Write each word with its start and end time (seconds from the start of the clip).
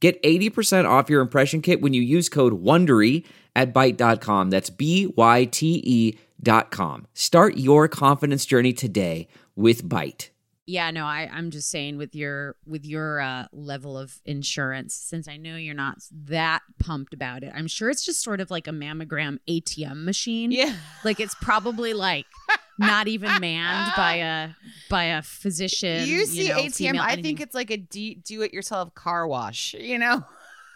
Get 0.00 0.22
80% 0.22 0.88
off 0.88 1.10
your 1.10 1.20
impression 1.20 1.60
kit 1.60 1.80
when 1.80 1.92
you 1.92 2.02
use 2.02 2.28
code 2.28 2.62
WONDERY 2.62 3.24
at 3.56 3.74
Byte.com. 3.74 4.50
That's 4.50 4.70
B 4.70 5.12
Y 5.16 5.44
T 5.46 5.82
E 5.84 6.18
dot 6.40 6.70
com. 6.70 7.06
Start 7.14 7.56
your 7.56 7.88
confidence 7.88 8.46
journey 8.46 8.72
today 8.72 9.26
with 9.56 9.88
Byte. 9.88 10.30
Yeah, 10.66 10.90
no, 10.90 11.06
I, 11.06 11.30
I'm 11.32 11.50
just 11.50 11.70
saying 11.70 11.96
with 11.96 12.14
your 12.14 12.54
with 12.66 12.84
your 12.84 13.20
uh, 13.20 13.46
level 13.52 13.96
of 13.96 14.20
insurance, 14.26 14.94
since 14.94 15.26
I 15.26 15.38
know 15.38 15.56
you're 15.56 15.74
not 15.74 15.96
that 16.26 16.60
pumped 16.78 17.14
about 17.14 17.42
it, 17.42 17.52
I'm 17.56 17.66
sure 17.66 17.88
it's 17.88 18.04
just 18.04 18.22
sort 18.22 18.42
of 18.42 18.50
like 18.50 18.66
a 18.66 18.70
mammogram 18.70 19.38
ATM 19.48 20.04
machine. 20.04 20.52
Yeah. 20.52 20.74
Like 21.04 21.20
it's 21.20 21.34
probably 21.36 21.94
like 21.94 22.26
not 22.78 23.08
even 23.08 23.40
manned 23.40 23.92
by 23.96 24.14
a 24.16 24.50
by 24.88 25.04
a 25.04 25.22
physician. 25.22 26.06
you 26.08 26.24
see 26.26 26.48
know, 26.48 26.56
ATM, 26.56 26.74
female, 26.74 27.02
I 27.02 27.20
think 27.20 27.40
it's 27.40 27.54
like 27.54 27.70
a 27.70 27.76
do 27.76 28.42
it 28.42 28.52
yourself 28.52 28.94
car 28.94 29.26
wash, 29.26 29.74
you 29.74 29.98
know? 29.98 30.24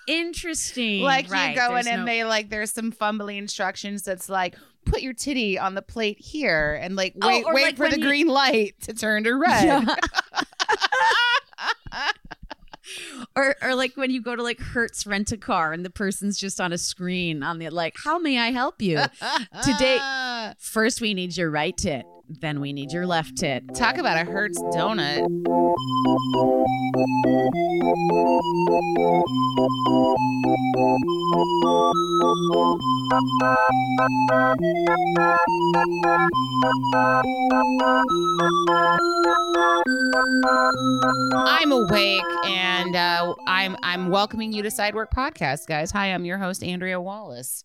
interesting. 0.08 1.00
like 1.02 1.30
right, 1.30 1.50
you 1.50 1.56
go 1.56 1.68
in 1.76 1.84
there's 1.84 1.86
and 1.86 2.00
no- 2.00 2.06
they 2.06 2.24
like 2.24 2.48
there's 2.50 2.72
some 2.72 2.90
fumbling 2.90 3.36
instructions 3.38 4.02
that's 4.02 4.28
like 4.28 4.56
put 4.84 5.00
your 5.00 5.12
titty 5.12 5.56
on 5.58 5.74
the 5.76 5.82
plate 5.82 6.18
here 6.18 6.76
and 6.82 6.96
like 6.96 7.14
Oh, 7.22 7.28
wait 7.28 7.44
or 7.44 7.54
wait 7.54 7.62
like 7.66 7.76
for 7.76 7.88
the 7.88 8.00
you- 8.00 8.06
green 8.06 8.26
light 8.26 8.74
to 8.82 8.94
turn 8.94 9.22
to 9.24 9.34
red. 9.36 9.64
Yeah. 9.64 9.94
or 13.36 13.54
or 13.62 13.74
like 13.74 13.96
when 13.96 14.10
you 14.10 14.20
go 14.22 14.34
to 14.36 14.42
like 14.42 14.60
Hertz 14.60 15.06
rent 15.06 15.32
a 15.32 15.36
car 15.36 15.72
and 15.72 15.84
the 15.84 15.90
person's 15.90 16.38
just 16.38 16.60
on 16.60 16.72
a 16.72 16.78
screen 16.78 17.42
on 17.42 17.58
the 17.58 17.68
like, 17.70 17.96
how 18.04 18.18
may 18.18 18.38
I 18.38 18.50
help 18.50 18.80
you? 18.82 19.00
Today- 19.64 19.98
First 20.58 21.00
we 21.00 21.14
need 21.14 21.36
your 21.36 21.50
right 21.50 21.76
tit, 21.76 22.04
then 22.28 22.60
we 22.60 22.72
need 22.72 22.92
your 22.92 23.06
left 23.06 23.36
tit. 23.38 23.74
Talk 23.74 23.98
about 23.98 24.16
a 24.16 24.30
Hertz 24.30 24.58
donut. 24.74 25.26
I'm 33.12 33.20
awake 41.72 42.22
and 42.46 42.96
uh, 42.96 43.34
I'm 43.46 43.76
I'm 43.82 44.08
welcoming 44.08 44.54
you 44.54 44.62
to 44.62 44.70
Sidework 44.70 45.10
Podcast, 45.10 45.66
guys. 45.66 45.90
Hi, 45.90 46.06
I'm 46.06 46.24
your 46.24 46.38
host 46.38 46.64
Andrea 46.64 47.02
Wallace. 47.02 47.64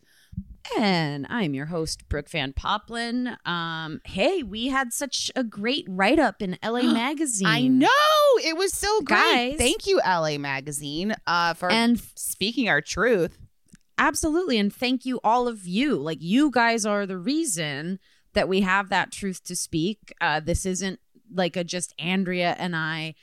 And 0.78 1.26
I'm 1.30 1.54
your 1.54 1.68
host, 1.68 2.10
Brooke 2.10 2.28
Van 2.28 2.52
Poplin. 2.52 3.38
Um, 3.46 4.02
hey, 4.04 4.44
we 4.44 4.68
had 4.68 4.92
such 4.92 5.32
a 5.34 5.46
great 5.46 5.86
write 5.88 6.20
up 6.20 6.42
in 6.42 6.58
LA 6.62 6.82
Magazine. 6.92 7.48
I 7.48 7.62
know 7.70 7.88
it 8.44 8.58
was 8.58 8.74
so 8.74 9.00
great. 9.00 9.52
Guys. 9.52 9.56
Thank 9.58 9.88
you, 9.88 10.02
LA 10.06 10.38
Magazine, 10.40 11.16
uh, 11.26 11.54
for 11.54 11.72
And 11.72 11.98
speaking 12.16 12.68
our 12.68 12.82
truth. 12.82 13.38
Absolutely. 13.98 14.58
And 14.58 14.74
thank 14.74 15.06
you, 15.06 15.20
all 15.24 15.48
of 15.48 15.66
you. 15.66 15.96
Like, 15.96 16.20
you 16.22 16.52
guys 16.52 16.86
are 16.86 17.06
the 17.06 17.18
reason 17.18 18.00
that 18.34 18.48
we 18.48 18.62
have 18.62 18.90
that 18.90 19.12
truth 19.12 19.44
to 19.46 19.56
speak. 19.56 20.14
Uh, 20.22 20.40
this 20.40 20.66
isn't 20.66 21.00
like 21.34 21.56
a 21.56 21.64
just 21.64 21.94
Andrea 22.00 22.56
and 22.60 22.76
I 22.76 23.16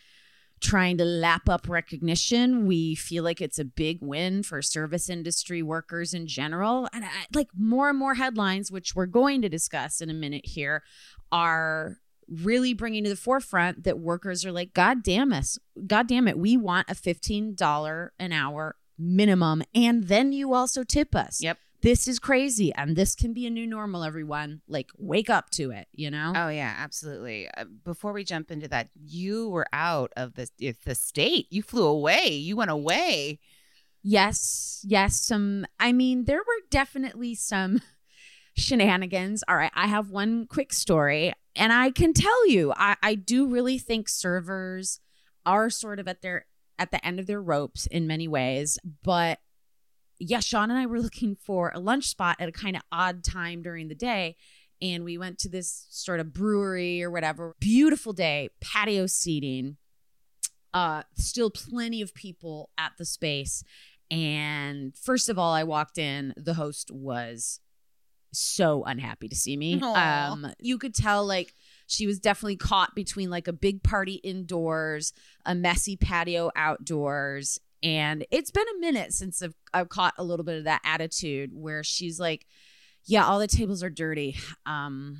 trying 0.61 0.97
to 0.99 1.05
lap 1.05 1.49
up 1.49 1.69
recognition. 1.69 2.67
We 2.67 2.95
feel 2.95 3.23
like 3.23 3.41
it's 3.41 3.59
a 3.59 3.65
big 3.65 3.99
win 4.01 4.43
for 4.43 4.62
service 4.62 5.11
industry 5.11 5.62
workers 5.62 6.15
in 6.15 6.27
general. 6.27 6.89
And 6.93 7.05
I, 7.05 7.09
like 7.35 7.49
more 7.56 7.91
and 7.91 7.99
more 7.99 8.15
headlines, 8.15 8.73
which 8.73 8.95
we're 8.95 9.06
going 9.06 9.43
to 9.43 9.49
discuss 9.49 10.01
in 10.01 10.11
a 10.11 10.15
minute 10.15 10.47
here, 10.47 10.83
are 11.31 11.99
really 12.29 12.73
bringing 12.73 13.05
to 13.05 13.11
the 13.11 13.17
forefront 13.17 13.85
that 13.85 13.99
workers 13.99 14.45
are 14.45 14.53
like, 14.53 14.73
God 14.73 15.03
damn 15.03 15.33
us, 15.33 15.59
God 15.87 16.09
damn 16.09 16.27
it, 16.27 16.39
we 16.39 16.56
want 16.56 16.89
a 16.91 16.95
$15 16.95 18.09
an 18.19 18.33
hour 18.33 18.77
minimum. 18.99 19.62
And 19.75 20.05
then 20.05 20.32
you 20.32 20.55
also 20.55 20.84
tip 20.84 21.15
us. 21.15 21.43
Yep. 21.43 21.59
This 21.82 22.09
is 22.09 22.19
crazy. 22.19 22.72
And 22.72 22.97
this 22.97 23.15
can 23.15 23.34
be 23.34 23.47
a 23.47 23.50
new 23.50 23.66
normal, 23.66 24.05
everyone. 24.05 24.62
Like, 24.66 24.91
wake 24.97 25.28
up 25.28 25.50
to 25.50 25.71
it, 25.71 25.87
you 25.93 26.10
know? 26.10 26.32
Oh 26.34 26.49
yeah, 26.49 26.75
absolutely. 26.78 27.49
Uh, 27.55 27.65
before 27.84 28.15
we 28.15 28.25
jump 28.25 28.50
into 28.50 28.69
that, 28.69 28.88
you 28.94 29.50
were 29.50 29.66
out 29.72 30.10
of 30.16 30.34
the 30.34 30.49
the 30.84 30.94
state. 30.94 31.47
You 31.50 31.62
flew 31.62 31.84
away. 31.84 32.28
You 32.28 32.56
went 32.56 32.71
away. 32.71 33.38
Yes, 34.03 34.84
yes. 34.87 35.21
Some, 35.21 35.66
I 35.81 35.93
mean, 35.93 36.25
there 36.25 36.38
were 36.38 36.62
definitely 36.71 37.34
some 37.34 37.81
shenanigans. 38.55 39.43
All 39.49 39.56
right, 39.56 39.72
I 39.75 39.87
have 39.87 40.11
one 40.11 40.47
quick 40.47 40.72
story, 40.72 41.32
and 41.56 41.72
I 41.72 41.91
can 41.91 42.12
tell 42.12 42.49
you, 42.49 42.72
I, 42.76 42.97
I 43.03 43.15
do 43.15 43.47
really 43.47 43.78
think 43.78 44.09
servers 44.09 45.00
are 45.47 45.71
sort 45.71 45.99
of 45.99 46.09
at 46.09 46.22
their 46.22 46.47
at 46.79 46.91
the 46.91 47.05
end 47.05 47.21
of 47.21 47.27
their 47.27 47.43
ropes 47.43 47.87
in 47.87 48.07
many 48.07 48.29
ways. 48.29 48.79
But 49.03 49.39
yeah, 50.19 50.41
Sean 50.41 50.71
and 50.71 50.79
I 50.79 50.87
were 50.87 51.01
looking 51.03 51.37
for 51.37 51.73
a 51.75 51.81
lunch 51.81 52.09
spot 52.09 52.37
at 52.41 52.49
a 52.49 52.53
kind 52.53 52.77
of 52.77 52.83
odd 52.93 53.25
time 53.25 53.62
during 53.62 53.89
the 53.89 53.95
day. 53.95 54.37
And 54.83 55.05
we 55.05 55.17
went 55.17 55.39
to 55.41 55.49
this 55.49 55.87
sort 55.91 56.21
of 56.21 56.33
brewery 56.33 57.03
or 57.03 57.11
whatever. 57.11 57.55
Beautiful 57.61 58.12
day, 58.12 58.51
patio 58.61 59.07
seating. 59.07 59.77
Uh, 60.75 61.05
still 61.15 61.51
plenty 61.51 62.03
of 62.03 62.12
people 62.15 62.71
at 62.77 62.93
the 62.99 63.05
space. 63.05 63.62
And 64.11 64.95
first 64.97 65.29
of 65.29 65.39
all, 65.39 65.53
I 65.53 65.62
walked 65.62 65.99
in, 65.99 66.35
the 66.37 66.55
host 66.55 66.91
was 66.91 67.61
so 68.33 68.83
unhappy 68.85 69.29
to 69.29 69.37
see 69.37 69.56
me. 69.56 69.81
Aw. 69.83 70.33
Um, 70.33 70.53
you 70.59 70.79
could 70.79 70.95
tell 70.95 71.25
like 71.25 71.55
she 71.87 72.06
was 72.06 72.19
definitely 72.19 72.56
caught 72.56 72.95
between 72.95 73.31
like 73.31 73.49
a 73.49 73.53
big 73.53 73.83
party 73.83 74.15
indoors, 74.15 75.12
a 75.45 75.55
messy 75.55 75.97
patio 75.97 76.50
outdoors. 76.56 77.59
And 77.83 78.27
it's 78.31 78.50
been 78.50 78.67
a 78.77 78.81
minute 78.81 79.12
since 79.12 79.43
I've, 79.43 79.55
I've 79.72 79.89
caught 79.91 80.15
a 80.17 80.25
little 80.25 80.44
bit 80.44 80.59
of 80.59 80.65
that 80.65 80.81
attitude 80.84 81.50
where 81.53 81.84
she's 81.84 82.19
like, 82.19 82.47
yeah, 83.05 83.27
all 83.27 83.39
the 83.39 83.47
tables 83.47 83.83
are 83.83 83.91
dirty. 83.91 84.37
Um, 84.65 85.19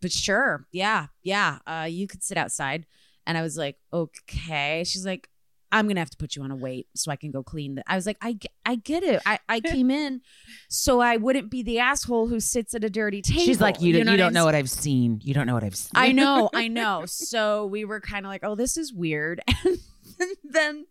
but 0.00 0.12
sure, 0.12 0.66
yeah, 0.70 1.06
yeah, 1.22 1.58
uh, 1.66 1.88
you 1.90 2.06
could 2.06 2.22
sit 2.22 2.38
outside. 2.38 2.86
And 3.26 3.36
I 3.36 3.42
was 3.42 3.58
like, 3.58 3.76
okay. 3.92 4.84
She's 4.86 5.04
like, 5.04 5.28
I'm 5.70 5.86
gonna 5.88 6.00
have 6.00 6.10
to 6.10 6.16
put 6.16 6.36
you 6.36 6.42
on 6.42 6.50
a 6.50 6.56
wait 6.56 6.88
so 6.94 7.10
I 7.10 7.16
can 7.16 7.30
go 7.30 7.42
clean. 7.42 7.76
The-. 7.76 7.84
I 7.86 7.96
was 7.96 8.06
like, 8.06 8.18
I, 8.20 8.38
I 8.64 8.76
get 8.76 9.02
it. 9.02 9.20
I, 9.26 9.38
I 9.48 9.60
came 9.74 9.90
in 9.90 10.20
so 10.68 11.00
I 11.00 11.16
wouldn't 11.16 11.50
be 11.50 11.62
the 11.62 11.78
asshole 11.78 12.28
who 12.28 12.40
sits 12.40 12.74
at 12.74 12.84
a 12.84 12.90
dirty 12.90 13.22
table. 13.22 13.42
She's 13.42 13.60
like, 13.60 13.80
you, 13.80 13.92
don't, 13.92 14.08
you 14.10 14.16
don't 14.16 14.32
know 14.32 14.44
what 14.44 14.54
I've 14.54 14.70
seen. 14.70 15.20
You 15.22 15.34
don't 15.34 15.46
know 15.46 15.54
what 15.54 15.64
I've 15.64 15.76
seen. 15.76 15.92
I 15.94 16.12
know, 16.12 16.50
I 16.54 16.68
know. 16.68 17.04
So 17.06 17.66
we 17.66 17.84
were 17.84 18.00
kind 18.00 18.24
of 18.24 18.30
like, 18.30 18.44
oh, 18.44 18.54
this 18.54 18.76
is 18.76 18.92
weird. 18.92 19.42
And 20.20 20.30
then, 20.42 20.86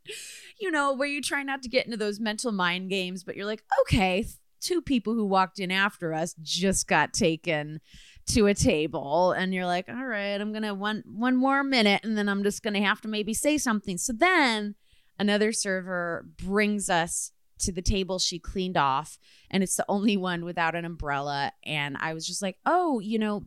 you 0.60 0.72
know, 0.72 0.94
where 0.94 1.08
you 1.08 1.22
try 1.22 1.44
not 1.44 1.62
to 1.64 1.70
get 1.70 1.86
into 1.86 1.98
those 1.98 2.20
mental 2.20 2.52
mind 2.52 2.90
games, 2.90 3.24
but 3.26 3.36
you're 3.36 3.46
like, 3.46 3.64
okay, 3.82 4.26
two 4.62 4.82
people 4.82 5.14
who 5.14 5.26
walked 5.26 5.60
in 5.60 5.72
after 5.72 6.14
us 6.14 6.36
just 6.42 6.88
got 6.88 7.14
taken 7.14 7.82
to 8.28 8.48
a 8.48 8.54
table 8.54 9.32
and 9.32 9.54
you're 9.54 9.66
like 9.66 9.88
all 9.88 10.06
right 10.06 10.42
i'm 10.42 10.52
gonna 10.52 10.74
one 10.74 11.04
one 11.06 11.36
more 11.36 11.64
minute 11.64 12.02
and 12.04 12.18
then 12.18 12.28
i'm 12.28 12.44
just 12.44 12.62
gonna 12.62 12.82
have 12.82 13.02
to 13.02 13.08
maybe 13.08 13.34
say 13.34 13.58
something. 13.58 13.98
So 13.98 14.14
then 14.14 14.76
another 15.18 15.52
server 15.52 16.26
brings 16.44 16.90
us 16.90 17.32
to 17.60 17.72
the 17.72 17.82
table 17.82 18.20
she 18.20 18.38
cleaned 18.38 18.78
off 18.78 19.18
and 19.50 19.64
it's 19.64 19.76
the 19.76 19.86
only 19.90 20.16
one 20.16 20.46
without 20.46 20.76
an 20.76 20.86
umbrella. 20.86 21.54
And 21.66 21.98
i 22.00 22.14
was 22.14 22.28
just 22.28 22.42
like 22.42 22.58
oh 22.66 23.00
you 23.00 23.18
know 23.18 23.44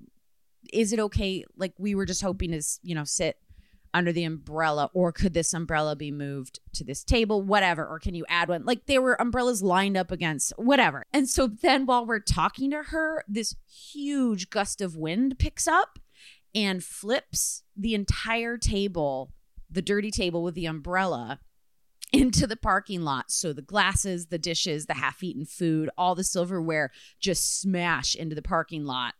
is 0.72 0.92
it 0.92 1.00
okay? 1.00 1.44
Like 1.56 1.74
we 1.78 1.94
were 1.94 2.06
just 2.06 2.22
hoping 2.22 2.52
to 2.52 2.62
you 2.82 2.94
know 2.94 3.04
sit 3.04 3.36
under 3.92 4.12
the 4.12 4.24
umbrella 4.24 4.90
or 4.94 5.12
could 5.12 5.34
this 5.34 5.52
umbrella 5.52 5.96
be 5.96 6.10
moved 6.10 6.60
to 6.72 6.84
this 6.84 7.02
table 7.02 7.42
whatever 7.42 7.86
or 7.86 7.98
can 7.98 8.14
you 8.14 8.24
add 8.28 8.48
one 8.48 8.64
like 8.64 8.86
there 8.86 9.02
were 9.02 9.20
umbrellas 9.20 9.62
lined 9.62 9.96
up 9.96 10.10
against 10.10 10.52
whatever 10.56 11.04
and 11.12 11.28
so 11.28 11.46
then 11.46 11.86
while 11.86 12.06
we're 12.06 12.20
talking 12.20 12.70
to 12.70 12.84
her 12.84 13.24
this 13.28 13.56
huge 13.68 14.50
gust 14.50 14.80
of 14.80 14.96
wind 14.96 15.38
picks 15.38 15.66
up 15.66 15.98
and 16.54 16.84
flips 16.84 17.62
the 17.76 17.94
entire 17.94 18.56
table 18.56 19.32
the 19.70 19.82
dirty 19.82 20.10
table 20.10 20.42
with 20.42 20.54
the 20.54 20.66
umbrella 20.66 21.40
into 22.12 22.46
the 22.46 22.56
parking 22.56 23.02
lot. 23.02 23.30
So 23.30 23.52
the 23.52 23.62
glasses, 23.62 24.26
the 24.26 24.38
dishes, 24.38 24.86
the 24.86 24.94
half 24.94 25.22
eaten 25.22 25.44
food, 25.44 25.90
all 25.96 26.14
the 26.14 26.24
silverware 26.24 26.90
just 27.20 27.60
smash 27.60 28.14
into 28.14 28.34
the 28.34 28.42
parking 28.42 28.84
lot. 28.84 29.14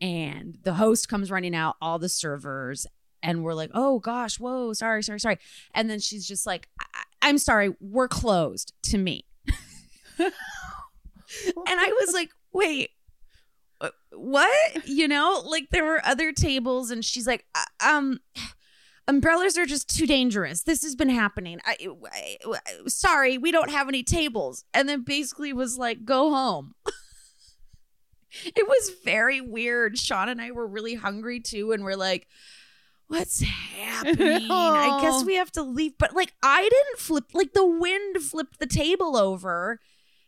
And 0.00 0.58
the 0.62 0.74
host 0.74 1.08
comes 1.08 1.30
running 1.30 1.54
out, 1.54 1.76
all 1.82 1.98
the 1.98 2.08
servers, 2.08 2.86
and 3.22 3.42
we're 3.44 3.54
like, 3.54 3.70
oh 3.74 3.98
gosh, 3.98 4.38
whoa, 4.38 4.72
sorry, 4.72 5.02
sorry, 5.02 5.20
sorry. 5.20 5.38
And 5.74 5.88
then 5.90 6.00
she's 6.00 6.26
just 6.26 6.46
like, 6.46 6.68
I, 6.80 6.84
I'm 7.22 7.38
sorry, 7.38 7.74
we're 7.80 8.08
closed 8.08 8.72
to 8.84 8.98
me. 8.98 9.24
and 10.18 10.30
I 11.66 11.92
was 12.00 12.12
like, 12.12 12.30
wait, 12.52 12.90
uh, 13.80 13.90
what? 14.12 14.86
You 14.86 15.08
know, 15.08 15.42
like 15.46 15.70
there 15.70 15.84
were 15.84 16.00
other 16.04 16.32
tables, 16.32 16.90
and 16.90 17.04
she's 17.04 17.26
like, 17.26 17.46
"Uh, 17.54 17.64
um, 17.88 18.20
umbrellas 19.08 19.58
are 19.58 19.66
just 19.66 19.94
too 19.94 20.06
dangerous. 20.06 20.62
This 20.62 20.82
has 20.82 20.94
been 20.94 21.08
happening. 21.08 21.60
I, 21.64 21.76
I, 22.12 22.36
I- 22.46 22.58
sorry, 22.86 23.38
we 23.38 23.50
don't 23.50 23.70
have 23.70 23.88
any 23.88 24.02
tables. 24.02 24.64
And 24.72 24.88
then 24.88 25.02
basically 25.02 25.52
was 25.52 25.76
like, 25.78 26.04
go 26.04 26.30
home. 26.30 26.74
it 28.44 28.66
was 28.68 28.92
very 29.04 29.40
weird. 29.40 29.98
Sean 29.98 30.28
and 30.28 30.40
I 30.40 30.52
were 30.52 30.66
really 30.66 30.94
hungry 30.94 31.40
too, 31.40 31.72
and 31.72 31.84
we're 31.84 31.96
like, 31.96 32.28
what's 33.10 33.40
happening? 33.76 34.46
I 34.50 34.98
guess 35.02 35.14
Oh. 35.16 35.24
we 35.26 35.34
have 35.34 35.52
to 35.52 35.62
leave. 35.62 35.98
But 35.98 36.14
like, 36.14 36.32
I 36.42 36.62
didn't 36.62 36.98
flip, 36.98 37.26
like, 37.34 37.52
the 37.52 37.66
wind 37.66 38.18
flipped 38.22 38.58
the 38.58 38.66
table 38.66 39.16
over. 39.16 39.78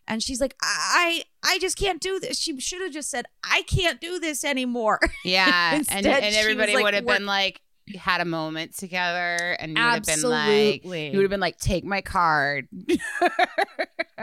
And 0.08 0.22
she's 0.22 0.40
like, 0.40 0.54
I, 0.60 1.22
I 1.44 1.58
just 1.60 1.78
can't 1.78 2.00
do 2.00 2.18
this. 2.18 2.38
She 2.38 2.58
should 2.60 2.82
have 2.82 2.92
just 2.92 3.08
said, 3.08 3.24
I 3.44 3.62
can't 3.62 4.00
do 4.00 4.18
this 4.18 4.44
anymore. 4.44 4.98
Yeah, 5.24 5.70
and, 5.70 5.78
Instead, 5.80 6.06
and 6.06 6.24
was 6.26 6.36
everybody 6.36 6.74
would 6.76 6.94
have 6.94 7.04
"We're- 7.04 7.18
been 7.18 7.26
like 7.26 7.60
had 7.96 8.20
a 8.20 8.24
moment 8.24 8.76
together, 8.76 9.56
and 9.60 9.76
you 9.76 9.82
would 9.82 9.92
have 9.94 10.02
been 10.04 10.22
like, 10.22 10.84
you 10.84 11.12
would 11.14 11.22
have 11.22 11.30
been 11.30 11.40
like, 11.40 11.58
take 11.58 11.84
my 11.84 12.00
card. 12.00 12.66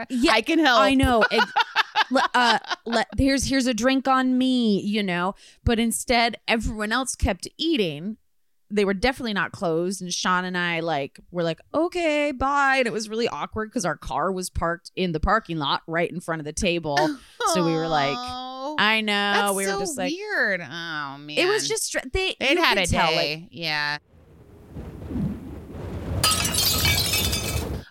Yeah, 0.08 0.32
I 0.32 0.40
can 0.40 0.58
help. 0.58 0.80
I 0.80 0.94
know. 0.94 1.24
Le- 2.10 2.30
uh, 2.34 2.58
le- 2.86 3.04
here's 3.18 3.44
here's 3.44 3.66
a 3.66 3.74
drink 3.74 4.08
on 4.08 4.38
me, 4.38 4.80
you 4.80 5.02
know. 5.02 5.34
But 5.64 5.78
instead, 5.78 6.38
everyone 6.48 6.90
else 6.90 7.14
kept 7.14 7.46
eating. 7.58 8.16
They 8.70 8.84
were 8.84 8.94
definitely 8.94 9.32
not 9.34 9.52
closed, 9.52 10.00
and 10.00 10.12
Sean 10.14 10.44
and 10.44 10.56
I 10.56 10.80
like 10.80 11.18
were 11.30 11.42
like, 11.42 11.60
okay, 11.74 12.30
bye. 12.32 12.76
And 12.78 12.86
it 12.86 12.92
was 12.92 13.08
really 13.08 13.26
awkward 13.28 13.70
because 13.70 13.84
our 13.84 13.96
car 13.96 14.30
was 14.30 14.48
parked 14.48 14.92
in 14.94 15.12
the 15.12 15.20
parking 15.20 15.58
lot 15.58 15.82
right 15.86 16.10
in 16.10 16.20
front 16.20 16.40
of 16.40 16.44
the 16.44 16.52
table. 16.52 16.96
So 17.54 17.64
we 17.64 17.72
were 17.72 17.88
like, 17.88 18.16
Oh, 18.16 18.76
I 18.78 19.00
know. 19.00 19.12
that's 19.12 19.54
we 19.54 19.66
were 19.66 19.72
so 19.72 19.80
just 19.80 19.98
like, 19.98 20.12
weird. 20.12 20.60
Oh 20.60 21.16
man, 21.18 21.30
it 21.30 21.46
was 21.48 21.66
just 21.68 21.96
they. 22.12 22.36
they'd 22.38 22.58
had 22.58 22.78
a 22.78 22.86
tell, 22.86 23.06
like, 23.06 23.16
day. 23.16 23.48
yeah. 23.50 23.98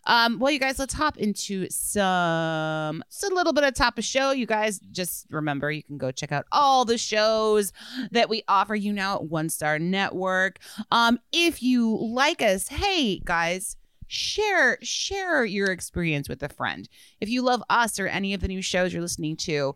Um, 0.10 0.40
well, 0.40 0.52
you 0.52 0.58
guys, 0.60 0.80
let's 0.80 0.96
hop 0.96 1.18
into 1.18 1.70
some, 1.70 3.04
just 3.12 3.24
a 3.24 3.36
little 3.36 3.54
bit 3.54 3.64
of 3.64 3.76
top 3.76 4.00
of 4.00 4.04
show. 4.04 4.32
You 4.32 4.48
guys 4.48 4.80
just 4.92 5.28
remember 5.30 5.72
you 5.72 5.84
can 5.84 6.00
go 6.00 6.12
check 6.12 6.32
out 6.32 6.48
all 6.52 6.84
the 6.84 6.98
shows 6.98 7.72
that 8.10 8.28
we 8.28 8.42
offer 8.48 8.74
you 8.74 8.92
now 8.92 9.18
at 9.18 9.26
One 9.26 9.50
Star 9.50 9.78
Network. 9.78 10.58
Um, 10.92 11.20
if 11.32 11.62
you 11.62 11.96
like 12.02 12.42
us, 12.42 12.70
hey 12.70 13.20
guys, 13.20 13.78
share 14.08 14.80
share 14.82 15.46
your 15.46 15.68
experience 15.68 16.28
with 16.28 16.42
a 16.42 16.50
friend. 16.50 16.90
If 17.22 17.30
you 17.30 17.44
love 17.44 17.62
us 17.70 18.00
or 18.00 18.08
any 18.08 18.34
of 18.34 18.42
the 18.42 18.48
new 18.48 18.64
shows 18.64 18.92
you're 18.92 19.04
listening 19.04 19.38
to, 19.38 19.76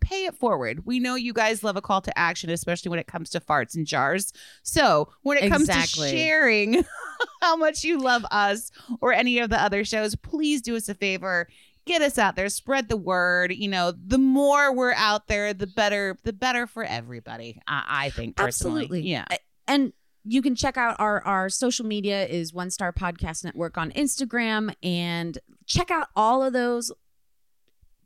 pay 0.00 0.24
it 0.24 0.34
forward. 0.34 0.84
We 0.86 0.98
know 1.00 1.14
you 1.14 1.32
guys 1.32 1.62
love 1.62 1.76
a 1.76 1.80
call 1.82 2.00
to 2.02 2.18
action, 2.18 2.50
especially 2.50 2.90
when 2.90 2.98
it 2.98 3.06
comes 3.06 3.30
to 3.30 3.40
farts 3.40 3.74
and 3.74 3.86
jars. 3.86 4.32
So 4.62 5.08
when 5.22 5.38
it 5.38 5.48
comes 5.50 5.68
Exactly. 5.68 6.10
to 6.10 6.16
sharing 6.16 6.84
how 7.40 7.56
much 7.56 7.84
you 7.84 7.98
love 7.98 8.24
us 8.30 8.70
or 9.00 9.12
any 9.12 9.38
of 9.38 9.50
the 9.50 9.60
other 9.62 9.84
shows, 9.84 10.14
please 10.16 10.62
do 10.62 10.76
us 10.76 10.88
a 10.88 10.94
favor. 10.94 11.48
Get 11.86 12.02
us 12.02 12.18
out 12.18 12.36
there, 12.36 12.48
spread 12.48 12.88
the 12.88 12.96
word. 12.96 13.52
You 13.52 13.68
know, 13.68 13.92
the 13.92 14.18
more 14.18 14.72
we're 14.74 14.92
out 14.92 15.26
there, 15.28 15.54
the 15.54 15.66
better. 15.66 16.16
The 16.24 16.32
better 16.32 16.66
for 16.66 16.84
everybody. 16.84 17.60
I, 17.66 17.84
I 18.06 18.10
think 18.10 18.36
personally. 18.36 18.82
Absolutely. 18.82 19.10
Yeah. 19.10 19.24
and 19.66 19.92
you 20.24 20.42
can 20.42 20.54
check 20.54 20.76
out 20.76 20.96
our 20.98 21.22
our 21.24 21.48
social 21.48 21.86
media 21.86 22.26
is 22.26 22.52
one 22.52 22.70
star 22.70 22.92
podcast 22.92 23.42
network 23.42 23.78
on 23.78 23.90
instagram 23.92 24.74
and 24.82 25.38
check 25.64 25.90
out 25.90 26.08
all 26.14 26.42
of 26.42 26.52
those 26.52 26.92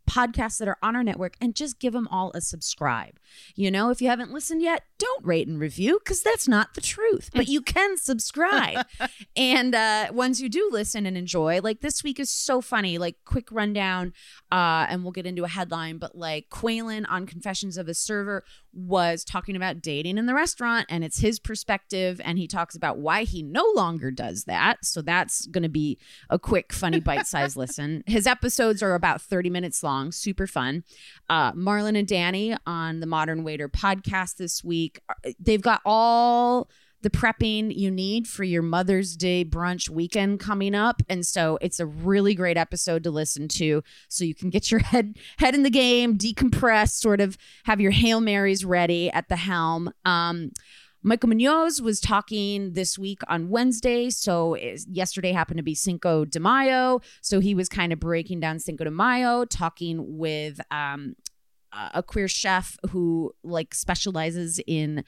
podcasts 0.09 0.59
that 0.59 0.69
are 0.69 0.79
on 0.83 0.97
our 0.97 1.05
network 1.05 1.37
and 1.41 1.55
just 1.55 1.79
give 1.79 1.93
them 1.93 2.09
all 2.11 2.31
a 2.35 2.41
subscribe. 2.41 3.19
You 3.55 3.71
know 3.71 3.91
if 3.91 4.01
you 4.03 4.09
haven't 4.09 4.33
listened 4.33 4.63
yet 4.63 4.83
don't 5.05 5.25
rate 5.25 5.47
and 5.47 5.61
review 5.61 5.99
because 6.03 6.23
that's 6.23 6.49
not 6.49 6.75
the 6.75 6.81
truth 6.81 7.31
but 7.35 7.49
you 7.49 7.61
can 7.61 7.97
subscribe. 8.11 8.87
And 9.37 9.75
uh 9.75 10.09
once 10.13 10.41
you 10.41 10.49
do 10.49 10.69
listen 10.73 11.07
and 11.07 11.17
enjoy 11.17 11.61
like 11.63 11.81
this 11.81 12.03
week 12.03 12.19
is 12.19 12.31
so 12.31 12.61
funny 12.61 12.99
like 12.99 13.17
quick 13.25 13.49
rundown 13.51 14.13
uh 14.51 14.87
and 14.89 15.03
we'll 15.03 15.13
get 15.13 15.27
into 15.27 15.45
a 15.45 15.49
headline 15.49 15.99
but 15.99 16.17
like 16.17 16.49
quaylen 16.51 17.05
on 17.09 17.27
confessions 17.27 17.77
of 17.77 17.89
a 17.89 17.95
server 17.95 18.45
was 18.73 19.25
talking 19.25 19.57
about 19.57 19.81
dating 19.81 20.19
in 20.19 20.27
the 20.27 20.35
restaurant 20.35 20.87
and 20.89 21.05
it's 21.05 21.19
his 21.19 21.39
perspective 21.39 22.21
and 22.25 22.39
he 22.39 22.47
talks 22.47 22.75
about 22.75 22.99
why 22.99 23.25
he 23.25 23.43
no 23.43 23.65
longer 23.75 24.11
does 24.11 24.45
that. 24.45 24.85
So 24.85 25.01
that's 25.01 25.47
going 25.47 25.63
to 25.63 25.69
be 25.69 25.99
a 26.29 26.39
quick 26.39 26.73
funny 26.73 27.01
bite-sized 27.01 27.57
listen. 27.65 28.03
His 28.07 28.27
episodes 28.27 28.83
are 28.83 28.95
about 28.95 29.23
30 29.23 29.51
minutes 29.51 29.83
long 29.83 30.13
super 30.13 30.47
fun. 30.47 30.85
Uh 31.29 31.53
marlon 31.53 31.97
and 31.97 32.09
danny 32.09 32.57
on 32.67 33.01
the 33.01 33.07
modern 33.07 33.45
waiter 33.45 33.69
podcast 33.69 34.37
this 34.37 34.65
week 34.65 34.94
uh, 35.09 35.31
they've 35.39 35.63
got 35.63 35.81
all 35.85 36.69
the 37.05 37.11
prepping 37.11 37.75
you 37.77 37.91
need 37.91 38.27
for 38.27 38.45
your 38.45 38.63
Mother's 38.63 39.15
Day 39.15 39.45
brunch 39.45 39.91
weekend 39.91 40.41
coming 40.41 40.75
up. 40.75 41.03
And 41.09 41.25
so 41.25 41.59
it's 41.61 41.79
a 41.79 41.85
really 41.85 42.35
great 42.35 42.57
episode 42.57 43.05
to 43.05 43.11
listen 43.11 43.47
to. 43.49 43.83
So 44.09 44.25
you 44.25 44.35
can 44.35 44.49
get 44.49 44.71
your 44.71 44.81
head 44.81 45.19
head 45.37 45.55
in 45.55 45.63
the 45.63 45.71
game, 45.71 46.17
decompress, 46.17 46.91
sort 46.91 47.21
of 47.21 47.37
have 47.65 47.81
your 47.81 47.91
Hail 47.91 48.21
Marys 48.21 48.65
ready 48.65 49.11
at 49.11 49.29
the 49.29 49.37
helm. 49.37 49.93
Um 50.05 50.51
Michael 51.07 51.29
Munoz 51.29 51.83
was 51.83 52.01
talking 52.01 52.73
this 52.73 52.99
week 52.99 53.21
on 53.29 53.51
Wednesday. 53.51 54.09
So 54.09 54.57
yesterday 54.57 55.33
happened 55.33 55.59
to 55.59 55.63
be 55.63 55.75
Cinco 55.75 56.25
de 56.25 56.41
Mayo. 56.41 57.03
So 57.21 57.41
he 57.41 57.55
was 57.55 57.69
kind 57.69 57.93
of 57.93 58.01
breaking 58.01 58.41
down 58.41 58.59
Cinco 58.59 58.85
de 58.85 58.91
Mayo, 58.91 59.45
talking 59.45 60.17
with 60.17 60.63
um, 60.71 61.15
a 61.93 62.03
queer 62.03 62.29
chef 62.29 62.77
who 62.91 63.33
like 63.43 63.75
specializes 63.75 64.61
in 64.67 65.05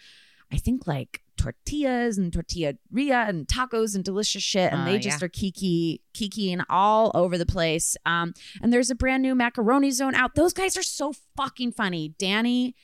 I 0.52 0.56
think 0.58 0.86
like 0.86 1.22
tortillas 1.36 2.18
and 2.18 2.32
tortilleria 2.32 3.28
and 3.28 3.46
tacos 3.48 3.94
and 3.94 4.04
delicious 4.04 4.42
shit. 4.42 4.72
And 4.72 4.82
Uh, 4.82 4.84
they 4.86 4.98
just 4.98 5.22
are 5.22 5.28
kiki 5.28 6.00
kikiing 6.14 6.64
all 6.68 7.10
over 7.14 7.36
the 7.36 7.46
place. 7.46 7.96
Um, 8.06 8.32
and 8.62 8.72
there's 8.72 8.90
a 8.90 8.94
brand 8.94 9.22
new 9.22 9.34
macaroni 9.34 9.90
zone 9.90 10.14
out. 10.14 10.34
Those 10.34 10.52
guys 10.52 10.76
are 10.76 10.82
so 10.84 11.12
fucking 11.36 11.72
funny. 11.72 12.14
Danny 12.18 12.74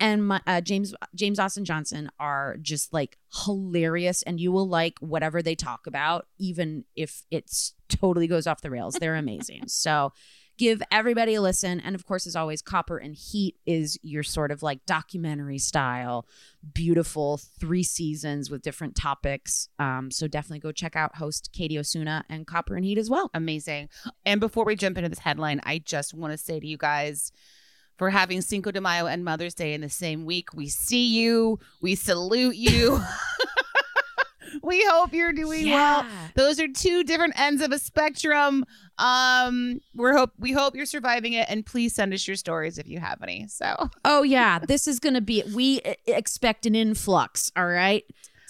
and 0.00 0.26
my, 0.26 0.40
uh, 0.46 0.60
James 0.60 0.94
James 1.14 1.38
Austin 1.38 1.64
Johnson 1.64 2.10
are 2.18 2.56
just 2.60 2.92
like 2.92 3.16
hilarious, 3.44 4.22
and 4.22 4.40
you 4.40 4.52
will 4.52 4.68
like 4.68 4.98
whatever 5.00 5.42
they 5.42 5.54
talk 5.54 5.86
about, 5.86 6.26
even 6.38 6.84
if 6.94 7.22
it's 7.30 7.74
totally 7.88 8.26
goes 8.26 8.46
off 8.46 8.60
the 8.60 8.70
rails. 8.70 8.94
They're 8.94 9.14
amazing. 9.14 9.64
so 9.68 10.12
give 10.58 10.82
everybody 10.90 11.34
a 11.34 11.42
listen, 11.42 11.80
and 11.80 11.94
of 11.94 12.06
course, 12.06 12.26
as 12.26 12.36
always, 12.36 12.62
Copper 12.62 12.98
and 12.98 13.14
Heat 13.14 13.56
is 13.66 13.98
your 14.02 14.22
sort 14.22 14.50
of 14.50 14.62
like 14.62 14.84
documentary 14.86 15.58
style, 15.58 16.26
beautiful 16.74 17.38
three 17.38 17.82
seasons 17.82 18.50
with 18.50 18.62
different 18.62 18.96
topics. 18.96 19.68
Um, 19.78 20.10
so 20.10 20.26
definitely 20.26 20.60
go 20.60 20.72
check 20.72 20.96
out 20.96 21.16
host 21.16 21.50
Katie 21.52 21.78
Osuna 21.78 22.24
and 22.28 22.46
Copper 22.46 22.76
and 22.76 22.84
Heat 22.84 22.98
as 22.98 23.10
well. 23.10 23.30
Amazing. 23.34 23.88
And 24.24 24.40
before 24.40 24.64
we 24.64 24.76
jump 24.76 24.96
into 24.98 25.08
this 25.10 25.20
headline, 25.20 25.60
I 25.64 25.78
just 25.78 26.14
want 26.14 26.32
to 26.32 26.38
say 26.38 26.60
to 26.60 26.66
you 26.66 26.76
guys 26.76 27.32
for 27.96 28.10
having 28.10 28.42
Cinco 28.42 28.70
de 28.70 28.80
Mayo 28.80 29.06
and 29.06 29.24
Mother's 29.24 29.54
Day 29.54 29.72
in 29.72 29.80
the 29.80 29.88
same 29.88 30.24
week, 30.26 30.52
we 30.54 30.68
see 30.68 31.06
you, 31.06 31.58
we 31.80 31.94
salute 31.94 32.56
you. 32.56 33.00
we 34.66 34.84
hope 34.90 35.12
you're 35.12 35.32
doing 35.32 35.70
well. 35.70 36.04
Those 36.34 36.60
are 36.60 36.68
two 36.68 37.04
different 37.04 37.38
ends 37.38 37.62
of 37.62 37.72
a 37.72 37.78
spectrum. 37.78 38.64
Um, 38.98 39.80
we're 39.94 40.16
hope 40.16 40.32
we 40.38 40.52
hope 40.52 40.74
you're 40.74 40.86
surviving 40.86 41.34
it, 41.34 41.46
and 41.48 41.64
please 41.64 41.94
send 41.94 42.12
us 42.12 42.26
your 42.26 42.36
stories 42.36 42.78
if 42.78 42.88
you 42.88 42.98
have 42.98 43.22
any. 43.22 43.46
So 43.48 43.90
Oh 44.04 44.22
yeah, 44.22 44.58
this 44.58 44.88
is 44.88 44.98
gonna 45.00 45.20
be. 45.20 45.42
We 45.54 45.80
expect 46.06 46.66
an 46.66 46.74
influx. 46.74 47.52
All 47.56 47.66
right, 47.66 48.04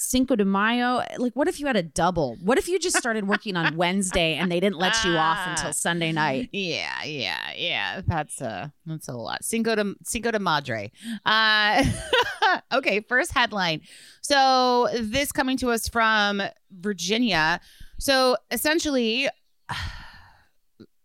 Cinco 0.07 0.37
de 0.37 0.45
Mayo. 0.45 1.03
Like, 1.19 1.35
what 1.35 1.49
if 1.49 1.59
you 1.59 1.67
had 1.67 1.77
a 1.77 1.83
double? 1.83 2.37
What 2.41 2.59
if 2.59 2.69
you 2.69 2.79
just 2.79 2.97
started 2.97 3.27
working 3.27 3.57
on 3.57 3.77
Wednesday 3.77 4.35
and 4.35 4.51
they 4.51 4.61
didn't 4.61 4.79
let 4.79 5.05
you 5.05 5.13
off 5.17 5.47
until 5.47 5.73
Sunday 5.73 6.13
night? 6.13 6.49
yeah, 6.53 7.03
yeah, 7.05 7.53
yeah. 7.57 8.01
That's 8.07 8.41
a 8.41 8.73
that's 8.87 9.09
a 9.09 9.15
lot. 9.15 9.45
Cinco 9.45 9.75
de 9.75 9.95
Cinco 10.05 10.31
de 10.31 10.39
Madre. 10.39 10.93
Uh, 11.25 11.85
okay, 12.73 13.01
first 13.01 13.33
headline. 13.33 13.81
So 14.23 14.89
this 14.95 15.33
coming 15.33 15.57
to 15.59 15.71
us 15.71 15.89
from 15.89 16.43
Virginia. 16.71 17.61
So 17.99 18.37
essentially. 18.51 19.29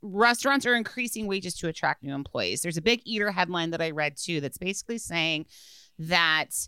Restaurants 0.03 0.65
are 0.65 0.74
increasing 0.74 1.27
wages 1.27 1.53
to 1.58 1.67
attract 1.67 2.01
new 2.01 2.15
employees. 2.15 2.63
There's 2.63 2.77
a 2.77 2.81
big 2.81 3.01
eater 3.05 3.31
headline 3.31 3.70
that 3.70 3.84
I 3.84 3.91
read 3.91 4.17
too 4.17 4.41
that's 4.41 4.58
basically 4.58 4.98
saying 4.98 5.46
that 6.00 6.67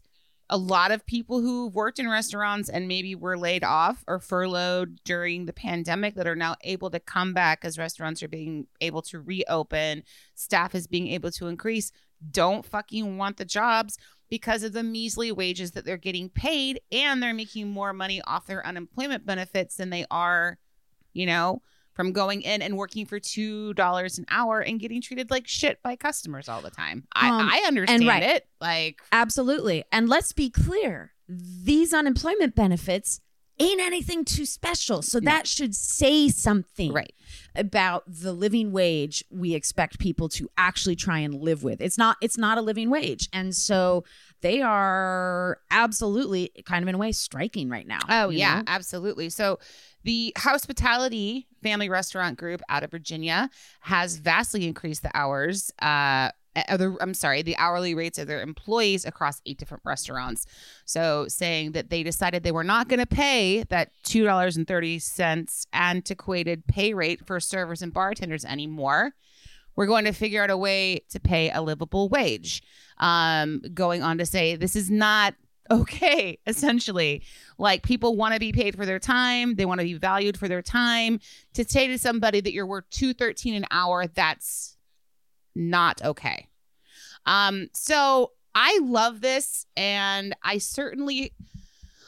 a 0.50 0.58
lot 0.58 0.92
of 0.92 1.06
people 1.06 1.42
who've 1.42 1.74
worked 1.74 2.00
in 2.00 2.10
restaurants 2.10 2.70
and 2.70 2.88
maybe 2.88 3.16
were 3.16 3.38
laid 3.38 3.64
off 3.64 4.04
or 4.08 4.20
furloughed 4.20 5.00
during 5.04 5.46
the 5.46 5.54
pandemic 5.54 6.16
that 6.16 6.28
are 6.28 6.36
now 6.36 6.56
able 6.62 6.90
to 6.90 7.00
come 7.00 7.34
back 7.34 7.64
as 7.64 7.78
restaurants 7.78 8.22
are 8.22 8.28
being 8.28 8.68
able 8.82 9.02
to 9.02 9.22
reopen, 9.22 10.04
staff 10.36 10.76
is 10.76 10.86
being 10.86 11.08
able 11.08 11.32
to 11.32 11.48
increase, 11.48 11.92
don't 12.32 12.66
fucking 12.66 13.18
want 13.18 13.38
the 13.38 13.46
jobs 13.46 13.98
because 14.30 14.64
of 14.64 14.74
the 14.74 14.84
measly 14.84 15.32
wages 15.32 15.72
that 15.72 15.86
they're 15.86 15.98
getting 15.98 16.30
paid 16.30 16.80
and 16.92 17.22
they're 17.22 17.34
making 17.34 17.70
more 17.70 17.94
money 17.94 18.22
off 18.28 18.46
their 18.46 18.66
unemployment 18.66 19.26
benefits 19.26 19.76
than 19.76 19.90
they 19.90 20.06
are 20.12 20.58
you 21.14 21.26
know, 21.26 21.62
from 21.94 22.12
going 22.12 22.42
in 22.42 22.62
and 22.62 22.78
working 22.78 23.06
for 23.06 23.20
two 23.20 23.74
dollars 23.74 24.18
an 24.18 24.26
hour 24.30 24.60
and 24.60 24.80
getting 24.80 25.02
treated 25.02 25.30
like 25.32 25.48
shit 25.48 25.82
by 25.84 25.96
customers 25.96 26.50
all 26.50 26.62
the 26.62 26.72
time. 26.72 27.08
Um, 27.16 27.32
I, 27.32 27.62
I 27.64 27.68
understand 27.68 28.08
right. 28.08 28.24
it. 28.24 28.48
Like 28.60 29.02
Absolutely. 29.12 29.84
And 29.92 30.10
let's 30.10 30.34
be 30.34 30.50
clear 30.50 31.14
these 31.28 31.94
unemployment 31.94 32.56
benefits 32.56 33.22
ain't 33.60 33.80
anything 33.80 34.26
too 34.26 34.46
special. 34.46 35.02
So 35.04 35.20
No. 35.20 35.32
that 35.32 35.48
should 35.48 35.76
say 35.76 36.28
something 36.30 36.92
right. 36.92 37.14
about 37.56 38.04
the 38.08 38.34
living 38.34 38.72
wage 38.72 39.24
we 39.30 39.54
expect 39.54 40.00
people 40.00 40.28
to 40.30 40.50
actually 40.58 40.96
try 40.96 41.20
and 41.20 41.36
live 41.36 41.64
with. 41.64 41.80
It's 41.80 41.98
not 41.98 42.18
it's 42.22 42.38
not 42.38 42.58
a 42.58 42.62
living 42.62 42.90
wage. 42.90 43.30
And 43.32 43.56
so 43.56 44.04
they 44.42 44.62
are 44.62 45.60
absolutely 45.72 46.52
kind 46.66 46.84
of 46.84 46.90
in 46.90 46.96
a 46.96 46.98
way 46.98 47.12
striking 47.12 47.70
right 47.70 47.88
now. 47.88 48.00
Oh 48.10 48.30
yeah, 48.30 48.58
know? 48.58 48.64
absolutely. 48.68 49.30
So 49.30 49.60
the 50.04 50.34
hospitality 50.38 51.48
family 51.62 51.90
restaurant 51.90 52.38
group 52.38 52.62
out 52.70 52.84
of 52.84 52.92
Virginia 52.92 53.50
has 53.82 54.18
vastly 54.18 54.68
increased 54.68 55.04
the 55.04 55.12
hours 55.16 55.72
uh 55.82 56.30
uh, 56.56 56.78
the, 56.78 56.98
I'm 57.02 57.14
sorry, 57.14 57.42
the 57.42 57.58
hourly 57.58 57.96
rates 57.96 58.20
of 58.20 58.28
their 58.28 58.42
employees 58.42 59.06
across 59.06 59.42
eight 59.46 59.58
different 59.58 59.84
restaurants. 59.86 60.46
So, 60.86 61.28
saying 61.28 61.72
that 61.72 61.90
they 61.90 62.04
decided 62.04 62.44
they 62.44 62.52
were 62.52 62.64
not 62.64 62.88
going 62.88 63.00
to 63.00 63.08
pay 63.08 63.64
that 63.70 63.92
$2.30 64.06 65.66
antiquated 65.74 66.68
pay 66.68 66.94
rate 66.94 67.26
for 67.26 67.40
servers 67.40 67.82
and 67.82 67.94
bartenders 67.94 68.46
anymore. 68.46 69.14
We're 69.76 69.88
going 69.88 70.06
to 70.06 70.12
figure 70.12 70.44
out 70.44 70.52
a 70.52 70.58
way 70.58 71.02
to 71.10 71.20
pay 71.20 71.50
a 71.50 71.62
livable 71.62 72.08
wage. 72.08 72.62
Um, 73.00 73.62
going 73.74 74.04
on 74.04 74.20
to 74.20 74.26
say 74.26 74.56
this 74.56 74.76
is 74.76 74.92
not 74.92 75.34
okay, 75.72 76.40
essentially. 76.48 77.24
Like 77.58 77.84
people 77.84 78.16
want 78.16 78.34
to 78.34 78.40
be 78.40 78.52
paid 78.52 78.76
for 78.76 78.86
their 78.86 79.00
time, 79.00 79.56
they 79.56 79.66
want 79.66 79.80
to 79.80 79.86
be 79.86 79.94
valued 79.94 80.38
for 80.38 80.48
their 80.48 80.62
time. 80.62 81.20
To 81.54 81.64
say 81.64 81.88
to 81.88 81.98
somebody 81.98 82.42
that 82.42 82.54
you're 82.54 82.66
worth 82.66 82.90
213 82.90 83.56
an 83.56 83.66
hour, 83.72 84.08
that's 84.08 84.78
not 85.56 86.02
okay. 86.04 86.48
Um, 87.26 87.70
so 87.74 88.32
I 88.56 88.80
love 88.84 89.22
this, 89.22 89.66
and 89.78 90.36
I 90.44 90.58
certainly, 90.58 91.34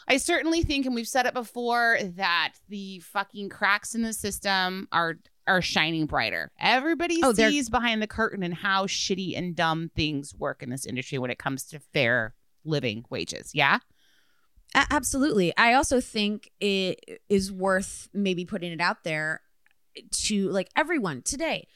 I 0.08 0.18
certainly 0.18 0.62
think, 0.62 0.86
and 0.86 0.94
we've 0.94 1.08
said 1.08 1.26
it 1.26 1.34
before, 1.34 1.98
that 2.16 2.54
the 2.70 3.00
fucking 3.00 3.50
cracks 3.50 3.96
in 3.96 4.02
the 4.02 4.14
system 4.14 4.88
are 4.92 5.16
are 5.48 5.62
shining 5.62 6.08
brighter. 6.08 6.52
Everybody 6.60 7.20
Oh, 7.24 7.32
sees 7.32 7.70
behind 7.70 8.02
the 8.02 8.08
curtain 8.08 8.42
and 8.42 8.54
how 8.54 8.88
shitty 8.88 9.38
and 9.38 9.56
dumb 9.56 9.92
things 9.96 10.34
work 10.34 10.64
in 10.64 10.72
this 10.72 10.88
industry 10.88 11.20
when 11.20 11.30
it 11.30 11.38
comes 11.38 11.66
to 11.66 11.80
fair 11.80 12.34
living 12.66 13.06
wages. 13.10 13.52
Yeah. 13.54 13.80
Absolutely. 14.74 15.56
I 15.56 15.74
also 15.74 16.02
think 16.02 16.52
it 16.60 17.22
is 17.30 17.52
worth 17.52 18.10
maybe 18.14 18.44
putting 18.44 18.74
it 18.74 18.82
out 18.82 19.04
there 19.04 19.42
to 20.12 20.50
like 20.50 20.70
everyone 20.76 21.22
today. 21.22 21.68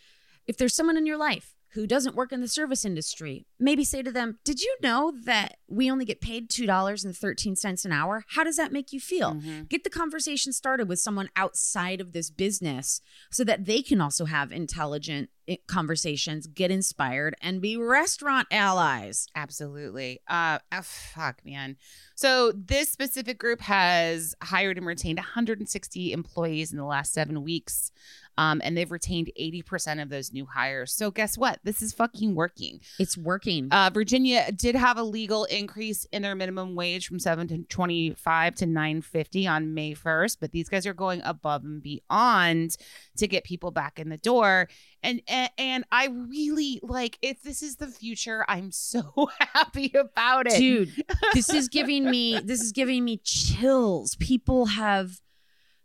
If 0.47 0.57
there's 0.57 0.75
someone 0.75 0.97
in 0.97 1.05
your 1.05 1.17
life 1.17 1.55
who 1.73 1.87
doesn't 1.87 2.15
work 2.15 2.33
in 2.33 2.41
the 2.41 2.47
service 2.47 2.83
industry, 2.83 3.45
maybe 3.59 3.83
say 3.83 4.01
to 4.01 4.11
them, 4.11 4.39
Did 4.43 4.61
you 4.61 4.75
know 4.81 5.13
that 5.23 5.57
we 5.67 5.91
only 5.91 6.05
get 6.05 6.21
paid 6.21 6.49
$2.13 6.49 7.85
an 7.85 7.91
hour? 7.91 8.23
How 8.29 8.43
does 8.43 8.57
that 8.57 8.71
make 8.71 8.91
you 8.91 8.99
feel? 8.99 9.33
Mhm. 9.35 9.67
Get 9.69 9.83
the 9.83 9.89
conversation 9.89 10.53
started 10.53 10.87
with 10.87 10.99
someone 10.99 11.29
outside 11.35 12.01
of 12.01 12.11
this 12.13 12.29
business 12.29 13.01
so 13.31 13.43
that 13.43 13.65
they 13.65 13.81
can 13.81 14.01
also 14.01 14.25
have 14.25 14.51
intelligent 14.51 15.29
eh, 15.47 15.57
conversations, 15.67 16.47
get 16.47 16.71
inspired, 16.71 17.35
and 17.41 17.61
be 17.61 17.75
restaurant 17.75 18.47
allies. 18.51 19.27
Absolutely. 19.35 20.19
Uh, 20.27 20.59
ah, 20.71 20.81
fuck, 20.83 21.43
man. 21.45 21.75
So 22.15 22.51
this 22.51 22.91
specific 22.91 23.39
group 23.39 23.61
has 23.61 24.35
hired 24.43 24.77
and 24.77 24.85
retained 24.85 25.17
160 25.17 26.11
employees 26.11 26.71
in 26.71 26.77
the 26.77 26.85
last 26.85 27.13
seven 27.13 27.43
weeks, 27.43 27.91
um, 28.37 28.61
and 28.63 28.77
they've 28.77 28.91
retained 28.91 29.31
80% 29.39 30.01
of 30.01 30.09
those 30.09 30.31
new 30.31 30.45
hires. 30.45 30.93
So 30.93 31.09
guess 31.11 31.37
what? 31.37 31.59
This 31.63 31.81
is 31.81 31.93
fucking 31.93 32.35
working. 32.35 32.79
It's 32.99 33.17
working. 33.17 33.48
Uh, 33.71 33.89
Virginia 33.93 34.51
did 34.51 34.75
have 34.75 34.97
a 34.97 35.03
legal 35.03 35.45
increase 35.45 36.05
in 36.11 36.21
their 36.21 36.35
minimum 36.35 36.75
wage 36.75 37.07
from 37.07 37.19
seven 37.19 37.47
to 37.47 37.63
25 37.63 38.55
to 38.55 38.65
950 38.65 39.47
on 39.47 39.73
May 39.73 39.93
1st, 39.93 40.37
but 40.39 40.51
these 40.51 40.69
guys 40.69 40.85
are 40.85 40.93
going 40.93 41.21
above 41.23 41.63
and 41.63 41.81
beyond 41.81 42.77
to 43.17 43.27
get 43.27 43.43
people 43.43 43.71
back 43.71 43.99
in 43.99 44.09
the 44.09 44.17
door. 44.17 44.69
And, 45.01 45.21
and 45.27 45.49
and 45.57 45.85
I 45.91 46.07
really 46.07 46.79
like 46.83 47.17
if 47.21 47.41
this 47.41 47.63
is 47.63 47.77
the 47.77 47.87
future, 47.87 48.43
I'm 48.47 48.71
so 48.71 49.29
happy 49.53 49.91
about 49.95 50.47
it. 50.47 50.57
dude 50.57 50.91
this 51.33 51.49
is 51.49 51.67
giving 51.79 52.09
me 52.09 52.39
this 52.39 52.61
is 52.61 52.71
giving 52.71 53.03
me 53.03 53.17
chills 53.23 54.15
people 54.15 54.67
have 54.67 55.21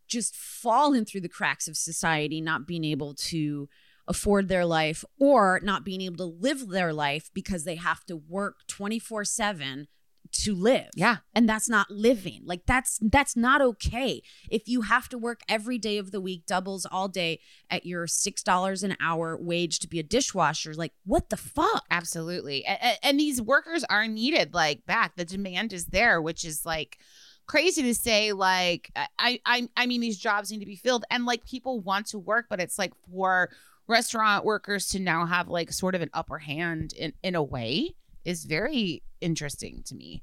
just 0.06 0.36
fallen 0.36 1.04
through 1.04 1.20
the 1.20 1.28
cracks 1.28 1.66
of 1.66 1.76
society 1.76 2.40
not 2.40 2.66
being 2.66 2.84
able 2.84 3.14
to 3.14 3.68
afford 4.06 4.48
their 4.48 4.66
life 4.66 5.04
or 5.18 5.60
not 5.62 5.84
being 5.84 6.00
able 6.02 6.16
to 6.16 6.24
live 6.24 6.68
their 6.68 6.92
life 6.92 7.30
because 7.32 7.64
they 7.64 7.76
have 7.76 8.04
to 8.04 8.16
work 8.16 8.66
24/7 8.68 9.86
to 10.34 10.54
live. 10.54 10.88
Yeah. 10.94 11.18
And 11.34 11.48
that's 11.48 11.68
not 11.68 11.90
living. 11.90 12.42
Like 12.44 12.66
that's 12.66 12.98
that's 13.00 13.36
not 13.36 13.62
okay. 13.62 14.22
If 14.50 14.68
you 14.68 14.82
have 14.82 15.08
to 15.10 15.18
work 15.18 15.42
every 15.48 15.78
day 15.78 15.98
of 15.98 16.10
the 16.10 16.20
week, 16.20 16.46
doubles 16.46 16.86
all 16.86 17.08
day 17.08 17.40
at 17.70 17.86
your 17.86 18.06
$6 18.06 18.82
an 18.82 18.96
hour 19.00 19.36
wage 19.40 19.78
to 19.80 19.88
be 19.88 19.98
a 19.98 20.02
dishwasher, 20.02 20.74
like 20.74 20.92
what 21.04 21.30
the 21.30 21.36
fuck? 21.36 21.84
Absolutely. 21.90 22.64
And, 22.64 22.98
and 23.02 23.20
these 23.20 23.40
workers 23.40 23.84
are 23.84 24.08
needed 24.08 24.54
like 24.54 24.84
back. 24.86 25.16
The 25.16 25.24
demand 25.24 25.72
is 25.72 25.86
there, 25.86 26.20
which 26.20 26.44
is 26.44 26.66
like 26.66 26.98
crazy 27.46 27.82
to 27.82 27.94
say 27.94 28.32
like 28.32 28.90
I 29.18 29.38
I 29.44 29.68
I 29.76 29.86
mean 29.86 30.00
these 30.00 30.18
jobs 30.18 30.50
need 30.50 30.60
to 30.60 30.66
be 30.66 30.76
filled 30.76 31.04
and 31.10 31.26
like 31.26 31.44
people 31.44 31.80
want 31.80 32.06
to 32.06 32.18
work 32.18 32.46
but 32.48 32.58
it's 32.58 32.78
like 32.78 32.92
for 33.10 33.50
restaurant 33.86 34.44
workers 34.44 34.88
to 34.88 34.98
now 34.98 35.26
have 35.26 35.48
like 35.48 35.72
sort 35.72 35.94
of 35.94 36.02
an 36.02 36.10
upper 36.14 36.38
hand 36.38 36.92
in 36.94 37.12
in 37.22 37.34
a 37.34 37.42
way 37.42 37.94
is 38.24 38.44
very 38.44 39.02
interesting 39.20 39.82
to 39.86 39.94
me. 39.94 40.22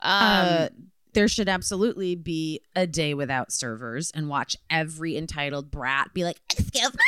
Um 0.00 0.12
uh, 0.12 0.68
there 1.12 1.26
should 1.28 1.48
absolutely 1.48 2.14
be 2.14 2.60
a 2.76 2.86
day 2.86 3.14
without 3.14 3.50
servers 3.52 4.12
and 4.12 4.28
watch 4.28 4.56
every 4.70 5.16
entitled 5.16 5.70
brat 5.70 6.14
be 6.14 6.22
like, 6.22 6.40
"Excuse 6.50 6.94
me, 6.94 7.00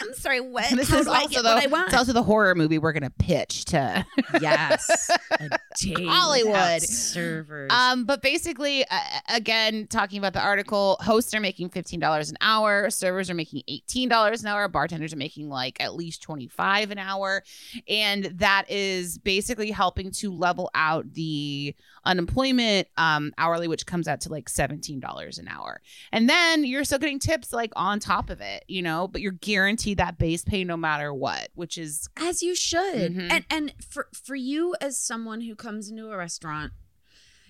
I'm 0.00 0.12
sorry, 0.14 0.40
what? 0.40 0.68
this 0.70 0.88
How 0.90 0.98
is 0.98 1.08
also 1.08 1.42
the 1.42 1.48
what 1.48 1.64
I 1.64 1.66
want?" 1.68 1.86
it's 1.88 1.96
also 1.96 2.12
the 2.12 2.22
horror 2.22 2.54
movie 2.54 2.78
we're 2.78 2.92
gonna 2.92 3.10
pitch 3.10 3.64
to 3.66 4.04
yes, 4.40 5.10
a 5.40 6.06
Hollywood. 6.06 6.82
servers. 6.82 7.70
Um, 7.72 8.04
but 8.04 8.20
basically, 8.22 8.84
uh, 8.90 8.98
again, 9.28 9.86
talking 9.88 10.18
about 10.18 10.32
the 10.34 10.42
article, 10.42 10.98
hosts 11.00 11.34
are 11.34 11.40
making 11.40 11.70
fifteen 11.70 12.00
dollars 12.00 12.30
an 12.30 12.36
hour, 12.40 12.90
servers 12.90 13.30
are 13.30 13.34
making 13.34 13.62
eighteen 13.68 14.08
dollars 14.08 14.42
an 14.42 14.48
hour, 14.48 14.68
bartenders 14.68 15.12
are 15.12 15.16
making 15.18 15.48
like 15.48 15.80
at 15.80 15.94
least 15.94 16.22
twenty 16.22 16.48
five 16.48 16.90
an 16.90 16.98
hour, 16.98 17.42
and 17.88 18.24
that 18.36 18.70
is 18.70 19.18
basically 19.18 19.70
helping 19.70 20.10
to 20.10 20.30
level 20.32 20.70
out 20.74 21.10
the 21.14 21.74
unemployment 22.04 22.86
um, 22.98 23.32
hourly, 23.38 23.66
which 23.66 23.86
comes 23.86 24.06
out 24.08 24.20
to 24.22 24.28
like 24.28 24.48
seventeen 24.48 25.00
dollars 25.00 25.38
an 25.38 25.48
hour, 25.48 25.80
and 26.12 26.28
then 26.28 26.64
you're 26.64 26.84
still 26.84 26.98
getting 26.98 27.18
tips 27.18 27.52
like 27.52 27.72
on 27.76 27.98
top 27.98 28.30
of 28.30 28.40
it, 28.40 28.64
you 28.68 28.82
know, 28.82 29.08
but 29.08 29.20
you're 29.20 29.32
guaranteed 29.32 29.85
that 29.94 30.18
base 30.18 30.44
pay 30.44 30.64
no 30.64 30.76
matter 30.76 31.12
what, 31.12 31.48
which 31.54 31.78
is 31.78 32.08
as 32.16 32.42
you 32.42 32.54
should. 32.54 33.14
Mhm. 33.14 33.30
And 33.30 33.44
and 33.50 33.72
for 33.86 34.08
for 34.12 34.34
you 34.34 34.74
as 34.80 34.98
someone 34.98 35.40
who 35.42 35.54
comes 35.54 35.88
into 35.90 36.10
a 36.10 36.16
restaurant, 36.16 36.72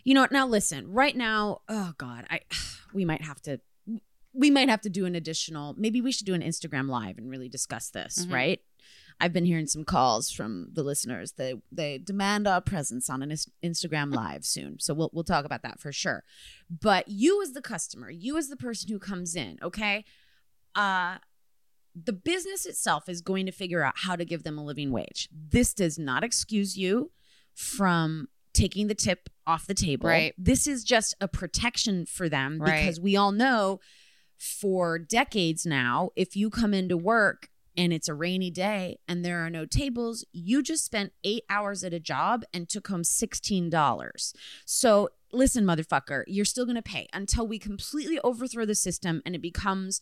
you 0.04 0.14
know, 0.14 0.22
what? 0.22 0.32
now 0.32 0.46
listen, 0.46 0.90
right 0.92 1.16
now, 1.16 1.62
oh 1.68 1.92
god, 1.98 2.26
I 2.30 2.40
we 2.94 3.04
might 3.04 3.22
have 3.22 3.40
to 3.42 3.60
we 4.32 4.50
might 4.50 4.68
have 4.68 4.82
to 4.82 4.90
do 4.90 5.06
an 5.06 5.14
additional 5.14 5.74
maybe 5.78 6.00
we 6.00 6.12
should 6.12 6.26
do 6.26 6.34
an 6.34 6.42
Instagram 6.42 6.88
live 6.88 7.16
and 7.18 7.30
really 7.30 7.48
discuss 7.48 7.88
this, 7.90 8.26
Mhm. 8.26 8.32
right? 8.32 8.60
I've 9.18 9.32
been 9.32 9.46
hearing 9.46 9.66
some 9.66 9.84
calls 9.86 10.30
from 10.30 10.68
the 10.74 10.82
listeners. 10.82 11.32
They 11.32 11.54
they 11.72 11.96
demand 11.96 12.46
our 12.46 12.60
presence 12.60 13.08
on 13.08 13.22
an 13.22 13.30
Instagram 13.64 14.14
live 14.14 14.44
soon. 14.44 14.78
So 14.78 14.92
we'll 14.92 15.08
we'll 15.14 15.24
talk 15.24 15.46
about 15.46 15.62
that 15.62 15.80
for 15.80 15.90
sure. 15.90 16.22
But 16.68 17.08
you 17.08 17.42
as 17.42 17.52
the 17.54 17.62
customer, 17.62 18.10
you 18.10 18.36
as 18.36 18.48
the 18.48 18.56
person 18.58 18.90
who 18.90 18.98
comes 18.98 19.34
in, 19.34 19.58
okay? 19.62 20.04
Uh 20.74 21.16
the 22.04 22.12
business 22.12 22.66
itself 22.66 23.08
is 23.08 23.22
going 23.22 23.46
to 23.46 23.52
figure 23.52 23.82
out 23.82 23.94
how 23.96 24.16
to 24.16 24.24
give 24.24 24.42
them 24.42 24.58
a 24.58 24.64
living 24.64 24.90
wage. 24.92 25.28
This 25.32 25.72
does 25.72 25.98
not 25.98 26.22
excuse 26.22 26.76
you 26.76 27.10
from 27.54 28.28
taking 28.52 28.86
the 28.86 28.94
tip 28.94 29.30
off 29.46 29.66
the 29.66 29.74
table. 29.74 30.08
Right. 30.08 30.34
This 30.36 30.66
is 30.66 30.84
just 30.84 31.14
a 31.20 31.28
protection 31.28 32.04
for 32.06 32.28
them 32.28 32.58
Right. 32.58 32.80
because 32.80 33.00
we 33.00 33.16
all 33.16 33.32
know 33.32 33.80
for 34.38 34.98
decades 34.98 35.64
now, 35.64 36.10
if 36.16 36.36
you 36.36 36.50
come 36.50 36.74
into 36.74 36.96
work 36.96 37.48
and 37.76 37.92
it's 37.92 38.08
a 38.08 38.14
rainy 38.14 38.50
day 38.50 38.98
and 39.08 39.24
there 39.24 39.44
are 39.44 39.50
no 39.50 39.64
tables, 39.66 40.24
you 40.32 40.62
just 40.62 40.84
spent 40.84 41.12
eight 41.24 41.44
hours 41.48 41.84
at 41.84 41.94
a 41.94 42.00
job 42.00 42.44
and 42.52 42.68
took 42.68 42.88
home 42.88 43.02
$16. 43.02 44.32
So 44.64 45.08
listen, 45.32 45.64
motherfucker, 45.64 46.24
you're 46.26 46.44
still 46.44 46.64
going 46.64 46.76
to 46.76 46.82
pay 46.82 47.08
until 47.12 47.46
we 47.46 47.58
completely 47.58 48.18
overthrow 48.20 48.64
the 48.64 48.74
system 48.74 49.22
and 49.24 49.34
it 49.34 49.42
becomes 49.42 50.00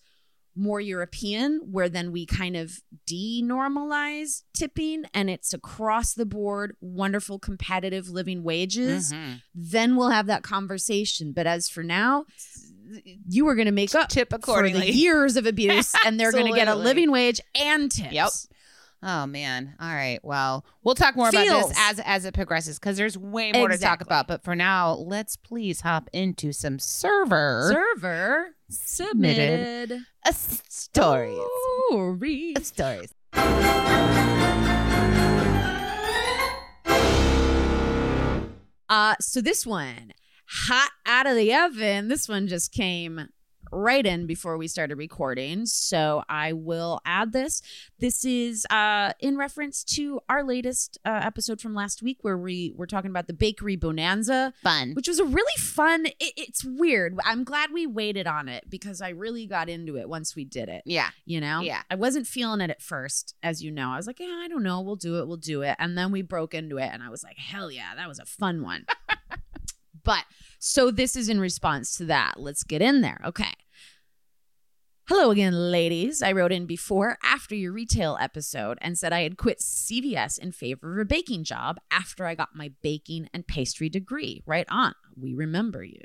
more 0.56 0.80
European, 0.80 1.60
where 1.70 1.88
then 1.88 2.12
we 2.12 2.26
kind 2.26 2.56
of 2.56 2.80
denormalize 3.10 4.42
tipping 4.52 5.04
and 5.12 5.28
it's 5.28 5.52
across 5.52 6.14
the 6.14 6.26
board, 6.26 6.76
wonderful 6.80 7.38
competitive 7.38 8.08
living 8.08 8.42
wages. 8.42 9.12
Mhm. 9.12 9.42
Then 9.54 9.96
we'll 9.96 10.10
have 10.10 10.26
that 10.26 10.42
conversation. 10.42 11.32
But 11.32 11.46
as 11.46 11.68
for 11.68 11.82
now, 11.82 12.24
you 13.28 13.48
are 13.48 13.54
going 13.54 13.66
to 13.66 13.72
make 13.72 13.94
up 13.94 14.08
tip 14.08 14.30
for 14.44 14.68
the 14.68 14.92
years 14.92 15.36
of 15.36 15.46
abuse, 15.46 15.92
and 16.04 16.20
they're 16.20 16.32
going 16.32 16.46
to 16.46 16.52
get 16.52 16.68
a 16.68 16.74
living 16.74 17.10
wage 17.10 17.40
and 17.54 17.90
tips. 17.90 18.12
Yep. 18.12 18.30
Oh 19.06 19.26
man. 19.26 19.74
All 19.78 19.94
right. 19.94 20.18
Well, 20.22 20.64
we'll 20.82 20.94
talk 20.94 21.14
more 21.14 21.28
about 21.28 21.44
this 21.44 21.76
as 21.78 22.00
as 22.02 22.24
it 22.24 22.32
progresses 22.32 22.78
because 22.78 22.96
there's 22.96 23.18
way 23.18 23.52
more 23.52 23.68
to 23.68 23.76
talk 23.76 24.00
about. 24.00 24.26
But 24.26 24.42
for 24.42 24.56
now, 24.56 24.94
let's 24.94 25.36
please 25.36 25.82
hop 25.82 26.08
into 26.14 26.52
some 26.52 26.78
server 26.78 27.68
Server 27.70 28.56
Submitted. 28.70 29.90
submitted 29.90 30.06
uh, 30.26 30.32
stories. 30.32 31.38
stories. 31.90 32.66
Stories. 32.66 33.14
Uh, 38.88 39.14
so 39.20 39.40
this 39.42 39.66
one, 39.66 40.12
hot 40.46 40.90
out 41.04 41.26
of 41.26 41.36
the 41.36 41.54
oven. 41.54 42.08
This 42.08 42.26
one 42.26 42.46
just 42.46 42.72
came 42.72 43.28
right 43.72 44.04
in 44.04 44.26
before 44.26 44.56
we 44.56 44.68
started 44.68 44.96
recording. 44.96 45.66
So 45.66 46.22
I 46.28 46.52
will 46.52 47.00
add 47.04 47.32
this. 47.32 47.62
This 47.98 48.24
is 48.24 48.66
uh, 48.70 49.12
in 49.20 49.36
reference 49.36 49.84
to 49.84 50.20
our 50.28 50.42
latest 50.42 50.98
uh, 51.04 51.20
episode 51.22 51.60
from 51.60 51.74
last 51.74 52.02
week 52.02 52.18
where 52.22 52.38
we 52.38 52.72
were 52.76 52.86
talking 52.86 53.10
about 53.10 53.26
the 53.26 53.32
bakery 53.32 53.76
bonanza, 53.76 54.52
Fun. 54.62 54.92
which 54.94 55.08
was 55.08 55.18
a 55.18 55.24
really 55.24 55.56
fun. 55.58 56.06
It, 56.06 56.32
it's 56.36 56.64
weird. 56.64 57.18
I'm 57.24 57.44
glad 57.44 57.72
we 57.72 57.86
waited 57.86 58.26
on 58.26 58.48
it 58.48 58.64
because 58.68 59.00
I 59.00 59.10
really 59.10 59.46
got 59.46 59.68
into 59.68 59.96
it 59.96 60.08
once 60.08 60.36
we 60.36 60.44
did 60.44 60.68
it. 60.68 60.82
Yeah. 60.84 61.08
You 61.24 61.40
know? 61.40 61.60
Yeah. 61.60 61.82
I 61.90 61.94
wasn't 61.94 62.26
feeling 62.26 62.60
it 62.60 62.70
at 62.70 62.82
first, 62.82 63.34
as 63.42 63.62
you 63.62 63.70
know. 63.70 63.90
I 63.90 63.96
was 63.96 64.06
like, 64.06 64.20
yeah, 64.20 64.40
I 64.42 64.48
don't 64.48 64.62
know. 64.62 64.80
We'll 64.80 64.96
do 64.96 65.18
it. 65.18 65.26
We'll 65.26 65.36
do 65.36 65.62
it. 65.62 65.76
And 65.78 65.96
then 65.96 66.12
we 66.12 66.22
broke 66.22 66.54
into 66.54 66.78
it 66.78 66.90
and 66.92 67.02
I 67.02 67.08
was 67.08 67.22
like, 67.22 67.38
hell 67.38 67.70
yeah, 67.70 67.94
that 67.96 68.08
was 68.08 68.18
a 68.18 68.24
fun 68.24 68.62
one. 68.62 68.86
but 70.04 70.24
so 70.66 70.90
this 70.90 71.14
is 71.14 71.28
in 71.28 71.38
response 71.40 71.94
to 71.98 72.06
that. 72.06 72.34
Let's 72.40 72.62
get 72.64 72.80
in 72.80 73.02
there. 73.02 73.20
Okay. 73.22 73.52
Hello 75.06 75.30
again, 75.30 75.52
ladies. 75.70 76.22
I 76.22 76.32
wrote 76.32 76.50
in 76.52 76.64
before, 76.64 77.18
after 77.22 77.54
your 77.54 77.72
retail 77.74 78.16
episode 78.18 78.78
and 78.80 78.96
said 78.96 79.12
I 79.12 79.20
had 79.20 79.36
quit 79.36 79.58
CVS 79.58 80.38
in 80.38 80.50
favor 80.52 80.94
of 80.98 81.02
a 81.02 81.04
baking 81.04 81.44
job 81.44 81.76
after 81.90 82.24
I 82.24 82.34
got 82.34 82.54
my 82.56 82.72
baking 82.82 83.28
and 83.34 83.46
pastry 83.46 83.90
degree. 83.90 84.42
Right 84.46 84.64
on. 84.70 84.94
We 85.14 85.34
remember 85.34 85.84
you. 85.84 86.00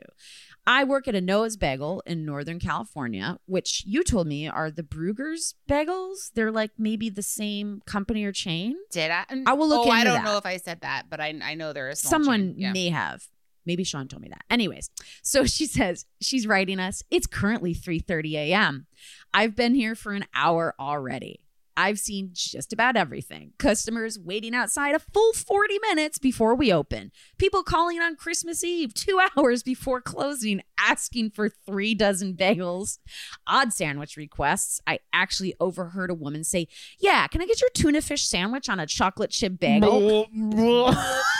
I 0.67 0.83
work 0.83 1.07
at 1.07 1.15
a 1.15 1.21
Noah's 1.21 1.55
Bagel 1.55 2.03
in 2.05 2.25
Northern 2.25 2.59
California, 2.59 3.37
which 3.45 3.83
you 3.87 4.03
told 4.03 4.27
me 4.27 4.49
are 4.49 4.69
the 4.69 4.83
Bruegger's 4.83 5.55
Bagels. 5.69 6.31
They're 6.35 6.51
like 6.51 6.71
maybe 6.77 7.09
the 7.09 7.23
same 7.23 7.81
company 7.85 8.25
or 8.25 8.33
chain. 8.33 8.75
Did 8.91 9.11
I? 9.11 9.23
I 9.47 9.53
will 9.53 9.69
look 9.69 9.87
Oh, 9.87 9.89
I 9.89 10.03
don't 10.03 10.15
that. 10.15 10.25
know 10.25 10.35
if 10.35 10.45
I 10.45 10.57
said 10.57 10.81
that, 10.81 11.05
but 11.09 11.21
I 11.21 11.33
I 11.41 11.53
know 11.55 11.71
there 11.71 11.89
is 11.89 12.01
Someone 12.01 12.55
Yeah. 12.57 12.73
may 12.73 12.89
have. 12.89 13.23
Maybe 13.65 13.83
Sean 13.83 14.07
told 14.07 14.21
me 14.21 14.29
that. 14.29 14.43
Anyways, 14.49 14.89
so 15.21 15.45
she 15.45 15.65
says 15.65 16.05
she's 16.21 16.47
writing 16.47 16.79
us. 16.79 17.03
It's 17.11 17.27
currently 17.27 17.73
3:30 17.73 18.33
a.m. 18.33 18.87
I've 19.33 19.55
been 19.55 19.75
here 19.75 19.95
for 19.95 20.13
an 20.13 20.25
hour 20.33 20.75
already. 20.79 21.41
I've 21.79 21.97
seen 21.97 22.31
just 22.33 22.73
about 22.73 22.97
everything. 22.97 23.53
Customers 23.57 24.19
waiting 24.19 24.53
outside 24.53 24.95
a 24.95 24.99
full 24.99 25.31
40 25.31 25.79
minutes 25.79 26.19
before 26.19 26.53
we 26.53 26.73
open. 26.73 27.09
People 27.37 27.63
calling 27.63 28.01
on 28.01 28.17
Christmas 28.17 28.65
Eve 28.65 28.93
2 28.93 29.21
hours 29.37 29.63
before 29.63 30.01
closing 30.01 30.61
asking 30.77 31.29
for 31.29 31.47
3 31.47 31.95
dozen 31.95 32.33
bagels. 32.33 32.97
Odd 33.47 33.71
sandwich 33.71 34.17
requests. 34.17 34.81
I 34.85 34.99
actually 35.13 35.55
overheard 35.61 36.11
a 36.11 36.15
woman 36.15 36.43
say, 36.43 36.67
"Yeah, 36.99 37.25
can 37.27 37.41
I 37.41 37.45
get 37.45 37.61
your 37.61 37.69
tuna 37.73 38.01
fish 38.01 38.23
sandwich 38.23 38.67
on 38.67 38.81
a 38.81 38.85
chocolate 38.85 39.31
chip 39.31 39.57
bagel?" 39.57 40.27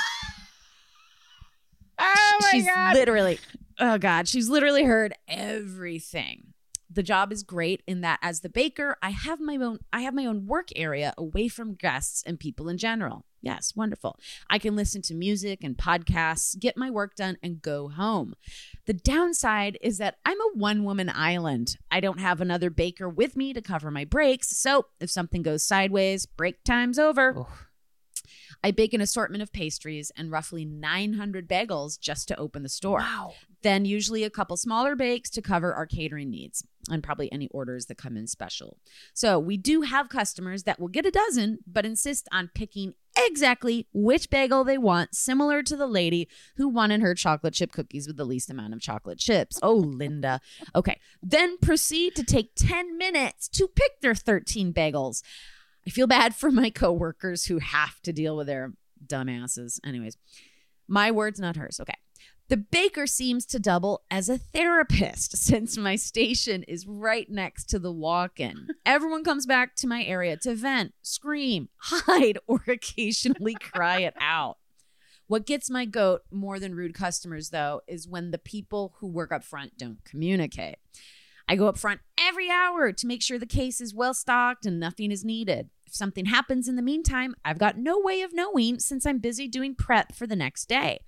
she's 2.51 2.65
god. 2.65 2.93
literally 2.95 3.39
oh 3.79 3.97
god 3.97 4.27
she's 4.27 4.49
literally 4.49 4.83
heard 4.83 5.13
everything. 5.27 6.53
The 6.91 7.03
job 7.03 7.31
is 7.31 7.43
great 7.43 7.83
in 7.85 8.01
that 8.01 8.19
as 8.21 8.39
the 8.41 8.49
baker 8.49 8.97
i 9.03 9.11
have 9.11 9.39
my 9.39 9.57
own 9.57 9.79
i 9.93 10.01
have 10.01 10.13
my 10.13 10.25
own 10.25 10.47
work 10.47 10.69
area 10.75 11.13
away 11.17 11.47
from 11.47 11.75
guests 11.75 12.23
and 12.25 12.39
people 12.39 12.67
in 12.67 12.77
general. 12.77 13.25
Yes 13.41 13.73
wonderful. 13.75 14.17
I 14.49 14.57
can 14.57 14.75
listen 14.75 15.01
to 15.03 15.13
music 15.13 15.63
and 15.63 15.77
podcasts 15.77 16.59
get 16.59 16.75
my 16.75 16.89
work 16.89 17.15
done 17.15 17.37
and 17.43 17.61
go 17.61 17.89
home. 17.89 18.33
The 18.85 18.93
downside 18.93 19.77
is 19.81 19.97
that 19.99 20.17
i'm 20.25 20.41
a 20.41 20.57
one 20.57 20.83
woman 20.83 21.09
island. 21.13 21.77
I 21.91 21.99
don't 21.99 22.19
have 22.19 22.41
another 22.41 22.69
baker 22.69 23.07
with 23.07 23.37
me 23.37 23.53
to 23.53 23.61
cover 23.61 23.91
my 23.91 24.03
breaks. 24.03 24.57
So 24.57 24.87
if 24.99 25.09
something 25.09 25.41
goes 25.43 25.63
sideways 25.63 26.25
break 26.25 26.63
time's 26.63 26.99
over. 26.99 27.37
Oof. 27.39 27.68
I 28.63 28.71
bake 28.71 28.93
an 28.93 29.01
assortment 29.01 29.43
of 29.43 29.53
pastries 29.53 30.11
and 30.17 30.31
roughly 30.31 30.65
900 30.65 31.47
bagels 31.47 31.99
just 31.99 32.27
to 32.29 32.37
open 32.37 32.63
the 32.63 32.69
store. 32.69 32.99
Wow. 32.99 33.33
Then, 33.61 33.85
usually, 33.85 34.23
a 34.23 34.29
couple 34.29 34.55
smaller 34.57 34.95
bakes 34.95 35.29
to 35.31 35.41
cover 35.41 35.73
our 35.73 35.85
catering 35.85 36.29
needs 36.29 36.63
and 36.89 37.03
probably 37.03 37.31
any 37.31 37.49
orders 37.49 37.87
that 37.87 37.97
come 37.97 38.15
in 38.15 38.25
special. 38.25 38.77
So, 39.13 39.37
we 39.37 39.57
do 39.57 39.81
have 39.81 40.09
customers 40.09 40.63
that 40.63 40.79
will 40.79 40.87
get 40.87 41.05
a 41.05 41.11
dozen, 41.11 41.59
but 41.67 41.85
insist 41.85 42.27
on 42.31 42.49
picking 42.55 42.93
exactly 43.17 43.87
which 43.93 44.29
bagel 44.29 44.63
they 44.63 44.77
want, 44.77 45.13
similar 45.13 45.61
to 45.63 45.75
the 45.75 45.87
lady 45.87 46.27
who 46.55 46.67
wanted 46.67 47.01
her 47.01 47.13
chocolate 47.13 47.53
chip 47.53 47.71
cookies 47.71 48.07
with 48.07 48.17
the 48.17 48.25
least 48.25 48.49
amount 48.49 48.73
of 48.73 48.81
chocolate 48.81 49.19
chips. 49.19 49.59
Oh, 49.61 49.75
Linda. 49.75 50.39
Okay. 50.75 50.99
Then 51.21 51.57
proceed 51.57 52.15
to 52.15 52.23
take 52.23 52.55
10 52.55 52.97
minutes 52.97 53.47
to 53.49 53.67
pick 53.67 54.01
their 54.01 54.15
13 54.15 54.73
bagels. 54.73 55.21
I 55.89 55.91
feel 55.91 56.05
bad 56.05 56.35
for 56.35 56.51
my 56.51 56.69
coworkers 56.69 57.45
who 57.45 57.57
have 57.57 57.99
to 58.03 58.13
deal 58.13 58.37
with 58.37 58.45
their 58.45 58.73
dumbasses. 59.03 59.79
Anyways, 59.83 60.17
my 60.87 61.09
words, 61.09 61.39
not 61.39 61.55
hers. 61.55 61.79
Okay. 61.81 61.95
The 62.47 62.57
baker 62.57 63.07
seems 63.07 63.43
to 63.47 63.59
double 63.59 64.03
as 64.11 64.29
a 64.29 64.37
therapist 64.37 65.35
since 65.43 65.77
my 65.77 65.95
station 65.95 66.61
is 66.61 66.85
right 66.85 67.27
next 67.27 67.71
to 67.71 67.79
the 67.79 67.91
walk 67.91 68.39
in. 68.39 68.67
Everyone 68.85 69.23
comes 69.23 69.47
back 69.47 69.75
to 69.77 69.87
my 69.87 70.03
area 70.03 70.37
to 70.37 70.53
vent, 70.53 70.93
scream, 71.01 71.69
hide, 71.77 72.37
or 72.45 72.61
occasionally 72.67 73.55
cry 73.55 74.01
it 74.01 74.13
out. 74.21 74.57
What 75.25 75.47
gets 75.47 75.71
my 75.71 75.85
goat 75.85 76.21
more 76.29 76.59
than 76.59 76.75
rude 76.75 76.93
customers, 76.93 77.49
though, 77.49 77.81
is 77.87 78.07
when 78.07 78.29
the 78.29 78.37
people 78.37 78.93
who 78.99 79.07
work 79.07 79.31
up 79.31 79.43
front 79.43 79.75
don't 79.79 80.05
communicate. 80.05 80.75
I 81.47 81.55
go 81.55 81.67
up 81.67 81.79
front 81.79 82.01
every 82.15 82.51
hour 82.51 82.91
to 82.91 83.07
make 83.07 83.23
sure 83.23 83.39
the 83.39 83.47
case 83.47 83.81
is 83.81 83.95
well 83.95 84.13
stocked 84.13 84.67
and 84.67 84.79
nothing 84.79 85.11
is 85.11 85.25
needed. 85.25 85.71
If 85.89 85.95
something 85.95 86.25
happens 86.25 86.67
in 86.67 86.75
the 86.75 86.83
meantime, 86.83 87.35
I've 87.43 87.57
got 87.57 87.75
no 87.75 87.99
way 87.99 88.21
of 88.21 88.31
knowing 88.31 88.77
since 88.77 89.07
I'm 89.07 89.17
busy 89.17 89.47
doing 89.47 89.73
prep 89.73 90.13
for 90.13 90.27
the 90.27 90.35
next 90.35 90.69
day. 90.69 90.99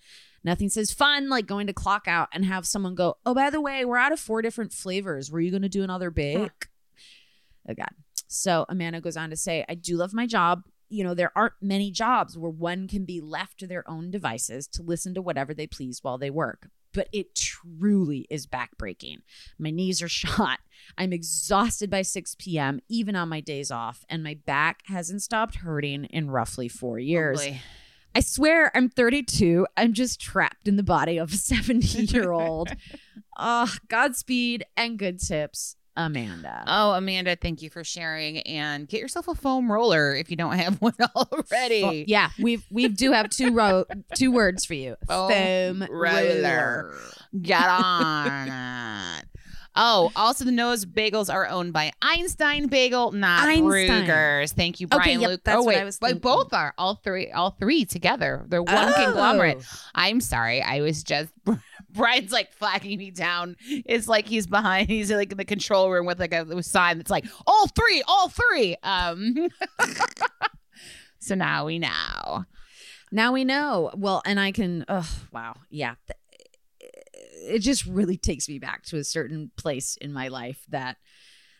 Nothing 0.43 0.69
says 0.69 0.91
fun 0.91 1.29
like 1.29 1.45
going 1.45 1.67
to 1.67 1.73
clock 1.73 2.07
out 2.07 2.29
and 2.33 2.45
have 2.45 2.65
someone 2.65 2.95
go, 2.95 3.17
Oh, 3.23 3.35
by 3.35 3.51
the 3.51 3.61
way, 3.61 3.85
we're 3.85 3.97
out 3.97 4.11
of 4.11 4.19
four 4.19 4.41
different 4.41 4.73
flavors. 4.73 5.29
Were 5.29 5.39
you 5.39 5.51
going 5.51 5.61
to 5.61 5.69
do 5.69 5.83
another 5.83 6.09
bake? 6.09 6.67
Oh, 7.69 7.75
God. 7.75 7.91
So 8.27 8.65
Amanda 8.69 9.01
goes 9.01 9.17
on 9.17 9.29
to 9.29 9.35
say, 9.35 9.63
I 9.69 9.75
do 9.75 9.97
love 9.97 10.15
my 10.15 10.25
job. 10.25 10.63
You 10.89 11.03
know, 11.03 11.13
there 11.13 11.31
aren't 11.35 11.53
many 11.61 11.91
jobs 11.91 12.35
where 12.35 12.49
one 12.49 12.87
can 12.87 13.05
be 13.05 13.21
left 13.21 13.59
to 13.59 13.67
their 13.67 13.87
own 13.87 14.09
devices 14.09 14.65
to 14.69 14.81
listen 14.81 15.13
to 15.13 15.21
whatever 15.21 15.53
they 15.53 15.67
please 15.67 15.99
while 16.01 16.17
they 16.17 16.31
work. 16.31 16.69
But 16.93 17.07
it 17.13 17.35
truly 17.35 18.27
is 18.29 18.47
backbreaking. 18.47 19.19
My 19.57 19.69
knees 19.71 20.01
are 20.01 20.09
shot. 20.09 20.59
I'm 20.97 21.13
exhausted 21.13 21.89
by 21.89 22.01
6 22.01 22.35
p.m., 22.39 22.81
even 22.89 23.15
on 23.15 23.29
my 23.29 23.39
days 23.39 23.71
off, 23.71 24.03
and 24.09 24.23
my 24.23 24.37
back 24.45 24.81
hasn't 24.87 25.21
stopped 25.21 25.55
hurting 25.55 26.05
in 26.05 26.29
roughly 26.31 26.67
four 26.67 26.99
years. 26.99 27.41
Oh. 27.43 27.55
I 28.13 28.19
swear 28.19 28.75
I'm 28.75 28.89
32. 28.89 29.65
I'm 29.77 29.93
just 29.93 30.19
trapped 30.19 30.67
in 30.67 30.75
the 30.75 30.83
body 30.83 31.17
of 31.17 31.31
a 31.31 31.35
70 31.37 32.05
year 32.05 32.31
old. 32.31 32.69
Ah, 33.37 33.73
Godspeed 33.87 34.65
and 34.77 34.99
good 34.99 35.19
tips, 35.19 35.77
Amanda. 35.97 36.63
Oh, 36.67 36.91
Amanda, 36.93 37.35
thank 37.35 37.61
you 37.61 37.69
for 37.69 37.83
sharing 37.83 38.39
and 38.39 38.87
get 38.87 39.01
yourself 39.01 39.27
a 39.27 39.35
foam 39.35 39.71
roller 39.71 40.15
if 40.15 40.29
you 40.31 40.37
don't 40.37 40.53
have 40.57 40.81
one 40.81 40.93
already. 41.15 41.83
Well, 41.83 41.93
yeah, 41.93 42.29
we've 42.39 42.63
we 42.71 42.87
do 42.87 43.11
have 43.11 43.29
two 43.29 43.51
ro- 43.53 43.85
two 44.15 44.31
words 44.31 44.65
for 44.65 44.73
you. 44.73 44.95
Foam 45.07 45.31
Foam 45.31 45.87
roller. 45.89 46.91
roller. 46.91 46.95
Get 47.41 47.63
on 47.67 48.47
it. 49.19 49.25
Oh, 49.73 50.11
also 50.17 50.43
the 50.43 50.51
Noah's 50.51 50.85
bagels 50.85 51.33
are 51.33 51.47
owned 51.47 51.71
by 51.71 51.93
Einstein 52.01 52.67
Bagel, 52.67 53.13
not 53.13 53.47
Einstein. 53.47 54.05
Bruegger's. 54.05 54.51
Thank 54.51 54.81
you, 54.81 54.87
Okay, 54.87 54.97
Brian 54.97 55.21
yep, 55.21 55.29
Luke. 55.29 55.41
that's 55.45 55.57
oh 55.57 55.61
what 55.61 55.75
wait, 55.75 55.81
I 55.81 55.85
was 55.85 55.97
but 55.97 56.19
both 56.19 56.53
are 56.53 56.73
all 56.77 56.95
three, 56.95 57.31
all 57.31 57.51
three 57.51 57.85
together. 57.85 58.43
They're 58.49 58.61
one 58.61 58.75
Oh. 58.89 58.93
conglomerate. 58.93 59.63
I'm 59.95 60.19
sorry, 60.19 60.61
I 60.61 60.81
was 60.81 61.03
just 61.03 61.31
Brian's 61.93 62.31
like 62.31 62.53
flagging 62.53 62.97
me 62.97 63.11
down. 63.11 63.55
It's 63.67 64.07
like 64.07 64.27
he's 64.27 64.47
behind. 64.47 64.89
He's 64.89 65.11
like 65.11 65.31
in 65.31 65.37
the 65.37 65.45
control 65.45 65.89
room 65.89 66.05
with 66.05 66.19
like 66.19 66.33
a 66.33 66.63
sign 66.63 66.97
that's 66.97 67.11
like 67.11 67.25
all 67.45 67.67
three, 67.67 68.03
all 68.07 68.29
three. 68.29 68.75
Um. 68.83 69.49
so 71.19 71.35
now 71.35 71.65
we 71.65 71.79
know. 71.79 72.45
Now 73.11 73.33
we 73.33 73.43
know. 73.43 73.91
Well, 73.95 74.21
and 74.25 74.39
I 74.39 74.51
can. 74.51 74.85
Oh, 74.87 75.09
wow. 75.31 75.55
Yeah. 75.69 75.95
It 77.43 77.59
just 77.59 77.85
really 77.85 78.17
takes 78.17 78.47
me 78.47 78.59
back 78.59 78.83
to 78.83 78.97
a 78.97 79.03
certain 79.03 79.51
place 79.57 79.97
in 79.99 80.13
my 80.13 80.27
life 80.27 80.63
that 80.69 80.97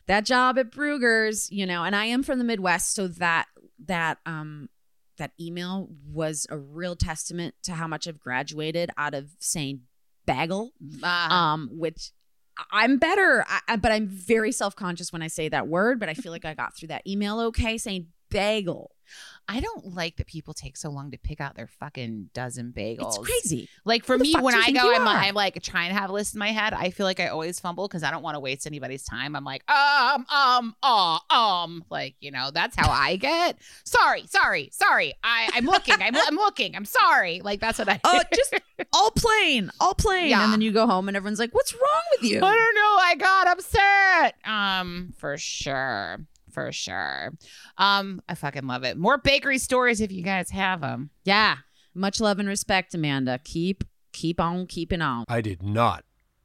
that 0.07 0.25
job 0.25 0.57
at 0.57 0.71
Bruegger's, 0.71 1.51
you 1.51 1.65
know, 1.65 1.83
and 1.83 1.95
I 1.95 2.05
am 2.05 2.23
from 2.23 2.37
the 2.37 2.43
Midwest, 2.43 2.93
so 2.93 3.07
that 3.07 3.47
that 3.85 4.19
um 4.25 4.69
that 5.17 5.31
email 5.39 5.89
was 6.11 6.47
a 6.49 6.57
real 6.57 6.95
testament 6.95 7.55
to 7.63 7.73
how 7.73 7.87
much 7.87 8.07
I've 8.07 8.19
graduated 8.19 8.89
out 8.97 9.13
of 9.13 9.31
saying 9.39 9.81
bagel, 10.25 10.71
Uh, 11.03 11.07
um, 11.07 11.69
which 11.73 12.11
I'm 12.71 12.97
better, 12.97 13.43
I, 13.47 13.59
I- 13.69 13.75
but 13.77 13.91
I'm 13.91 14.07
very 14.07 14.51
self 14.51 14.75
conscious 14.75 15.11
when 15.11 15.21
I 15.21 15.27
say 15.27 15.49
that 15.49 15.67
word. 15.67 15.99
But 15.99 16.09
I 16.09 16.13
feel 16.13 16.31
like 16.31 16.45
I 16.45 16.53
got 16.53 16.75
through 16.75 16.89
that 16.89 17.05
email 17.07 17.39
okay, 17.39 17.77
saying 17.77 18.07
bagel. 18.29 18.91
I 19.51 19.59
don't 19.59 19.93
like 19.93 20.15
that 20.15 20.27
people 20.27 20.53
take 20.53 20.77
so 20.77 20.89
long 20.89 21.11
to 21.11 21.17
pick 21.17 21.41
out 21.41 21.55
their 21.55 21.67
fucking 21.67 22.29
dozen 22.33 22.71
bagels. 22.71 23.17
It's 23.17 23.17
crazy. 23.17 23.67
Like 23.83 24.05
for 24.05 24.17
Who 24.17 24.23
me, 24.23 24.33
when 24.39 24.55
I 24.55 24.71
go, 24.71 24.93
I'm. 24.93 25.05
I'm 25.05 25.35
like 25.35 25.61
trying 25.61 25.89
to 25.89 25.99
have 25.99 26.09
a 26.09 26.13
list 26.13 26.35
in 26.35 26.39
my 26.39 26.53
head. 26.53 26.73
I 26.73 26.89
feel 26.89 27.05
like 27.05 27.19
I 27.19 27.27
always 27.27 27.59
fumble 27.59 27.85
because 27.89 28.01
I 28.01 28.11
don't 28.11 28.23
want 28.23 28.35
to 28.35 28.39
waste 28.39 28.65
anybody's 28.65 29.03
time. 29.03 29.35
I'm 29.35 29.43
like, 29.43 29.69
um, 29.69 30.25
um, 30.33 30.75
uh, 30.81 31.19
um, 31.29 31.83
like 31.89 32.15
you 32.21 32.31
know, 32.31 32.51
that's 32.53 32.77
how 32.77 32.89
I 32.89 33.17
get. 33.17 33.57
Sorry, 33.83 34.25
sorry, 34.27 34.69
sorry. 34.71 35.15
I, 35.21 35.49
I'm 35.53 35.65
looking. 35.65 35.95
I'm, 35.99 36.15
I'm 36.15 36.35
looking. 36.35 36.73
I'm 36.73 36.85
sorry. 36.85 37.41
Like 37.43 37.59
that's 37.59 37.77
what 37.77 37.89
I. 37.89 37.99
Uh, 38.05 38.23
just 38.33 38.55
all 38.93 39.11
plain, 39.11 39.69
all 39.81 39.95
plain. 39.95 40.29
Yeah. 40.29 40.45
And 40.45 40.53
then 40.53 40.61
you 40.61 40.71
go 40.71 40.87
home 40.87 41.09
and 41.09 41.17
everyone's 41.17 41.39
like, 41.39 41.53
"What's 41.53 41.73
wrong 41.73 42.03
with 42.15 42.31
you?" 42.31 42.37
I 42.37 42.55
don't 42.55 42.75
know. 42.75 42.97
I 42.99 43.15
got 43.17 43.47
upset. 43.47 44.35
Um, 44.45 45.13
for 45.17 45.37
sure. 45.37 46.19
For 46.53 46.71
sure. 46.71 47.33
Um, 47.77 48.21
I 48.27 48.35
fucking 48.35 48.67
love 48.67 48.83
it. 48.83 48.97
More 48.97 49.17
bakery 49.17 49.57
stories 49.57 50.01
if 50.01 50.11
you 50.11 50.23
guys 50.23 50.49
have 50.51 50.81
them. 50.81 51.09
Yeah, 51.23 51.57
much 51.93 52.19
love 52.19 52.39
and 52.39 52.47
respect, 52.47 52.93
Amanda. 52.93 53.39
Keep 53.43 53.83
keep 54.13 54.39
on 54.39 54.67
keeping 54.67 55.01
on. 55.01 55.25
I 55.27 55.41
did 55.41 55.63
not 55.63 56.03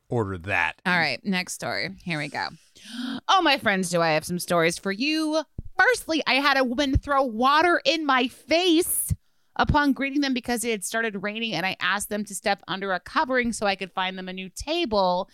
order 0.09 0.39
that. 0.39 0.75
All 0.87 0.97
right, 0.99 1.21
next 1.25 1.55
story. 1.55 1.91
Here 2.05 2.19
we 2.19 2.29
go. 2.29 2.49
Oh, 3.29 3.43
my 3.43 3.59
friends, 3.59 3.91
do 3.91 4.01
I 4.01 4.11
have 4.11 4.25
some 4.25 4.39
stories 4.39 4.79
for 4.79 4.93
you? 4.93 5.43
Firstly, 5.79 6.23
I 6.27 6.35
had 6.35 6.57
a 6.57 6.65
woman 6.65 6.97
throw 6.97 7.23
water 7.23 7.81
in 7.85 8.07
my 8.07 8.29
face 8.29 9.13
upon 9.57 9.93
greeting 9.93 10.21
them 10.21 10.35
because 10.35 10.65
it 10.65 10.71
had 10.71 10.85
started 10.85 11.23
raining, 11.23 11.55
and 11.55 11.67
I 11.67 11.77
asked 11.81 12.09
them 12.09 12.25
to 12.27 12.35
step 12.35 12.63
under 12.69 12.93
a 12.93 13.01
covering 13.01 13.53
so 13.53 13.67
I 13.67 13.75
could 13.75 13.93
find 13.93 14.17
them 14.17 14.29
a 14.29 14.33
new 14.33 14.51
table, 14.51 15.29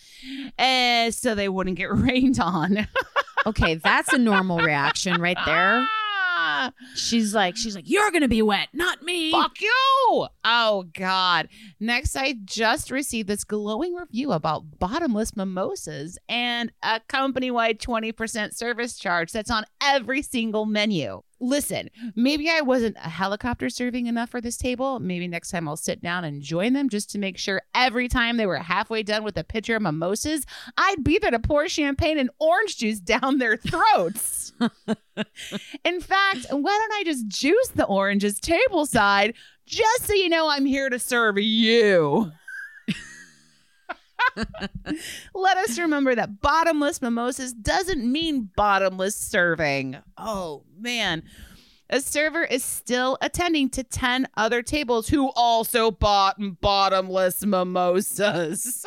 uh, 0.59 1.11
so 1.11 1.35
they 1.35 1.49
wouldn't 1.49 1.77
get 1.77 1.93
rained 1.97 2.39
on. 2.41 2.89
Okay, 3.47 3.75
that's 3.77 4.13
a 4.13 4.19
normal 4.19 4.59
reaction 4.59 5.21
right 5.21 5.39
there. 5.45 5.87
Ah, 6.35 6.73
She's 6.95 7.35
like, 7.35 7.57
she's 7.57 7.75
like, 7.75 7.89
"You're 7.89 8.11
gonna 8.11 8.29
be 8.29 8.43
wet, 8.43 8.69
not 8.73 9.03
me." 9.03 9.31
Fuck 9.31 9.61
you! 9.61 10.27
Oh 10.45 10.85
God. 10.93 11.49
Next, 11.81 12.17
I 12.17 12.35
just 12.45 12.91
received 12.91 13.29
this 13.29 13.45
glowing 13.45 13.95
review 13.95 14.33
about 14.33 14.79
bottomless 14.79 15.37
mimosas 15.37 16.19
and 16.29 16.73
a 16.83 17.01
company-wide 17.09 17.79
20% 17.81 18.55
service 18.55 18.97
charge 18.97 19.33
that's 19.33 19.51
on 19.51 19.65
every 19.83 20.23
single 20.23 20.67
menu. 20.67 21.23
Listen, 21.43 21.91
maybe 22.15 22.49
I 22.49 22.61
wasn't 22.61 22.97
a 22.99 23.09
helicopter 23.09 23.69
serving 23.69 24.07
enough 24.07 24.31
for 24.31 24.41
this 24.41 24.57
table. 24.57 25.01
Maybe 25.01 25.27
next 25.27 25.51
time 25.51 25.67
I'll 25.67 25.77
sit 25.77 26.01
down 26.01 26.23
and 26.23 26.41
join 26.41 26.73
them 26.73 26.89
just 26.89 27.11
to 27.11 27.19
make 27.19 27.37
sure 27.37 27.63
every 27.75 28.07
time 28.07 28.37
they 28.37 28.47
were 28.47 28.59
halfway 28.59 29.03
done 29.03 29.25
with 29.25 29.37
a 29.37 29.43
pitcher 29.43 29.75
of 29.75 29.83
mimosas, 29.83 30.47
I'd 30.79 31.03
be 31.03 31.19
there 31.19 31.33
to 31.33 31.41
pour 31.41 31.69
champagne 31.69 32.17
and 32.17 32.31
orange 32.39 32.77
juice 32.77 33.01
down 33.13 33.39
their 33.39 33.57
throats. 33.57 34.53
In 35.85 36.01
fact, 36.01 36.47
why 36.51 36.79
don't 36.79 36.93
I 36.93 37.03
just 37.05 37.27
juice 37.27 37.69
the 37.75 37.87
oranges 37.87 38.39
tableside 38.39 39.35
just 39.67 40.05
so 40.05 40.15
you 40.15 40.29
know 40.29 40.49
I'm 40.49 40.65
here 40.65 40.91
to 40.91 40.99
serve 41.01 41.39
you? 41.39 42.31
Let 45.35 45.57
us 45.59 45.79
remember 45.79 46.15
that 46.15 46.41
bottomless 46.41 47.01
mimosas 47.03 47.53
doesn't 47.53 48.11
mean 48.11 48.51
bottomless 48.57 49.17
serving. 49.17 49.97
Oh, 50.17 50.65
man. 50.79 51.23
A 51.91 52.01
server 52.01 52.43
is 52.43 52.65
still 52.65 53.19
attending 53.21 53.69
to 53.71 53.85
10 53.85 54.27
other 54.37 54.63
tables 54.63 55.09
who 55.09 55.31
also 55.37 55.91
bought 55.91 56.37
bottomless 56.61 57.45
mimosas. 57.45 58.87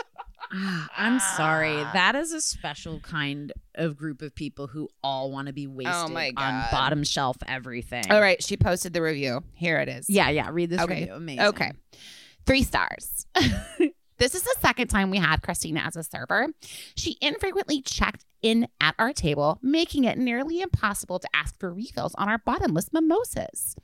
Ah, 0.51 0.89
I'm 0.97 1.19
sorry. 1.19 1.75
That 1.93 2.15
is 2.15 2.31
a 2.34 2.41
special 2.41 2.99
kind 2.99 3.51
of 3.75 3.95
group 3.97 4.21
of 4.21 4.34
people 4.34 4.67
who 4.67 4.89
all 5.03 5.31
want 5.31 5.47
to 5.47 5.53
be 5.53 5.67
wasted 5.67 5.93
Oh 5.93 6.31
on 6.38 6.65
bottom 6.71 7.03
shelf 7.03 7.38
everything. 7.47 8.03
All 8.12 8.21
right, 8.21 8.41
she 8.43 8.55
posted 8.58 8.93
the 8.93 9.01
review. 9.01 9.43
Here 9.53 9.77
it 9.77 9.89
is. 9.89 10.10
Yeah, 10.10 10.29
yeah. 10.29 10.49
Read 10.51 10.69
this 10.69 10.81
Okay. 10.81 11.01
review. 11.01 11.13
Amazing. 11.15 11.45
Okay. 11.45 11.71
Three 12.45 12.63
stars. 12.63 13.25
this 14.17 14.36
is 14.36 14.43
the 14.43 14.56
second 14.62 14.88
time 14.88 15.10
we 15.10 15.17
had 15.17 15.41
Christina 15.41 15.82
as 15.82 15.95
a 15.95 16.04
server. 16.04 16.47
She 16.95 17.17
infrequently 17.21 17.82
checked 17.82 18.25
in 18.41 18.67
at 18.80 18.95
our 18.99 19.12
table, 19.12 19.60
making 19.62 20.04
it 20.04 20.17
nearly 20.17 20.62
impossible 20.62 21.19
to 21.19 21.28
ask 21.34 21.60
for 21.60 21.73
refills 21.73 22.15
on 22.15 22.30
our 22.30 22.38
bottomless 22.38 22.93
mimosas. 22.93 23.75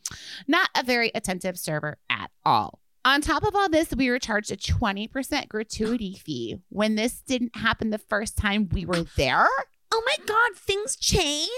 Not 0.48 0.70
a 0.76 0.84
very 0.84 1.12
attentive 1.16 1.58
server 1.58 1.98
at 2.10 2.32
all. 2.46 2.80
On 3.04 3.20
top 3.20 3.44
of 3.44 3.56
all 3.56 3.68
this, 3.68 3.96
we 3.96 4.10
were 4.12 4.20
charged 4.20 4.52
a 4.52 4.58
20% 4.58 5.50
gratuity 5.50 6.14
fee 6.14 6.58
when 6.70 6.96
this 6.96 7.22
didn't 7.22 7.56
happen 7.56 7.90
the 7.90 7.98
first 7.98 8.38
time 8.38 8.70
we 8.72 8.86
were 8.86 9.04
there. 9.18 9.48
Oh 9.92 10.04
my 10.06 10.16
God, 10.26 10.56
things 10.56 10.96
changed. 10.96 11.50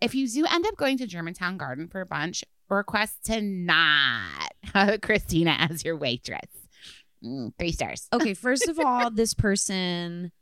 If 0.00 0.14
you 0.14 0.26
do 0.26 0.46
end 0.46 0.66
up 0.66 0.76
going 0.76 0.96
to 0.98 1.06
Germantown 1.06 1.58
Garden 1.58 1.86
for 1.88 2.00
a 2.00 2.06
bunch, 2.06 2.44
request 2.70 3.24
to 3.26 3.42
not 3.42 4.52
have 4.72 5.02
Christina 5.02 5.56
as 5.58 5.84
your 5.84 5.96
waitress. 5.96 6.63
Mm, 7.24 7.52
three 7.58 7.72
stars. 7.72 8.08
Okay, 8.12 8.34
first 8.34 8.68
of 8.68 8.78
all, 8.78 9.10
this 9.14 9.34
person 9.34 10.32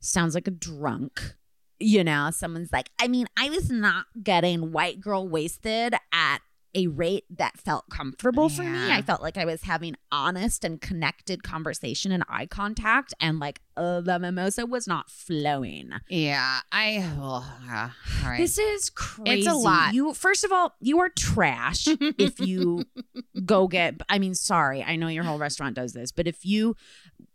sounds 0.00 0.34
like 0.34 0.48
a 0.48 0.52
drunk. 0.52 1.34
You 1.78 2.04
know, 2.04 2.30
someone's 2.30 2.72
like, 2.72 2.90
I 3.00 3.08
mean, 3.08 3.26
I 3.36 3.50
was 3.50 3.70
not 3.70 4.06
getting 4.22 4.72
white 4.72 5.00
girl 5.00 5.28
wasted 5.28 5.94
at 6.12 6.38
a 6.74 6.86
rate 6.88 7.24
that 7.30 7.58
felt 7.58 7.88
comfortable 7.88 8.48
for 8.48 8.62
me. 8.62 8.90
I 8.90 9.02
felt 9.02 9.22
like 9.22 9.36
I 9.36 9.44
was 9.44 9.62
having 9.62 9.96
honest 10.10 10.64
and 10.64 10.80
connected 10.80 11.42
conversation 11.42 12.12
and 12.12 12.24
eye 12.28 12.46
contact, 12.46 13.14
and 13.20 13.38
like 13.38 13.60
uh, 13.76 14.00
the 14.00 14.18
mimosa 14.18 14.66
was 14.66 14.86
not 14.86 15.10
flowing. 15.10 15.90
Yeah, 16.08 16.60
I. 16.72 17.12
Oh, 17.18 17.46
yeah. 17.66 17.90
All 18.22 18.30
right. 18.30 18.38
This 18.38 18.58
is 18.58 18.90
crazy. 18.90 19.40
It's 19.40 19.48
a 19.48 19.54
lot. 19.54 19.94
You 19.94 20.14
first 20.14 20.44
of 20.44 20.52
all, 20.52 20.74
you 20.80 20.98
are 21.00 21.08
trash 21.08 21.86
if 22.18 22.40
you 22.40 22.84
go 23.44 23.68
get 23.68 24.00
I 24.08 24.18
mean, 24.18 24.34
sorry, 24.34 24.82
I 24.82 24.96
know 24.96 25.08
your 25.08 25.24
whole 25.24 25.38
restaurant 25.38 25.74
does 25.76 25.92
this, 25.92 26.12
but 26.12 26.26
if 26.26 26.44
you 26.44 26.76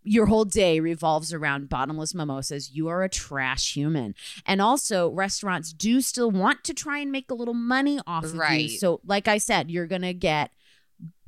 your 0.04 0.28
whole 0.28 0.46
day 0.46 0.80
revolves 0.80 1.34
around 1.34 1.70
bottomless 1.70 2.16
mimosas, 2.16 2.72
you 2.72 2.88
are 2.88 3.04
a 3.04 3.10
trash 3.10 3.76
human. 3.76 4.16
And 4.46 4.62
also, 4.62 5.10
restaurants 5.10 5.74
do 5.74 6.02
still 6.02 6.32
want 6.32 6.64
to 6.64 6.74
try 6.74 7.00
and 7.00 7.12
make 7.12 7.30
a 7.30 7.34
little 7.36 7.54
money 7.54 8.00
off 8.08 8.24
of 8.24 8.36
Right. 8.36 8.62
you. 8.62 8.70
So, 8.78 9.02
like 9.06 9.28
I 9.28 9.38
said, 9.38 9.70
you're 9.70 9.88
going 9.88 10.02
to 10.04 10.14
get 10.14 10.52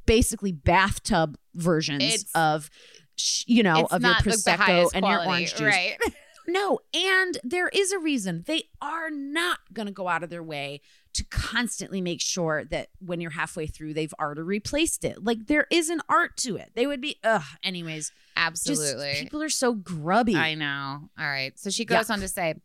basically 0.05 0.51
bathtub 0.51 1.37
versions 1.53 2.03
It's- 2.03 2.25
of 2.35 2.69
you 3.45 3.61
know, 3.61 3.87
of 3.91 4.01
your 4.01 4.11
not 4.13 4.23
the- 4.23 4.31
the 4.31 4.35
prosecco 4.37 4.89
and 4.95 5.05
your 5.05 5.23
orange 5.25 5.51
juice. 5.51 5.61
Right. 5.61 5.97
No, 6.47 6.79
and 6.91 7.37
there 7.43 7.67
is 7.69 7.91
a 7.91 7.99
reason. 7.99 8.43
They 8.47 8.63
are 8.81 9.11
not 9.11 9.59
going 9.71 9.85
to 9.85 9.91
go 9.91 10.07
out 10.07 10.23
of 10.23 10.31
their 10.31 10.41
way 10.41 10.81
to 11.13 11.25
constantly 11.25 12.01
make 12.01 12.21
sure 12.21 12.63
that 12.65 12.87
when 12.99 13.19
you're 13.19 13.31
halfway 13.31 13.67
through, 13.67 13.93
they've 13.93 14.13
already 14.19 14.41
replaced 14.41 15.03
it. 15.03 15.23
Like 15.23 15.47
there 15.47 15.67
is 15.69 15.89
an 15.89 16.01
art 16.07 16.37
to 16.37 16.55
it. 16.55 16.71
They 16.73 16.87
would 16.87 17.01
be, 17.01 17.17
ugh, 17.23 17.43
anyways. 17.63 18.11
Absolutely. 18.35 19.11
Just 19.11 19.23
people 19.23 19.43
are 19.43 19.49
so 19.49 19.73
grubby. 19.73 20.35
I 20.35 20.55
know. 20.55 21.09
All 21.19 21.25
right. 21.25 21.57
So 21.59 21.69
she 21.69 21.85
goes 21.85 22.07
Yuck. 22.07 22.11
on 22.11 22.19
to 22.21 22.27
say, 22.27 22.55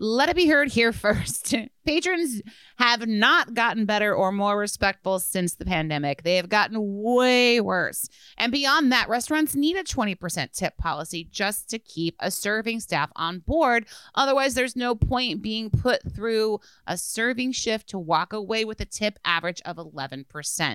let 0.00 0.30
it 0.30 0.34
be 0.34 0.46
heard 0.46 0.72
here 0.72 0.92
first. 0.92 1.54
Patrons 1.86 2.42
have 2.78 3.06
not 3.06 3.54
gotten 3.54 3.84
better 3.84 4.14
or 4.14 4.32
more 4.32 4.56
respectful 4.58 5.18
since 5.18 5.54
the 5.54 5.64
pandemic. 5.64 6.22
They 6.22 6.36
have 6.36 6.48
gotten 6.48 6.76
way 7.02 7.60
worse. 7.60 8.08
And 8.36 8.50
beyond 8.50 8.92
that, 8.92 9.08
restaurants 9.08 9.54
need 9.54 9.76
a 9.76 9.84
20% 9.84 10.52
tip 10.52 10.76
policy 10.76 11.28
just 11.30 11.68
to 11.70 11.78
keep 11.78 12.16
a 12.20 12.30
serving 12.30 12.80
staff 12.80 13.10
on 13.16 13.40
board. 13.40 13.86
Otherwise, 14.14 14.54
there's 14.54 14.76
no 14.76 14.94
point 14.94 15.42
being 15.42 15.70
put 15.70 16.00
through 16.14 16.60
a 16.86 16.96
serving 16.96 17.52
shift 17.52 17.88
to 17.90 17.98
walk 17.98 18.32
away 18.32 18.64
with 18.64 18.80
a 18.80 18.86
tip 18.86 19.18
average 19.24 19.60
of 19.64 19.76
11%. 19.76 20.24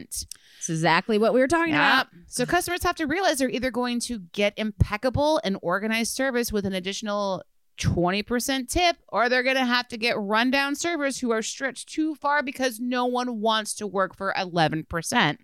It's 0.08 0.70
exactly 0.70 1.18
what 1.18 1.34
we 1.34 1.40
were 1.40 1.48
talking 1.48 1.74
about. 1.74 2.08
So 2.28 2.46
customers 2.46 2.84
have 2.84 2.96
to 2.96 3.08
realize 3.08 3.38
they're 3.38 3.50
either 3.50 3.72
going 3.72 4.00
to 4.02 4.20
get 4.34 4.54
impeccable 4.58 5.40
and 5.44 5.58
organized 5.62 6.14
service 6.16 6.52
with 6.52 6.66
an 6.66 6.74
additional 6.74 7.44
20% 7.78 8.70
tip, 8.70 8.98
or 9.10 9.30
they're 9.30 9.44
going 9.44 9.56
to 9.56 9.66
have 9.66 9.88
to 9.90 9.98
get 9.98 10.18
rundown 10.18 10.76
servers 10.76 11.20
who 11.20 11.32
are 11.32 11.42
stretched 11.42 11.90
too 11.90 12.16
far 12.16 12.44
because 12.44 12.80
no 12.80 13.06
one 13.06 13.42
wants 13.42 13.74
to 13.76 13.88
work 13.88 14.16
for 14.16 14.34
11%. 14.38 15.38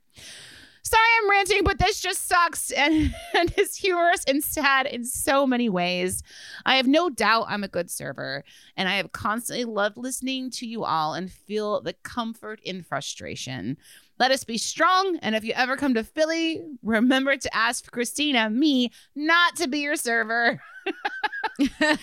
Sorry, 0.83 1.03
I'm 1.21 1.29
ranting, 1.29 1.63
but 1.63 1.77
this 1.77 2.01
just 2.01 2.27
sucks 2.27 2.71
and, 2.77 3.13
and 3.35 3.53
is 3.57 3.75
humorous 3.75 4.23
and 4.25 4.43
sad 4.43 4.87
in 4.87 5.05
so 5.05 5.45
many 5.45 5.69
ways. 5.69 6.23
I 6.65 6.75
have 6.77 6.87
no 6.87 7.09
doubt 7.09 7.45
I'm 7.47 7.63
a 7.63 7.69
good 7.69 7.91
server, 7.91 8.43
and 8.75 8.89
I 8.89 8.95
have 8.95 9.11
constantly 9.11 9.65
loved 9.65 9.97
listening 9.97 10.49
to 10.51 10.65
you 10.65 10.83
all 10.83 11.13
and 11.13 11.31
feel 11.31 11.81
the 11.81 11.93
comfort 12.03 12.59
in 12.63 12.83
frustration. 12.83 13.77
Let 14.19 14.31
us 14.31 14.43
be 14.43 14.57
strong, 14.57 15.17
and 15.21 15.35
if 15.35 15.43
you 15.43 15.53
ever 15.55 15.77
come 15.77 15.93
to 15.95 16.03
Philly, 16.03 16.61
remember 16.83 17.37
to 17.37 17.55
ask 17.55 17.91
Christina, 17.91 18.49
me, 18.49 18.91
not 19.15 19.55
to 19.57 19.67
be 19.67 19.79
your 19.79 19.95
server. 19.95 20.61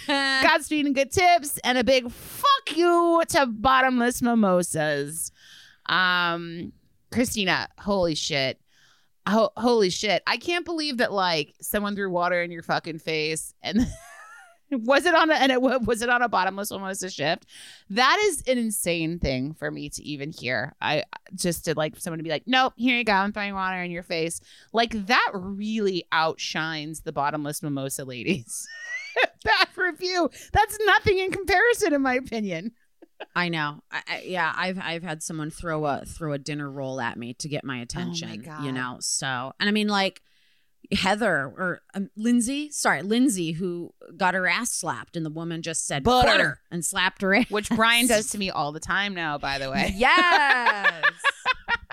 Godspeed 0.06 0.86
and 0.86 0.94
good 0.94 1.10
tips, 1.10 1.58
and 1.64 1.78
a 1.78 1.84
big 1.84 2.10
fuck 2.10 2.76
you 2.76 3.22
to 3.28 3.46
bottomless 3.46 4.22
mimosas. 4.22 5.32
Um, 5.86 6.72
Christina, 7.12 7.68
holy 7.78 8.14
shit. 8.14 8.60
Ho- 9.26 9.52
holy 9.56 9.90
shit. 9.90 10.22
I 10.26 10.36
can't 10.36 10.64
believe 10.64 10.98
that 10.98 11.12
like 11.12 11.54
someone 11.60 11.94
threw 11.94 12.10
water 12.10 12.42
in 12.42 12.50
your 12.50 12.62
fucking 12.62 12.98
face 12.98 13.54
and 13.62 13.86
Was 14.70 15.06
it 15.06 15.14
on 15.14 15.30
a 15.30 15.34
and 15.34 15.50
it 15.50 15.62
was 15.62 16.02
it 16.02 16.10
on 16.10 16.20
a 16.20 16.28
bottomless 16.28 16.70
mimosa 16.70 17.08
shift? 17.08 17.46
That 17.88 18.18
is 18.24 18.42
an 18.46 18.58
insane 18.58 19.18
thing 19.18 19.54
for 19.54 19.70
me 19.70 19.88
to 19.90 20.02
even 20.02 20.30
hear. 20.30 20.74
I 20.80 21.04
just 21.34 21.64
did 21.64 21.78
like 21.78 21.96
someone 21.96 22.18
to 22.18 22.22
be 22.22 22.28
like, 22.28 22.42
nope, 22.46 22.74
here 22.76 22.98
you 22.98 23.04
go, 23.04 23.14
I'm 23.14 23.32
throwing 23.32 23.54
water 23.54 23.82
in 23.82 23.90
your 23.90 24.02
face. 24.02 24.42
Like 24.74 25.06
that 25.06 25.30
really 25.32 26.04
outshines 26.12 27.00
the 27.00 27.12
bottomless 27.12 27.62
mimosa 27.62 28.04
ladies. 28.04 28.68
that 29.44 29.68
review, 29.76 30.30
that's 30.52 30.78
nothing 30.86 31.18
in 31.18 31.30
comparison, 31.30 31.94
in 31.94 32.02
my 32.02 32.14
opinion. 32.14 32.72
I 33.34 33.48
know. 33.48 33.80
I, 33.90 34.02
I, 34.08 34.22
yeah, 34.24 34.52
I've 34.56 34.78
I've 34.78 35.02
had 35.02 35.22
someone 35.22 35.50
throw 35.50 35.84
a 35.86 36.04
throw 36.06 36.32
a 36.32 36.38
dinner 36.38 36.70
roll 36.70 37.00
at 37.00 37.16
me 37.18 37.34
to 37.34 37.48
get 37.48 37.64
my 37.64 37.78
attention. 37.80 38.28
Oh 38.30 38.32
You 38.32 38.42
God. 38.42 38.74
know, 38.74 38.96
so 39.00 39.52
and 39.58 39.68
I 39.68 39.72
mean 39.72 39.88
like 39.88 40.22
Heather 40.96 41.52
or 41.56 41.80
um, 41.94 42.10
Lindsay, 42.16 42.70
sorry, 42.70 43.02
Lindsay, 43.02 43.52
who 43.52 43.92
got 44.16 44.34
her 44.34 44.46
ass 44.46 44.70
slapped, 44.70 45.16
and 45.16 45.26
the 45.26 45.30
woman 45.30 45.62
just 45.62 45.84
said 45.86 46.04
Butter. 46.04 46.28
butter, 46.28 46.60
and 46.70 46.84
slapped 46.84 47.20
her. 47.22 47.34
ass. 47.34 47.50
Which 47.50 47.68
Brian 47.70 48.06
does 48.06 48.30
to 48.30 48.38
me 48.38 48.50
all 48.50 48.70
the 48.72 48.80
time 48.80 49.14
now, 49.14 49.36
by 49.36 49.58
the 49.58 49.68
way. 49.70 49.92
Yes. 49.96 51.02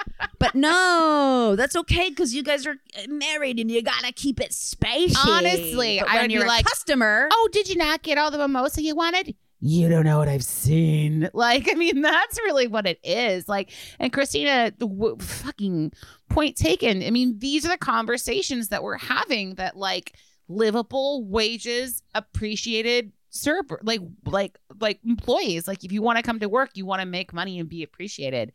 but 0.45 0.55
no, 0.55 1.55
that's 1.58 1.75
okay 1.75 2.10
because 2.10 2.34
you 2.34 2.43
guys 2.43 2.65
are 2.67 2.75
uh, 2.97 3.08
married 3.08 3.60
and 3.60 3.69
you 3.71 3.81
gotta 3.81 4.12
keep 4.12 4.39
it 4.39 4.53
spicy. 4.53 5.15
Honestly, 5.27 5.99
but 5.99 6.10
I 6.10 6.15
when 6.15 6.23
would 6.23 6.31
you're 6.31 6.45
a 6.45 6.47
like, 6.47 6.65
customer. 6.65 7.29
Oh, 7.31 7.49
did 7.51 7.69
you 7.69 7.75
not 7.75 8.01
get 8.03 8.17
all 8.17 8.31
the 8.31 8.38
mimosa 8.38 8.81
you 8.81 8.95
wanted? 8.95 9.36
You 9.62 9.89
don't 9.89 10.05
know 10.05 10.19
what 10.19 10.27
I've 10.27 10.43
seen. 10.43 11.29
Like, 11.34 11.69
I 11.69 11.73
mean, 11.75 12.01
that's 12.01 12.38
really 12.39 12.67
what 12.67 12.86
it 12.86 12.99
is. 13.03 13.49
Like, 13.49 13.71
and 13.99 14.13
Christina, 14.13 14.71
w- 14.71 15.17
fucking 15.19 15.91
point 16.29 16.55
taken. 16.55 17.01
I 17.03 17.10
mean, 17.10 17.39
these 17.39 17.65
are 17.65 17.69
the 17.69 17.77
conversations 17.77 18.69
that 18.69 18.84
we're 18.84 18.97
having 18.97 19.55
that, 19.55 19.75
like, 19.75 20.15
livable 20.47 21.25
wages, 21.25 22.03
appreciated 22.13 23.12
server, 23.29 23.79
like, 23.84 24.01
like, 24.25 24.58
like 24.79 24.99
employees. 25.05 25.67
Like, 25.67 25.84
if 25.84 25.91
you 25.91 26.01
want 26.01 26.17
to 26.17 26.23
come 26.23 26.39
to 26.39 26.49
work, 26.49 26.71
you 26.75 26.86
want 26.86 27.01
to 27.01 27.05
make 27.08 27.34
money 27.34 27.60
and 27.60 27.67
be 27.67 27.84
appreciated. 27.84 28.53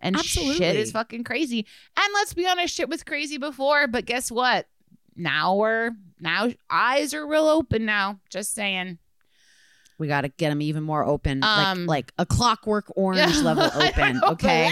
And 0.00 0.16
shit 0.18 0.42
Absolutely. 0.42 0.80
is 0.80 0.92
fucking 0.92 1.24
crazy. 1.24 1.66
And 1.96 2.06
let's 2.14 2.34
be 2.34 2.46
honest, 2.46 2.74
shit 2.74 2.88
was 2.88 3.02
crazy 3.02 3.38
before, 3.38 3.86
but 3.86 4.04
guess 4.04 4.30
what? 4.30 4.66
Now 5.16 5.56
we're 5.56 5.92
now 6.20 6.50
eyes 6.70 7.14
are 7.14 7.26
real 7.26 7.46
open 7.48 7.84
now. 7.86 8.20
Just 8.30 8.54
saying. 8.54 8.98
we 9.98 10.06
gotta 10.06 10.28
get 10.28 10.50
them 10.50 10.60
even 10.60 10.82
more 10.82 11.04
open, 11.04 11.42
Um, 11.42 11.86
like 11.86 12.12
like 12.12 12.12
a 12.18 12.26
clockwork 12.26 12.84
orange 12.96 13.38
level 13.42 13.64
open. 13.74 14.20
Okay. 14.22 14.70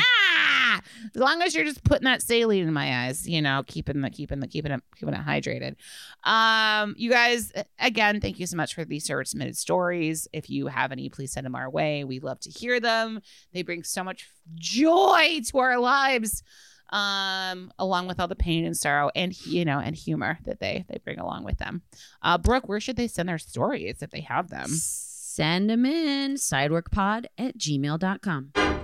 As 1.14 1.20
long 1.20 1.42
as 1.42 1.54
you're 1.54 1.64
just 1.64 1.84
putting 1.84 2.04
that 2.04 2.22
saline 2.22 2.66
in 2.66 2.72
my 2.72 3.06
eyes, 3.06 3.28
you 3.28 3.42
know, 3.42 3.62
keeping 3.66 4.00
the 4.00 4.10
keeping 4.10 4.40
the 4.40 4.48
keeping 4.48 4.72
it 4.72 4.82
keeping 4.96 5.14
it 5.14 5.20
hydrated. 5.20 5.76
Um, 6.24 6.94
you 6.96 7.10
guys, 7.10 7.52
again, 7.78 8.20
thank 8.20 8.38
you 8.38 8.46
so 8.46 8.56
much 8.56 8.74
for 8.74 8.84
these 8.84 9.04
server 9.04 9.24
submitted 9.24 9.56
stories. 9.56 10.28
If 10.32 10.50
you 10.50 10.66
have 10.66 10.92
any, 10.92 11.08
please 11.08 11.32
send 11.32 11.46
them 11.46 11.54
our 11.54 11.70
way. 11.70 12.04
We 12.04 12.20
love 12.20 12.40
to 12.40 12.50
hear 12.50 12.80
them. 12.80 13.20
They 13.52 13.62
bring 13.62 13.82
so 13.82 14.04
much 14.04 14.28
joy 14.54 15.40
to 15.46 15.58
our 15.58 15.78
lives. 15.78 16.42
Um, 16.90 17.72
along 17.78 18.06
with 18.06 18.20
all 18.20 18.28
the 18.28 18.36
pain 18.36 18.64
and 18.64 18.76
sorrow 18.76 19.10
and 19.16 19.34
you 19.46 19.64
know 19.64 19.80
and 19.80 19.96
humor 19.96 20.38
that 20.44 20.60
they 20.60 20.84
they 20.88 20.98
bring 21.02 21.18
along 21.18 21.44
with 21.44 21.58
them. 21.58 21.82
Uh, 22.22 22.38
Brooke, 22.38 22.68
where 22.68 22.78
should 22.78 22.96
they 22.96 23.08
send 23.08 23.28
their 23.28 23.38
stories 23.38 24.02
if 24.02 24.10
they 24.10 24.20
have 24.20 24.50
them? 24.50 24.68
Send 24.68 25.68
them 25.68 25.84
in 25.84 26.34
sideworkpod 26.34 27.24
at 27.36 27.58
gmail.com. 27.58 28.83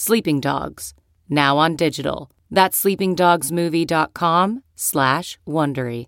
Sleeping 0.00 0.38
Dogs, 0.38 0.94
now 1.28 1.58
on 1.58 1.74
digital. 1.74 2.30
That's 2.52 2.80
sleepingdogsmovie.com 2.84 4.62
slash 4.76 5.40
Wondery. 5.44 6.06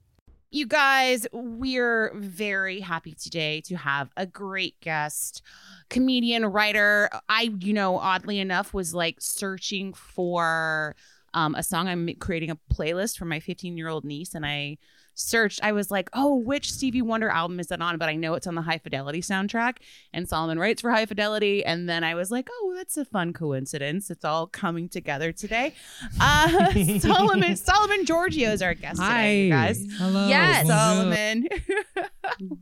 You 0.53 0.69
guys, 0.69 1.27
we're 1.33 2.13
very 2.15 2.79
happy 2.79 3.15
today 3.15 3.61
to 3.63 3.75
have 3.75 4.11
a 4.17 4.27
great 4.27 4.79
guest, 4.81 5.43
comedian, 5.89 6.47
writer. 6.47 7.11
I, 7.29 7.51
you 7.59 7.73
know, 7.73 7.99
oddly 7.99 8.39
enough, 8.39 8.73
was 8.73 8.95
like 8.95 9.17
searching 9.21 9.93
for 9.93 10.95
um, 11.35 11.57
a 11.57 11.65
song. 11.65 11.89
I'm 11.89 12.15
creating 12.21 12.51
a 12.51 12.59
playlist 12.73 13.19
for 13.19 13.25
my 13.25 13.41
15 13.41 13.77
year 13.77 13.89
old 13.89 14.05
niece, 14.05 14.37
and 14.37 14.47
I 14.47 14.79
searched. 15.21 15.61
I 15.63 15.73
was 15.73 15.91
like, 15.91 16.11
oh, 16.13 16.35
which 16.35 16.73
Stevie 16.73 17.03
Wonder 17.03 17.29
album 17.29 17.61
is 17.61 17.69
that 17.69 17.81
on? 17.81 17.99
But 17.99 18.09
I 18.09 18.17
know 18.17 18.35
it's 18.35 18.47
on 18.47 18.55
the 18.55 18.63
High 18.63 18.79
Fidelity 18.79 19.21
soundtrack, 19.21 19.77
and 20.13 20.29
Solomon 20.29 20.59
writes 20.59 20.81
for 20.81 20.91
High 20.91 21.07
Fidelity. 21.07 21.65
And 21.65 21.89
then 21.89 22.05
I 22.05 22.15
was 22.15 22.31
like, 22.31 22.49
oh, 22.51 22.75
that's 22.77 22.97
a 22.97 23.05
fun 23.05 23.33
coincidence. 23.33 24.11
It's 24.11 24.25
all 24.25 24.47
coming 24.47 24.89
together 24.89 25.33
today. 25.33 25.75
Uh, 26.21 26.73
Solomon 26.99 27.57
Solomon 27.57 28.05
Georgio 28.05 28.53
is 28.53 28.63
our 28.63 28.75
guest 28.75 29.01
today, 29.01 29.45
you 29.45 29.51
guys. 29.51 29.87
Hello. 29.99 30.29
Yes. 30.29 30.67
Bonjour. 30.67 30.77
Solomon. 30.77 31.49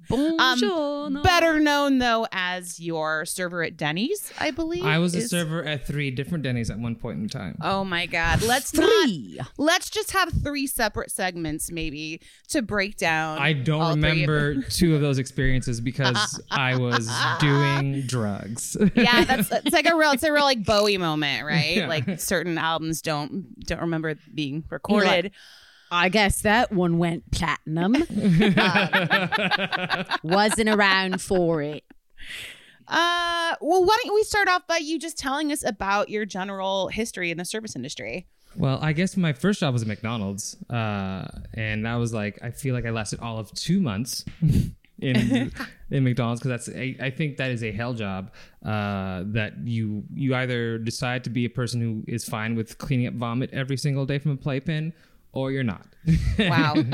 Buongiorno. 0.09 1.17
Um, 1.17 1.23
better 1.23 1.61
known 1.61 1.99
though 1.99 2.27
as 2.33 2.81
your 2.81 3.25
server 3.25 3.63
at 3.63 3.77
Denny's, 3.77 4.33
I 4.39 4.51
believe. 4.51 4.85
I 4.85 4.99
was 4.99 5.15
a 5.15 5.23
server 5.23 5.65
at 5.65 5.87
three 5.87 6.11
different 6.11 6.45
Denny's 6.45 6.71
at 6.71 6.79
one 6.79 6.97
point 6.97 7.21
in 7.21 7.29
time. 7.29 7.59
Oh 7.63 7.85
my 7.85 8.07
god. 8.07 8.43
Let's 8.43 8.71
Three. 8.71 9.37
not 9.39 9.49
let's 9.59 9.91
just 9.91 10.13
have 10.13 10.33
three 10.43 10.67
separate 10.67 11.11
segments 11.11 11.71
maybe 11.71 12.21
to 12.49 12.63
break 12.63 12.97
down. 12.97 13.39
I 13.39 13.53
don't 13.53 13.81
all 13.81 13.95
three 13.95 14.25
of 14.25 14.29
remember 14.29 14.63
two 14.71 14.95
of 14.95 15.01
those 15.01 15.19
experiences 15.19 15.81
because 15.81 16.41
I 16.51 16.77
was 16.77 17.11
doing 17.41 18.03
drugs. 18.03 18.77
yeah, 18.95 19.25
that's 19.25 19.51
it's 19.51 19.73
like 19.73 19.89
a 19.89 19.97
real 19.97 20.13
it's 20.13 20.23
a 20.23 20.33
real 20.33 20.45
like 20.45 20.65
Bowie 20.65 20.99
moment, 20.99 21.45
right? 21.47 21.59
Yeah. 21.79 21.87
Like 21.87 22.19
certain 22.19 22.57
albums 22.57 23.03
don't 23.03 23.59
don't 23.61 23.81
remember 23.81 24.15
being 24.35 24.65
recorded. 24.71 25.33
I 25.91 26.09
guess 26.09 26.43
that 26.43 26.73
one 26.73 26.99
went 26.99 27.31
platinum. 27.31 27.95
Wasn't 30.23 30.69
around 30.69 31.21
for 31.21 31.63
it. 31.63 31.85
Uh 32.87 33.55
well 33.61 33.85
why 33.85 33.97
don't 34.03 34.15
we 34.15 34.23
start 34.25 34.49
off 34.49 34.67
by 34.67 34.79
you 34.79 34.99
just 34.99 35.19
telling 35.19 35.53
us 35.53 35.63
about 35.65 36.09
your 36.09 36.25
general 36.25 36.89
history 36.89 37.31
in 37.31 37.37
the 37.37 37.45
service 37.45 37.77
industry? 37.77 38.27
well, 38.57 38.79
I 38.83 38.93
guess 38.93 39.17
my 39.17 39.33
first 39.33 39.61
job 39.61 39.73
was 39.73 39.83
at 39.83 39.89
McDonald's, 39.89 40.57
uh, 40.71 41.29
and 41.55 41.85
that 41.87 41.95
was 41.95 42.13
like 42.13 42.39
I 42.43 42.51
feel 42.51 42.75
like 42.75 42.87
I 42.87 42.91
lasted 42.91 43.21
all 43.21 43.39
of 43.39 43.53
two 43.53 43.81
months 43.81 44.25
in 44.99 45.53
in 45.91 46.05
McDonald's 46.05 46.41
because 46.41 46.67
that's 46.67 46.77
I, 46.77 46.97
I 47.01 47.11
think 47.11 47.37
that 47.37 47.51
is 47.51 47.63
a 47.63 47.71
hell 47.71 47.95
job. 47.95 48.33
Uh, 48.65 49.23
that 49.27 49.59
you 49.65 50.05
you 50.13 50.35
either 50.35 50.79
decide 50.79 51.25
to 51.25 51.31
be 51.31 51.45
a 51.45 51.51
person 51.51 51.81
who 51.81 52.03
is 52.09 52.25
fine 52.25 52.55
with 52.57 52.79
cleaning 52.79 53.07
up 53.07 53.15
vomit 53.15 53.51
every 53.53 53.77
single 53.77 54.07
day 54.07 54.19
from 54.19 54.33
a 54.33 54.37
playpen, 54.37 54.93
or 55.39 55.51
you're 55.53 55.63
not. 55.65 55.87
Wow. 56.39 56.75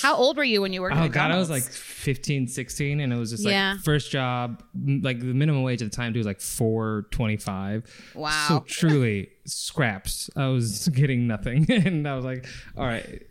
How 0.00 0.14
old 0.14 0.36
were 0.36 0.44
you 0.44 0.62
when 0.62 0.72
you 0.72 0.80
worked 0.80 0.94
at 0.94 1.04
Oh 1.04 1.08
god, 1.08 1.32
I 1.32 1.38
was 1.38 1.50
like 1.50 1.62
McDonald's? 1.64 1.76
15, 1.82 2.46
16 2.48 3.00
and 3.00 3.12
it 3.12 3.16
was 3.16 3.30
just 3.32 3.44
like 3.44 3.50
Yeah. 3.52 3.78
first 3.82 4.12
job 4.12 4.62
m- 4.76 5.00
like 5.02 5.18
the 5.18 5.26
minimum 5.26 5.64
wage 5.64 5.82
at 5.82 5.90
the 5.90 5.96
time 5.96 6.12
too 6.12 6.20
was 6.20 6.26
like 6.26 6.40
425. 6.40 8.12
Wow. 8.14 8.44
So 8.48 8.60
truly 8.68 9.30
scraps. 9.44 10.30
I 10.36 10.46
was 10.48 10.86
getting 10.94 11.26
nothing 11.26 11.66
and 11.70 12.06
I 12.08 12.14
was 12.14 12.24
like, 12.24 12.46
all 12.76 12.86
right. 12.86 13.22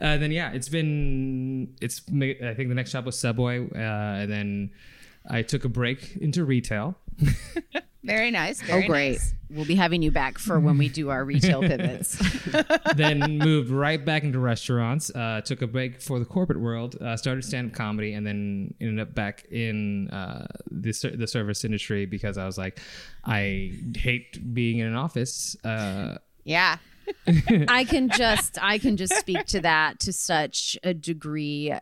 Uh, 0.00 0.16
then 0.18 0.30
yeah, 0.30 0.52
it's 0.52 0.68
been 0.68 1.74
it's 1.80 2.02
ma- 2.10 2.26
I 2.26 2.54
think 2.54 2.68
the 2.68 2.76
next 2.76 2.92
job 2.92 3.04
was 3.04 3.18
Subway 3.18 3.58
uh, 3.74 3.78
and 3.78 4.30
then 4.30 4.70
I 5.28 5.42
took 5.42 5.64
a 5.64 5.68
break 5.68 6.16
into 6.20 6.44
retail. 6.44 6.96
Very 8.04 8.30
nice. 8.30 8.62
Very 8.62 8.84
oh, 8.84 8.86
great. 8.86 9.10
nice. 9.12 9.34
We'll 9.50 9.64
be 9.66 9.74
having 9.74 10.02
you 10.02 10.10
back 10.10 10.38
for 10.38 10.60
when 10.60 10.78
we 10.78 10.88
do 10.88 11.10
our 11.10 11.24
retail 11.24 11.60
pivots. 11.62 12.18
then 12.96 13.20
moved 13.38 13.70
right 13.70 14.02
back 14.02 14.22
into 14.22 14.38
restaurants. 14.38 15.10
Uh, 15.14 15.40
took 15.42 15.62
a 15.62 15.66
break 15.66 16.00
for 16.00 16.18
the 16.18 16.24
corporate 16.24 16.60
world. 16.60 16.96
Uh, 17.00 17.16
started 17.16 17.44
stand 17.44 17.70
up 17.70 17.76
comedy, 17.76 18.12
and 18.14 18.26
then 18.26 18.74
ended 18.80 19.00
up 19.00 19.14
back 19.14 19.44
in 19.50 20.08
uh, 20.10 20.46
the 20.70 20.92
ser- 20.92 21.16
the 21.16 21.26
service 21.26 21.64
industry 21.64 22.06
because 22.06 22.38
I 22.38 22.46
was 22.46 22.56
like, 22.56 22.80
I 23.24 23.72
hate 23.96 24.54
being 24.54 24.78
in 24.78 24.86
an 24.86 24.96
office. 24.96 25.56
Uh, 25.64 26.18
Yeah. 26.44 26.78
I 27.68 27.84
can 27.84 28.08
just 28.08 28.58
I 28.62 28.78
can 28.78 28.96
just 28.96 29.14
speak 29.16 29.46
to 29.46 29.60
that 29.60 30.00
to 30.00 30.12
such 30.12 30.78
a 30.82 30.94
degree. 30.94 31.72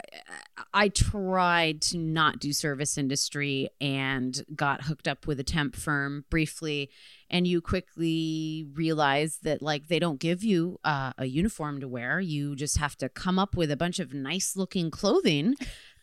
I 0.73 0.89
tried 0.89 1.81
to 1.83 1.99
not 1.99 2.39
do 2.39 2.53
service 2.53 2.99
industry 2.99 3.71
and 3.81 4.45
got 4.55 4.85
hooked 4.85 5.09
up 5.09 5.27
with 5.27 5.41
a 5.41 5.45
temp 5.45 5.77
firm 5.77 6.25
briefly 6.31 6.91
and 7.31 7.47
you 7.47 7.61
quickly 7.61 8.67
realize 8.75 9.39
that 9.43 9.61
like 9.61 9.89
they 9.89 9.99
don't 9.99 10.21
give 10.21 10.45
you 10.45 10.79
uh, 10.85 11.13
a 11.19 11.27
uniform 11.27 11.81
to 11.81 11.89
wear. 11.89 12.21
You 12.21 12.55
just 12.55 12.79
have 12.79 12.97
to 12.99 13.09
come 13.09 13.39
up 13.39 13.57
with 13.57 13.71
a 13.71 13.77
bunch 13.77 13.99
of 13.99 14.15
nice 14.15 14.57
looking 14.57 14.91
clothing 14.91 15.55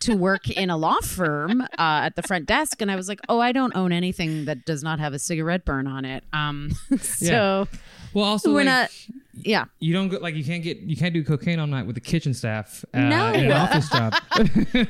to 0.01 0.15
work 0.15 0.49
in 0.49 0.69
a 0.69 0.75
law 0.75 0.99
firm 1.01 1.61
uh, 1.61 1.67
at 1.77 2.15
the 2.15 2.23
front 2.23 2.45
desk 2.45 2.81
and 2.81 2.91
I 2.91 2.95
was 2.95 3.07
like, 3.07 3.21
"Oh, 3.29 3.39
I 3.39 3.51
don't 3.53 3.75
own 3.75 3.91
anything 3.93 4.45
that 4.45 4.65
does 4.65 4.83
not 4.83 4.99
have 4.99 5.13
a 5.13 5.19
cigarette 5.19 5.65
burn 5.65 5.87
on 5.87 6.03
it." 6.03 6.23
Um 6.33 6.71
so 6.99 7.67
well, 8.13 8.25
also 8.25 8.51
we're 8.51 8.63
like, 8.63 8.65
not 8.65 8.91
yeah. 9.35 9.65
you 9.79 9.93
don't 9.93 10.09
go 10.09 10.17
like 10.19 10.35
you 10.35 10.43
can't 10.43 10.63
get 10.63 10.77
you 10.77 10.95
can't 10.95 11.13
do 11.13 11.23
cocaine 11.23 11.59
all 11.59 11.67
night 11.67 11.85
with 11.85 11.95
the 11.95 12.01
kitchen 12.01 12.33
staff 12.33 12.85
uh, 12.93 12.99
No. 12.99 13.31
in 13.33 13.45
an 13.45 13.51
office 13.51 13.89
job. 13.89 14.13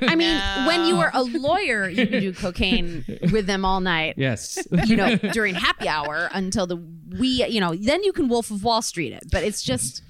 I 0.01 0.15
mean, 0.15 0.39
when 0.67 0.86
you 0.86 0.97
were 0.97 1.12
a 1.13 1.23
lawyer, 1.23 1.88
you 1.88 2.07
could 2.07 2.19
do 2.21 2.33
cocaine 2.33 3.05
with 3.31 3.47
them 3.47 3.65
all 3.65 3.79
night. 3.79 4.15
yes. 4.17 4.57
You 4.86 4.95
know, 4.97 5.15
during 5.31 5.55
happy 5.55 5.88
hour 5.88 6.29
until 6.33 6.67
the 6.67 6.77
we, 7.17 7.45
you 7.45 7.59
know, 7.59 7.73
then 7.75 8.03
you 8.03 8.12
can 8.13 8.27
Wolf 8.27 8.51
of 8.51 8.63
Wall 8.63 8.81
Street 8.81 9.13
it. 9.13 9.23
But 9.31 9.43
it's 9.43 9.62
just 9.63 10.03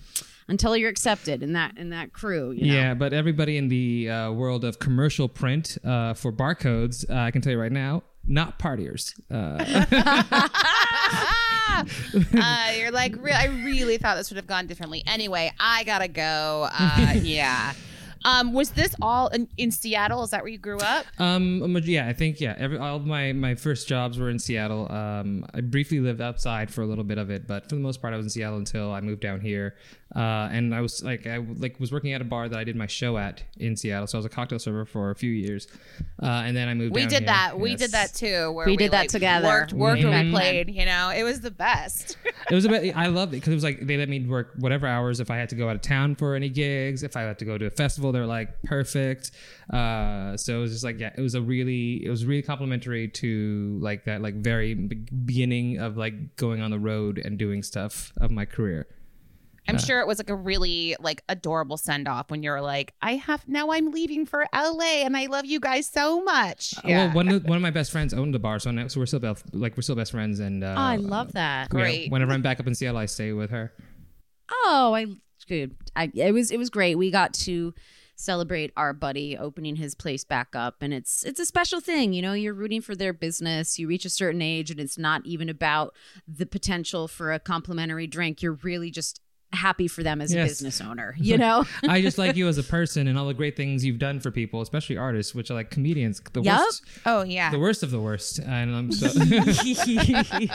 until 0.47 0.76
you're 0.76 0.89
accepted 0.89 1.43
in 1.43 1.54
that 1.54 1.78
in 1.78 1.91
that 1.91 2.12
crew. 2.13 2.52
You 2.52 2.67
know? 2.67 2.73
Yeah, 2.73 2.93
but 2.95 3.13
everybody 3.13 3.58
in 3.58 3.67
the 3.67 4.10
uh, 4.10 4.32
world 4.32 4.65
of 4.65 4.80
commercial 4.80 5.30
print 5.30 5.78
uh, 5.84 6.15
for 6.15 6.32
barcodes, 6.32 7.08
uh, 7.10 7.13
I 7.13 7.32
can 7.32 7.41
tell 7.41 7.52
you 7.52 7.60
right 7.60 7.71
now, 7.71 8.04
not 8.26 8.58
partiers. 8.58 9.13
Uh, 12.13 12.71
you're 12.78 12.91
like, 12.91 13.15
re- 13.19 13.32
I 13.32 13.45
really 13.45 13.97
thought 13.97 14.15
this 14.17 14.30
would 14.30 14.38
have 14.38 14.47
gone 14.47 14.67
differently. 14.67 15.04
Anyway, 15.08 15.52
I 15.60 15.84
gotta 15.84 16.08
go. 16.08 16.67
Uh, 16.71 17.13
yeah. 17.21 17.73
Um, 18.26 18.54
was 18.54 18.71
this 18.71 18.95
all 19.02 19.28
in, 19.30 19.49
in 19.58 19.71
Seattle? 19.71 20.23
Is 20.23 20.30
that 20.30 20.43
where 20.43 20.52
you 20.52 20.58
grew 20.58 20.78
up? 20.78 21.06
um, 21.19 21.78
yeah, 21.84 22.08
I 22.08 22.13
think 22.13 22.39
yeah. 22.39 22.56
Every 22.58 22.78
all 22.78 22.95
of 22.95 23.06
my 23.06 23.34
my 23.34 23.56
first 23.56 23.88
jobs 23.88 24.17
were 24.17 24.30
in 24.30 24.39
Seattle. 24.39 24.89
Um, 24.91 25.45
I 25.54 25.62
briefly 25.62 25.99
lived 25.99 26.21
outside 26.21 26.71
for 26.71 26.82
a 26.82 26.86
little 26.86 27.04
bit 27.04 27.17
of 27.17 27.30
it, 27.30 27.47
but 27.47 27.67
for 27.69 27.76
the 27.76 27.82
most 27.82 28.02
part, 28.02 28.13
I 28.13 28.17
was 28.17 28.26
in 28.26 28.30
Seattle 28.30 28.58
until 28.60 28.91
I 28.91 29.02
moved 29.02 29.21
down 29.21 29.41
here. 29.41 29.76
Uh, 30.15 30.47
and 30.52 30.76
I 30.76 30.82
was 30.82 31.04
like, 31.04 31.26
I 31.26 31.38
like 31.38 31.80
was 31.80 31.91
working 31.91 32.13
at 32.13 32.21
a 32.21 32.23
bar 32.23 32.47
that 32.47 32.58
I 32.60 32.63
did 32.63 32.76
my 32.76 32.86
show 32.88 33.17
at 33.17 33.43
in 33.58 33.76
Seattle, 33.76 34.06
so 34.08 34.17
I 34.17 34.19
was 34.19 34.26
a 34.26 34.30
cocktail 34.30 34.60
server 34.60 34.86
for 34.86 35.10
a 35.10 35.15
few 35.15 35.32
years. 35.32 35.67
Uh, 36.21 36.43
and 36.45 36.56
then 36.56 36.67
I 36.69 36.73
moved. 36.76 36.93
We 36.93 37.02
down 37.02 37.10
did 37.10 37.19
here. 37.19 37.28
that. 37.28 37.60
We 37.60 37.76
did 37.76 37.91
that 37.91 38.13
too. 38.13 38.52
Where 38.52 38.65
We 38.67 38.78
did 38.78 38.91
that 38.91 39.10
together. 39.10 39.47
Worked, 39.47 39.73
worked 39.73 40.04
where 40.04 40.12
we 40.12 40.30
Mhm. 40.30 40.32
played. 40.32 40.69
You 40.69 40.86
know, 40.86 41.10
it 41.10 41.23
was 41.23 41.41
the 41.41 41.52
best. 41.52 42.17
it 42.49 42.54
was 42.54 42.65
about 42.65 42.84
i 42.95 43.08
loved 43.08 43.34
it 43.34 43.38
because 43.38 43.52
it 43.52 43.56
was 43.56 43.63
like 43.63 43.80
they 43.88 43.95
let 43.97 44.10
me 44.10 44.19
work 44.19 44.52
whatever 44.58 44.86
hours 44.86 45.21
if 45.21 45.32
i 45.32 45.38
had 45.38 45.47
to 45.47 45.56
go 45.56 45.69
out 45.69 45.76
of 45.76 45.82
town 45.82 46.13
for 46.13 46.36
any 46.36 46.49
gigs 46.49 47.02
if 47.02 47.15
i 47.15 47.21
had 47.21 47.39
to 47.39 47.45
go 47.45 47.58
to 47.58 47.65
a 47.65 47.69
festival 47.69 48.12
they're 48.12 48.26
like 48.26 48.62
perfect 48.63 49.32
uh 49.71 50.36
so 50.36 50.58
it 50.58 50.60
was 50.60 50.71
just 50.71 50.84
like 50.84 50.99
yeah 50.99 51.12
it 51.17 51.21
was 51.21 51.36
a 51.36 51.41
really 51.41 52.04
it 52.06 52.10
was 52.10 52.26
really 52.26 52.41
complimentary 52.41 53.08
to 53.08 53.78
like 53.82 54.04
that 54.04 54.21
like 54.21 54.36
very 54.36 54.73
beginning 54.73 55.78
of 55.80 55.95
like 55.95 56.36
going 56.36 56.62
on 56.62 56.69
the 56.69 56.80
road 56.80 57.17
and 57.23 57.38
doing 57.38 57.63
stuff 57.63 58.12
of 58.19 58.30
my 58.30 58.43
career 58.45 58.86
I'm 59.67 59.78
sure 59.80 59.99
it 60.02 60.08
was 60.08 60.17
like 60.17 60.30
a 60.30 60.36
really 60.36 60.95
like 60.99 61.23
adorable 61.30 61.78
send 61.78 62.08
off 62.08 62.30
when 62.30 62.43
you're 62.43 62.62
like, 62.62 62.93
I 63.02 63.15
have 63.15 63.47
now 63.47 63.71
I'm 63.71 63.91
leaving 63.91 64.26
for 64.26 64.45
LA 64.54 65.04
and 65.06 65.15
I 65.15 65.28
love 65.28 65.45
you 65.45 65.60
guys 65.60 65.88
so 65.88 66.21
much. 66.23 66.73
well 66.84 67.12
one 67.13 67.30
of, 67.30 67.43
one 67.45 67.56
of 67.56 67.62
my 67.62 67.71
best 67.71 67.91
friends 67.91 68.13
owned 68.13 68.34
the 68.34 68.39
bar 68.39 68.60
so, 68.60 68.71
now, 68.71 68.88
so 68.88 68.99
we're 68.99 69.06
still 69.06 69.19
best, 69.19 69.45
like 69.54 69.76
we're 69.78 69.82
still 69.84 69.95
best 69.95 70.12
friends 70.12 70.39
and 70.39 70.63
uh 70.63 70.76
Oh, 70.78 70.82
I 70.82 70.95
love 70.97 71.34
that. 71.34 71.69
yeah, 71.71 71.80
Great. 71.80 72.12
whenever 72.12 72.34
i'm 72.34 72.41
back 72.41 72.60
up 72.60 72.67
in 72.67 72.76
seattle 72.76 72.97
i 72.99 73.06
stay 73.06 73.32
with 73.34 73.49
her 73.52 73.71
Oh, 74.65 74.93
I 74.93 75.06
good. 75.47 75.76
I 75.95 76.12
it 76.13 76.34
was 76.34 76.52
it 76.52 76.58
was 76.58 76.69
great. 76.69 76.95
We 76.95 77.12
got 77.12 77.34
to 77.34 77.73
celebrate 78.15 78.71
our 78.78 78.93
buddy 78.93 79.36
opening 79.38 79.76
his 79.76 79.95
place 79.95 80.23
back 80.23 80.56
up 80.56 80.76
and 80.82 80.93
it's 80.93 81.23
it's 81.26 81.39
a 81.39 81.45
special 81.45 81.82
thing 81.82 82.13
you 82.13 82.21
know 82.21 82.34
you're 82.34 82.54
rooting 82.54 82.80
for 82.80 82.95
their 82.95 83.12
business 83.12 83.80
you 83.80 83.88
reach 83.88 84.06
a 84.06 84.10
certain 84.10 84.41
age 84.41 84.69
and 84.69 84.80
it's 84.80 84.99
not 84.99 85.26
even 85.26 85.49
about 85.49 85.93
the 86.28 86.45
potential 86.45 87.08
for 87.08 87.34
a 87.34 87.39
complimentary 87.39 88.06
drink 88.06 88.41
you're 88.43 88.60
really 88.62 88.91
just 88.91 89.19
happy 89.54 89.88
for 89.88 90.04
them 90.04 90.20
as 90.20 90.34
a 90.34 90.44
business 90.44 90.82
owner 90.82 91.16
you 91.18 91.38
know 91.38 91.63
I 91.88 92.02
just 92.02 92.18
like 92.18 92.36
you 92.36 92.48
as 92.48 92.58
a 92.58 92.63
person 92.63 93.08
and 93.08 93.18
all 93.18 93.28
the 93.28 93.34
great 93.34 93.56
things 93.56 93.86
you've 93.86 94.00
done 94.00 94.20
for 94.20 94.32
people, 94.32 94.62
especially 94.62 94.98
artists, 94.98 95.36
which 95.36 95.52
are 95.52 95.54
like 95.54 95.70
comedians. 95.70 96.20
The 96.34 96.42
Yup. 96.42 96.60
worst, 96.60 96.84
Oh 97.06 97.24
yeah. 97.24 97.52
the 97.52 97.60
worst 97.60 97.84
of 97.84 97.92
the 97.92 98.00
worst. 98.00 98.39
And 98.39 98.76
I'm 98.76 98.92
so 98.92 99.08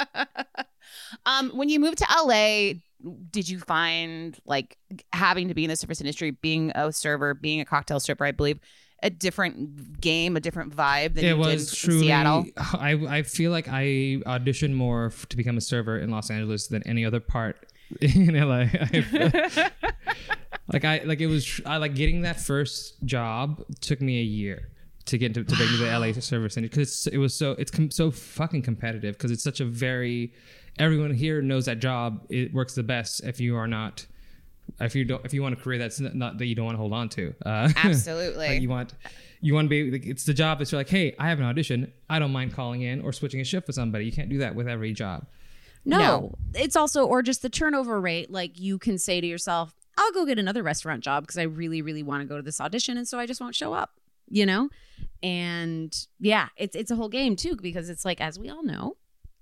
um, 1.26 1.50
when 1.50 1.68
you 1.68 1.80
moved 1.80 1.98
to 1.98 2.06
LA, 2.24 2.72
did 3.30 3.48
you 3.48 3.58
find 3.60 4.38
like 4.44 4.76
having 5.12 5.48
to 5.48 5.54
be 5.54 5.64
in 5.64 5.70
the 5.70 5.76
service 5.76 6.00
industry, 6.00 6.30
being 6.32 6.72
a 6.74 6.92
server, 6.92 7.34
being 7.34 7.60
a 7.60 7.64
cocktail 7.64 8.00
stripper, 8.00 8.24
I 8.24 8.32
believe, 8.32 8.58
a 9.02 9.10
different 9.10 10.00
game, 10.00 10.36
a 10.36 10.40
different 10.40 10.74
vibe 10.74 11.14
than 11.14 11.24
it 11.24 11.28
you 11.28 11.36
was 11.36 11.70
did 11.70 11.76
truly. 11.78 11.98
in 11.98 12.04
Seattle? 12.04 12.44
I 12.56 12.92
I 13.18 13.22
feel 13.22 13.52
like 13.52 13.68
I 13.68 14.20
auditioned 14.26 14.74
more 14.74 15.06
f- 15.06 15.26
to 15.28 15.36
become 15.36 15.56
a 15.56 15.60
server 15.60 15.98
in 15.98 16.10
Los 16.10 16.30
Angeles 16.30 16.66
than 16.66 16.82
any 16.84 17.04
other 17.04 17.20
part 17.20 17.56
in 18.00 18.34
LA. 18.34 18.66
I- 18.72 19.70
like 20.72 20.84
I 20.84 21.02
like 21.04 21.20
it 21.20 21.26
was 21.26 21.60
I 21.64 21.78
like 21.78 21.94
getting 21.94 22.22
that 22.22 22.40
first 22.40 23.04
job 23.04 23.64
took 23.80 24.00
me 24.00 24.20
a 24.20 24.24
year 24.24 24.68
to 25.06 25.16
get 25.16 25.32
to, 25.34 25.42
to 25.44 25.62
into 25.62 25.76
the 25.78 25.86
LA 25.86 26.12
service 26.20 26.56
industry 26.56 26.68
because 26.68 27.06
it 27.06 27.18
was 27.18 27.34
so 27.34 27.52
it's 27.52 27.70
com- 27.70 27.90
so 27.90 28.10
fucking 28.10 28.62
competitive 28.62 29.16
because 29.16 29.30
it's 29.30 29.42
such 29.42 29.60
a 29.60 29.64
very 29.64 30.34
everyone 30.78 31.12
here 31.14 31.40
knows 31.40 31.64
that 31.64 31.78
job 31.78 32.26
it 32.28 32.52
works 32.52 32.74
the 32.74 32.82
best 32.82 33.24
if 33.24 33.40
you 33.40 33.56
are 33.56 33.66
not 33.66 34.06
if 34.80 34.94
you 34.94 35.04
don't 35.04 35.24
if 35.24 35.32
you 35.32 35.42
want 35.42 35.54
a 35.54 35.56
career 35.56 35.78
that's 35.78 35.98
not 35.98 36.36
that 36.36 36.46
you 36.46 36.54
don't 36.54 36.66
want 36.66 36.74
to 36.74 36.78
hold 36.80 36.92
on 36.92 37.08
to 37.08 37.34
uh, 37.46 37.70
Absolutely. 37.76 38.48
like 38.48 38.60
you 38.60 38.68
want 38.68 38.92
you 39.40 39.54
want 39.54 39.64
to 39.64 39.68
be 39.70 39.90
like, 39.90 40.04
it's 40.04 40.24
the 40.24 40.34
job 40.34 40.58
that's 40.58 40.72
you're 40.72 40.78
like 40.80 40.90
hey 40.90 41.14
i 41.18 41.28
have 41.28 41.38
an 41.38 41.46
audition 41.46 41.90
i 42.10 42.18
don't 42.18 42.32
mind 42.32 42.52
calling 42.52 42.82
in 42.82 43.00
or 43.00 43.12
switching 43.12 43.40
a 43.40 43.44
shift 43.44 43.66
with 43.66 43.76
somebody 43.76 44.04
you 44.04 44.12
can't 44.12 44.28
do 44.28 44.38
that 44.38 44.54
with 44.54 44.68
every 44.68 44.92
job 44.92 45.26
no, 45.88 45.98
No. 45.98 46.34
it's 46.54 46.76
also 46.76 47.04
or 47.06 47.22
just 47.22 47.42
the 47.42 47.48
turnover 47.50 48.00
rate 48.00 48.30
like 48.30 48.58
you 48.58 48.78
can 48.78 48.98
say 48.98 49.20
to 49.20 49.26
yourself 49.26 49.74
i'll 49.96 50.12
go 50.12 50.24
get 50.26 50.38
another 50.38 50.62
restaurant 50.62 51.02
job 51.02 51.24
because 51.24 51.38
i 51.38 51.42
really 51.42 51.82
really 51.82 52.02
want 52.04 52.22
to 52.22 52.26
go 52.28 52.36
to 52.36 52.42
this 52.42 52.60
audition 52.60 52.96
and 52.96 53.08
so 53.08 53.18
i 53.18 53.26
just 53.26 53.40
won't 53.40 53.54
show 53.56 53.72
up 53.72 53.92
you 54.30 54.44
know? 54.44 54.68
And 55.22 55.90
yeah 56.20 56.48
it's 56.56 56.76
it's 56.76 56.90
a 56.90 56.96
whole 56.96 57.08
game 57.08 57.34
too 57.34 57.56
because 57.60 57.88
it's 57.88 58.04
like 58.04 58.20
as 58.20 58.38
we 58.38 58.48
all 58.50 58.62
know 58.62 58.96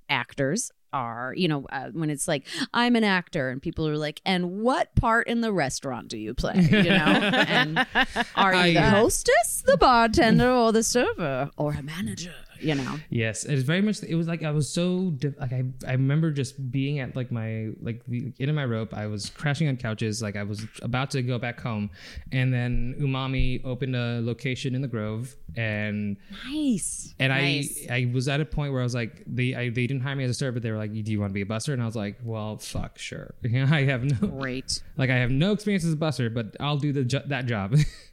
actors 0.08 0.70
are 0.92 1.34
you 1.36 1.48
know 1.48 1.66
uh, 1.70 1.88
when 1.92 2.08
it's 2.08 2.28
like 2.28 2.46
i'm 2.72 2.94
an 2.96 3.02
actor 3.04 3.50
and 3.50 3.60
people 3.60 3.86
are 3.88 3.96
like 3.98 4.22
and 4.24 4.60
what 4.62 4.94
part 4.94 5.26
in 5.26 5.40
the 5.40 5.52
restaurant 5.52 6.06
do 6.08 6.16
you 6.16 6.32
play? 6.32 6.54
You 6.56 6.84
know? 6.84 7.04
And 7.48 7.84
are 8.36 8.66
you 8.66 8.74
the 8.74 8.82
hostess 8.90 9.62
the 9.66 9.76
bartender 9.76 10.48
or 10.50 10.72
the 10.72 10.84
server 10.84 11.50
or 11.58 11.72
a 11.72 11.82
manager 11.82 12.32
you 12.60 12.74
know? 12.74 12.96
Yes 13.10 13.44
it's 13.44 13.62
very 13.62 13.80
much 13.82 14.02
it 14.02 14.14
was 14.14 14.26
like 14.28 14.42
i 14.42 14.50
was 14.50 14.68
so 14.68 15.14
like 15.38 15.52
i 15.52 15.64
i 15.86 15.92
remember 15.92 16.30
just 16.30 16.70
being 16.70 16.98
at 17.00 17.14
like 17.16 17.30
my 17.32 17.68
like 17.80 18.02
the 18.06 18.32
end 18.40 18.50
of 18.50 18.56
my 18.56 18.64
rope. 18.64 18.92
I 18.94 19.06
was 19.06 19.30
crashing 19.30 19.68
on 19.68 19.76
couches 19.76 20.22
like 20.22 20.36
i 20.36 20.42
was 20.42 20.66
about 20.82 21.10
to 21.12 21.22
go 21.22 21.38
back 21.38 21.60
home. 21.60 21.90
And 22.32 22.52
then 22.52 22.94
umami 23.00 23.64
opened 23.64 23.94
a 23.96 24.20
location 24.22 24.74
in 24.74 24.82
the 24.82 24.88
grove 24.88 25.34
and 25.56 26.16
nice. 26.44 27.14
and 27.18 27.30
Nice. 27.32 27.86
I 27.90 27.94
I 27.96 28.10
was 28.12 28.28
at 28.28 28.40
a 28.40 28.44
point 28.44 28.72
where 28.72 28.80
I 28.80 28.84
was 28.84 28.94
like 28.94 29.22
they 29.26 29.54
I, 29.54 29.64
they 29.70 29.86
didn't 29.86 30.00
hire 30.02 30.16
me 30.16 30.24
as 30.24 30.30
a 30.30 30.34
server 30.34 30.52
but 30.54 30.62
they 30.62 30.70
were 30.70 30.76
like 30.78 30.92
do 30.92 31.10
you 31.12 31.20
want 31.20 31.30
to 31.30 31.34
be 31.34 31.42
a 31.42 31.46
buster 31.46 31.72
and 31.72 31.82
I 31.82 31.86
was 31.86 31.96
like 31.96 32.16
well 32.22 32.58
fuck 32.58 32.98
sure. 32.98 33.34
I 33.44 33.82
have 33.84 34.04
no 34.04 34.28
great. 34.28 34.82
like 34.96 35.10
I 35.10 35.16
have 35.16 35.30
no 35.30 35.52
experience 35.52 35.84
as 35.84 35.92
a 35.92 35.96
buster 35.96 36.30
but 36.30 36.56
I'll 36.60 36.78
do 36.78 36.92
the 36.92 37.22
that 37.28 37.46
job. 37.46 37.76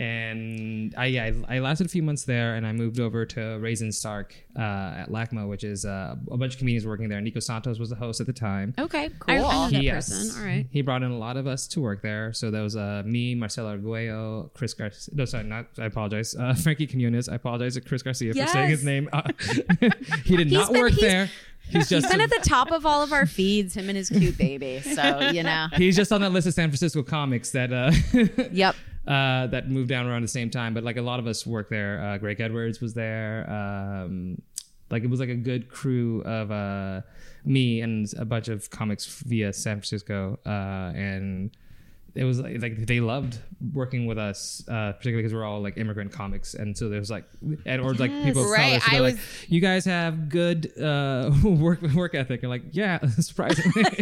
and 0.00 0.94
I 0.96 1.06
yeah, 1.06 1.30
I, 1.48 1.56
I 1.56 1.58
lasted 1.60 1.86
a 1.86 1.90
few 1.90 2.02
months 2.02 2.24
there, 2.24 2.54
and 2.56 2.66
I 2.66 2.72
moved 2.72 2.98
over 3.00 3.24
to 3.26 3.58
Ray's 3.58 3.82
and 3.82 3.94
Stark 3.94 4.34
uh, 4.56 4.60
at 5.02 5.06
LACMA, 5.10 5.48
which 5.48 5.62
is 5.62 5.84
uh, 5.84 6.16
a 6.30 6.36
bunch 6.36 6.54
of 6.54 6.58
comedians 6.58 6.86
working 6.86 7.08
there. 7.08 7.20
Nico 7.20 7.40
Santos 7.40 7.78
was 7.78 7.90
the 7.90 7.96
host 7.96 8.20
at 8.20 8.26
the 8.26 8.32
time. 8.32 8.74
okay 8.78 9.10
cool. 9.18 9.34
I, 9.34 9.38
I 9.38 9.40
know 9.66 9.70
that 9.70 9.82
Yes. 9.82 10.08
person 10.08 10.40
all 10.40 10.46
right 10.46 10.66
He 10.70 10.82
brought 10.82 11.02
in 11.02 11.10
a 11.10 11.18
lot 11.18 11.36
of 11.36 11.46
us 11.46 11.66
to 11.68 11.80
work 11.80 12.02
there. 12.02 12.32
So 12.32 12.50
there 12.50 12.62
was 12.62 12.76
uh, 12.76 13.02
me, 13.04 13.34
Marcella 13.34 13.70
Arguello, 13.70 14.50
Chris 14.54 14.74
Garcia. 14.74 15.14
No, 15.14 15.24
sorry, 15.26 15.44
not. 15.44 15.66
I 15.78 15.84
apologize. 15.84 16.34
Uh, 16.34 16.54
Frankie 16.62 16.86
Quinones. 16.86 17.28
I 17.28 17.34
apologize 17.34 17.74
to 17.74 17.80
Chris 17.82 18.02
Garcia 18.02 18.32
for 18.32 18.46
saying 18.46 18.70
his 18.70 18.84
name. 18.84 19.08
Uh, 19.12 19.22
he 20.24 20.36
did 20.36 20.50
not 20.50 20.72
been- 20.72 20.80
work 20.82 20.92
he's- 20.92 21.00
there. 21.12 21.30
He's 21.68 21.88
just 21.88 22.06
He's 22.06 22.12
been 22.16 22.20
at 22.22 22.30
the 22.30 22.40
top 22.42 22.72
of 22.72 22.84
all 22.84 23.00
of 23.04 23.12
our 23.12 23.26
feeds, 23.26 23.74
him 23.74 23.88
and 23.90 23.96
his 23.96 24.08
cute 24.08 24.36
baby. 24.36 24.80
So, 24.80 25.30
you 25.30 25.44
know. 25.44 25.68
he's 25.76 25.94
just 25.94 26.10
on 26.10 26.20
that 26.22 26.30
list 26.32 26.48
of 26.48 26.54
San 26.54 26.68
Francisco 26.68 27.04
comics 27.04 27.50
that 27.50 27.72
uh, 27.72 27.92
Yep. 28.50 28.74
Uh, 29.06 29.46
that 29.48 29.68
moved 29.68 29.88
down 29.88 30.06
around 30.06 30.22
the 30.22 30.28
same 30.28 30.50
time. 30.50 30.74
But 30.74 30.84
like 30.84 30.96
a 30.96 31.02
lot 31.02 31.20
of 31.20 31.26
us 31.26 31.46
worked 31.46 31.70
there. 31.70 32.02
Uh, 32.02 32.18
Greg 32.18 32.40
Edwards 32.40 32.80
was 32.80 32.94
there. 32.94 33.48
Um, 33.50 34.40
like 34.90 35.04
it 35.04 35.10
was 35.10 35.20
like 35.20 35.28
a 35.28 35.36
good 35.36 35.68
crew 35.68 36.22
of 36.22 36.50
uh, 36.50 37.02
me 37.44 37.80
and 37.80 38.12
a 38.18 38.24
bunch 38.24 38.48
of 38.48 38.70
comics 38.70 39.22
via 39.22 39.52
San 39.52 39.76
Francisco, 39.76 40.38
uh, 40.44 40.92
and 40.94 41.50
it 42.14 42.24
was 42.24 42.40
like, 42.40 42.60
like 42.60 42.86
they 42.86 43.00
loved 43.00 43.38
working 43.72 44.06
with 44.06 44.18
us, 44.18 44.62
uh, 44.68 44.92
particularly 44.92 45.22
because 45.22 45.34
we're 45.34 45.44
all 45.44 45.60
like 45.60 45.76
immigrant 45.76 46.12
comics, 46.12 46.54
and 46.54 46.76
so 46.76 46.88
there's 46.88 47.10
like, 47.10 47.24
and 47.66 47.80
or 47.80 47.94
like 47.94 48.10
people 48.24 48.44
of 48.44 48.50
Right, 48.50 48.80
color, 48.80 48.80
so 48.80 48.86
I 48.86 48.90
they're 48.90 49.00
like, 49.02 49.18
you 49.48 49.60
guys 49.60 49.84
have 49.84 50.28
good 50.28 50.72
uh, 50.80 51.30
work 51.44 51.82
work 51.94 52.14
ethic, 52.14 52.42
and 52.42 52.50
like, 52.50 52.62
yeah, 52.72 52.98
surprisingly, 53.20 53.84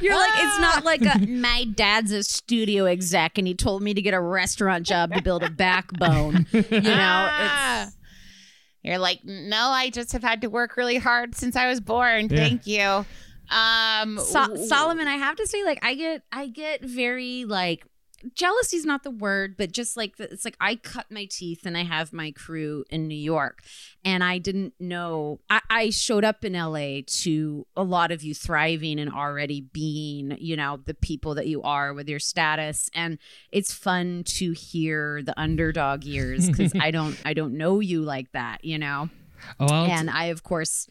You're 0.00 0.16
like, 0.16 0.32
it's 0.36 0.60
not 0.60 0.84
like 0.84 1.02
a, 1.02 1.26
my 1.26 1.64
dad's 1.74 2.12
a 2.12 2.22
studio 2.22 2.84
exec 2.86 3.38
and 3.38 3.46
he 3.46 3.54
told 3.54 3.82
me 3.82 3.94
to 3.94 4.02
get 4.02 4.14
a 4.14 4.20
restaurant 4.20 4.86
job 4.86 5.12
to 5.12 5.22
build 5.22 5.42
a 5.42 5.50
backbone. 5.50 6.46
You 6.52 6.62
know, 6.80 7.28
it's, 7.40 7.96
You're 8.82 8.98
like, 8.98 9.20
no, 9.24 9.68
I 9.68 9.90
just 9.90 10.12
have 10.12 10.22
had 10.22 10.40
to 10.42 10.48
work 10.48 10.76
really 10.76 10.96
hard 10.96 11.34
since 11.34 11.56
I 11.56 11.68
was 11.68 11.80
born. 11.80 12.28
Thank 12.28 12.66
you. 12.66 13.04
Um, 13.50 14.18
So- 14.18 14.54
Solomon, 14.66 15.08
I 15.08 15.16
have 15.16 15.36
to 15.36 15.46
say, 15.46 15.64
like, 15.64 15.78
I 15.82 15.94
get, 15.94 16.22
I 16.32 16.46
get 16.48 16.82
very 16.82 17.44
like 17.44 17.84
jealousy 18.34 18.76
is 18.76 18.84
not 18.84 19.04
the 19.04 19.10
word, 19.12 19.56
but 19.56 19.70
just 19.72 19.96
like 19.96 20.16
the, 20.16 20.24
it's 20.32 20.44
like 20.44 20.56
I 20.60 20.74
cut 20.76 21.06
my 21.10 21.26
teeth 21.30 21.64
and 21.64 21.76
I 21.76 21.84
have 21.84 22.12
my 22.12 22.32
crew 22.32 22.84
in 22.90 23.06
New 23.06 23.14
York, 23.14 23.62
and 24.04 24.24
I 24.24 24.38
didn't 24.38 24.74
know. 24.80 25.40
I, 25.48 25.60
I 25.70 25.90
showed 25.90 26.24
up 26.24 26.44
in 26.44 26.54
LA 26.54 27.00
to 27.06 27.66
a 27.76 27.82
lot 27.84 28.10
of 28.10 28.22
you 28.22 28.34
thriving 28.34 28.98
and 28.98 29.12
already 29.12 29.60
being, 29.60 30.36
you 30.40 30.56
know, 30.56 30.80
the 30.84 30.94
people 30.94 31.34
that 31.36 31.46
you 31.46 31.62
are 31.62 31.94
with 31.94 32.08
your 32.08 32.18
status, 32.18 32.90
and 32.94 33.18
it's 33.52 33.72
fun 33.72 34.24
to 34.24 34.52
hear 34.52 35.22
the 35.22 35.38
underdog 35.40 36.04
years 36.04 36.48
because 36.48 36.72
I 36.80 36.90
don't, 36.90 37.16
I 37.24 37.34
don't 37.34 37.56
know 37.56 37.80
you 37.80 38.02
like 38.02 38.32
that, 38.32 38.64
you 38.64 38.78
know, 38.78 39.10
oh, 39.60 39.66
I'll 39.66 39.86
and 39.86 40.10
I 40.10 40.24
of 40.26 40.42
course. 40.42 40.88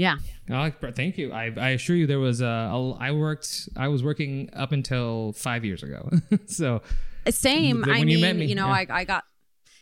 Yeah. 0.00 0.16
Oh, 0.50 0.70
thank 0.94 1.18
you. 1.18 1.30
I, 1.30 1.52
I 1.54 1.68
assure 1.70 1.94
you, 1.94 2.06
there 2.06 2.18
was 2.18 2.40
uh, 2.40 2.46
a. 2.46 2.92
I 2.94 3.12
worked. 3.12 3.68
I 3.76 3.88
was 3.88 4.02
working 4.02 4.48
up 4.54 4.72
until 4.72 5.34
five 5.34 5.62
years 5.62 5.82
ago. 5.82 6.08
so 6.46 6.80
Same. 7.28 7.82
When 7.82 7.90
I 7.90 7.98
you 7.98 8.06
mean, 8.06 8.20
met 8.22 8.36
me, 8.36 8.46
you 8.46 8.54
know, 8.54 8.68
yeah. 8.68 8.72
I, 8.72 8.86
I 8.88 9.04
got, 9.04 9.24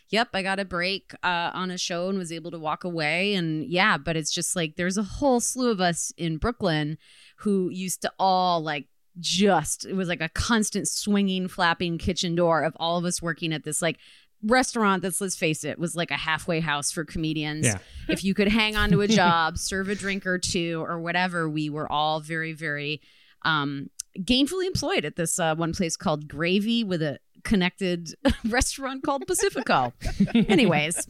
yep, 0.09 0.27
I 0.33 0.43
got 0.43 0.59
a 0.59 0.65
break 0.65 1.13
uh, 1.23 1.51
on 1.53 1.71
a 1.71 1.77
show 1.77 2.09
and 2.09 2.17
was 2.17 2.33
able 2.33 2.51
to 2.51 2.59
walk 2.59 2.83
away. 2.83 3.33
And 3.33 3.65
yeah, 3.65 3.97
but 3.97 4.17
it's 4.17 4.29
just 4.29 4.57
like 4.57 4.75
there's 4.75 4.97
a 4.97 5.03
whole 5.03 5.39
slew 5.39 5.71
of 5.71 5.79
us 5.79 6.11
in 6.17 6.35
Brooklyn 6.35 6.97
who 7.37 7.69
used 7.69 8.01
to 8.01 8.11
all 8.19 8.61
like 8.61 8.87
just, 9.21 9.85
it 9.85 9.95
was 9.95 10.09
like 10.09 10.19
a 10.21 10.27
constant 10.27 10.89
swinging, 10.89 11.47
flapping 11.47 11.97
kitchen 11.97 12.35
door 12.35 12.63
of 12.63 12.75
all 12.77 12.97
of 12.97 13.05
us 13.05 13.21
working 13.21 13.53
at 13.53 13.63
this 13.63 13.81
like 13.81 13.99
restaurant 14.43 15.01
that's, 15.01 15.21
let's 15.21 15.35
face 15.35 15.63
it, 15.63 15.79
was 15.79 15.95
like 15.95 16.11
a 16.11 16.17
halfway 16.17 16.59
house 16.59 16.91
for 16.91 17.03
comedians. 17.05 17.65
Yeah. 17.65 17.79
if 18.07 18.23
you 18.23 18.33
could 18.33 18.47
hang 18.47 18.75
on 18.75 18.89
to 18.91 19.01
a 19.01 19.07
job, 19.21 19.57
serve 19.57 19.89
a 19.89 19.95
drink 19.95 20.25
or 20.25 20.37
two 20.37 20.83
or 20.85 20.99
whatever, 20.99 21.49
we 21.49 21.69
were 21.69 21.91
all 21.91 22.19
very, 22.19 22.53
very 22.53 23.01
um, 23.43 23.89
gainfully 24.17 24.65
employed 24.65 25.05
at 25.05 25.15
this 25.15 25.39
uh, 25.39 25.55
one 25.55 25.73
place 25.73 25.95
called 25.95 26.27
Gravy 26.27 26.83
with 26.83 27.01
a 27.01 27.19
connected 27.43 28.13
restaurant 28.45 29.03
called 29.03 29.25
Pacifico. 29.27 29.93
Anyways, 30.35 31.07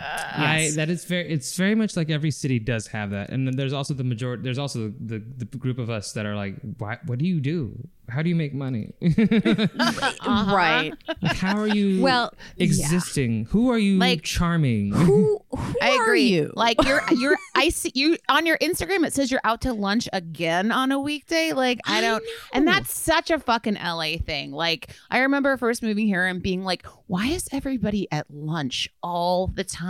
I 0.00 0.70
that 0.76 0.88
is 0.90 1.04
very. 1.04 1.28
It's 1.30 1.54
very 1.56 1.74
much 1.74 1.96
like 1.96 2.10
every 2.10 2.30
city 2.30 2.58
does 2.58 2.86
have 2.88 3.10
that, 3.10 3.30
and 3.30 3.46
then 3.46 3.56
there's 3.56 3.72
also 3.72 3.94
the 3.94 4.04
majority. 4.04 4.42
There's 4.42 4.58
also 4.58 4.92
the 5.00 5.18
the 5.36 5.44
group 5.44 5.78
of 5.78 5.90
us 5.90 6.12
that 6.12 6.24
are 6.26 6.34
like, 6.36 6.56
why, 6.78 6.98
what 7.06 7.18
do 7.18 7.26
you 7.26 7.40
do? 7.40 7.76
How 8.08 8.22
do 8.22 8.28
you 8.28 8.34
make 8.34 8.52
money? 8.54 8.92
Uh-huh. 9.80 10.54
right. 10.54 10.92
Like, 11.22 11.36
how 11.36 11.56
are 11.58 11.68
you 11.68 12.02
Well, 12.02 12.32
existing? 12.58 13.46
Who 13.46 13.70
are 13.70 13.78
you 13.78 13.98
Like, 13.98 14.22
charming? 14.22 14.92
Who, 14.92 15.40
who 15.50 15.74
I 15.82 15.96
are 15.96 16.02
agree. 16.02 16.22
you? 16.24 16.52
Like 16.54 16.82
you're 16.84 17.02
you're 17.12 17.36
I 17.54 17.68
see 17.68 17.92
you 17.94 18.16
on 18.28 18.46
your 18.46 18.58
Instagram 18.58 19.06
it 19.06 19.12
says 19.12 19.30
you're 19.30 19.40
out 19.44 19.60
to 19.62 19.72
lunch 19.72 20.08
again 20.12 20.72
on 20.72 20.92
a 20.92 20.98
weekday. 21.00 21.52
Like 21.52 21.80
I 21.84 21.98
I 21.98 22.00
don't 22.00 22.24
and 22.52 22.66
that's 22.66 22.92
such 22.92 23.30
a 23.30 23.38
fucking 23.38 23.74
LA 23.74 24.16
thing. 24.24 24.52
Like 24.52 24.90
I 25.10 25.20
remember 25.20 25.56
first 25.56 25.82
moving 25.82 26.06
here 26.06 26.26
and 26.26 26.42
being 26.42 26.64
like, 26.64 26.84
why 27.06 27.26
is 27.28 27.48
everybody 27.52 28.08
at 28.12 28.26
lunch 28.30 28.88
all 29.02 29.46
the 29.46 29.64
time? 29.64 29.89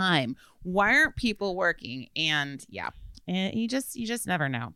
Why 0.63 0.95
aren't 0.95 1.15
people 1.15 1.55
working? 1.55 2.07
And 2.15 2.63
yeah. 2.69 2.89
And 3.27 3.53
you 3.55 3.67
just 3.67 3.95
you 3.95 4.05
just 4.07 4.27
never 4.27 4.49
know. 4.49 4.73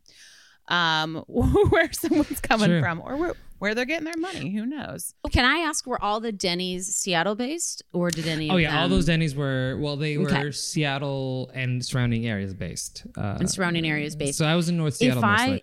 Um 0.68 1.24
where 1.28 1.92
someone's 1.92 2.40
coming 2.40 2.68
Sure. 2.68 2.80
from 2.80 3.00
or 3.04 3.16
where, 3.16 3.34
where 3.58 3.74
they're 3.74 3.84
getting 3.84 4.04
their 4.04 4.16
money. 4.18 4.50
Who 4.50 4.66
knows? 4.66 5.14
Can 5.30 5.44
I 5.44 5.58
ask, 5.58 5.86
were 5.86 6.02
all 6.02 6.20
the 6.20 6.32
Denny's 6.32 6.94
Seattle 6.94 7.34
based 7.36 7.82
or 7.92 8.10
did 8.10 8.26
any 8.26 8.50
Oh 8.50 8.56
of 8.56 8.60
yeah, 8.60 8.82
all 8.82 8.88
those 8.88 9.06
Denny's 9.06 9.34
were 9.34 9.76
well, 9.80 9.96
they 9.96 10.18
were 10.18 10.26
Okay. 10.30 10.50
Seattle 10.52 11.50
and 11.54 11.84
surrounding 11.84 12.26
areas 12.26 12.52
based. 12.54 13.06
Uh, 13.16 13.36
and 13.40 13.50
surrounding 13.50 13.86
areas 13.86 14.16
based? 14.16 14.38
So 14.38 14.44
I 14.44 14.56
was 14.56 14.68
in 14.68 14.76
North 14.76 14.94
Seattle 14.96 15.18
if 15.18 15.24
I 15.24 15.62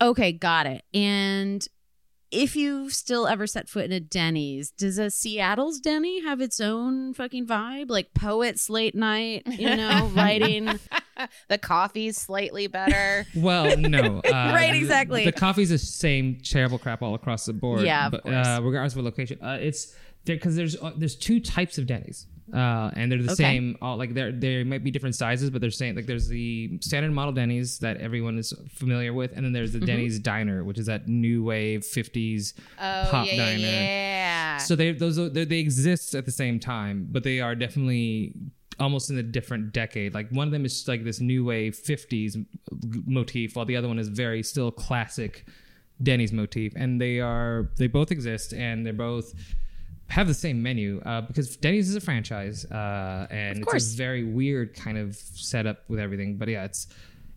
okay, 0.00 0.32
got 0.32 0.66
it. 0.66 0.82
And 0.94 1.66
if 2.30 2.54
you've 2.56 2.94
still 2.94 3.26
ever 3.26 3.46
set 3.46 3.68
foot 3.68 3.84
in 3.84 3.92
a 3.92 4.00
Denny's, 4.00 4.70
does 4.70 4.98
a 4.98 5.10
Seattle's 5.10 5.80
Denny 5.80 6.22
have 6.22 6.40
its 6.40 6.60
own 6.60 7.12
fucking 7.14 7.46
vibe? 7.46 7.90
Like 7.90 8.14
poets 8.14 8.70
late 8.70 8.94
night, 8.94 9.42
you 9.46 9.74
know, 9.76 10.10
writing. 10.14 10.68
the 11.48 11.58
coffee's 11.58 12.16
slightly 12.16 12.66
better. 12.66 13.26
Well, 13.40 13.76
no. 13.76 14.18
Uh, 14.18 14.30
Right, 14.30 14.74
exactly. 14.74 15.24
The, 15.24 15.32
coffee's 15.32 15.70
the 15.70 15.78
same 15.78 16.40
terrible 16.44 16.78
crap 16.78 17.02
all 17.02 17.14
across 17.14 17.46
the 17.46 17.52
board. 17.52 17.82
Yeah, 17.82 18.06
of 18.06 18.12
but, 18.12 18.22
course. 18.22 18.46
Uh, 18.46 18.60
regardless 18.62 18.94
of 18.94 19.04
location, 19.04 19.38
uh, 19.42 19.58
it's 19.60 19.94
there 20.24 20.36
because 20.36 20.56
there's 20.56 20.76
uh, 20.76 20.92
there's 20.96 21.16
two 21.16 21.40
types 21.40 21.78
of 21.78 21.86
Denny's, 21.86 22.26
uh, 22.52 22.90
and 22.94 23.10
they're 23.10 23.18
the 23.22 23.32
Okay. 23.32 23.34
same. 23.34 23.76
All 23.82 23.96
like 23.96 24.14
there 24.14 24.32
they 24.32 24.64
might 24.64 24.82
be 24.84 24.90
different 24.90 25.14
sizes, 25.14 25.50
but 25.50 25.60
they're 25.60 25.70
saying 25.70 25.94
like 25.96 26.06
there's 26.06 26.28
the 26.28 26.78
standard 26.80 27.12
model 27.12 27.32
Denny's 27.32 27.78
that 27.80 27.96
everyone 27.98 28.38
is 28.38 28.52
familiar 28.72 29.12
with, 29.12 29.32
and 29.36 29.44
then 29.44 29.52
there's 29.52 29.72
the 29.72 29.78
Mm-hmm. 29.78 29.86
Denny's 29.86 30.18
Diner, 30.18 30.64
which 30.64 30.78
is 30.78 30.86
that 30.86 31.08
new 31.08 31.42
wave 31.44 31.80
'50s 31.82 32.54
Oh 32.78 33.08
pop 33.10 33.26
yeah, 33.26 33.36
diner. 33.36 33.58
yeah. 33.60 34.56
So 34.58 34.76
they 34.76 34.92
those 34.92 35.16
they 35.32 35.44
they 35.44 35.58
exist 35.58 36.14
at 36.14 36.24
the 36.26 36.32
same 36.32 36.58
time, 36.60 37.06
but 37.10 37.22
they 37.24 37.40
are 37.40 37.54
definitely 37.54 38.34
almost 38.78 39.10
in 39.10 39.18
a 39.18 39.22
different 39.22 39.72
decade. 39.72 40.14
Like 40.14 40.30
one 40.30 40.48
of 40.48 40.52
them 40.52 40.64
is 40.64 40.86
like 40.88 41.04
this 41.04 41.20
new 41.20 41.44
wave 41.44 41.74
'50s 41.74 42.36
motif, 43.06 43.56
while 43.56 43.64
the 43.66 43.76
other 43.76 43.88
one 43.88 43.98
is 43.98 44.08
very 44.08 44.42
still 44.42 44.70
classic 44.70 45.44
Denny's 46.02 46.32
motif, 46.32 46.72
and 46.76 47.00
they 47.00 47.20
are 47.20 47.70
they 47.76 47.86
both 47.86 48.10
exist, 48.10 48.52
and 48.54 48.84
they're 48.86 48.92
both 48.92 49.34
have 50.10 50.26
the 50.26 50.34
same 50.34 50.62
menu 50.62 51.00
uh, 51.06 51.22
because 51.22 51.56
Denny's 51.56 51.88
is 51.88 51.96
a 51.96 52.00
franchise, 52.00 52.64
uh, 52.66 53.26
and 53.30 53.58
it's 53.58 53.64
course. 53.66 53.94
a 53.94 53.96
very 53.96 54.24
weird 54.24 54.74
kind 54.74 54.98
of 54.98 55.16
setup 55.16 55.88
with 55.88 55.98
everything. 56.00 56.36
But 56.36 56.48
yeah, 56.48 56.64
it's 56.64 56.86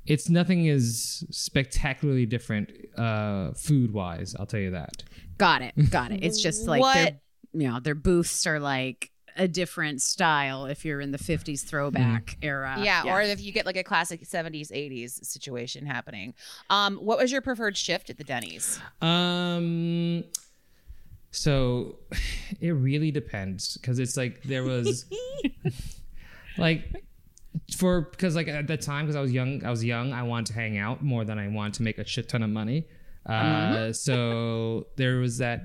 it's 0.06 0.28
nothing 0.30 0.66
is 0.66 1.24
spectacularly 1.32 2.26
different 2.26 2.70
uh, 2.98 3.52
food 3.54 3.94
wise. 3.94 4.36
I'll 4.38 4.46
tell 4.46 4.60
you 4.60 4.72
that. 4.72 5.04
Got 5.38 5.62
it. 5.62 5.90
Got 5.90 6.12
it. 6.12 6.24
It's 6.24 6.42
just 6.42 6.68
like 6.68 6.82
What- 6.82 6.94
their 6.96 7.20
you 7.56 7.70
know, 7.70 7.80
their 7.80 7.96
booths 7.96 8.46
are 8.48 8.60
like 8.60 9.12
a 9.38 9.48
different 9.48 10.02
style 10.02 10.66
if 10.66 10.84
you're 10.86 11.02
in 11.02 11.12
the 11.12 11.18
50s 11.18 11.64
throwback 11.64 12.38
era. 12.44 12.78
yeah, 12.84 13.04
or 13.06 13.22
if 13.22 13.42
you 13.42 13.52
get 13.52 13.66
like 13.66 13.78
a 13.78 13.84
classic 13.84 14.22
70s 14.24 14.72
80s 14.72 15.26
situation 15.26 15.88
happening 15.88 16.36
um 16.70 16.98
what 16.98 17.18
was 17.18 17.32
your 17.32 17.42
preferred 17.42 17.76
shift 17.76 18.12
at 18.12 18.18
the 18.20 18.24
denny's 18.24 18.80
Um. 19.02 20.24
So, 21.34 22.00
it 22.62 22.72
really 22.72 23.12
depends 23.12 23.78
because 23.78 24.00
it's 24.00 24.16
like 24.16 24.44
there 24.44 24.64
was, 24.64 25.06
like, 26.58 27.04
for 27.78 28.02
because 28.02 28.36
like 28.36 28.48
at 28.48 28.68
that 28.68 28.82
time 28.82 29.06
because 29.06 29.16
I 29.16 29.22
was 29.22 29.32
young, 29.32 29.64
I 29.66 29.70
was 29.70 29.84
young. 29.84 30.14
I 30.14 30.24
wanted 30.24 30.48
to 30.48 30.54
hang 30.54 30.78
out 30.78 31.04
more 31.04 31.26
than 31.26 31.38
I 31.38 31.48
wanted 31.50 31.76
to 31.76 31.84
make 31.84 31.98
a 31.98 32.06
shit 32.06 32.30
ton 32.30 32.44
of 32.44 32.50
money. 32.50 32.88
Uh, 33.26 33.94
so 33.94 34.88
there 34.96 35.18
was 35.18 35.38
that. 35.38 35.64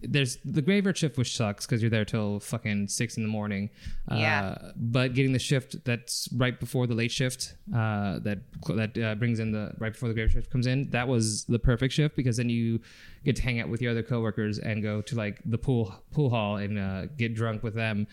There's 0.00 0.36
the 0.44 0.62
graveyard 0.62 0.96
shift, 0.96 1.18
which 1.18 1.36
sucks 1.36 1.66
because 1.66 1.82
you're 1.82 1.90
there 1.90 2.04
till 2.04 2.38
fucking 2.40 2.88
six 2.88 3.16
in 3.16 3.22
the 3.22 3.28
morning. 3.28 3.70
Uh, 4.10 4.14
Yeah. 4.16 4.58
But 4.76 5.14
getting 5.14 5.32
the 5.32 5.38
shift 5.38 5.84
that's 5.84 6.28
right 6.36 6.58
before 6.58 6.86
the 6.86 6.94
late 6.94 7.10
shift, 7.10 7.54
uh, 7.74 8.18
that 8.20 8.38
that 8.68 8.96
uh, 8.98 9.14
brings 9.16 9.40
in 9.40 9.50
the 9.52 9.72
right 9.78 9.92
before 9.92 10.08
the 10.08 10.14
graveyard 10.14 10.32
shift 10.32 10.50
comes 10.50 10.66
in, 10.66 10.90
that 10.90 11.08
was 11.08 11.44
the 11.46 11.58
perfect 11.58 11.92
shift 11.94 12.14
because 12.16 12.36
then 12.36 12.48
you 12.48 12.80
get 13.24 13.36
to 13.36 13.42
hang 13.42 13.60
out 13.60 13.68
with 13.68 13.82
your 13.82 13.90
other 13.90 14.02
coworkers 14.02 14.58
and 14.58 14.82
go 14.82 15.02
to 15.02 15.16
like 15.16 15.40
the 15.44 15.58
pool 15.58 15.94
pool 16.12 16.30
hall 16.30 16.56
and 16.56 16.78
uh, 16.78 17.06
get 17.16 17.34
drunk 17.34 17.62
with 17.62 17.74
them 17.74 18.06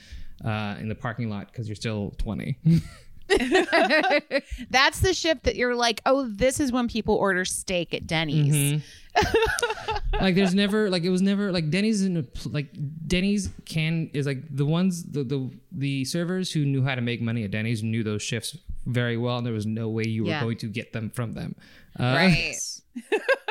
uh, 0.44 0.76
in 0.80 0.90
the 0.90 0.96
parking 0.96 1.30
lot 1.30 1.52
because 1.52 1.68
you're 1.68 1.76
still 1.76 2.14
20. 2.18 2.58
that's 4.70 5.00
the 5.00 5.14
shift 5.14 5.44
that 5.44 5.56
you're 5.56 5.76
like 5.76 6.02
oh 6.06 6.28
this 6.30 6.60
is 6.60 6.72
when 6.72 6.88
people 6.88 7.16
order 7.16 7.44
steak 7.46 7.94
at 7.94 8.06
denny's 8.06 8.82
like 10.20 10.36
there's 10.36 10.54
never 10.54 10.90
like 10.90 11.04
it 11.04 11.10
was 11.10 11.22
never 11.22 11.50
like 11.52 11.70
Denny's 11.70 12.04
in 12.04 12.18
a 12.18 12.26
like 12.50 12.68
Denny's 13.08 13.50
can 13.66 14.10
is 14.14 14.26
like 14.26 14.40
the 14.54 14.66
ones 14.66 15.04
the 15.04 15.24
the 15.24 15.50
the 15.72 16.04
servers 16.04 16.52
who 16.52 16.66
knew 16.66 16.84
how 16.84 16.96
to 16.96 17.02
make 17.02 17.22
money 17.22 17.46
at 17.46 17.52
Denny's 17.52 17.82
knew 17.82 18.04
those 18.04 18.22
shifts 18.22 18.58
very 18.86 19.16
well 19.16 19.38
and 19.38 19.46
there 19.48 19.54
was 19.54 19.66
no 19.66 19.88
way 19.88 20.04
you 20.06 20.24
were 20.24 20.30
Yeah. 20.32 20.42
going 20.42 20.58
to 20.58 20.68
get 20.68 20.92
them 20.92 21.10
from 21.12 21.34
them. 21.34 21.56
Uh, 21.98 22.04
right 22.04 22.56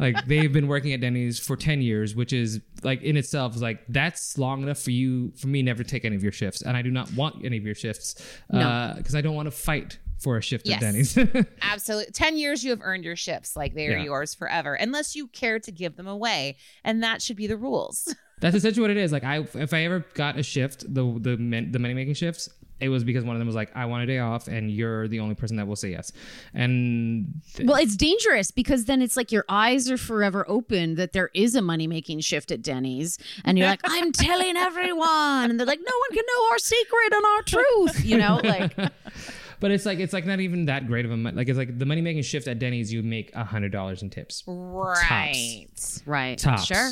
like 0.00 0.26
they've 0.26 0.52
been 0.52 0.68
working 0.68 0.92
at 0.92 1.00
Denny's 1.00 1.38
for 1.38 1.56
10 1.56 1.80
years, 1.82 2.14
which 2.14 2.32
is 2.32 2.60
like 2.82 3.02
in 3.02 3.16
itself 3.16 3.54
is 3.56 3.62
like 3.62 3.80
that's 3.88 4.36
long 4.38 4.62
enough 4.62 4.78
for 4.78 4.90
you 4.90 5.32
for 5.36 5.48
me 5.48 5.62
never 5.62 5.82
to 5.82 5.88
take 5.88 6.04
any 6.04 6.16
of 6.16 6.22
your 6.22 6.32
shifts. 6.32 6.62
And 6.62 6.76
I 6.76 6.82
do 6.82 6.90
not 6.90 7.12
want 7.14 7.44
any 7.44 7.56
of 7.56 7.64
your 7.64 7.74
shifts 7.74 8.14
because 8.50 9.14
uh, 9.14 9.18
I 9.18 9.20
don't 9.20 9.34
want 9.34 9.46
to 9.46 9.50
fight 9.52 9.98
for 10.18 10.36
a 10.38 10.42
shift 10.42 10.66
Yes. 10.66 10.76
at 10.76 10.80
Denny's. 10.80 11.18
Absolutely. 11.62 12.10
10 12.12 12.36
years 12.38 12.64
you 12.64 12.70
have 12.70 12.80
earned 12.82 13.04
your 13.04 13.16
shifts. 13.16 13.54
Like 13.56 13.74
they're 13.74 13.98
Yeah. 13.98 14.04
yours 14.04 14.34
forever, 14.34 14.74
unless 14.74 15.14
you 15.14 15.26
care 15.28 15.58
to 15.60 15.70
give 15.72 15.96
them 15.96 16.06
away. 16.06 16.56
And 16.84 17.02
that 17.02 17.20
should 17.20 17.36
be 17.36 17.46
the 17.46 17.56
rules. 17.56 18.14
That's 18.40 18.56
essentially 18.56 18.82
what 18.82 18.90
it 18.90 18.96
is. 18.98 19.12
Like 19.12 19.24
I, 19.24 19.38
if 19.54 19.72
I 19.74 19.82
ever 19.84 20.04
got 20.14 20.38
a 20.38 20.42
shift, 20.42 20.84
the 20.92 21.18
the 21.20 21.36
men, 21.38 21.72
the 21.72 21.78
money 21.78 21.94
making 21.94 22.14
shifts, 22.14 22.48
it 22.78 22.88
was 22.90 23.04
because 23.04 23.24
one 23.24 23.34
of 23.34 23.40
them 23.40 23.46
was 23.46 23.54
like, 23.56 23.70
I 23.74 23.86
want 23.86 24.02
a 24.02 24.06
day 24.06 24.18
off, 24.18 24.48
and 24.48 24.70
you're 24.70 25.08
the 25.08 25.20
only 25.20 25.34
person 25.34 25.56
that 25.56 25.66
will 25.66 25.76
say 25.76 25.90
yes. 25.92 26.12
And 26.52 27.40
th- 27.54 27.66
Well, 27.66 27.78
it's 27.78 27.96
dangerous 27.96 28.50
because 28.50 28.84
then 28.84 29.00
it's 29.00 29.16
like 29.16 29.32
your 29.32 29.44
eyes 29.48 29.90
are 29.90 29.96
forever 29.96 30.44
open 30.48 30.96
that 30.96 31.12
there 31.12 31.30
is 31.34 31.54
a 31.54 31.62
money 31.62 31.86
making 31.86 32.20
shift 32.20 32.50
at 32.52 32.60
Denny's. 32.62 33.18
And 33.44 33.58
you're 33.58 33.66
like, 33.66 33.80
I'm 33.84 34.12
telling 34.12 34.56
everyone. 34.56 35.50
And 35.50 35.58
they're 35.58 35.66
like, 35.66 35.78
no 35.80 35.92
one 36.08 36.16
can 36.16 36.24
know 36.26 36.50
our 36.50 36.58
secret 36.58 37.12
and 37.12 37.24
our 37.24 37.42
truth. 37.42 38.04
You 38.04 38.18
know, 38.18 38.40
like, 38.44 38.76
but 39.60 39.70
it's 39.70 39.86
like 39.86 39.98
it's 39.98 40.12
like 40.12 40.26
not 40.26 40.40
even 40.40 40.66
that 40.66 40.86
great 40.86 41.06
of 41.06 41.10
a 41.10 41.16
like 41.16 41.48
it's 41.48 41.56
like 41.58 41.78
the 41.78 41.86
money 41.86 42.02
making 42.02 42.22
shift 42.24 42.46
at 42.46 42.58
Denny's, 42.58 42.92
you 42.92 43.02
make 43.02 43.34
a 43.34 43.44
hundred 43.44 43.72
dollars 43.72 44.02
in 44.02 44.10
tips, 44.10 44.42
right. 44.46 45.66
right. 46.04 46.38
tops, 46.38 46.66
Sure. 46.66 46.90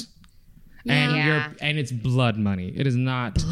and 0.89 1.15
Yeah. 1.17 1.27
you're 1.27 1.57
and 1.61 1.79
it's 1.79 1.93
blood 1.93 2.39
money. 2.39 2.73
It 2.75 2.87
is 2.87 2.97
not. 2.97 3.45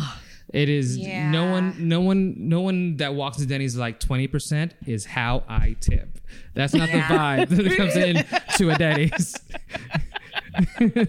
It 0.53 0.69
is 0.69 0.99
Yeah. 0.99 1.31
no 1.31 1.51
one, 1.51 1.89
no 1.89 2.01
one, 2.01 2.35
no 2.37 2.61
one 2.61 2.97
that 2.99 3.15
walks 3.15 3.39
to 3.39 3.47
Denny's 3.47 3.77
like 3.77 3.99
twenty 4.01 4.27
percent 4.27 4.75
is 4.87 5.07
how 5.07 5.45
I 5.49 5.77
tip. 5.81 6.19
That's 6.55 6.75
not 6.75 6.91
the 6.91 6.99
vibe 6.99 7.49
that 7.49 7.77
comes 7.77 7.97
in 7.97 8.25
to 8.59 8.71
a 8.71 8.79
Denny's. 8.79 9.35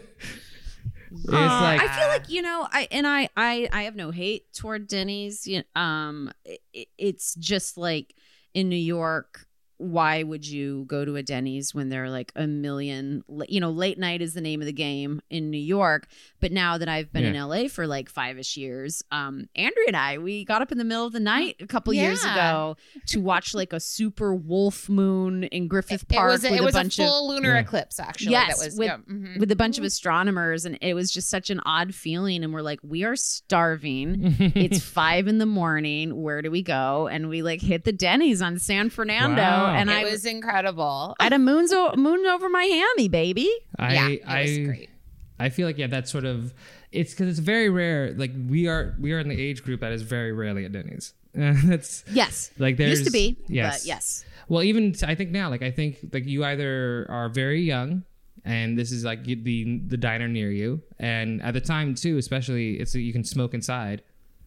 it's 1.12 1.26
like 1.26 1.82
I 1.82 1.88
feel 1.98 2.08
like 2.08 2.30
you 2.30 2.42
know, 2.42 2.68
I 2.72 2.88
and 2.92 3.06
I, 3.06 3.30
I, 3.36 3.70
I 3.72 3.84
have 3.84 3.96
no 3.96 4.12
hate 4.12 4.54
toward 4.54 4.88
Denny's. 4.88 5.46
You 5.48 5.64
um, 5.76 6.32
it, 6.46 6.88
it's 6.98 7.36
just 7.36 7.78
like 7.78 8.16
in 8.54 8.70
New 8.70 8.76
York. 8.76 9.48
Why 9.78 10.24
would 10.24 10.48
you 10.48 10.86
go 10.88 11.04
to 11.06 11.16
a 11.16 11.24
Denny's 11.24 11.74
when 11.76 11.90
there 11.90 12.06
are 12.06 12.10
like 12.10 12.32
a 12.36 12.48
million? 12.48 13.24
You 13.48 13.60
know, 13.60 13.72
late 13.72 13.98
night 13.98 14.22
is 14.22 14.34
the 14.34 14.42
name 14.42 14.62
of 14.62 14.66
the 14.66 14.74
game 14.74 15.22
in 15.30 15.50
New 15.50 15.58
York. 15.58 16.08
But 16.40 16.52
now 16.52 16.78
that 16.78 16.88
I've 16.88 17.12
been 17.12 17.24
in 17.26 17.36
LA 17.36 17.68
for 17.68 17.88
like 17.88 18.10
five 18.10 18.38
ish 18.38 18.56
years, 18.58 19.04
um, 19.12 19.48
Andrea 19.56 19.86
and 19.88 19.98
I 19.98 20.18
we 20.20 20.46
got 20.46 20.62
up 20.62 20.72
in 20.72 20.78
the 20.78 20.84
middle 20.84 21.06
of 21.06 21.14
the 21.14 21.20
night 21.20 21.58
a 21.60 21.68
couple 21.68 21.94
years 21.94 22.24
ago 22.24 22.78
to 23.08 23.20
watch 23.22 23.54
like 23.54 23.74
a 23.74 23.80
super 23.80 24.34
wolf 24.34 24.88
moon 24.90 25.44
in 25.46 25.68
Griffith 25.68 26.04
It 26.04 26.10
Park 26.10 26.32
was 26.32 26.46
a, 26.46 26.52
with 26.52 26.60
it 26.60 26.64
was 26.64 26.76
a 26.76 26.80
a 26.82 26.90
full 26.90 27.30
of 27.30 27.36
lunar 27.36 27.54
Yeah. 27.56 27.60
eclipse, 27.62 28.00
actually. 28.00 28.32
Yes, 28.32 28.60
that 28.60 28.66
was 28.66 28.78
with- 28.78 28.88
yeah, 28.88 28.98
mhm. 28.98 29.40
with 29.40 29.52
a 29.52 29.56
bunch 29.56 29.78
of 29.78 29.84
astronomers 29.84 30.66
and 30.66 30.78
it 30.82 30.94
was 30.94 31.12
just 31.12 31.30
such 31.30 31.50
an 31.50 31.60
odd 31.66 31.94
feeling 31.96 32.44
and 32.44 32.54
we're 32.54 32.62
like 32.62 32.80
we 32.84 33.04
are 33.04 33.16
starving 33.16 34.36
it's 34.56 34.82
five 34.84 35.28
in 35.28 35.38
the 35.38 35.46
morning 35.46 36.22
where 36.22 36.42
do 36.42 36.50
we 36.50 36.62
go 36.62 37.08
and 37.08 37.30
we 37.30 37.42
like 37.42 37.62
hit 37.62 37.84
the 37.84 37.92
denny's 37.92 38.42
on 38.42 38.58
san 38.58 38.90
fernando 38.90 39.42
Wow. 39.42 39.63
Oh. 39.64 39.76
and 39.80 39.90
it 39.90 39.94
i 39.94 40.04
was 40.04 40.26
incredible. 40.26 41.16
I 41.20 41.24
had 41.26 41.34
a 41.34 41.40
moon's 41.40 41.72
o- 41.74 41.96
moon 41.96 42.26
over 42.26 42.50
my 42.50 42.64
hammy 42.64 43.08
baby 43.08 43.50
I, 43.80 43.94
yeah, 43.94 44.08
it 44.10 44.22
I, 44.28 44.42
was 44.42 44.58
great. 44.60 44.90
I 45.40 45.50
feel 45.50 45.68
like 45.68 45.78
yeah, 45.78 45.88
that's 45.88 46.12
sort 46.12 46.26
of 46.26 46.54
it's 46.92 47.12
because 47.12 47.28
it's 47.30 47.40
very 47.40 47.70
rare. 47.70 48.14
Like 48.16 48.32
we 48.48 48.68
are 48.68 48.96
we 49.00 49.14
are 49.14 49.20
in 49.20 49.28
the 49.30 49.40
age 49.40 49.64
group 49.64 49.82
that 49.82 49.92
is 49.92 50.02
very 50.04 50.32
rarely 50.32 50.66
at 50.66 50.72
Denny's. 50.72 51.14
that's 51.36 52.04
yes 52.12 52.52
like 52.60 52.78
there 52.78 52.88
used 52.90 53.06
to 53.06 53.12
be 53.12 53.36
yes 53.48 53.82
but 53.82 53.88
yes 53.88 54.24
Well, 54.50 54.62
even 54.62 54.92
t- 54.92 55.04
I 55.08 55.16
think 55.16 55.32
now, 55.32 55.50
like 55.50 55.64
I 55.64 55.72
think 55.72 55.98
like 56.14 56.26
you 56.28 56.46
either 56.46 57.08
are 57.10 57.28
very 57.30 57.62
young, 57.62 58.04
and 58.46 58.78
this 58.78 58.92
is 58.92 59.04
like 59.04 59.24
the 59.24 59.82
the 59.88 59.98
diner 59.98 60.28
near 60.28 60.52
you, 60.52 60.84
and 61.00 61.42
at 61.42 61.56
the 61.56 61.62
time 61.62 61.96
too, 61.96 62.18
especially 62.20 62.76
it's 62.80 62.94
you 62.94 63.12
can 63.14 63.24
smoke 63.24 63.56
inside. 63.56 64.04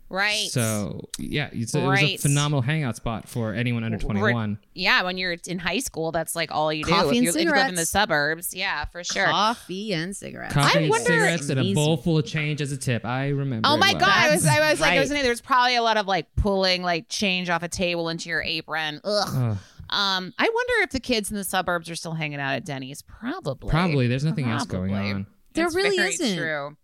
Right. 0.09 0.49
So 0.51 1.09
yeah, 1.19 1.51
it's 1.53 1.75
a, 1.75 1.81
it 1.81 1.87
was 1.87 2.01
a 2.01 2.17
phenomenal 2.19 2.63
hangout 2.63 2.97
spot 2.97 3.29
for 3.29 3.53
anyone 3.53 3.83
under 3.83 3.99
twenty 3.99 4.21
one. 4.21 4.59
yeah, 4.73 5.03
when 5.03 5.19
you're 5.19 5.37
in 5.47 5.59
high 5.59 5.81
school, 5.81 6.13
that's 6.13 6.37
like 6.37 6.53
all 6.53 6.73
you 6.73 6.85
do. 6.85 6.91
Coffee 6.91 7.09
if, 7.09 7.15
and 7.17 7.25
you, 7.25 7.31
if 7.31 7.37
you 7.37 7.51
live 7.51 7.69
in 7.69 7.75
the 7.75 7.87
suburbs, 7.87 8.55
yeah, 8.55 8.85
for 8.85 9.03
sure. 9.03 9.27
coffee 9.27 9.93
and 9.93 10.17
cigarettes 10.17 10.55
Coffee 10.55 10.79
and 10.79 10.91
wonder- 10.91 11.07
cigarettes 11.07 11.49
and 11.49 11.59
a 11.61 11.75
bowl 11.75 11.97
full 11.97 12.19
of 12.19 12.25
change 12.25 12.61
as 12.61 12.71
a 12.71 12.77
tip. 12.77 13.05
I 13.05 13.29
remember. 13.31 13.69
Oh 13.69 13.77
my 13.77 13.93
well. 13.93 14.01
god! 14.01 14.09
I 14.11 14.31
was, 14.31 14.47
I 14.47 14.71
was 14.71 14.81
like, 14.81 14.93
I 14.93 15.01
was 15.01 15.09
saying, 15.09 15.25
there's 15.25 15.41
probably 15.41 15.77
a 15.77 15.83
lot 15.83 15.97
of 15.97 16.07
like 16.07 16.35
pulling 16.37 16.83
like 16.83 17.09
change 17.09 17.51
off 17.51 17.63
a 17.65 17.69
table 17.69 18.09
into 18.09 18.29
your 18.29 18.43
apron. 18.43 19.01
Ugh. 19.03 19.29
Ugh. 19.29 19.59
Um, 19.89 20.35
I 20.37 20.49
wonder 20.53 20.73
if 20.83 20.91
the 20.91 20.99
kids 21.01 21.31
in 21.31 21.37
the 21.37 21.45
suburbs 21.45 21.89
are 21.89 21.95
still 21.95 22.15
hanging 22.15 22.41
out 22.41 22.55
at 22.55 22.65
Denny's. 22.65 23.03
Probably. 23.03 23.71
Probably 23.71 24.09
there's 24.09 24.25
nothing 24.25 24.47
else 24.49 24.67
going 24.67 24.93
on. 24.93 25.27
There 25.53 25.65
It's 25.67 25.75
really 25.77 25.97
very 25.97 26.11
isn't. 26.11 26.37
True. 26.37 26.77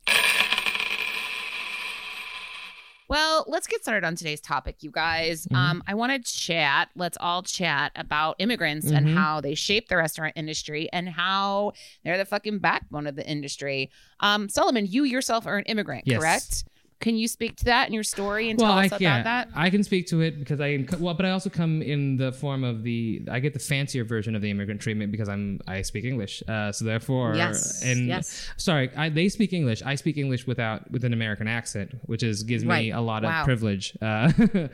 Well, 3.13 3.45
let's 3.47 3.67
get 3.67 3.83
started 3.83 4.07
on 4.07 4.17
today's 4.17 4.41
topic, 4.41 4.77
you 4.83 4.91
guys. 4.91 5.45
Mm-hmm. 5.45 5.55
Um, 5.55 5.83
I 5.87 5.93
want 5.93 6.25
to 6.25 6.33
chat. 6.33 6.89
Let's 6.97 7.19
all 7.21 7.43
chat 7.43 7.93
about 7.95 8.37
immigrants 8.39 8.91
and 8.91 9.07
Mhm. 9.07 9.15
how 9.15 9.43
they 9.43 9.55
shape 9.55 9.89
the 9.89 9.99
restaurant 9.99 10.33
industry 10.35 10.89
and 10.95 11.11
how 11.11 11.75
they're 12.05 12.17
the 12.17 12.25
fucking 12.25 12.61
backbone 12.61 13.07
of 13.07 13.15
the 13.15 13.29
industry. 13.29 13.91
Um, 14.21 14.49
Solomon, 14.49 14.87
you 14.87 15.05
yourself 15.05 15.47
are 15.47 15.59
an 15.59 15.65
immigrant, 15.67 16.07
Yes. 16.07 16.21
correct? 16.21 16.65
Can 17.03 17.17
you 17.17 17.29
speak 17.29 17.57
to 17.57 17.65
that 17.67 17.89
in 17.89 17.93
your 17.93 18.03
story 18.05 18.49
and 18.49 18.59
well, 18.59 18.69
tell 18.71 18.79
I 18.79 18.85
us 18.87 18.91
can. 18.91 19.03
about 19.03 19.25
that? 19.25 19.49
I 19.55 19.69
can 19.71 19.83
speak 19.85 20.07
to 20.07 20.21
it 20.23 20.39
because 20.39 20.61
I 20.61 20.87
well, 20.99 21.15
but 21.15 21.27
I 21.27 21.31
also 21.33 21.51
come 21.51 21.83
in 21.83 22.17
the 22.17 22.33
form 22.33 22.65
of 22.65 22.83
the 22.83 23.23
I 23.31 23.41
get 23.41 23.53
the 23.53 23.59
fancier 23.59 24.05
version 24.05 24.35
of 24.35 24.41
the 24.41 24.51
immigrant 24.51 24.81
treatment 24.81 25.13
because 25.13 25.29
I'm 25.29 25.61
I 25.67 25.83
speak 25.83 26.05
English. 26.05 26.43
Uh, 26.49 26.73
so 26.73 26.85
therefore, 26.85 27.35
Yes, 27.35 27.83
and 27.85 28.07
yes. 28.07 28.49
sorry, 28.57 28.91
I, 28.97 29.09
they 29.11 29.29
speak 29.29 29.53
English. 29.53 29.83
I 29.83 29.97
speak 29.97 30.17
English 30.17 30.47
without 30.47 30.91
with 30.91 31.05
an 31.05 31.13
American 31.13 31.49
accent, 31.49 31.91
which 32.07 32.23
is 32.23 32.43
gives 32.45 32.65
me 32.65 32.71
Right. 32.71 32.93
a 32.95 33.01
lot 33.01 33.25
Wow. 33.25 33.41
of 33.41 33.45
privilege. 33.45 33.97
Uh, 34.01 34.31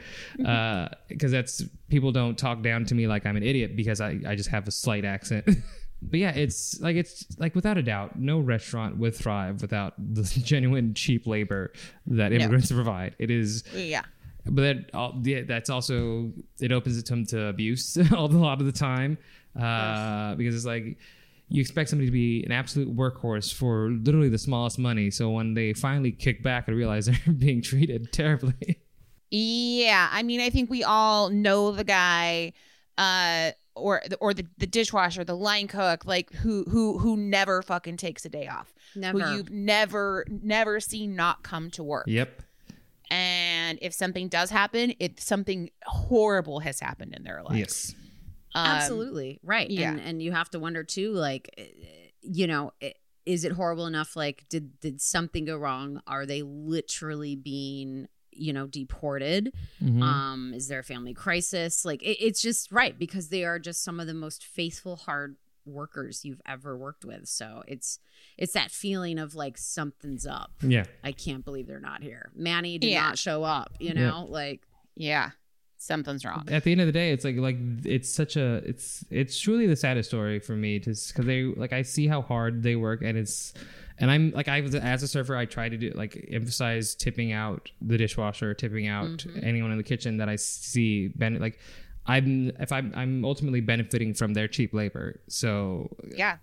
because 1.08 1.32
that's 1.32 1.62
people 1.88 2.12
don't 2.12 2.36
talk 2.38 2.62
down 2.62 2.84
to 2.84 2.94
me 2.94 3.06
like 3.06 3.26
I'm 3.26 3.36
an 3.36 3.42
idiot 3.42 3.74
because 3.76 4.00
I 4.00 4.18
I 4.26 4.34
just 4.36 4.50
have 4.50 4.68
a 4.68 4.70
slight 4.70 5.04
accent. 5.04 5.48
But 6.00 6.20
yeah, 6.20 6.30
it's 6.30 6.80
like 6.80 6.96
it's 6.96 7.26
like 7.38 7.54
without 7.54 7.76
a 7.76 7.82
doubt, 7.82 8.18
no 8.18 8.38
restaurant 8.38 8.98
would 8.98 9.14
thrive 9.14 9.60
without 9.62 9.94
the 10.14 10.22
genuine 10.22 10.94
cheap 10.94 11.26
labor 11.26 11.72
that 12.06 12.32
immigrants 12.32 12.70
provide. 12.72 13.16
It 13.18 13.30
is 13.30 13.64
Yeah. 13.74 14.02
but 14.44 14.62
that 14.62 14.90
all, 14.94 15.20
yeah, 15.24 15.42
that's 15.42 15.70
also 15.70 16.32
it 16.60 16.70
opens 16.72 16.98
it 16.98 17.06
to, 17.06 17.24
to 17.26 17.46
abuse 17.46 17.96
a 18.12 18.16
lot 18.16 18.60
of 18.60 18.66
the 18.66 18.72
time 18.72 19.18
uh, 19.60 20.34
because 20.36 20.54
it's 20.54 20.64
like 20.64 20.98
you 21.48 21.60
expect 21.60 21.88
somebody 21.88 22.06
to 22.06 22.12
be 22.12 22.44
an 22.44 22.52
absolute 22.52 22.94
workhorse 22.94 23.52
for 23.52 23.88
literally 23.90 24.28
the 24.28 24.38
smallest 24.38 24.78
money. 24.78 25.10
So 25.10 25.30
when 25.30 25.54
they 25.54 25.72
finally 25.72 26.12
kick 26.12 26.42
back 26.42 26.68
and 26.68 26.76
realize 26.76 27.06
they're 27.24 27.34
being 27.34 27.62
treated 27.62 28.12
terribly, 28.12 28.78
Yeah, 29.30 30.08
I 30.12 30.22
mean, 30.22 30.40
I 30.40 30.50
think 30.50 30.70
we 30.70 30.84
all 30.84 31.30
know 31.30 31.72
the 31.72 31.84
guy, 31.84 32.52
uh, 32.98 33.50
or 33.78 34.02
the, 34.08 34.16
or 34.16 34.34
the, 34.34 34.46
the 34.58 34.66
dishwasher, 34.66 35.24
the 35.24 35.36
line 35.36 35.68
cook, 35.68 36.04
like 36.04 36.32
who 36.32 36.64
who 36.68 36.98
who 36.98 37.16
never 37.16 37.62
fucking 37.62 37.96
takes 37.96 38.24
a 38.24 38.28
day 38.28 38.46
off, 38.48 38.72
never. 38.94 39.20
who 39.20 39.36
you've 39.36 39.50
never 39.50 40.24
never 40.28 40.80
seen 40.80 41.14
not 41.16 41.42
come 41.42 41.70
to 41.72 41.82
work. 41.82 42.04
yep, 42.08 42.42
And 43.10 43.78
if 43.80 43.94
something 43.94 44.28
does 44.28 44.50
happen, 44.50 44.94
if 45.00 45.20
something 45.20 45.70
horrible 45.84 46.60
has 46.60 46.80
happened 46.80 47.14
in 47.16 47.24
their 47.24 47.42
life. 47.42 47.56
yes, 47.56 47.94
Um, 48.54 48.66
absolutely. 48.66 49.40
Right. 49.42 49.70
yeah. 49.70 49.90
and 49.92 50.00
and 50.00 50.22
you 50.22 50.32
have 50.32 50.50
to 50.50 50.58
wonder 50.58 50.84
too 50.84 51.12
like 51.12 51.54
eh, 51.56 51.66
you 52.22 52.46
know 52.46 52.72
eh, 52.80 52.92
is 53.24 53.44
it 53.44 53.52
horrible 53.52 53.86
enough? 53.86 54.16
Like 54.16 54.44
did 54.48 54.78
did 54.80 55.00
something 55.00 55.44
go 55.44 55.56
wrong? 55.56 56.00
Are 56.06 56.26
they 56.26 56.42
literally 56.42 57.36
being 57.36 58.08
you 58.38 58.52
know 58.52 58.66
deported 58.66 59.52
Mhm. 59.82 60.02
um 60.02 60.52
is 60.54 60.68
there 60.68 60.78
a 60.80 60.84
family 60.84 61.14
crisis 61.14 61.84
like 61.84 62.02
it, 62.02 62.16
it's 62.24 62.40
just 62.42 62.70
right 62.72 62.98
because 62.98 63.28
they 63.28 63.44
are 63.44 63.58
just 63.58 63.82
some 63.82 64.00
of 64.00 64.06
the 64.06 64.14
most 64.14 64.44
faithful 64.44 64.96
hard 64.96 65.36
workers 65.66 66.24
you've 66.24 66.40
ever 66.46 66.76
worked 66.78 67.04
with 67.04 67.28
so 67.28 67.62
it's 67.68 67.98
it's 68.38 68.54
that 68.54 68.70
feeling 68.70 69.18
of 69.18 69.34
like 69.34 69.58
something's 69.58 70.26
up 70.26 70.52
yeah. 70.62 70.84
i 71.04 71.12
can't 71.12 71.44
believe 71.44 71.66
they're 71.66 71.78
not 71.80 72.02
here 72.02 72.30
manny 72.34 72.78
did 72.78 72.88
Yeah. 72.90 73.02
not 73.08 73.18
show 73.18 73.44
up 73.44 73.72
you 73.78 73.88
Yeah. 73.88 74.08
know 74.10 74.24
like 74.28 74.62
Yeah, 74.96 75.30
something's 75.78 76.24
wrong. 76.24 76.46
At 76.50 76.64
the 76.64 76.72
end 76.72 76.80
of 76.80 76.86
the 76.86 76.92
day, 76.92 77.12
it's 77.12 77.24
like 77.24 77.36
like 77.36 77.56
it's 77.84 78.12
such 78.12 78.36
a 78.36 78.56
it's 78.66 79.04
it's 79.10 79.38
truly 79.38 79.66
the 79.66 79.76
saddest 79.76 80.10
story 80.10 80.40
for 80.40 80.52
me 80.52 80.78
to 80.80 80.90
because 80.90 81.26
they 81.26 81.44
like 81.44 81.72
I 81.72 81.82
see 81.82 82.06
how 82.06 82.22
hard 82.22 82.62
they 82.62 82.76
work 82.76 83.02
and 83.02 83.16
it's 83.16 83.54
and 83.98 84.10
I'm 84.10 84.30
like 84.32 84.48
I 84.48 84.60
was 84.60 84.74
as 84.74 85.02
a 85.02 85.08
surfer 85.08 85.36
I 85.36 85.44
try 85.44 85.68
to 85.68 85.76
do 85.76 85.90
like 85.94 86.28
emphasize 86.30 86.94
tipping 86.94 87.32
out 87.32 87.70
the 87.80 87.96
dishwasher, 87.96 88.54
tipping 88.54 88.86
out 88.86 89.08
mm-hmm. 89.08 89.40
anyone 89.42 89.70
in 89.70 89.78
the 89.78 89.84
kitchen 89.84 90.18
that 90.18 90.28
I 90.28 90.36
see 90.36 91.08
ben 91.08 91.38
like 91.40 91.58
I'm 92.08 92.50
if 92.58 92.72
I'm 92.72 92.92
I'm 92.96 93.24
ultimately 93.24 93.60
benefiting 93.60 94.14
from 94.14 94.34
their 94.34 94.48
cheap 94.48 94.72
labor. 94.72 95.20
So 95.28 95.90
Yeah, 96.16 96.38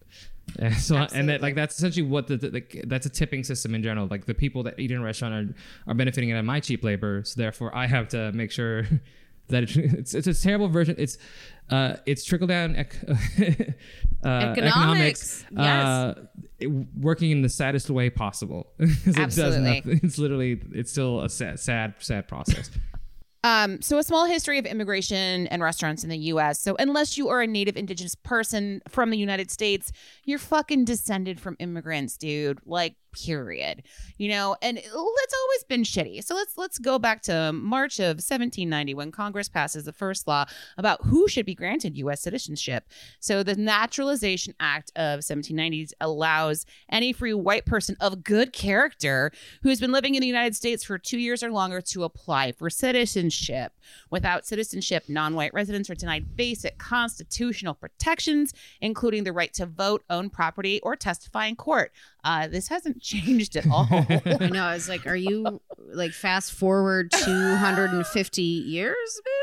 and 0.59 0.73
so 0.77 0.95
and 1.13 1.29
that 1.29 1.41
like 1.41 1.55
that's 1.55 1.77
essentially 1.77 2.07
what 2.07 2.27
the, 2.27 2.37
the, 2.37 2.49
the 2.49 2.81
that's 2.85 3.05
a 3.05 3.09
tipping 3.09 3.43
system 3.43 3.73
in 3.73 3.81
general. 3.81 4.07
Like 4.07 4.25
the 4.25 4.35
people 4.35 4.63
that 4.63 4.79
eat 4.79 4.91
in 4.91 4.97
a 4.97 5.03
restaurant 5.03 5.33
are 5.33 5.91
are 5.91 5.95
benefiting 5.95 6.31
out 6.31 6.39
of 6.39 6.45
my 6.45 6.59
cheap 6.59 6.83
labor, 6.83 7.23
so 7.25 7.41
therefore 7.41 7.75
I 7.75 7.87
have 7.87 8.07
to 8.09 8.31
make 8.31 8.51
sure 8.51 8.85
that 9.49 9.63
it, 9.63 9.75
it's 9.77 10.13
it's 10.13 10.27
a 10.27 10.33
terrible 10.33 10.67
version. 10.67 10.95
It's 10.97 11.17
uh, 11.69 11.95
it's 12.05 12.23
trickle 12.23 12.47
down 12.47 12.75
ec- 12.75 12.95
uh, 14.23 14.27
Economics, 14.27 15.45
yes. 15.51 15.61
uh, 15.63 16.13
it- 16.59 16.67
working 16.67 17.31
in 17.31 17.41
the 17.41 17.49
saddest 17.49 17.89
way 17.89 18.09
possible. 18.09 18.67
it 18.79 19.17
Absolutely. 19.17 19.75
nothing. 19.75 19.99
It's 20.03 20.17
literally 20.17 20.61
it's 20.73 20.91
still 20.91 21.21
a 21.21 21.29
sad 21.29 21.59
sad 21.59 21.95
sad 21.99 22.27
process. 22.27 22.69
Um, 23.43 23.79
so 23.79 23.99
a 23.99 24.03
small 24.03 24.25
history 24.25 24.57
of 24.57 24.65
immigration 24.65 25.45
and 25.47 25.61
restaurants 25.61 26.03
in 26.03 26.09
the 26.09 26.17
U.S. 26.17 26.59
So 26.59 26.75
unless 26.79 27.15
you 27.15 27.29
are 27.29 27.43
a 27.43 27.47
native 27.47 27.77
indigenous 27.77 28.15
person 28.15 28.81
from 28.89 29.11
the 29.11 29.19
United 29.19 29.51
States, 29.51 29.91
you're 30.23 30.39
fucking 30.39 30.85
descended 30.85 31.39
from 31.39 31.55
immigrants, 31.59 32.17
dude. 32.17 32.57
Like, 32.65 32.95
period. 33.15 33.83
You 34.17 34.29
know, 34.29 34.55
and 34.61 34.77
it's 34.77 34.93
always 34.93 35.63
been 35.67 35.83
shitty. 35.83 36.23
So 36.23 36.35
let's 36.35 36.57
let's 36.57 36.77
go 36.77 36.99
back 36.99 37.21
to 37.23 37.51
March 37.53 37.99
of 37.99 38.17
1790 38.17 38.93
when 38.93 39.11
Congress 39.11 39.49
passes 39.49 39.85
the 39.85 39.93
first 39.93 40.27
law 40.27 40.45
about 40.77 41.03
who 41.05 41.27
should 41.27 41.45
be 41.45 41.55
granted 41.55 41.97
U.S. 41.97 42.21
citizenship. 42.21 42.85
So 43.19 43.43
the 43.43 43.55
Naturalization 43.55 44.53
Act 44.59 44.91
of 44.95 45.17
1790 45.23 45.95
allows 46.01 46.65
any 46.89 47.13
free 47.13 47.33
white 47.33 47.65
person 47.65 47.95
of 47.99 48.23
good 48.23 48.53
character 48.53 49.31
who 49.63 49.69
has 49.69 49.79
been 49.79 49.91
living 49.91 50.15
in 50.15 50.21
the 50.21 50.27
United 50.27 50.55
States 50.55 50.83
for 50.83 50.97
two 50.97 51.19
years 51.19 51.43
or 51.43 51.51
longer 51.51 51.81
to 51.81 52.03
apply 52.03 52.51
for 52.51 52.69
citizenship. 52.69 53.71
Without 54.09 54.45
citizenship, 54.45 55.03
non 55.07 55.35
white 55.35 55.53
residents 55.53 55.89
are 55.89 55.95
denied 55.95 56.35
basic 56.35 56.77
constitutional 56.77 57.73
protections, 57.73 58.53
including 58.81 59.23
the 59.23 59.33
right 59.33 59.53
to 59.53 59.65
vote, 59.65 60.03
own 60.09 60.29
property, 60.29 60.79
or 60.83 60.95
testify 60.95 61.45
in 61.47 61.55
court. 61.55 61.91
Uh, 62.23 62.47
this 62.47 62.67
hasn't 62.67 63.01
changed 63.01 63.55
at 63.55 63.67
all. 63.69 63.87
I 63.91 64.49
know. 64.51 64.63
I 64.63 64.73
was 64.73 64.89
like, 64.89 65.05
are 65.07 65.15
you 65.15 65.61
like 65.93 66.11
fast 66.11 66.53
forward 66.53 67.11
250 67.11 68.41
years? 68.41 68.95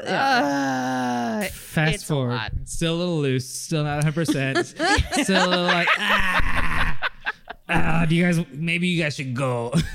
Uh, 0.05 1.45
Fast 1.53 1.95
It's 1.95 2.03
a 2.05 2.07
forward, 2.07 2.30
lot. 2.34 2.53
still 2.64 2.95
a 2.95 2.99
little 2.99 3.18
loose, 3.20 3.49
still 3.49 3.84
not 3.84 3.97
100. 4.05 4.12
percent 4.14 4.66
Still 5.22 5.47
a 5.47 5.49
little 5.49 5.64
like 5.64 5.88
ah. 5.99 6.99
Ah, 7.68 8.05
do 8.07 8.14
you 8.14 8.24
guys? 8.24 8.38
Maybe 8.53 8.88
you 8.88 9.03
guys 9.03 9.14
should 9.14 9.34
go. 9.34 9.72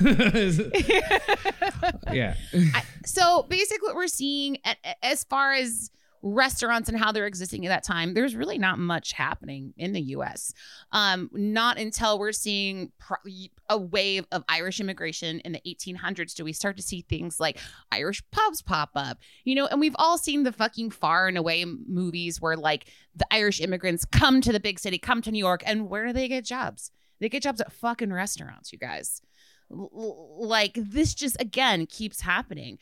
yeah. 2.12 2.34
so 3.04 3.46
basically 3.48 3.88
what 3.88 3.96
we're 3.96 4.06
seeing 4.06 4.58
as 5.02 5.24
far 5.24 5.52
as 5.52 5.90
restaurants 6.22 6.88
and 6.88 6.98
how 6.98 7.12
they're 7.12 7.26
existing 7.26 7.64
at 7.64 7.68
that 7.68 7.84
time 7.84 8.12
there's 8.12 8.34
really 8.34 8.58
not 8.58 8.78
much 8.78 9.12
happening 9.12 9.72
in 9.76 9.92
the 9.92 10.00
us 10.00 10.52
um, 10.90 11.30
not 11.32 11.78
until 11.78 12.18
we're 12.18 12.32
seeing 12.32 12.90
pro- 12.98 13.16
a 13.68 13.78
wave 13.78 14.26
of 14.32 14.42
irish 14.48 14.80
immigration 14.80 15.38
in 15.40 15.52
the 15.52 15.60
1800s 15.64 16.34
do 16.34 16.44
we 16.44 16.52
start 16.52 16.76
to 16.76 16.82
see 16.82 17.02
things 17.02 17.38
like 17.38 17.58
irish 17.92 18.20
pubs 18.32 18.62
pop 18.62 18.90
up 18.96 19.18
you 19.44 19.54
know 19.54 19.66
and 19.66 19.78
we've 19.78 19.96
all 19.96 20.18
seen 20.18 20.42
the 20.42 20.52
fucking 20.52 20.90
far 20.90 21.28
and 21.28 21.38
away 21.38 21.64
movies 21.64 22.40
where 22.40 22.56
like 22.56 22.86
the 23.14 23.26
irish 23.30 23.60
immigrants 23.60 24.04
come 24.04 24.40
to 24.40 24.52
the 24.52 24.60
big 24.60 24.80
city 24.80 24.98
come 24.98 25.22
to 25.22 25.30
new 25.30 25.38
york 25.38 25.62
and 25.66 25.88
where 25.88 26.06
do 26.06 26.12
they 26.12 26.28
get 26.28 26.44
jobs? 26.44 26.90
They 27.20 27.28
get 27.28 27.42
jobs 27.42 27.60
at 27.60 27.72
fucking 27.72 28.12
restaurants 28.12 28.72
you 28.72 28.78
guys 28.78 29.22
like 29.70 30.72
this 30.74 31.14
just 31.14 31.40
again 31.40 31.86
keeps 31.86 32.20
happening. 32.20 32.78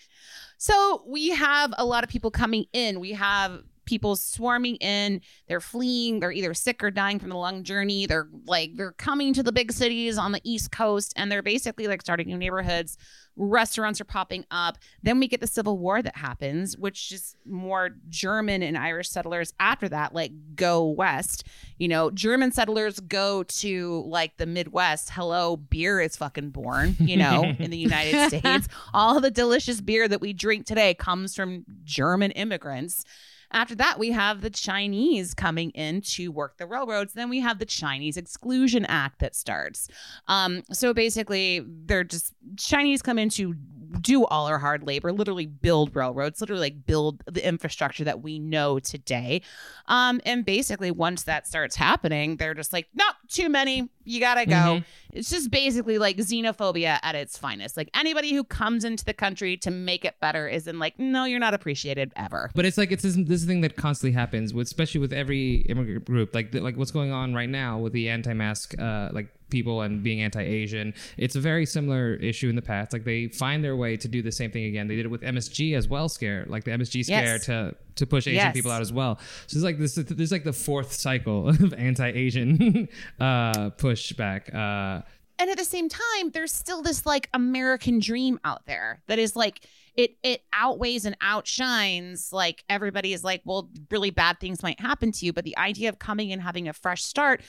So 0.59 1.03
we 1.07 1.31
have 1.31 1.75
a 1.77 1.85
lot 1.85 2.05
of 2.05 2.11
people 2.11 2.31
coming 2.31 2.67
in. 2.73 3.01
We 3.01 3.13
have 3.13 3.63
people 3.87 4.17
swarming 4.17 4.77
in. 4.77 5.21
They're 5.49 5.61
fleeing. 5.61 6.21
They're 6.21 6.33
either 6.33 6.53
sick 6.53 6.85
or 6.85 6.91
dying 6.91 7.19
from 7.19 7.31
the 7.31 7.37
long 7.37 7.63
journey. 7.63 8.07
They're 8.07 8.29
like 8.47 8.73
they're 8.75 8.93
coming 8.93 9.33
to 9.35 9.43
the 9.43 9.53
big 9.53 9.73
cities 9.73 10.19
on 10.19 10.33
the 10.33 10.41
east 10.45 10.71
coast 10.71 11.15
and 11.17 11.33
they're 11.33 11.43
basically 11.43 11.87
like 11.87 12.03
starting 12.03 12.29
new 12.29 12.37
neighborhoods. 12.37 12.99
Restaurants 13.37 14.01
are 14.01 14.05
popping 14.05 14.47
up. 14.51 14.79
Then 15.03 15.21
we 15.21 15.29
get 15.29 15.41
the 15.41 15.47
civil 15.47 15.79
war 15.79 16.03
that 16.03 16.17
happens 16.17 16.77
which 16.77 17.13
is 17.13 17.37
more 17.47 17.91
german 18.09 18.63
and 18.63 18.77
irish 18.77 19.09
settlers. 19.09 19.55
After 19.59 19.89
that 19.89 20.15
like 20.15 20.33
go 20.55 20.85
west. 20.85 21.45
You 21.79 21.89
know 21.89 22.11
german 22.11 22.53
settlers 22.53 23.01
go 23.01 23.45
to 23.45 24.05
like 24.07 24.37
the 24.37 24.47
midwest. 24.47 25.11
Hello 25.11 25.57
beer 25.57 26.01
is 26.01 26.17
fucking 26.17 26.51
born 26.51 26.97
you 26.99 27.17
know 27.17 27.45
in 27.59 27.71
the 27.71 27.79
united 27.79 28.29
states. 28.29 28.69
All 28.93 29.21
the 29.21 29.31
delicious 29.31 29.81
beer 29.81 30.09
that 30.09 30.21
we 30.21 30.33
drink 30.33 30.67
today 30.67 30.95
comes 30.95 31.35
from 31.35 31.65
german 31.85 32.33
immigrants 32.33 33.05
after 33.53 33.75
that, 33.77 33.99
we 33.99 34.11
have 34.11 34.41
the 34.41 34.51
Chinese 34.51 35.35
coming 35.35 35.71
in 35.71 36.01
to 36.03 36.29
work 36.29 36.59
the 36.59 36.67
railroads. 36.67 37.13
Then 37.13 37.29
we 37.29 37.41
have 37.41 37.59
the 37.59 37.67
Chinese 37.67 38.17
Exclusion 38.17 38.85
Act 38.87 39.21
that 39.21 39.35
starts. 39.35 39.89
Um, 40.29 40.63
so 40.73 40.93
basically, 40.93 41.65
they're 41.67 42.05
just 42.05 42.35
Chinese 42.57 43.03
come 43.03 43.19
in 43.19 43.29
to 43.31 43.55
do 44.01 44.25
all 44.27 44.47
our 44.47 44.59
hard 44.59 44.83
labor, 44.83 45.13
literally 45.13 45.47
build 45.47 45.95
railroads, 45.95 46.41
literally 46.41 46.61
like 46.61 46.87
build 46.87 47.23
the 47.27 47.47
infrastructure 47.47 48.05
that 48.05 48.23
we 48.23 48.39
know 48.39 48.79
today. 48.79 49.43
Um, 49.87 50.21
and 50.25 50.45
basically, 50.45 50.91
once 50.91 51.23
that 51.25 51.47
starts 51.47 51.77
happening, 51.77 52.37
they're 52.37 52.55
just 52.55 52.73
like, 52.73 52.89
nope, 52.95 53.15
too 53.29 53.49
many. 53.49 53.89
You 54.07 54.21
gotta 54.21 54.47
go. 54.47 54.55
Mhm. 54.55 54.85
It's 55.13 55.31
just 55.31 55.51
basically 55.51 55.99
like 55.99 56.17
xenophobia 56.19 56.99
at 57.03 57.15
its 57.15 57.37
finest. 57.37 57.77
Like 57.77 57.91
anybody 57.95 58.35
who 58.35 58.45
comes 58.45 58.85
into 58.85 59.05
the 59.05 59.15
country 59.15 59.57
to 59.59 59.71
make 59.71 60.05
it 60.05 60.15
better 60.21 60.47
is 60.47 60.67
in 60.67 60.79
like, 60.79 60.99
no, 60.99 61.25
you're 61.25 61.41
not 61.41 61.55
appreciated 61.55 62.13
ever. 62.17 62.51
But 62.55 62.65
it's 62.67 62.79
like 62.79 62.93
it's 62.93 63.03
this, 63.03 63.17
this 63.17 63.45
thing 63.45 63.63
that 63.63 63.77
constantly 63.77 64.13
happens, 64.13 64.55
with, 64.55 64.67
especially 64.67 65.01
with 65.01 65.13
every 65.13 65.57
immigrant 65.69 66.05
group. 66.05 66.35
Like 66.35 66.53
the, 66.53 66.61
like 66.61 66.77
what's 66.77 66.91
going 66.91 67.13
on 67.13 67.35
right 67.35 67.49
now 67.49 67.79
with 67.79 67.93
the 67.93 68.09
anti-mask, 68.09 68.79
uh, 68.79 69.09
like 69.13 69.29
people 69.51 69.83
and 69.83 70.03
being 70.03 70.21
anti-Asian. 70.23 70.93
It's 71.17 71.37
a 71.37 71.41
very 71.41 71.67
similar 71.67 72.15
issue 72.15 72.49
in 72.49 72.57
the 72.57 72.63
past. 72.63 72.93
Like 72.93 73.05
they 73.05 73.29
find 73.29 73.63
their 73.63 73.77
way 73.77 73.97
to 73.97 74.09
do 74.09 74.23
the 74.23 74.33
same 74.33 74.51
thing 74.51 74.65
again. 74.65 74.89
They 74.89 74.97
did 74.97 75.07
it 75.07 75.11
with 75.11 75.23
MSG 75.23 75.77
as 75.77 75.89
well. 75.89 76.09
Scare 76.09 76.45
like 76.49 76.65
the 76.65 76.73
MSG 76.73 77.05
scare 77.05 77.35
Yes. 77.37 77.47
to 77.47 77.75
to 77.97 78.07
push 78.07 78.27
Asian 78.27 78.37
Yes. 78.37 78.53
people 78.55 78.71
out 78.71 78.83
as 78.83 78.93
well. 78.93 79.19
So 79.47 79.57
it's 79.57 79.65
like 79.65 79.79
this. 79.79 79.97
Is 79.97 80.33
like 80.33 80.45
the 80.45 80.53
fourth 80.53 80.93
cycle 80.93 81.49
of 81.51 81.73
anti-Asian 81.75 82.89
uh, 83.21 83.71
pushback. 83.71 84.55
Uh, 84.55 85.03
and 85.39 85.51
at 85.51 85.59
the 85.59 85.65
same 85.65 85.89
time 85.91 86.31
there's 86.33 86.51
still 86.53 86.81
this 86.81 87.05
like 87.05 87.29
american 87.35 87.99
dream 87.99 88.41
out 88.43 88.65
there 88.65 89.03
that 89.07 89.19
is 89.19 89.37
like 89.37 89.61
it 89.95 90.17
it 90.23 90.41
outweighs 90.55 91.05
and 91.05 91.15
outshines 91.21 92.33
like 92.33 92.65
everybody 92.71 93.13
is 93.13 93.23
like 93.23 93.43
well 93.45 93.69
really 93.91 94.11
bad 94.11 94.41
things 94.41 94.63
might 94.63 94.81
happen 94.81 95.13
to 95.13 95.27
you 95.27 95.33
but 95.35 95.45
the 95.45 95.57
idea 95.59 95.89
of 95.91 95.99
coming 95.99 96.33
and 96.33 96.41
having 96.41 96.69
a 96.69 96.73
fresh 96.73 97.03
start 97.03 97.43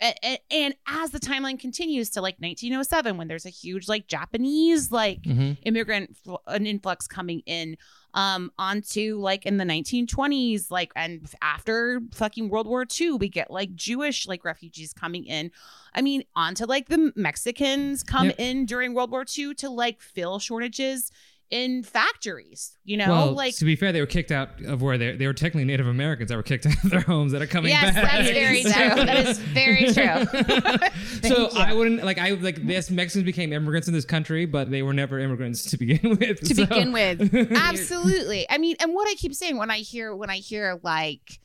and 0.00 0.74
as 0.86 1.10
the 1.10 1.20
timeline 1.20 1.58
continues 1.58 2.10
to 2.10 2.20
like 2.20 2.34
1907 2.38 3.16
when 3.16 3.28
there's 3.28 3.46
a 3.46 3.50
huge 3.50 3.88
like 3.88 4.06
japanese 4.06 4.90
like 4.90 5.22
mhm. 5.22 5.56
immigrant 5.62 6.16
an 6.46 6.66
influx 6.66 7.06
coming 7.06 7.42
in 7.46 7.76
um 8.14 8.50
onto 8.58 9.16
like 9.18 9.46
in 9.46 9.56
the 9.56 9.64
1920s 9.64 10.70
like 10.70 10.92
and 10.96 11.28
after 11.42 12.00
fucking 12.12 12.48
world 12.48 12.66
war 12.66 12.84
ii 13.00 13.12
we 13.12 13.28
get 13.28 13.50
like 13.50 13.74
jewish 13.74 14.26
like 14.26 14.44
refugees 14.44 14.92
coming 14.92 15.24
in 15.24 15.50
i 15.94 16.02
mean 16.02 16.22
onto 16.34 16.64
like 16.66 16.88
the 16.88 17.12
mexicans 17.16 18.02
come 18.02 18.26
Yep. 18.26 18.40
in 18.40 18.66
during 18.66 18.94
world 18.94 19.10
war 19.10 19.24
ii 19.38 19.54
to 19.54 19.70
like 19.70 20.00
fill 20.00 20.38
shortages 20.38 21.10
in 21.50 21.82
factories 21.82 22.76
you 22.84 22.96
know 22.96 23.08
well, 23.08 23.32
like 23.32 23.54
to 23.56 23.64
be 23.64 23.76
fair, 23.76 23.92
they 23.92 24.00
were 24.00 24.06
kicked 24.06 24.32
out 24.32 24.60
of 24.64 24.82
where 24.82 24.96
they 24.98 25.16
they 25.16 25.26
were 25.26 25.34
technically 25.34 25.64
Native 25.64 25.86
Americans 25.86 26.30
that 26.30 26.36
were 26.36 26.42
kicked 26.42 26.66
out 26.66 26.82
of 26.84 26.90
their 26.90 27.00
homes 27.00 27.32
that 27.32 27.42
are 27.42 27.46
coming 27.46 27.70
yes 27.70 27.94
back. 27.94 28.10
that's 28.12 28.30
very 28.30 28.62
true 28.62 28.72
that 29.04 29.26
is 29.26 29.38
very 29.38 29.84
true 29.92 31.28
so 31.28 31.50
you. 31.50 31.58
I 31.58 31.72
wouldn't 31.74 32.04
like 32.04 32.18
I 32.18 32.30
like 32.30 32.58
yes 32.62 32.90
Mexicans 32.90 33.24
became 33.24 33.52
immigrants 33.52 33.88
in 33.88 33.94
this 33.94 34.04
country, 34.04 34.46
but 34.46 34.70
they 34.70 34.82
were 34.82 34.92
never 34.94 35.18
immigrants 35.18 35.70
to 35.70 35.76
begin 35.76 36.16
with. 36.18 36.40
To 36.40 36.54
so- 36.54 36.66
begin 36.66 36.92
with. 36.92 37.52
absolutely 37.56 38.46
i 38.50 38.58
mean 38.58 38.76
and 38.80 38.94
what 38.94 39.08
i 39.08 39.14
keep 39.14 39.34
saying 39.34 39.56
when 39.56 39.70
i 39.70 39.78
hear 39.78 40.14
when 40.14 40.30
i 40.30 40.36
hear 40.36 40.80
like 40.82 41.38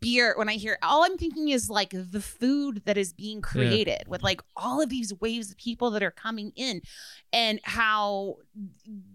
beer 0.00 0.34
when 0.36 0.48
i 0.48 0.54
hear 0.54 0.78
all 0.82 1.04
i'm 1.04 1.16
thinking 1.16 1.48
is 1.48 1.68
like 1.68 1.90
the 1.92 2.20
food 2.20 2.82
that 2.84 2.96
is 2.96 3.12
being 3.12 3.40
created 3.40 4.02
with 4.06 4.22
like 4.22 4.40
all 4.56 4.80
of 4.80 4.88
these 4.88 5.12
waves 5.20 5.50
of 5.50 5.56
people 5.56 5.90
that 5.90 6.02
are 6.02 6.10
coming 6.10 6.52
in 6.56 6.80
and 7.32 7.60
how 7.64 8.36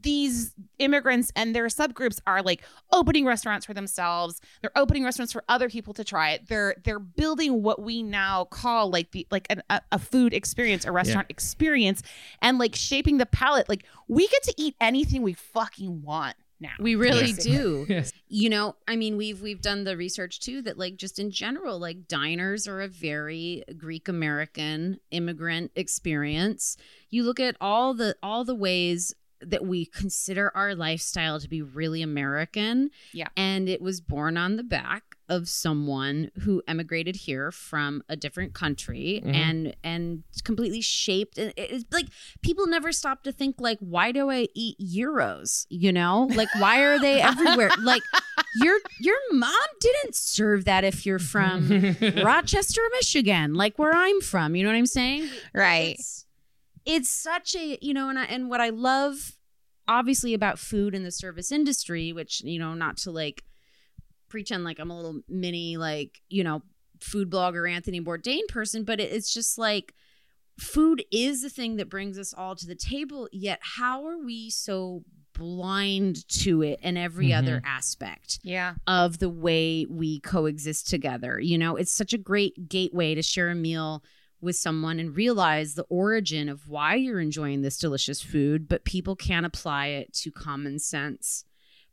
these 0.01 0.53
immigrants 0.79 1.31
and 1.35 1.55
their 1.55 1.67
subgroups 1.67 2.19
are 2.25 2.41
like 2.41 2.63
opening 2.91 3.25
restaurants 3.25 3.65
for 3.65 3.73
themselves. 3.73 4.41
They're 4.61 4.75
opening 4.75 5.03
restaurants 5.03 5.33
for 5.33 5.43
other 5.47 5.69
people 5.69 5.93
to 5.95 6.03
try 6.03 6.31
it. 6.31 6.47
They're 6.47 6.75
they're 6.83 6.99
building 6.99 7.61
what 7.61 7.81
we 7.81 8.01
now 8.03 8.45
call 8.45 8.89
like 8.89 9.11
the 9.11 9.27
like 9.29 9.47
an, 9.49 9.61
a, 9.69 9.81
a 9.91 9.99
food 9.99 10.33
experience 10.33 10.85
a 10.85 10.91
restaurant 10.91 11.27
experience 11.29 12.01
and 12.41 12.57
like 12.57 12.75
shaping 12.75 13.17
the 13.17 13.25
palate. 13.25 13.69
Like 13.69 13.85
we 14.07 14.27
get 14.27 14.43
to 14.43 14.53
eat 14.57 14.75
anything 14.81 15.21
we 15.21 15.33
fucking 15.33 16.01
want 16.01 16.35
now 16.59 16.71
We 16.79 16.95
really 16.95 17.27
Yes. 17.27 17.43
do. 17.43 17.85
Yes. 17.89 18.11
You 18.29 18.49
know, 18.49 18.75
I 18.87 18.95
mean, 18.95 19.15
we've 19.17 19.41
we've 19.41 19.61
done 19.61 19.83
the 19.83 19.95
research 19.95 20.39
too 20.39 20.61
that 20.63 20.77
like 20.77 20.97
just 20.97 21.19
in 21.19 21.31
general, 21.31 21.79
like 21.79 22.07
diners 22.07 22.67
are 22.67 22.81
a 22.81 22.87
very 22.87 23.63
Greek 23.77 24.07
American 24.07 24.99
immigrant 25.11 25.71
experience. 25.75 26.77
You 27.09 27.23
look 27.23 27.39
at 27.39 27.55
all 27.61 27.93
the 27.93 28.15
all 28.21 28.43
the 28.43 28.55
ways 28.55 29.13
that 29.41 29.65
we 29.65 29.85
consider 29.85 30.51
our 30.55 30.73
lifestyle 30.75 31.39
to 31.39 31.47
be 31.47 31.61
really 31.61 32.01
American. 32.01 32.89
Yeah. 33.13 33.27
And 33.37 33.69
it 33.69 33.81
was 33.81 34.01
born 34.01 34.37
on 34.37 34.55
the 34.55 34.63
back 34.63 35.03
of 35.29 35.49
someone 35.49 36.31
who 36.41 36.63
emigrated 36.69 37.15
here 37.17 37.51
from 37.51 38.01
a 38.07 38.15
different 38.15 38.53
country 38.53 39.21
Mhm. 39.25 39.35
and 39.35 39.75
and 39.83 40.23
completely 40.45 40.79
shaped 40.79 41.37
and 41.37 41.51
it's 41.57 41.83
like 41.91 42.05
people 42.41 42.65
never 42.65 42.93
stop 42.93 43.23
to 43.23 43.33
think 43.33 43.55
like 43.59 43.77
why 43.79 44.13
do 44.13 44.29
I 44.31 44.47
eat 44.55 44.77
gyros 44.79 45.67
you 45.69 45.91
know 45.91 46.29
like 46.33 46.47
why 46.59 46.79
are 46.81 46.97
they 46.97 47.21
everywhere 47.21 47.71
like 47.81 48.03
your 48.55 48.77
your 49.01 49.17
mom 49.33 49.51
didn't 49.81 50.15
serve 50.15 50.63
that 50.63 50.85
if 50.85 51.05
you're 51.05 51.19
from 51.19 51.67
Rochester, 52.23 52.81
Michigan, 52.93 53.53
like 53.53 53.77
where 53.77 53.93
I'm 53.93 54.21
from. 54.21 54.55
You 54.55 54.63
know 54.63 54.69
what 54.69 54.77
I'm 54.77 54.85
saying? 54.85 55.29
Right. 55.53 55.95
It's, 55.99 56.25
it's 56.87 57.09
such 57.09 57.55
a 57.55 57.77
you 57.81 57.93
know, 57.93 58.09
and 58.09 58.17
I, 58.17 58.23
and 58.25 58.49
what 58.49 58.61
I 58.61 58.69
love, 58.69 59.33
obviously, 59.87 60.33
about 60.33 60.57
food 60.57 60.95
in 60.95 61.03
the 61.03 61.11
service 61.11 61.51
industry, 61.51 62.11
which 62.13 62.41
you 62.43 62.57
know, 62.57 62.73
not 62.73 62.97
to 62.99 63.11
like 63.11 63.43
pretend 64.29 64.63
like 64.63 64.79
I'm 64.79 64.89
a 64.91 64.95
little 64.95 65.21
mini 65.29 65.77
like 65.77 66.21
you 66.29 66.43
know 66.43 66.61
food 66.99 67.29
blogger 67.29 67.69
Anthony 67.71 68.01
Bourdain 68.01 68.47
person, 68.49 68.83
but 68.83 68.99
it, 68.99 69.11
it's 69.11 69.31
just 69.33 69.57
like 69.57 69.93
food 70.59 71.03
is 71.11 71.43
the 71.43 71.49
thing 71.49 71.75
that 71.75 71.89
brings 71.89 72.17
us 72.17 72.33
all 72.33 72.55
to 72.55 72.65
the 72.65 72.75
table. 72.75 73.29
Yet, 73.31 73.59
how 73.61 74.05
are 74.07 74.17
we 74.17 74.49
so 74.49 75.03
blind 75.33 76.27
to 76.27 76.63
it 76.63 76.79
and 76.81 76.97
every 76.97 77.27
Mhm. 77.29 77.37
other 77.37 77.61
aspect? 77.63 78.39
Yeah. 78.43 78.73
of 78.87 79.19
the 79.19 79.29
way 79.29 79.85
we 79.87 80.19
coexist 80.21 80.87
together. 80.87 81.39
You 81.39 81.57
know, 81.59 81.75
it's 81.75 81.91
such 81.91 82.11
a 82.13 82.17
great 82.17 82.67
gateway 82.69 83.13
to 83.13 83.21
share 83.21 83.49
a 83.51 83.55
meal 83.55 84.03
with 84.41 84.55
someone 84.55 84.99
and 84.99 85.15
realize 85.15 85.73
the 85.75 85.85
origin 85.89 86.47
of 86.49 86.67
why 86.69 86.95
you're 86.95 87.19
enjoying 87.19 87.61
this 87.61 87.77
delicious 87.77 88.21
food, 88.21 88.67
but 88.69 88.83
people 88.85 89.15
can't 89.15 89.45
apply 89.45 89.87
it 89.87 90.13
to 90.13 90.31
common 90.31 90.79
sense 90.79 91.43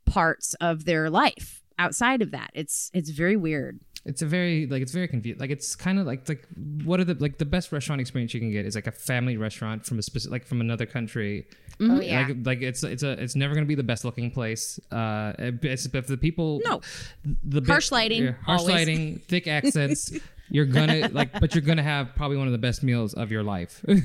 parts 0.05 0.53
of 0.55 0.85
their 0.85 1.09
life 1.09 1.61
outside 1.79 2.21
of 2.21 2.31
that. 2.31 2.51
It's 2.53 2.91
it's 2.93 3.09
very 3.09 3.35
weird. 3.35 3.79
it's 4.05 4.21
a 4.21 4.25
very 4.27 4.67
like 4.67 4.83
it's 4.83 4.91
very 4.91 5.07
confused 5.07 5.39
like 5.39 5.49
it's 5.49 5.75
kind 5.75 5.97
of 5.97 6.05
like 6.05 6.29
like 6.29 6.47
what 6.83 6.99
are 6.99 7.03
the 7.03 7.15
like 7.15 7.39
the 7.39 7.45
best 7.45 7.71
restaurant 7.71 7.99
experience 7.99 8.33
you 8.35 8.39
can 8.39 8.51
get 8.51 8.63
is 8.63 8.75
like 8.75 8.85
a 8.85 8.91
family 8.91 9.35
restaurant 9.35 9.83
from 9.83 9.97
a 9.97 10.01
specific 10.03 10.31
like 10.31 10.45
from 10.45 10.61
another 10.61 10.85
country 10.85 11.47
Oh 11.81 11.99
yeah. 11.99 12.27
like 12.27 12.37
like 12.45 12.61
it's 12.61 12.83
it's 12.83 13.01
a 13.01 13.11
it's 13.21 13.35
never 13.35 13.55
gonna 13.55 13.65
be 13.65 13.73
the 13.73 13.83
best 13.83 14.05
looking 14.05 14.29
place 14.29 14.79
uh 14.91 15.33
it's 15.39 15.87
if 15.87 16.05
the 16.07 16.17
people 16.17 16.61
No. 16.63 16.81
the 17.23 17.61
bit- 17.61 17.67
Harsh 17.67 17.91
lighting, 17.91 18.23
yeah, 18.25 18.31
harsh 18.45 18.59
always. 18.61 18.75
lighting 18.75 19.19
thick 19.27 19.47
accents 19.57 20.13
you're 20.49 20.65
gonna 20.65 21.09
like 21.11 21.39
but 21.39 21.55
you're 21.55 21.61
gonna 21.61 21.83
have 21.83 22.09
probably 22.15 22.37
one 22.37 22.47
of 22.47 22.51
the 22.51 22.59
best 22.59 22.83
meals 22.83 23.13
of 23.13 23.31
your 23.31 23.43
life. 23.43 23.83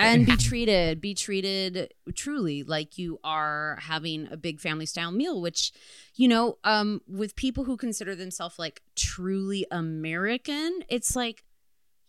And 0.00 0.26
be 0.26 0.36
treated 0.36 1.00
be 1.00 1.12
treated 1.12 1.92
truly 2.14 2.62
like 2.62 2.98
you 2.98 3.18
are 3.24 3.78
having 3.82 4.28
a 4.30 4.36
big 4.36 4.60
family 4.60 4.86
style 4.86 5.10
meal 5.10 5.40
which 5.40 5.72
you 6.14 6.28
know 6.28 6.58
um 6.62 7.00
with 7.08 7.34
people 7.34 7.64
who 7.64 7.76
consider 7.76 8.14
themselves 8.14 8.60
like 8.60 8.80
truly 8.94 9.66
american 9.72 10.84
it's 10.88 11.16
like 11.16 11.42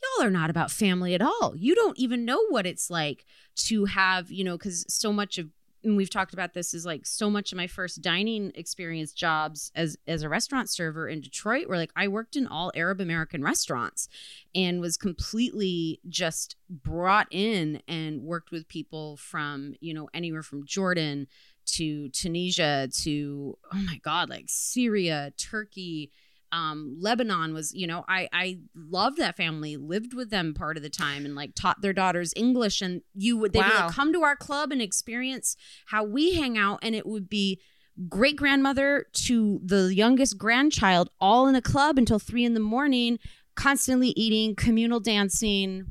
y'all 0.01 0.27
are 0.27 0.31
not 0.31 0.49
about 0.49 0.71
family 0.71 1.13
at 1.13 1.21
all. 1.21 1.53
You 1.55 1.75
don't 1.75 1.97
even 1.97 2.25
know 2.25 2.45
what 2.49 2.65
it's 2.65 2.89
like 2.89 3.25
to 3.55 3.85
have 3.85 4.31
you 4.31 4.43
know 4.43 4.57
because 4.57 4.85
so 4.87 5.11
much 5.11 5.37
of 5.37 5.49
and 5.83 5.95
we've 5.95 6.09
talked 6.09 6.33
about 6.33 6.53
this 6.53 6.73
is 6.73 6.85
like 6.85 7.05
so 7.05 7.29
much 7.29 7.51
of 7.51 7.57
my 7.57 7.67
first 7.67 8.01
dining 8.01 8.51
experience 8.55 9.11
jobs 9.13 9.71
as 9.75 9.97
as 10.07 10.23
a 10.23 10.29
restaurant 10.29 10.69
server 10.69 11.07
in 11.07 11.21
Detroit 11.21 11.67
where 11.67 11.77
like 11.77 11.91
I 11.95 12.07
worked 12.07 12.35
in 12.35 12.47
all 12.47 12.71
Arab 12.75 12.99
American 12.99 13.43
restaurants 13.43 14.09
and 14.53 14.81
was 14.81 14.97
completely 14.97 15.99
just 16.09 16.55
brought 16.69 17.27
in 17.31 17.81
and 17.87 18.23
worked 18.23 18.51
with 18.51 18.67
people 18.67 19.17
from 19.17 19.75
you 19.79 19.93
know 19.93 20.09
anywhere 20.13 20.43
from 20.43 20.65
Jordan 20.65 21.27
to 21.65 22.09
Tunisia 22.09 22.89
to 23.01 23.57
oh 23.73 23.77
my 23.77 23.99
god 24.03 24.29
like 24.29 24.45
Syria 24.47 25.31
Turkey 25.37 26.11
um 26.51 26.97
Lebanon 26.99 27.53
was 27.53 27.73
you 27.73 27.85
know 27.87 28.03
I 28.07 28.27
I 28.33 28.59
loved 28.75 29.17
that 29.17 29.37
family 29.37 29.77
lived 29.77 30.13
with 30.13 30.29
them 30.29 30.53
part 30.53 30.77
of 30.77 30.83
the 30.83 30.89
time 30.89 31.25
and 31.25 31.35
like 31.35 31.53
taught 31.55 31.81
their 31.81 31.93
daughters 31.93 32.33
English 32.35 32.81
and 32.81 33.01
you 33.13 33.37
would 33.37 33.53
they 33.53 33.59
would 33.59 33.67
Wow. 33.67 33.85
like 33.87 33.95
come 33.95 34.13
to 34.13 34.23
our 34.23 34.35
club 34.35 34.71
and 34.71 34.81
experience 34.81 35.55
how 35.87 36.03
we 36.03 36.33
hang 36.33 36.57
out 36.57 36.79
and 36.81 36.95
it 36.95 37.05
would 37.05 37.29
be 37.29 37.59
great 38.07 38.35
grandmother 38.37 39.05
to 39.13 39.59
the 39.63 39.93
youngest 39.93 40.37
grandchild 40.37 41.09
all 41.19 41.47
in 41.47 41.55
a 41.55 41.61
club 41.61 41.97
until 41.97 42.17
three 42.19 42.45
in 42.45 42.53
the 42.53 42.59
morning 42.59 43.19
constantly 43.55 44.09
eating 44.15 44.55
communal 44.55 44.99
dancing 45.01 45.85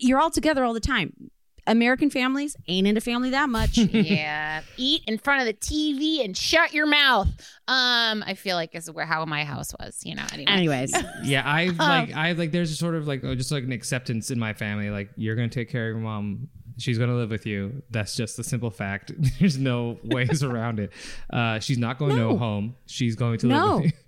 you're 0.00 0.18
all 0.18 0.30
together 0.30 0.64
all 0.64 0.74
the 0.74 0.80
time 0.80 1.30
American 1.66 2.10
families 2.10 2.56
ain't 2.66 2.86
into 2.86 3.00
family 3.00 3.30
that 3.30 3.48
much 3.48 3.78
yeah. 3.78 4.62
Eat 4.76 5.02
in 5.06 5.18
front 5.18 5.40
of 5.40 5.46
the 5.46 5.54
TV 5.54 6.24
and 6.24 6.36
shut 6.36 6.72
your 6.72 6.86
mouth. 6.86 7.28
Um, 7.68 8.24
I 8.26 8.34
feel 8.34 8.56
like 8.56 8.74
is 8.74 8.90
where 8.90 9.06
how 9.06 9.24
my 9.24 9.44
house 9.44 9.72
was, 9.78 10.00
you 10.04 10.14
know. 10.14 10.24
Anyway. 10.32 10.50
anyways 10.52 10.92
yeah 11.24 11.42
i 11.46 11.66
like 11.66 12.12
i 12.14 12.32
like 12.32 12.50
there's 12.52 12.70
a 12.72 12.74
sort 12.74 12.94
of 12.94 13.06
like 13.06 13.22
oh, 13.24 13.34
just 13.34 13.52
like 13.52 13.64
an 13.64 13.72
acceptance 13.72 14.30
in 14.30 14.38
my 14.38 14.52
family 14.52 14.90
like 14.90 15.10
you're 15.16 15.36
gonna 15.36 15.48
take 15.48 15.68
care 15.70 15.88
of 15.90 15.94
your 15.96 16.02
mom 16.02 16.48
she's 16.78 16.98
gonna 16.98 17.14
live 17.14 17.30
with 17.30 17.44
you 17.46 17.82
that's 17.90 18.16
just 18.16 18.36
the 18.36 18.42
simple 18.44 18.70
fact 18.70 19.12
there's 19.38 19.58
no 19.58 19.98
ways 20.04 20.42
around 20.42 20.80
it 20.80 20.90
uh 21.32 21.58
she's 21.60 21.78
not 21.78 21.98
going 21.98 22.10
to 22.12 22.16
No. 22.16 22.30
a 22.30 22.36
home 22.36 22.74
she's 22.86 23.14
going 23.14 23.38
to 23.40 23.46
No. 23.46 23.66
live 23.76 23.82
with 23.84 23.92
you 23.92 23.98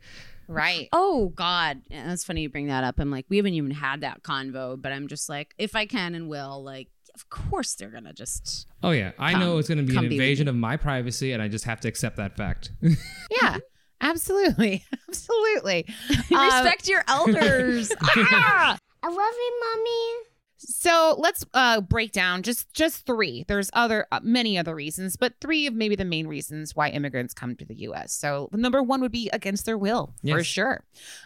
Right. 0.47 0.91
Oh 0.93 1.33
God, 1.35 1.81
that's 1.91 2.23
funny 2.23 2.43
you 2.43 2.51
bring 2.51 2.67
that 2.67 2.85
up. 2.85 2.97
I'm 2.99 3.11
like, 3.11 3.25
we 3.31 3.39
haven't 3.39 3.55
even 3.55 3.71
had 3.71 4.03
that 4.03 4.23
convo, 4.23 4.79
but 4.81 4.93
I'm 4.93 5.09
just 5.09 5.31
like, 5.31 5.55
if 5.57 5.75
I 5.75 5.87
can 5.87 6.15
and 6.15 6.29
will, 6.29 6.63
like, 6.63 6.89
of 7.15 7.29
course 7.31 7.75
they're 7.75 7.91
gonna 7.91 8.13
just. 8.13 8.67
oh 8.83 8.91
yeah 8.91 9.13
i 9.19 9.33
Come- 9.33 9.41
know 9.41 9.59
it's 9.59 9.69
gonna 9.69 9.83
be 9.83 9.91
an 9.93 9.97
come 9.97 10.09
be 10.09 10.15
invasion 10.17 10.49
of 10.49 10.57
my 10.57 10.77
privacy 10.77 11.33
and 11.33 11.43
i 11.43 11.49
just 11.49 11.65
have 11.65 11.81
to 11.81 11.89
accept 11.89 12.17
that 12.17 12.37
fact 12.37 12.71
Yeah. 13.43 13.59
Absolutely. 14.01 14.85
Absolutely. 15.09 15.87
Um, 16.35 16.45
Respect 16.45 16.89
your 16.89 17.03
elders. 17.09 17.91
ah! 18.03 18.77
I 19.03 19.07
love 19.09 19.17
you, 19.17 19.61
mommy. 19.77 20.29
So 20.67 21.15
let's 21.19 21.45
uh, 21.53 21.81
break 21.83 22.13
down 22.13 22.43
just 22.43 22.73
just 22.73 23.05
three. 23.05 23.45
There's 23.49 23.71
other 23.75 24.07
uh, 24.11 24.21
many 24.23 24.57
other 24.57 24.75
reasons, 24.75 25.17
but 25.17 25.35
three 25.41 25.67
of 25.67 25.75
maybe 25.75 25.95
the 25.95 26.05
main 26.05 26.27
reasons 26.27 26.75
why 26.75 26.89
immigrants 26.89 27.35
come 27.35 27.55
to 27.57 27.65
the 27.65 27.75
U.S. 27.81 28.13
So 28.15 28.49
number 28.53 28.83
one 28.83 29.01
would 29.03 29.13
be 29.13 29.29
against 29.33 29.67
their 29.67 29.77
will, 29.77 30.15
for 30.39 30.45
sure. 30.45 30.85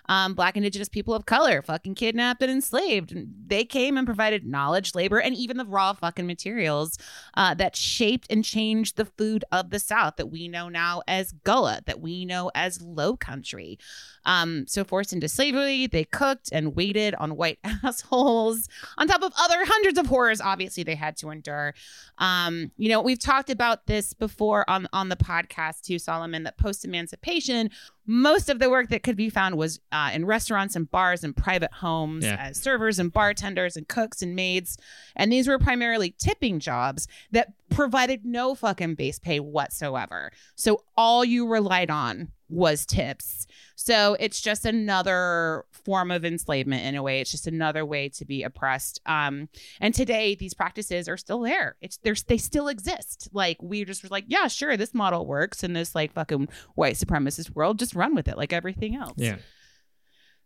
Um, 0.08 0.34
Black 0.34 0.56
Indigenous 0.56 0.88
people 0.88 1.14
of 1.14 1.26
color, 1.26 1.62
fucking 1.62 1.94
kidnapped 1.94 2.42
and 2.42 2.50
enslaved. 2.50 3.14
They 3.46 3.64
came 3.64 3.96
and 3.96 4.06
provided 4.06 4.44
knowledge, 4.44 4.94
labor, 4.94 5.20
and 5.20 5.34
even 5.36 5.56
the 5.56 5.64
raw 5.64 5.92
fucking 5.92 6.26
materials 6.26 6.98
uh, 7.34 7.54
that 7.54 7.76
shaped 7.76 8.26
and 8.30 8.44
changed 8.44 8.96
the 8.96 9.04
food 9.04 9.44
of 9.52 9.70
the 9.70 9.78
South 9.78 10.16
that 10.16 10.26
we 10.26 10.48
know 10.48 10.68
now 10.68 11.02
as 11.06 11.32
Gullah, 11.44 11.80
that 11.86 12.00
we 12.00 12.24
know 12.24 12.50
as 12.54 12.82
Low 12.82 13.16
Country. 13.16 13.78
Um, 14.24 14.66
so 14.66 14.84
forced 14.84 15.12
into 15.12 15.28
slavery, 15.28 15.86
they 15.86 16.04
cooked 16.04 16.50
and 16.52 16.76
waited 16.76 17.14
on 17.14 17.36
white 17.36 17.58
assholes 17.84 18.68
on 18.98 19.08
top 19.08 19.22
of 19.22 19.27
other 19.38 19.64
hundreds 19.64 19.98
of 19.98 20.06
horrors 20.06 20.40
obviously 20.40 20.82
they 20.82 20.94
had 20.94 21.16
to 21.18 21.30
endure. 21.30 21.74
Um 22.18 22.70
you 22.76 22.88
know 22.88 23.00
we've 23.00 23.18
talked 23.20 23.50
about 23.50 23.86
this 23.86 24.12
before 24.12 24.68
on 24.68 24.88
on 24.92 25.08
the 25.08 25.16
podcast 25.16 25.82
too 25.82 25.98
solomon 25.98 26.42
that 26.44 26.58
post 26.58 26.84
emancipation 26.84 27.70
most 28.10 28.48
of 28.48 28.58
the 28.58 28.70
work 28.70 28.88
that 28.88 29.02
could 29.02 29.16
be 29.16 29.28
found 29.28 29.56
was 29.56 29.80
uh, 29.92 30.10
in 30.14 30.24
restaurants 30.24 30.74
and 30.74 30.90
bars 30.90 31.22
and 31.22 31.36
private 31.36 31.72
homes 31.74 32.24
Yeah. 32.24 32.36
as 32.40 32.56
servers 32.56 32.98
and 32.98 33.12
bartenders 33.12 33.76
and 33.76 33.86
cooks 33.86 34.22
and 34.22 34.34
maids 34.34 34.78
and 35.14 35.30
these 35.30 35.46
were 35.46 35.58
primarily 35.58 36.14
tipping 36.18 36.58
jobs 36.58 37.06
that 37.32 37.52
provided 37.68 38.24
no 38.24 38.54
fucking 38.54 38.94
base 38.94 39.18
pay 39.18 39.38
whatsoever 39.40 40.32
so 40.56 40.82
all 40.96 41.22
you 41.24 41.46
relied 41.46 41.90
on 41.90 42.32
was 42.48 42.86
tips 42.86 43.46
so 43.76 44.16
it's 44.18 44.40
just 44.40 44.64
another 44.64 45.66
form 45.70 46.10
of 46.10 46.24
enslavement 46.24 46.84
in 46.84 46.96
a 46.96 47.02
way. 47.02 47.20
It's 47.20 47.30
just 47.30 47.46
another 47.46 47.86
way 47.86 48.08
to 48.10 48.24
be 48.26 48.42
oppressed. 48.42 49.00
Um, 49.06 49.48
and 49.80 49.94
today 49.94 50.34
these 50.34 50.52
practices 50.52 51.08
are 51.08 51.16
still 51.16 51.40
there. 51.40 51.76
It's 51.80 51.96
there's 51.98 52.24
they 52.24 52.36
still 52.36 52.68
exist. 52.68 53.28
Like 53.32 53.62
we 53.62 53.84
just 53.84 54.02
were 54.02 54.08
like, 54.10 54.24
yeah, 54.26 54.48
sure, 54.48 54.76
this 54.76 54.92
model 54.92 55.24
works 55.26 55.62
in 55.62 55.72
this 55.72 55.94
like 55.94 56.12
fucking 56.12 56.48
white 56.74 56.96
supremacist 56.96 57.54
world. 57.54 57.78
Just 57.78 57.94
run 57.98 58.14
with 58.14 58.28
it 58.28 58.36
like 58.36 58.52
everything 58.52 58.94
else. 58.96 59.14
yeah 59.18 59.36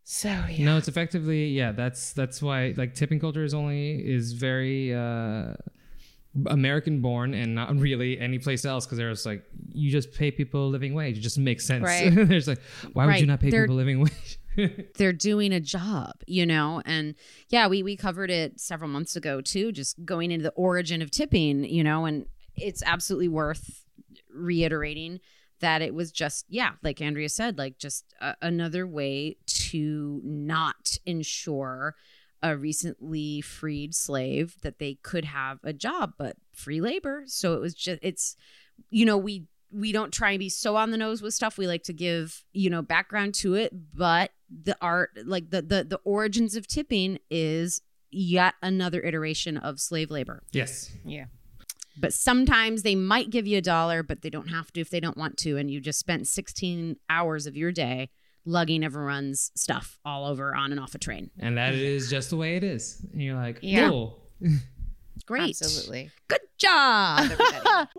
So 0.04 0.28
yeah. 0.28 0.64
No, 0.64 0.76
it's 0.78 0.88
effectively 0.88 1.46
yeah. 1.48 1.70
That's 1.72 2.12
that's 2.12 2.42
why 2.42 2.74
like 2.76 2.94
tipping 2.94 3.20
culture 3.20 3.44
is 3.44 3.54
only 3.54 3.92
is 4.16 4.32
very 4.32 4.92
uh, 4.92 5.54
American 6.46 7.00
born 7.00 7.34
and 7.34 7.54
not 7.54 7.76
really 7.76 8.18
any 8.18 8.38
place 8.38 8.64
else 8.64 8.84
because 8.86 8.98
there's 8.98 9.24
like 9.26 9.44
you 9.72 9.90
just 9.92 10.12
pay 10.12 10.30
people 10.30 10.66
a 10.66 10.70
living 10.70 10.94
wage. 10.94 11.18
It 11.18 11.20
just 11.20 11.38
makes 11.38 11.64
sense. 11.66 11.84
Right. 11.84 12.10
there's 12.32 12.48
like 12.48 12.60
why 12.94 13.06
would 13.06 13.20
you 13.20 13.26
not 13.26 13.40
pay 13.40 13.50
They're- 13.50 13.62
people 13.64 13.76
a 13.76 13.78
living 13.84 14.00
wage? 14.00 14.38
they're 14.98 15.14
doing 15.14 15.50
a 15.52 15.60
job, 15.60 16.12
you 16.26 16.44
know? 16.44 16.82
And 16.84 17.14
yeah, 17.48 17.68
we 17.68 17.82
we 17.82 17.96
covered 17.96 18.30
it 18.30 18.60
several 18.60 18.90
months 18.90 19.16
ago 19.16 19.40
too, 19.40 19.72
just 19.72 20.04
going 20.04 20.30
into 20.30 20.42
the 20.42 20.52
origin 20.56 21.00
of 21.00 21.10
tipping, 21.10 21.64
you 21.64 21.82
know, 21.84 22.04
and 22.04 22.26
it's 22.56 22.82
absolutely 22.84 23.28
worth 23.28 23.84
reiterating 24.34 25.20
that 25.62 25.80
it 25.80 25.94
was 25.94 26.12
just 26.12 26.44
yeah, 26.48 26.72
like 26.82 27.00
Andrea 27.00 27.28
said, 27.28 27.56
like 27.56 27.78
just 27.78 28.04
a, 28.20 28.36
another 28.42 28.86
way 28.86 29.38
to 29.46 30.20
not 30.22 30.98
ensure 31.06 31.94
a 32.42 32.56
recently 32.56 33.40
freed 33.40 33.94
slave 33.94 34.56
that 34.62 34.78
they 34.78 34.98
could 35.02 35.24
have 35.24 35.60
a 35.62 35.72
job, 35.72 36.14
but 36.18 36.36
free 36.52 36.80
labor. 36.80 37.22
So 37.26 37.54
it 37.54 37.60
was 37.60 37.74
just 37.74 38.00
it's 38.02 38.36
you 38.90 39.06
know 39.06 39.16
we 39.16 39.46
we 39.72 39.92
don't 39.92 40.12
try 40.12 40.32
and 40.32 40.38
be 40.38 40.50
so 40.50 40.76
on 40.76 40.90
the 40.90 40.98
nose 40.98 41.22
with 41.22 41.32
stuff. 41.32 41.56
We 41.56 41.66
like 41.66 41.84
to 41.84 41.92
give 41.92 42.44
you 42.52 42.68
know 42.68 42.82
background 42.82 43.34
to 43.36 43.54
it, 43.54 43.72
but 43.94 44.32
the 44.50 44.76
art 44.80 45.10
like 45.24 45.50
the 45.50 45.62
the 45.62 45.84
the 45.84 46.00
origins 46.04 46.56
of 46.56 46.66
tipping 46.66 47.18
is 47.30 47.80
yet 48.10 48.54
another 48.62 49.00
iteration 49.00 49.56
of 49.56 49.80
slave 49.80 50.10
labor. 50.10 50.42
Yes. 50.52 50.90
Yeah. 51.04 51.26
But 51.98 52.14
sometimes 52.14 52.82
they 52.82 52.94
might 52.94 53.30
give 53.30 53.46
you 53.46 53.58
a 53.58 53.62
dollar, 53.62 54.02
but 54.02 54.22
they 54.22 54.30
don't 54.30 54.48
have 54.48 54.72
to 54.72 54.80
if 54.80 54.90
they 54.90 55.00
don't 55.00 55.16
want 55.16 55.36
to. 55.38 55.56
And 55.58 55.70
you 55.70 55.80
just 55.80 55.98
spent 55.98 56.26
16 56.26 56.96
hours 57.10 57.46
of 57.46 57.56
your 57.56 57.70
day 57.72 58.10
lugging 58.44 58.82
everyone's 58.84 59.52
stuff 59.54 59.98
all 60.04 60.26
over 60.26 60.54
on 60.54 60.72
and 60.72 60.80
off 60.80 60.94
a 60.94 60.98
train. 60.98 61.30
And 61.38 61.56
that 61.58 61.74
is 61.74 62.10
just 62.10 62.30
the 62.30 62.36
way 62.36 62.56
it 62.56 62.64
is. 62.64 63.04
And 63.12 63.22
you're 63.22 63.36
like, 63.36 63.58
Yeah. 63.62 63.90
"Whoa." 63.90 64.16
Great. 65.26 65.50
Absolutely. 65.50 66.10
Good 66.28 66.40
job, 66.58 67.30
everybody. 67.30 67.88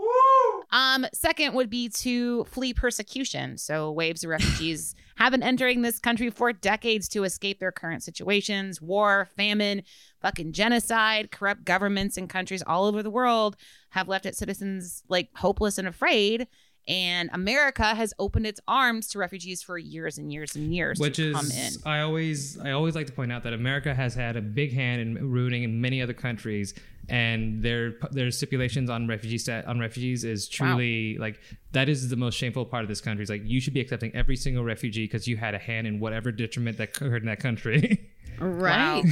Um, 0.73 1.05
second 1.13 1.53
would 1.53 1.69
be 1.69 1.87
to 1.89 2.45
flee 2.45 2.73
persecution. 2.73 3.59
So 3.59 3.91
waves 3.91 4.23
of 4.23 4.31
refugees 4.31 4.95
have 5.17 5.31
been 5.31 5.43
entering 5.43 5.83
this 5.83 5.99
country 5.99 6.31
for 6.31 6.51
decades 6.51 7.07
to 7.09 7.23
escape 7.23 7.59
their 7.59 7.71
current 7.71 8.01
situations, 8.01 8.81
war, 8.81 9.29
famine, 9.37 9.83
fucking 10.19 10.51
genocide, 10.51 11.29
corrupt 11.29 11.63
governments 11.63 12.17
in 12.17 12.27
countries 12.27 12.63
all 12.65 12.85
over 12.85 13.03
the 13.03 13.11
world 13.11 13.55
have 13.91 14.07
left 14.07 14.25
its 14.25 14.39
citizens 14.39 15.03
like 15.07 15.29
hopeless 15.35 15.77
and 15.77 15.87
afraid. 15.87 16.47
And 16.87 17.29
America 17.33 17.95
has 17.95 18.13
opened 18.19 18.45
its 18.45 18.59
arms 18.67 19.07
to 19.09 19.19
refugees 19.19 19.63
for 19.63 19.77
years 19.77 20.17
and 20.17 20.33
years 20.33 20.55
and 20.55 20.75
years 20.75 20.99
Which 20.99 21.15
to 21.15 21.29
is 21.29 21.35
come 21.35 21.51
in. 21.51 21.71
I 21.85 22.01
always 22.01 22.59
I 22.59 22.71
always 22.71 22.93
like 22.95 23.07
to 23.07 23.13
point 23.13 23.31
out 23.31 23.43
that 23.43 23.53
America 23.53 23.93
has 23.93 24.13
had 24.15 24.35
a 24.35 24.41
big 24.41 24.73
hand 24.73 25.01
in 25.01 25.31
ruining 25.31 25.63
in 25.63 25.79
many 25.79 26.01
other 26.01 26.13
countries 26.13 26.73
and 27.09 27.61
their 27.63 27.93
their 28.11 28.31
stipulations 28.31 28.89
on 28.89 29.07
refugee 29.07 29.37
stat, 29.37 29.65
on 29.65 29.79
refugees 29.79 30.23
is 30.23 30.47
truly 30.47 31.17
like 31.17 31.39
that 31.71 31.89
is 31.89 32.09
the 32.09 32.15
most 32.15 32.35
shameful 32.35 32.65
part 32.65 32.83
of 32.83 32.89
this 32.89 33.01
country. 33.01 33.23
Is 33.23 33.29
like 33.29 33.43
you 33.45 33.59
should 33.59 33.73
be 33.73 33.81
accepting 33.81 34.13
every 34.15 34.35
single 34.35 34.63
refugee 34.63 35.05
because 35.05 35.27
you 35.27 35.37
had 35.37 35.53
a 35.53 35.59
hand 35.59 35.87
in 35.87 35.99
whatever 35.99 36.31
detriment 36.31 36.77
that 36.77 36.89
occurred 36.89 37.21
in 37.23 37.27
that 37.27 37.39
country. 37.39 38.09
right. 38.39 39.03
Wow. 39.03 39.11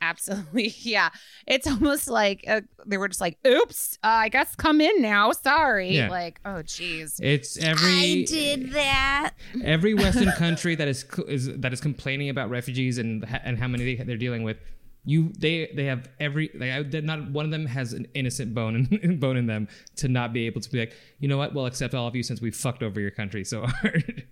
Absolutely. 0.00 0.74
Yeah. 0.88 1.10
It's 1.46 1.66
almost 1.66 2.08
like 2.08 2.44
uh, 2.48 2.62
they 2.86 2.96
were 2.96 3.08
just 3.08 3.20
like, 3.20 3.38
oops, 3.46 3.98
uh, 4.02 4.06
I 4.06 4.28
guess 4.28 4.54
come 4.54 4.80
in 4.80 5.02
now. 5.02 5.32
Sorry. 5.32 5.96
Yeah. 5.96 6.08
Like, 6.08 6.40
oh, 6.44 6.62
geez. 6.62 7.20
it's 7.22 7.58
every 7.58 7.90
I 7.90 8.24
did 8.26 8.72
that. 8.72 9.34
every 9.64 9.94
Western 9.94 10.30
country 10.32 10.74
that 10.76 10.88
is, 10.88 11.04
is 11.26 11.58
that 11.58 11.72
is 11.72 11.80
complaining 11.80 12.30
about 12.30 12.48
refugees 12.48 12.98
and 12.98 13.26
and 13.44 13.58
how 13.58 13.68
many 13.68 13.96
they, 13.96 14.04
they're 14.04 14.16
dealing 14.16 14.44
with. 14.44 14.58
You 15.04 15.32
they 15.38 15.70
they 15.74 15.84
have 15.84 16.08
every 16.20 16.50
like 16.54 16.70
I, 16.70 16.82
they're 16.82 17.02
not 17.02 17.30
one 17.30 17.44
of 17.44 17.50
them 17.50 17.66
has 17.66 17.92
an 17.92 18.06
innocent 18.14 18.54
bone 18.54 18.88
in, 19.02 19.18
bone 19.20 19.36
in 19.36 19.46
them 19.46 19.68
to 19.96 20.08
not 20.08 20.32
be 20.32 20.46
able 20.46 20.60
to 20.60 20.70
be 20.70 20.78
like 20.78 20.94
you 21.18 21.28
know 21.28 21.38
what 21.38 21.54
we'll 21.54 21.66
accept 21.66 21.94
all 21.94 22.06
of 22.06 22.14
you 22.14 22.22
since 22.22 22.40
we 22.40 22.50
fucked 22.50 22.82
over 22.82 23.00
your 23.00 23.10
country 23.10 23.44
so 23.44 23.66
hard. 23.66 24.26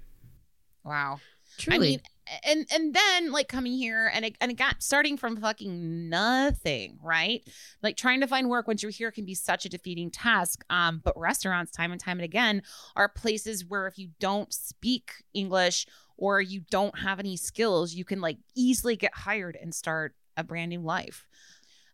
Wow. 0.85 1.21
Truly. 1.59 1.77
I 1.77 1.81
mean, 1.81 2.01
and 2.45 2.67
and 2.73 2.95
then 2.95 3.33
like 3.33 3.49
coming 3.49 3.73
here 3.73 4.11
and 4.13 4.25
it, 4.25 4.37
and 4.41 4.51
it 4.51 4.57
got 4.57 4.83
starting 4.83 5.17
from 5.17 5.37
fucking 5.37 6.09
nothing, 6.09 6.99
right? 7.03 7.43
Like 7.83 7.97
trying 7.97 8.21
to 8.21 8.27
find 8.27 8.49
work 8.49 8.67
once 8.67 8.83
you're 8.83 8.91
here 8.91 9.11
can 9.11 9.25
be 9.25 9.35
such 9.35 9.65
a 9.65 9.69
defeating 9.69 10.11
task. 10.11 10.65
Um, 10.71 11.01
but 11.05 11.19
restaurants, 11.19 11.73
time 11.73 11.93
and 11.93 12.01
time 12.01 12.19
and 12.19 12.25
again, 12.25 12.63
are 12.95 13.09
places 13.09 13.65
where 13.65 13.87
if 13.87 13.99
you 13.99 14.11
don't 14.21 14.53
speak 14.53 15.13
English 15.35 15.87
or 16.17 16.41
you 16.41 16.63
don't 16.71 16.99
have 16.99 17.19
any 17.19 17.37
skills, 17.37 17.95
you 17.95 18.05
can 18.05 18.21
like 18.21 18.39
easily 18.55 18.97
get 18.97 19.15
hired 19.15 19.57
and 19.61 19.75
start 19.75 20.15
a 20.37 20.45
brand 20.45 20.71
new 20.71 20.81
life. 20.81 21.27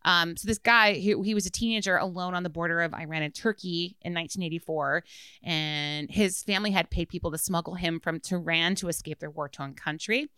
Um, 0.05 0.36
so 0.36 0.46
this 0.46 0.59
guy, 0.59 0.94
he, 0.94 1.14
he 1.22 1.34
was 1.34 1.46
a 1.46 1.50
teenager 1.50 1.96
alone 1.96 2.34
on 2.34 2.42
the 2.42 2.50
border 2.50 2.80
of 2.80 2.94
Iran 2.94 3.22
and 3.22 3.34
Turkey 3.34 3.96
in 4.03 4.14
1984, 4.14 5.05
and 5.42 6.11
his 6.11 6.42
family 6.42 6.70
had 6.70 6.90
paid 6.90 7.09
people 7.09 7.30
to 7.30 7.38
smuggle 7.38 7.74
him 7.74 8.00
from 8.00 8.20
Tehran 8.20 8.74
to 8.76 8.88
escape 8.88 9.20
their 9.20 9.30
war-torn 9.30 9.74
country. 9.74 10.28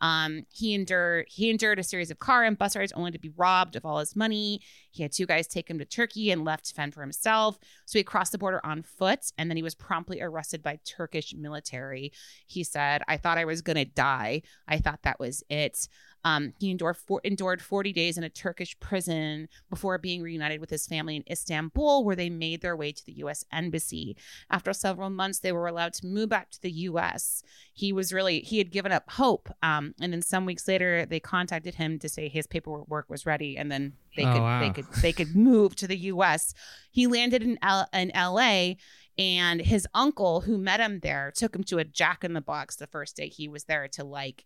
Um, 0.00 0.44
he 0.52 0.74
endured 0.74 1.26
he 1.28 1.50
endured 1.50 1.78
a 1.78 1.82
series 1.82 2.10
of 2.10 2.18
car 2.18 2.44
and 2.44 2.58
bus 2.58 2.76
rides 2.76 2.92
only 2.92 3.10
to 3.12 3.18
be 3.18 3.32
robbed 3.36 3.76
of 3.76 3.84
all 3.84 3.98
his 3.98 4.16
money. 4.16 4.60
He 4.90 5.02
had 5.02 5.12
two 5.12 5.26
guys 5.26 5.46
take 5.46 5.68
him 5.68 5.78
to 5.78 5.84
Turkey 5.84 6.30
and 6.30 6.44
left 6.44 6.66
to 6.66 6.74
fend 6.74 6.94
for 6.94 7.00
himself. 7.00 7.58
So 7.86 7.98
he 7.98 8.04
crossed 8.04 8.32
the 8.32 8.38
border 8.38 8.60
on 8.64 8.82
foot, 8.82 9.32
and 9.38 9.50
then 9.50 9.56
he 9.56 9.62
was 9.62 9.74
promptly 9.74 10.20
arrested 10.20 10.62
by 10.62 10.78
Turkish 10.84 11.34
military. 11.34 12.12
He 12.46 12.64
said, 12.64 13.02
"I 13.08 13.16
thought 13.16 13.38
I 13.38 13.44
was 13.44 13.62
gonna 13.62 13.84
die. 13.84 14.42
I 14.68 14.78
thought 14.78 15.02
that 15.02 15.20
was 15.20 15.42
it." 15.48 15.88
Um, 16.24 16.54
he 16.58 16.70
endured, 16.70 16.96
for, 16.96 17.20
endured 17.24 17.60
40 17.60 17.92
days 17.92 18.16
in 18.18 18.24
a 18.24 18.28
Turkish 18.28 18.78
prison 18.80 19.48
before 19.70 19.98
being 19.98 20.22
reunited 20.22 20.60
with 20.60 20.70
his 20.70 20.86
family 20.86 21.16
in 21.16 21.24
Istanbul, 21.30 22.04
where 22.04 22.16
they 22.16 22.30
made 22.30 22.62
their 22.62 22.76
way 22.76 22.92
to 22.92 23.04
the 23.06 23.12
U.S. 23.18 23.44
Embassy. 23.52 24.16
After 24.50 24.72
several 24.72 25.10
months, 25.10 25.38
they 25.40 25.52
were 25.52 25.66
allowed 25.66 25.92
to 25.94 26.06
move 26.06 26.30
back 26.30 26.50
to 26.52 26.62
the 26.62 26.70
U.S. 26.70 27.42
He 27.72 27.92
was 27.92 28.12
really, 28.12 28.40
he 28.40 28.58
had 28.58 28.70
given 28.70 28.90
up 28.92 29.10
hope. 29.10 29.48
Um, 29.62 29.94
and 30.00 30.12
then 30.12 30.22
some 30.22 30.46
weeks 30.46 30.66
later, 30.66 31.04
they 31.06 31.20
contacted 31.20 31.74
him 31.74 31.98
to 31.98 32.08
say 32.08 32.28
his 32.28 32.46
paperwork 32.46 33.10
was 33.10 33.26
ready 33.26 33.56
and 33.56 33.70
then 33.70 33.92
they 34.16 34.24
Oh, 34.24 34.32
could, 34.32 34.40
wow. 34.42 34.60
they 34.60 34.70
could, 34.70 34.86
they 35.02 35.12
could 35.12 35.34
move 35.36 35.76
to 35.76 35.86
the 35.86 35.96
U.S. 35.96 36.54
He 36.90 37.06
landed 37.06 37.42
in, 37.42 37.58
L- 37.62 37.88
in 37.92 38.10
L.A., 38.12 38.76
and 39.16 39.60
his 39.60 39.86
uncle, 39.94 40.40
who 40.40 40.58
met 40.58 40.80
him 40.80 40.98
there, 41.00 41.32
took 41.36 41.54
him 41.54 41.62
to 41.64 41.78
a 41.78 41.84
Jack 41.84 42.24
in 42.24 42.32
the 42.32 42.40
Box 42.40 42.74
the 42.76 42.86
first 42.88 43.14
day 43.14 43.28
he 43.28 43.46
was 43.46 43.64
there 43.64 43.86
to 43.88 44.02
like 44.02 44.44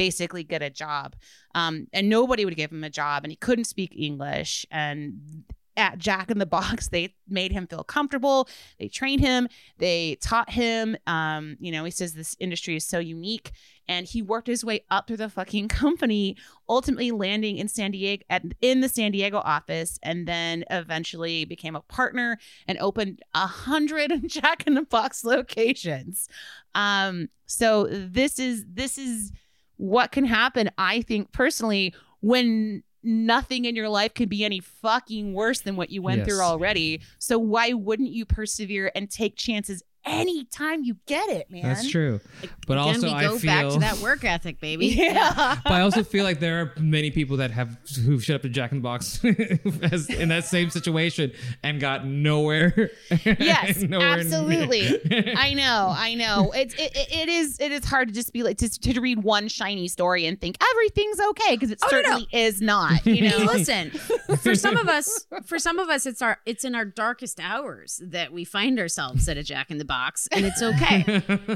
basically 0.00 0.42
get 0.42 0.62
a 0.62 0.70
job. 0.70 1.14
Um, 1.54 1.86
and 1.92 2.08
nobody 2.08 2.46
would 2.46 2.56
give 2.56 2.72
him 2.72 2.84
a 2.84 2.88
job, 2.88 3.22
and 3.22 3.30
he 3.30 3.36
couldn't 3.36 3.64
speak 3.64 3.92
English. 3.94 4.64
And 4.70 5.44
at 5.76 5.98
Jack 5.98 6.30
in 6.30 6.38
the 6.38 6.46
Box, 6.46 6.88
they 6.92 7.14
made 7.28 7.52
him 7.52 7.66
feel 7.66 7.84
comfortable. 7.84 8.48
They 8.78 8.88
trained 8.88 9.20
him. 9.20 9.46
They 9.76 10.16
taught 10.22 10.48
him. 10.48 10.96
Um, 11.06 11.58
you 11.60 11.70
know, 11.70 11.84
he 11.84 11.90
says 11.90 12.14
this 12.14 12.34
industry 12.40 12.76
is 12.76 12.86
so 12.86 12.98
unique, 12.98 13.50
and 13.88 14.06
he 14.06 14.22
worked 14.22 14.46
his 14.46 14.64
way 14.64 14.84
up 14.90 15.06
through 15.06 15.18
the 15.18 15.28
fucking 15.28 15.68
company, 15.82 16.34
ultimately 16.66 17.10
landing 17.10 17.58
in 17.58 17.68
San 17.68 17.90
Diego 17.90 18.24
at 18.30 18.42
in 18.62 18.80
the 18.80 18.88
San 18.88 19.12
Diego 19.12 19.36
office, 19.36 19.98
and 20.02 20.26
then 20.26 20.64
eventually 20.70 21.44
became 21.44 21.76
a 21.76 21.82
partner 21.82 22.38
and 22.66 22.78
opened 22.78 23.20
a 23.34 23.46
hundred 23.46 24.12
Jack 24.26 24.66
in 24.66 24.72
the 24.72 24.82
Box 24.82 25.24
locations. 25.24 26.26
Um, 26.74 27.28
so 27.44 27.86
this 27.90 28.38
is 28.38 28.64
this 28.66 28.96
is 28.96 29.32
what 29.80 30.12
can 30.12 30.24
happen, 30.26 30.70
I 30.76 31.00
think 31.02 31.32
personally, 31.32 31.94
when 32.20 32.82
nothing 33.02 33.64
in 33.64 33.74
your 33.74 33.88
life 33.88 34.12
could 34.12 34.28
be 34.28 34.44
any 34.44 34.60
fucking 34.60 35.32
worse 35.32 35.62
than 35.62 35.74
what 35.74 35.88
you 35.88 36.02
went 36.02 36.18
Yes. 36.18 36.28
through 36.28 36.42
already. 36.42 37.00
So 37.18 37.38
why 37.38 37.72
wouldn't 37.72 38.10
you 38.10 38.26
persevere 38.26 38.92
and 38.94 39.10
take 39.10 39.36
chances 39.36 39.82
anytime 40.04 40.82
you 40.84 40.96
get 41.06 41.28
it, 41.28 41.50
man? 41.50 41.62
That's 41.62 41.88
true. 41.88 42.20
But 42.66 42.74
Again, 42.78 42.78
also 42.78 43.06
we 43.08 43.12
I 43.14 43.20
feel 43.20 43.38
back 43.40 43.72
to 43.72 43.78
that 43.80 43.98
work 43.98 44.24
ethic, 44.24 44.60
baby. 44.60 44.86
Yeah. 45.10 45.56
but 45.64 45.72
I 45.72 45.80
also 45.80 46.02
feel 46.04 46.24
like 46.24 46.40
there 46.40 46.60
are 46.60 46.72
many 46.78 47.10
people 47.10 47.38
that 47.38 47.50
have 47.50 47.78
who 48.04 48.20
showed 48.20 48.36
up 48.36 48.42
to 48.42 48.48
Jack 48.48 48.72
in 48.72 48.78
the 48.78 48.82
Box 48.82 49.22
as, 49.92 50.08
in 50.10 50.28
that 50.28 50.44
same 50.44 50.70
situation 50.70 51.32
and 51.62 51.80
got 51.80 52.06
nowhere. 52.06 52.90
Yes, 53.24 53.78
nowhere 53.82 54.18
absolutely. 54.20 55.34
I 55.36 55.54
know, 55.54 55.92
I 55.96 56.14
know. 56.14 56.52
It's 56.52 56.74
it, 56.74 56.92
it, 56.96 57.12
it 57.12 57.28
is 57.28 57.58
it 57.60 57.72
is 57.72 57.84
hard 57.84 58.08
to 58.08 58.14
just 58.14 58.32
be 58.32 58.42
like 58.42 58.58
to, 58.58 58.68
to 58.68 59.00
read 59.00 59.22
one 59.22 59.48
shiny 59.48 59.88
story 59.88 60.26
and 60.26 60.40
think 60.40 60.56
everything's 60.72 61.20
okay 61.20 61.54
because 61.56 61.70
it 61.70 61.78
Oh, 61.82 61.88
no, 61.90 61.96
no. 61.96 62.02
certainly 62.02 62.28
is 62.32 62.60
not. 62.60 63.04
You 63.06 63.28
know, 63.28 63.38
listen, 63.38 63.90
for 63.90 64.54
some 64.54 64.76
of 64.76 64.88
us, 64.88 65.26
for 65.44 65.58
some 65.58 65.78
of 65.78 65.88
us, 65.88 66.06
it's 66.06 66.22
our 66.22 66.38
it's 66.46 66.64
in 66.64 66.74
our 66.74 66.84
darkest 66.84 67.40
hours 67.40 68.00
that 68.04 68.32
we 68.32 68.44
find 68.44 68.78
ourselves 68.78 69.28
at 69.28 69.36
a 69.36 69.42
Jack 69.42 69.70
in 69.70 69.78
the 69.78 69.84
Box, 69.84 69.99
and 70.32 70.44
it's 70.44 70.62
okay. 70.62 71.02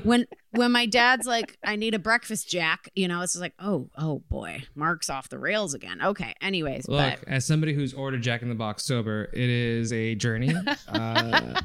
when 0.03 0.26
when 0.53 0.72
my 0.72 0.86
dad's 0.86 1.26
like, 1.26 1.57
"I 1.64 1.76
need 1.76 1.95
a 1.95 1.99
breakfast, 1.99 2.49
Jack," 2.49 2.88
you 2.95 3.09
know, 3.09 3.22
it's 3.22 3.32
just 3.32 3.40
like, 3.40 3.55
"Oh, 3.59 3.90
oh 3.97 4.22
boy, 4.28 4.64
Mark's 4.74 5.11
off 5.11 5.28
the 5.28 5.38
rails 5.38 5.74
again." 5.74 6.01
Okay, 6.03 6.34
anyways, 6.40 6.88
Look, 6.88 6.99
but 6.99 7.28
as 7.28 7.45
somebody 7.45 7.74
who's 7.74 7.95
ordered 7.95 8.22
Jack 8.22 8.42
in 8.42 8.49
the 8.49 8.55
Box 8.55 8.84
sober, 8.84 9.30
it 9.32 9.51
is 9.51 9.92
a 9.92 10.14
journey. 10.14 10.53
Uh, 10.88 11.61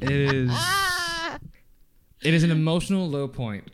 it 0.00 0.10
is 0.10 0.50
it 2.22 2.34
is 2.34 2.42
an 2.42 2.50
emotional 2.50 3.08
low 3.08 3.26
point. 3.26 3.70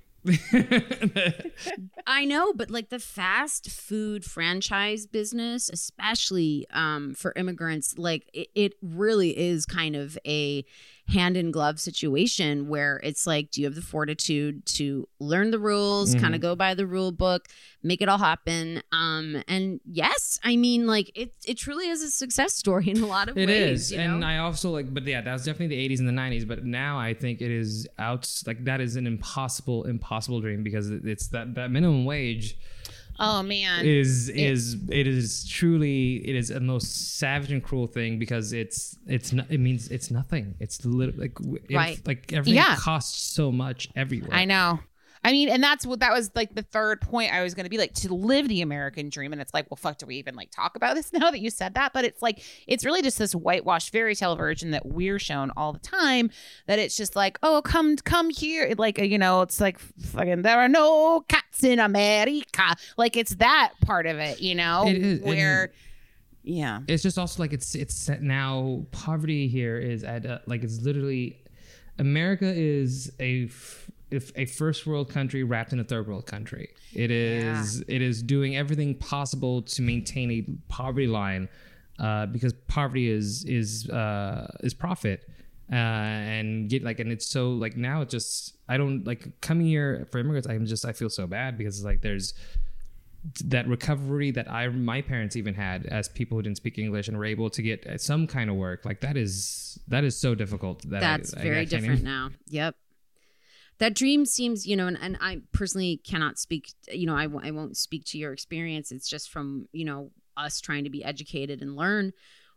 I 2.06 2.24
know, 2.24 2.52
but 2.54 2.70
like 2.70 2.88
the 2.88 2.98
fast 2.98 3.70
food 3.70 4.24
franchise 4.24 5.06
business, 5.06 5.68
especially 5.68 6.66
um, 6.70 7.14
for 7.14 7.32
immigrants, 7.36 7.98
like 7.98 8.30
it, 8.32 8.48
it 8.54 8.72
really 8.80 9.36
is 9.36 9.66
kind 9.66 9.96
of 9.96 10.16
a 10.26 10.64
hand 11.08 11.36
in 11.36 11.50
glove 11.50 11.78
situation 11.78 12.66
where 12.68 12.98
it's 13.04 13.26
like, 13.26 13.50
do 13.50 13.60
you 13.60 13.66
have 13.66 13.74
the 13.74 13.82
fortitude 13.82 14.64
to 14.64 15.06
learn 15.20 15.50
the 15.50 15.58
rules, 15.58 16.14
kind 16.14 16.32
Mhm. 16.32 16.36
of 16.36 16.40
go 16.40 16.56
by 16.56 16.72
the 16.74 16.86
rule 16.86 17.12
book, 17.12 17.46
make 17.82 18.00
it 18.00 18.08
all 18.08 18.16
happen? 18.18 18.82
Um, 18.90 19.42
and 19.46 19.80
yes, 19.84 20.38
I 20.42 20.56
mean, 20.56 20.86
like 20.86 21.10
it, 21.14 21.34
it 21.46 21.58
truly 21.58 21.88
is 21.88 22.02
a 22.02 22.10
success 22.10 22.54
story 22.62 22.88
in 22.88 23.02
a 23.02 23.06
lot 23.06 23.28
of 23.28 23.36
It 23.36 23.48
ways. 23.48 23.82
is, 23.82 23.92
you 23.92 23.98
and 23.98 24.20
know? 24.20 24.26
I 24.26 24.38
also 24.38 24.70
like, 24.70 24.94
but 24.94 25.04
yeah, 25.04 25.20
that 25.20 25.32
was 25.32 25.44
definitely 25.44 25.76
the 25.76 25.88
'80s 25.94 25.98
and 26.00 26.08
the 26.08 26.12
'90s. 26.12 26.48
But 26.48 26.64
now 26.64 26.98
I 26.98 27.12
think 27.12 27.42
it 27.42 27.50
is 27.50 27.86
out. 27.98 28.26
Like 28.46 28.64
that 28.64 28.80
is 28.80 28.96
an 28.96 29.06
impossible, 29.06 29.84
impossible 29.84 30.40
dream 30.40 30.62
because 30.62 30.88
it's 30.90 31.28
that 31.28 31.54
that 31.56 31.70
minimum 31.70 32.06
wage. 32.06 32.56
Oh 33.18 33.42
man. 33.42 33.84
is 33.86 34.28
is 34.28 34.76
it 34.90 35.06
is 35.06 35.48
truly 35.48 36.16
it 36.28 36.34
is 36.34 36.50
a 36.50 36.60
most 36.60 37.16
savage 37.18 37.52
and 37.52 37.62
cruel 37.62 37.86
thing 37.86 38.18
because 38.18 38.52
it's 38.52 38.96
it's 39.06 39.32
not 39.32 39.46
it 39.50 39.58
means 39.60 39.88
it's 39.88 40.10
nothing 40.10 40.54
it's 40.60 40.84
literally 40.84 41.18
like 41.28 41.38
Right. 41.70 42.00
like 42.06 42.32
everything 42.32 42.54
Yeah. 42.56 42.76
costs 42.76 43.22
so 43.22 43.52
much 43.52 43.88
everywhere 43.94 44.34
I 44.34 44.44
know. 44.44 44.80
I 45.24 45.32
mean, 45.32 45.48
and 45.48 45.62
that's 45.62 45.86
what 45.86 46.00
that 46.00 46.12
was 46.12 46.30
like 46.34 46.54
the 46.54 46.62
third 46.62 47.00
point 47.00 47.32
I 47.32 47.42
was 47.42 47.54
going 47.54 47.64
to 47.64 47.70
be 47.70 47.78
like 47.78 47.94
to 47.94 48.12
live 48.14 48.46
the 48.46 48.60
American 48.60 49.08
dream. 49.08 49.32
And 49.32 49.40
it's 49.40 49.54
like, 49.54 49.70
well, 49.70 49.76
fuck, 49.76 49.96
do 49.98 50.04
we 50.06 50.16
even 50.16 50.34
like 50.34 50.50
talk 50.50 50.76
about 50.76 50.94
this 50.96 51.12
now 51.14 51.30
that 51.30 51.40
you 51.40 51.48
said 51.50 51.74
that? 51.74 51.92
But 51.94 52.04
it's 52.04 52.20
like, 52.20 52.42
it's 52.66 52.84
really 52.84 53.00
just 53.00 53.18
this 53.18 53.34
whitewashed 53.34 53.90
fairy 53.90 54.14
tale 54.14 54.36
version 54.36 54.70
that 54.72 54.84
we're 54.84 55.18
shown 55.18 55.50
all 55.56 55.72
the 55.72 55.78
time 55.78 56.30
that 56.66 56.78
it's 56.78 56.96
just 56.96 57.16
like, 57.16 57.38
oh, 57.42 57.62
come, 57.62 57.96
come 57.96 58.28
here. 58.28 58.74
Like, 58.76 58.98
you 58.98 59.18
know, 59.18 59.40
it's 59.40 59.60
like 59.60 59.78
fucking, 59.78 60.42
there 60.42 60.58
are 60.60 60.68
no 60.68 61.24
cats 61.28 61.64
in 61.64 61.78
America. 61.78 62.76
Like, 62.98 63.16
it's 63.16 63.36
that 63.36 63.72
part 63.80 64.04
of 64.06 64.18
it, 64.18 64.40
you 64.42 64.54
know, 64.54 64.84
It 64.86 64.96
is- 64.96 65.18
it 65.20 65.24
where, 65.24 65.64
is. 65.64 65.70
yeah. 66.42 66.80
it's 66.86 67.02
just 67.02 67.18
also 67.18 67.42
like 67.42 67.54
it's 67.54 67.74
it's 67.74 67.94
set 67.94 68.22
now 68.22 68.84
poverty 68.92 69.48
here 69.48 69.78
is 69.78 70.04
at 70.04 70.26
uh, 70.26 70.40
like 70.46 70.62
it's 70.62 70.82
literally 70.82 71.40
america 71.98 72.52
is 72.54 73.10
a 73.20 73.44
f- 73.46 73.90
a 74.36 74.46
first 74.46 74.86
world 74.86 75.08
country 75.08 75.42
wrapped 75.44 75.72
in 75.72 75.80
a 75.80 75.84
third 75.84 76.06
world 76.08 76.26
country 76.26 76.68
it 76.94 77.10
is 77.10 77.82
it 77.88 78.00
is 78.02 78.22
doing 78.22 78.56
everything 78.56 78.94
possible 78.94 79.62
to 79.62 79.82
maintain 79.82 80.30
a 80.30 80.42
poverty 80.72 81.06
line 81.06 81.48
uh, 81.98 82.26
because 82.26 82.52
poverty 82.68 83.08
is 83.10 83.44
is 83.46 83.88
uh, 83.90 84.46
is 84.60 84.74
profit 84.74 85.28
uh, 85.72 85.74
and 85.74 86.68
get 86.68 86.82
like 86.82 87.00
and 87.00 87.10
it's 87.10 87.26
so 87.26 87.50
like 87.50 87.76
now 87.76 88.02
it 88.02 88.08
just 88.08 88.56
i 88.68 88.76
don't 88.76 89.06
like 89.06 89.40
coming 89.40 89.66
here 89.66 90.06
for 90.10 90.18
immigrants 90.18 90.48
i'm 90.48 90.66
just 90.66 90.84
i 90.84 90.92
feel 90.92 91.08
so 91.08 91.26
bad 91.26 91.56
because 91.56 91.76
it's 91.78 91.84
like 91.84 92.00
there's 92.02 92.34
that 93.46 93.66
recovery 93.66 94.30
that 94.32 94.50
I 94.50 94.68
my 94.68 95.00
parents 95.00 95.34
even 95.34 95.54
had 95.54 95.86
as 95.86 96.10
people 96.10 96.36
who 96.36 96.42
didn't 96.42 96.58
speak 96.58 96.76
English 96.78 97.08
and 97.08 97.16
were 97.16 97.24
able 97.24 97.48
to 97.48 97.62
get 97.62 97.98
some 97.98 98.26
kind 98.26 98.50
of 98.50 98.56
work 98.56 98.84
like 98.84 99.00
that 99.00 99.16
is 99.16 99.78
that 99.88 100.04
is 100.04 100.14
so 100.14 100.34
difficult 100.34 100.82
that 100.90 101.00
That's 101.00 101.34
I- 101.34 101.40
I 101.40 101.42
very 101.42 101.56
can't 101.56 101.70
different 101.70 102.00
even- 102.00 102.04
now. 102.04 102.30
Yep. 102.48 102.76
That 103.78 103.94
dream 103.94 104.24
seems, 104.24 104.66
you 104.66 104.76
know, 104.76 104.86
and, 104.86 104.98
and 105.00 105.18
I 105.20 105.40
personally 105.52 106.00
cannot 106.04 106.38
speak, 106.38 106.72
you 106.90 107.06
know, 107.06 107.16
I, 107.16 107.24
w- 107.24 107.40
I 107.44 107.50
won't 107.50 107.76
speak 107.76 108.04
to 108.06 108.18
your 108.18 108.32
experience. 108.32 108.92
It's 108.92 109.08
just 109.08 109.30
from, 109.30 109.68
you 109.72 109.84
know, 109.84 110.10
us 110.36 110.60
trying 110.60 110.84
to 110.84 110.90
be 110.90 111.04
educated 111.04 111.60
and 111.60 111.76
learn 111.76 112.12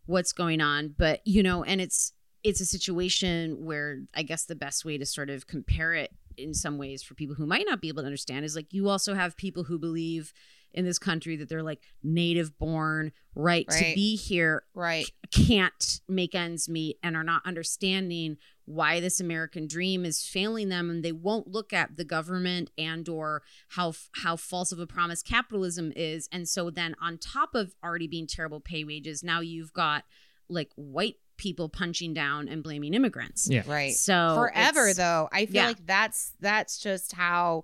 what's 0.05 0.31
going 0.31 0.61
on. 0.61 0.95
But, 0.97 1.21
you 1.25 1.41
know, 1.43 1.63
and 1.63 1.81
it's, 1.81 2.13
it's 2.43 2.61
a 2.61 2.65
situation 2.65 3.65
where 3.65 4.01
I 4.13 4.23
guess 4.23 4.45
the 4.45 4.55
best 4.55 4.85
way 4.85 4.97
to 4.97 5.05
sort 5.05 5.29
of 5.29 5.47
compare 5.47 5.93
it 5.93 6.11
in 6.37 6.53
some 6.53 6.77
ways 6.77 7.01
for 7.01 7.15
people 7.15 7.35
who 7.35 7.47
might 7.47 7.65
not 7.67 7.81
be 7.81 7.87
able 7.87 8.03
to 8.03 8.05
understand 8.05 8.45
is 8.45 8.55
like 8.55 8.71
you 8.71 8.87
also 8.87 9.15
have 9.15 9.35
people 9.35 9.63
who 9.63 9.79
believe 9.79 10.33
in 10.71 10.85
this 10.85 10.99
country 10.99 11.35
that 11.35 11.49
they're 11.49 11.63
like 11.63 11.81
native 12.03 12.57
born, 12.59 13.11
right, 13.33 13.67
to 13.69 13.83
be 13.95 14.15
here, 14.15 14.63
Right. 14.75 15.07
can't 15.31 16.01
make 16.07 16.35
ends 16.35 16.69
meet 16.69 16.97
and 17.01 17.15
are 17.15 17.23
not 17.23 17.41
understanding 17.45 18.37
why 18.67 18.99
this 18.99 19.21
american 19.21 19.65
dream 19.65 20.03
is 20.05 20.23
failing 20.25 20.67
them 20.67 20.89
and 20.89 21.03
they 21.03 21.11
won't 21.13 21.47
look 21.47 21.71
at 21.71 21.95
the 21.95 22.03
government 22.03 22.69
and 22.77 23.07
or 23.07 23.41
how 23.69 23.93
how 24.23 24.35
false 24.35 24.73
of 24.73 24.79
a 24.79 24.85
promise 24.85 25.23
capitalism 25.23 25.93
is 25.95 26.27
and 26.33 26.49
so 26.49 26.69
then 26.69 26.93
on 27.01 27.17
top 27.17 27.55
of 27.55 27.73
already 27.81 28.07
being 28.07 28.27
terrible 28.27 28.59
pay 28.59 28.83
wages 28.83 29.23
now 29.23 29.39
you've 29.39 29.71
got 29.71 30.03
like 30.49 30.69
white 30.75 31.15
people 31.37 31.69
punching 31.69 32.13
down 32.13 32.49
and 32.49 32.61
blaming 32.61 32.93
immigrants 32.93 33.47
yeah 33.49 33.63
Right. 33.65 33.93
so 33.93 34.33
forever 34.35 34.93
though 34.93 35.29
i 35.31 35.45
feel 35.45 35.55
yeah. 35.55 35.67
like 35.67 35.85
that's 35.85 36.33
that's 36.41 36.77
just 36.77 37.13
how 37.13 37.63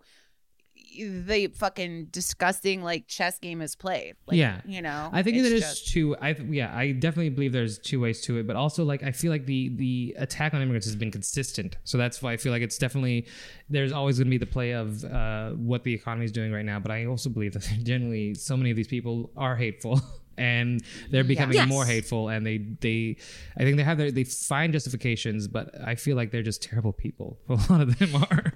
the 0.97 1.47
fucking 1.47 2.05
disgusting 2.11 2.83
like 2.83 3.07
chess 3.07 3.39
game 3.39 3.61
is 3.61 3.75
played 3.75 4.15
like, 4.27 4.37
Yeah. 4.37 4.61
you 4.65 4.81
know 4.81 5.09
I 5.11 5.23
think 5.23 5.37
It's 5.37 5.49
that 5.49 5.55
is 5.55 5.61
just- 5.61 5.87
two. 5.89 6.15
I 6.17 6.31
yeah, 6.49 6.75
I 6.75 6.91
definitely 6.91 7.29
believe 7.29 7.51
there's 7.51 7.77
two 7.79 7.99
ways 7.99 8.21
to 8.21 8.37
it, 8.37 8.47
but 8.47 8.55
also 8.55 8.83
like 8.83 9.03
I 9.03 9.11
feel 9.11 9.31
like 9.31 9.45
the 9.45 9.69
the 9.75 10.15
attack 10.17 10.53
on 10.53 10.61
immigrants 10.61 10.87
has 10.87 10.95
been 10.95 11.11
consistent, 11.11 11.77
so 11.83 11.97
that's 11.97 12.21
why 12.21 12.33
I 12.33 12.37
feel 12.37 12.51
like 12.51 12.61
it's 12.61 12.77
definitely 12.77 13.27
there's 13.69 13.91
always 13.91 14.17
going 14.17 14.27
to 14.27 14.31
be 14.31 14.37
the 14.37 14.45
play 14.45 14.71
of 14.71 15.03
uh, 15.05 15.51
what 15.51 15.83
the 15.83 15.93
economy 15.93 16.25
is 16.25 16.31
doing 16.31 16.51
right 16.51 16.65
now. 16.65 16.79
But 16.79 16.91
I 16.91 17.05
also 17.05 17.29
believe 17.29 17.53
that 17.53 17.61
generally 17.83 18.33
so 18.35 18.55
many 18.57 18.71
of 18.71 18.77
these 18.77 18.87
people 18.87 19.31
are 19.37 19.55
hateful. 19.55 20.01
And 20.35 20.81
they're 21.11 21.23
becoming 21.23 21.57
Yes. 21.57 21.69
more 21.69 21.85
hateful, 21.85 22.29
and 22.29 22.43
they 22.43 22.57
they, 22.57 23.17
I 23.55 23.61
think 23.63 23.77
they 23.77 23.83
have 23.83 23.99
their 23.99 24.09
they 24.09 24.23
find 24.23 24.73
justifications, 24.73 25.47
but 25.47 25.79
I 25.79 25.93
feel 25.93 26.15
like 26.15 26.31
they're 26.31 26.41
just 26.41 26.63
terrible 26.63 26.91
people. 26.91 27.37
A 27.49 27.53
lot 27.69 27.81
of 27.81 27.99
them 27.99 28.15
are. 28.15 28.53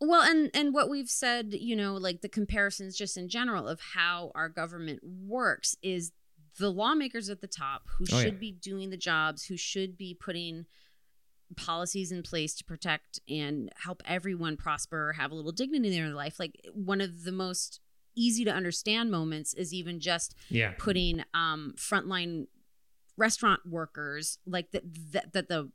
Well, 0.00 0.22
and 0.22 0.50
and 0.54 0.72
what 0.72 0.88
we've 0.88 1.10
said, 1.10 1.52
you 1.52 1.76
know, 1.76 1.94
like 1.94 2.22
the 2.22 2.28
comparisons 2.28 2.96
just 2.96 3.16
in 3.16 3.28
general 3.28 3.68
of 3.68 3.80
how 3.94 4.32
our 4.34 4.48
government 4.48 5.00
works 5.04 5.76
is 5.82 6.12
the 6.58 6.70
lawmakers 6.70 7.28
at 7.28 7.40
the 7.40 7.46
top 7.46 7.82
who 7.98 8.04
Oh, 8.10 8.16
yeah. 8.16 8.22
should 8.24 8.40
be 8.40 8.50
doing 8.52 8.90
the 8.90 8.96
jobs, 8.96 9.44
who 9.44 9.56
should 9.56 9.96
be 9.96 10.14
putting 10.18 10.66
policies 11.56 12.12
in 12.12 12.22
place 12.22 12.54
to 12.54 12.64
protect 12.64 13.20
and 13.28 13.70
help 13.76 14.02
everyone 14.06 14.56
prosper, 14.56 15.14
have 15.18 15.32
a 15.32 15.34
little 15.34 15.52
dignity 15.52 15.88
in 15.96 16.02
their 16.04 16.14
life. 16.14 16.38
Like 16.38 16.60
one 16.72 17.00
of 17.00 17.24
the 17.24 17.32
most 17.32 17.80
easy 18.16 18.44
to 18.44 18.52
understand 18.52 19.10
moments 19.10 19.52
is 19.54 19.72
even 19.74 20.00
just 20.00 20.34
Yeah. 20.48 20.72
putting 20.78 21.22
um 21.34 21.74
frontline 21.76 22.46
restaurant 23.16 23.60
workers 23.68 24.38
like 24.46 24.70
that 24.70 24.82
that, 25.12 25.32
that 25.32 25.48
the 25.48 25.70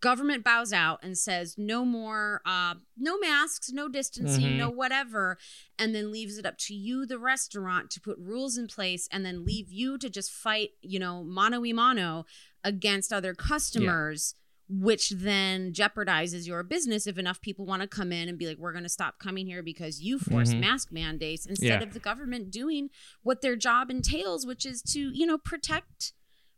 government 0.00 0.42
bows 0.44 0.72
out 0.72 0.98
and 1.02 1.16
says 1.18 1.56
no 1.58 1.84
more 1.84 2.40
uh 2.46 2.74
no 2.96 3.18
masks 3.18 3.70
no 3.72 3.88
distancing 3.88 4.42
Mhm. 4.52 4.56
no 4.56 4.70
whatever 4.70 5.36
and 5.78 5.94
then 5.94 6.10
leaves 6.10 6.38
it 6.38 6.46
up 6.46 6.56
to 6.58 6.74
you 6.74 7.04
the 7.06 7.18
restaurant 7.18 7.90
to 7.90 8.00
put 8.00 8.16
rules 8.18 8.56
in 8.56 8.66
place 8.66 9.08
and 9.12 9.24
then 9.26 9.44
leave 9.44 9.70
you 9.70 9.98
to 9.98 10.08
just 10.08 10.30
fight 10.30 10.70
you 10.80 10.98
know 10.98 11.22
mano 11.22 11.60
y 11.60 11.72
mano 11.72 12.24
against 12.62 13.12
other 13.12 13.34
customers 13.34 14.34
which 14.66 15.10
then 15.10 15.74
jeopardizes 15.74 16.46
your 16.46 16.62
business 16.62 17.06
if 17.06 17.18
enough 17.18 17.42
people 17.42 17.66
want 17.66 17.82
to 17.82 17.88
come 17.88 18.10
in 18.10 18.30
and 18.30 18.38
be 18.38 18.46
like 18.46 18.56
we're 18.56 18.72
going 18.72 18.82
to 18.84 18.88
stop 18.88 19.18
coming 19.18 19.46
here 19.46 19.62
because 19.62 20.00
you 20.00 20.18
force 20.18 20.54
Mhm. 20.54 20.60
mask 20.60 20.90
mandates 20.90 21.44
instead 21.44 21.66
Yeah. 21.82 21.86
of 21.86 21.92
the 21.92 22.00
government 22.00 22.50
doing 22.50 22.88
what 23.22 23.42
their 23.42 23.56
job 23.56 23.90
entails 23.90 24.46
which 24.46 24.64
is 24.64 24.80
to 24.92 25.10
you 25.12 25.26
know 25.26 25.36
protect 25.36 26.14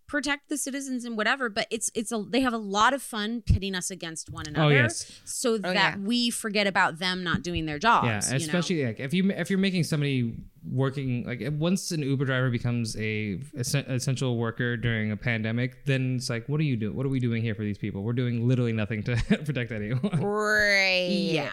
protect 0.07 0.49
the 0.49 0.57
citizens 0.57 1.05
and 1.05 1.17
whatever 1.17 1.49
but 1.49 1.67
it's 1.71 1.91
it's 1.95 2.13
a 2.13 2.25
they 2.31 2.41
have 2.41 2.53
a 2.53 2.59
lot 2.59 2.95
of 2.95 3.03
fun 3.03 3.43
pitting 3.43 3.75
us 3.75 3.91
against 3.91 4.31
one 4.31 4.45
oh, 4.49 4.51
another 4.51 4.67
Oh 4.67 4.69
yes. 4.69 5.21
so 5.25 5.55
oh, 5.55 5.59
that 5.59 5.75
yeah. 5.75 5.97
we 5.99 6.31
forget 6.31 6.67
about 6.67 6.99
them 6.99 7.25
not 7.25 7.43
doing 7.43 7.67
their 7.67 7.79
jobs 7.79 8.07
Yeah, 8.07 8.23
you 8.25 8.39
know? 8.39 8.45
especially 8.45 8.87
like 8.87 9.01
if 9.01 9.13
you 9.13 9.31
if 9.31 9.51
you're 9.51 9.59
making 9.59 9.85
somebody 9.85 10.35
working 10.71 11.25
like 11.25 11.43
once 11.59 11.91
an 11.93 12.03
Uber 12.03 12.25
driver 12.25 12.51
becomes 12.51 12.97
a 12.97 13.39
essential 13.57 14.37
worker 14.37 14.77
during 14.77 15.13
a 15.13 15.17
pandemic, 15.17 15.85
then 15.85 16.17
it's 16.17 16.29
like, 16.29 16.49
what 16.49 16.61
are 16.61 16.65
you 16.65 16.77
doing? 16.77 16.97
What 16.97 17.07
are 17.07 17.09
we 17.09 17.21
doing 17.21 17.43
here 17.43 17.55
for 17.55 17.63
these 17.63 17.79
people? 17.79 18.03
We're 18.03 18.13
doing 18.15 18.49
literally 18.49 18.73
nothing 18.73 19.03
to 19.05 19.17
protect 19.45 19.71
anyone. 19.73 20.21
right 20.21 21.09
yeah 21.09 21.51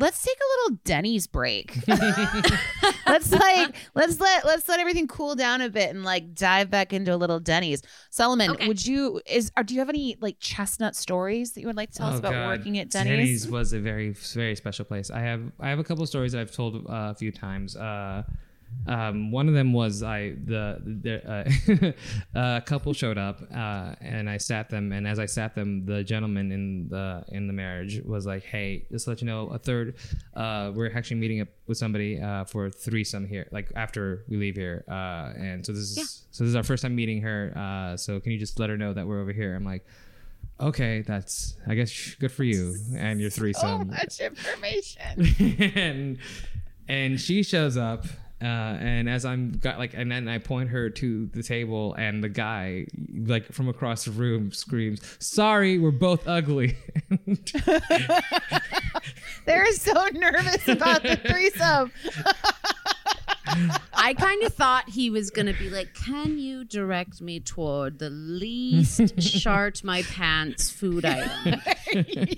let's 0.00 0.22
take 0.24 0.36
a 0.36 0.48
little 0.64 0.80
denny's 0.84 1.26
break 1.26 1.76
let's 3.06 3.30
like 3.32 3.74
let's 3.94 4.18
let 4.20 4.44
let's 4.44 4.68
let 4.68 4.80
everything 4.80 5.06
cool 5.06 5.34
down 5.34 5.60
a 5.60 5.68
bit 5.68 5.90
and 5.90 6.04
like 6.04 6.34
dive 6.34 6.70
back 6.70 6.92
into 6.92 7.14
a 7.14 7.16
little 7.16 7.38
denny's 7.40 7.82
solomon 8.10 8.50
Okay. 8.50 8.66
would 8.66 8.84
you 8.84 9.20
is 9.26 9.52
or 9.56 9.62
do 9.62 9.74
you 9.74 9.80
have 9.80 9.88
any 9.88 10.16
like 10.20 10.36
chestnut 10.40 10.96
stories 10.96 11.52
that 11.52 11.60
you 11.60 11.66
would 11.66 11.76
like 11.76 11.90
to 11.92 11.98
tell 11.98 12.08
us 12.08 12.14
Oh, 12.14 12.18
about 12.18 12.32
God. 12.32 12.46
working 12.58 12.78
at 12.78 12.90
denny's, 12.90 13.10
Denny's 13.44 13.48
was 13.48 13.72
a 13.72 13.78
very 13.78 14.10
very 14.10 14.56
special 14.56 14.84
place. 14.84 15.10
I 15.10 15.20
have 15.20 15.42
I 15.60 15.68
have 15.68 15.78
a 15.78 15.84
couple 15.84 16.02
of 16.02 16.08
stories 16.08 16.32
that 16.32 16.40
I've 16.40 16.50
told 16.52 16.76
uh, 16.76 17.10
a 17.10 17.14
few 17.14 17.30
times. 17.30 17.76
Uh, 17.76 18.22
um, 18.86 19.30
one 19.30 19.46
of 19.48 19.54
them 19.54 19.72
was 19.72 20.02
I 20.02 20.30
the, 20.44 20.80
the 20.82 21.94
uh, 22.34 22.38
a 22.58 22.60
couple 22.62 22.92
showed 22.92 23.18
up 23.18 23.40
uh, 23.54 23.94
and 24.00 24.28
I 24.28 24.38
sat 24.38 24.70
them 24.70 24.92
and 24.92 25.06
as 25.06 25.18
I 25.18 25.26
sat 25.26 25.54
them 25.54 25.84
the 25.84 26.02
gentleman 26.02 26.50
in 26.50 26.88
the 26.88 27.24
in 27.28 27.46
the 27.46 27.52
marriage 27.52 28.00
was 28.04 28.26
like 28.26 28.42
hey 28.44 28.86
just 28.90 29.04
to 29.04 29.10
let 29.10 29.20
you 29.20 29.26
know 29.26 29.48
a 29.48 29.58
third 29.58 29.96
uh, 30.34 30.72
we're 30.74 30.92
actually 30.96 31.18
meeting 31.18 31.40
up 31.40 31.48
with 31.66 31.78
somebody 31.78 32.20
uh, 32.20 32.44
for 32.44 32.66
a 32.66 32.70
threesome 32.70 33.26
here 33.26 33.46
like 33.52 33.70
after 33.76 34.24
we 34.28 34.36
leave 34.36 34.56
here 34.56 34.84
uh, 34.88 35.32
and 35.36 35.64
so 35.64 35.72
this 35.72 35.96
is 35.96 36.26
so 36.30 36.44
this 36.44 36.50
is 36.50 36.56
our 36.56 36.62
first 36.62 36.82
time 36.82 36.94
meeting 36.94 37.20
her 37.20 37.52
uh, 37.56 37.96
so 37.96 38.18
can 38.18 38.32
you 38.32 38.38
just 38.38 38.58
let 38.58 38.70
her 38.70 38.76
know 38.76 38.92
that 38.92 39.06
we're 39.06 39.20
over 39.20 39.32
here? 39.32 39.54
I'm 39.54 39.64
like 39.64 39.84
okay 40.58 41.02
that's 41.02 41.56
I 41.66 41.74
guess 41.74 42.14
good 42.18 42.32
for 42.32 42.44
you 42.44 42.76
and 42.96 43.20
your 43.20 43.30
threesome. 43.38 43.90
so 43.90 43.96
much 43.96 44.20
information. 44.20 45.72
And 45.76 46.18
and 46.88 47.20
she 47.20 47.42
shows 47.42 47.76
up 47.76 48.06
uh, 48.42 48.44
and 48.44 49.08
as 49.08 49.24
I'm 49.24 49.52
got 49.52 49.78
like 49.78 49.94
and 49.94 50.10
then 50.10 50.28
I 50.28 50.38
point 50.38 50.70
her 50.70 50.90
to 50.90 51.26
the 51.26 51.42
table 51.42 51.94
and 51.94 52.22
the 52.24 52.28
guy 52.28 52.86
like 53.26 53.52
from 53.52 53.68
across 53.68 54.04
the 54.04 54.12
room 54.12 54.52
screams 54.52 55.00
sorry 55.18 55.78
we're 55.78 55.90
both 55.90 56.26
ugly 56.26 56.76
they're 59.44 59.72
so 59.72 60.06
nervous 60.12 60.68
about 60.68 61.02
the 61.02 61.16
threesome 61.16 61.92
I 63.92 64.14
kind 64.14 64.42
of 64.44 64.54
thought 64.54 64.88
he 64.88 65.10
was 65.10 65.30
going 65.30 65.46
to 65.46 65.52
be 65.52 65.70
like, 65.70 65.94
Can 65.94 66.38
you 66.38 66.64
direct 66.64 67.20
me 67.20 67.40
toward 67.40 67.98
the 67.98 68.10
least 68.10 69.20
shart 69.20 69.82
my 69.84 70.02
pants 70.02 70.70
food 70.70 71.04
item? 71.04 71.60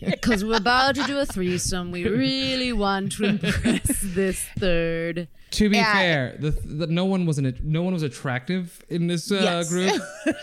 Because 0.03 0.45
we're 0.45 0.57
about 0.57 0.95
to 0.95 1.05
do 1.05 1.19
a 1.19 1.27
threesome. 1.27 1.91
We 1.91 2.05
really 2.05 2.73
want 2.73 3.13
to 3.13 3.25
impress 3.25 4.01
this 4.03 4.43
third. 4.59 5.29
To 5.53 5.69
be 5.71 5.77
Yeah. 5.77 5.93
fair, 5.95 6.37
the, 6.39 6.51
the 6.51 6.87
no 6.87 7.05
one 7.05 7.27
was 7.27 7.39
an, 7.39 7.59
no 7.63 7.83
one 7.83 7.93
was 7.93 8.03
attractive 8.03 8.83
in 8.89 9.07
this 9.07 9.31
uh, 9.31 9.41
Yes. 9.43 9.69
group. 9.71 10.03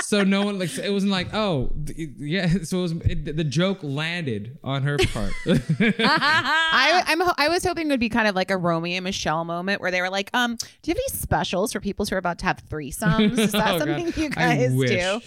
so 0.00 0.24
no 0.24 0.42
one 0.44 0.58
like 0.58 0.76
it 0.78 0.90
wasn't 0.92 1.12
like 1.12 1.32
oh 1.34 1.70
yeah. 1.96 2.48
So 2.64 2.78
it 2.78 2.82
was 2.82 2.92
it, 2.92 3.36
the 3.36 3.44
joke 3.44 3.78
landed 3.82 4.58
on 4.64 4.82
her 4.82 4.96
part. 4.98 5.32
I, 5.46 7.02
I'm 7.06 7.22
I 7.38 7.48
was 7.48 7.64
hoping 7.64 7.86
it 7.86 7.90
would 7.90 8.00
be 8.00 8.08
kind 8.08 8.26
of 8.26 8.34
like 8.34 8.50
a 8.50 8.56
Romy 8.56 8.96
and 8.96 9.04
Michele 9.04 9.44
moment 9.44 9.80
where 9.80 9.90
they 9.92 10.00
were 10.00 10.10
like, 10.10 10.30
um, 10.34 10.56
do 10.56 10.66
you 10.90 10.94
have 10.94 10.96
any 10.96 11.18
specials 11.18 11.72
for 11.72 11.80
people 11.80 12.04
who 12.06 12.14
are 12.16 12.18
about 12.18 12.38
to 12.40 12.46
have 12.46 12.62
threesomes? 12.68 13.38
Is 13.38 13.52
that 13.52 13.74
Oh, 13.74 13.78
something 13.78 14.06
God. 14.06 14.16
you 14.16 14.24
I 14.36 14.56
guys 14.56 14.72
wish. 14.74 14.90
do? 14.90 15.20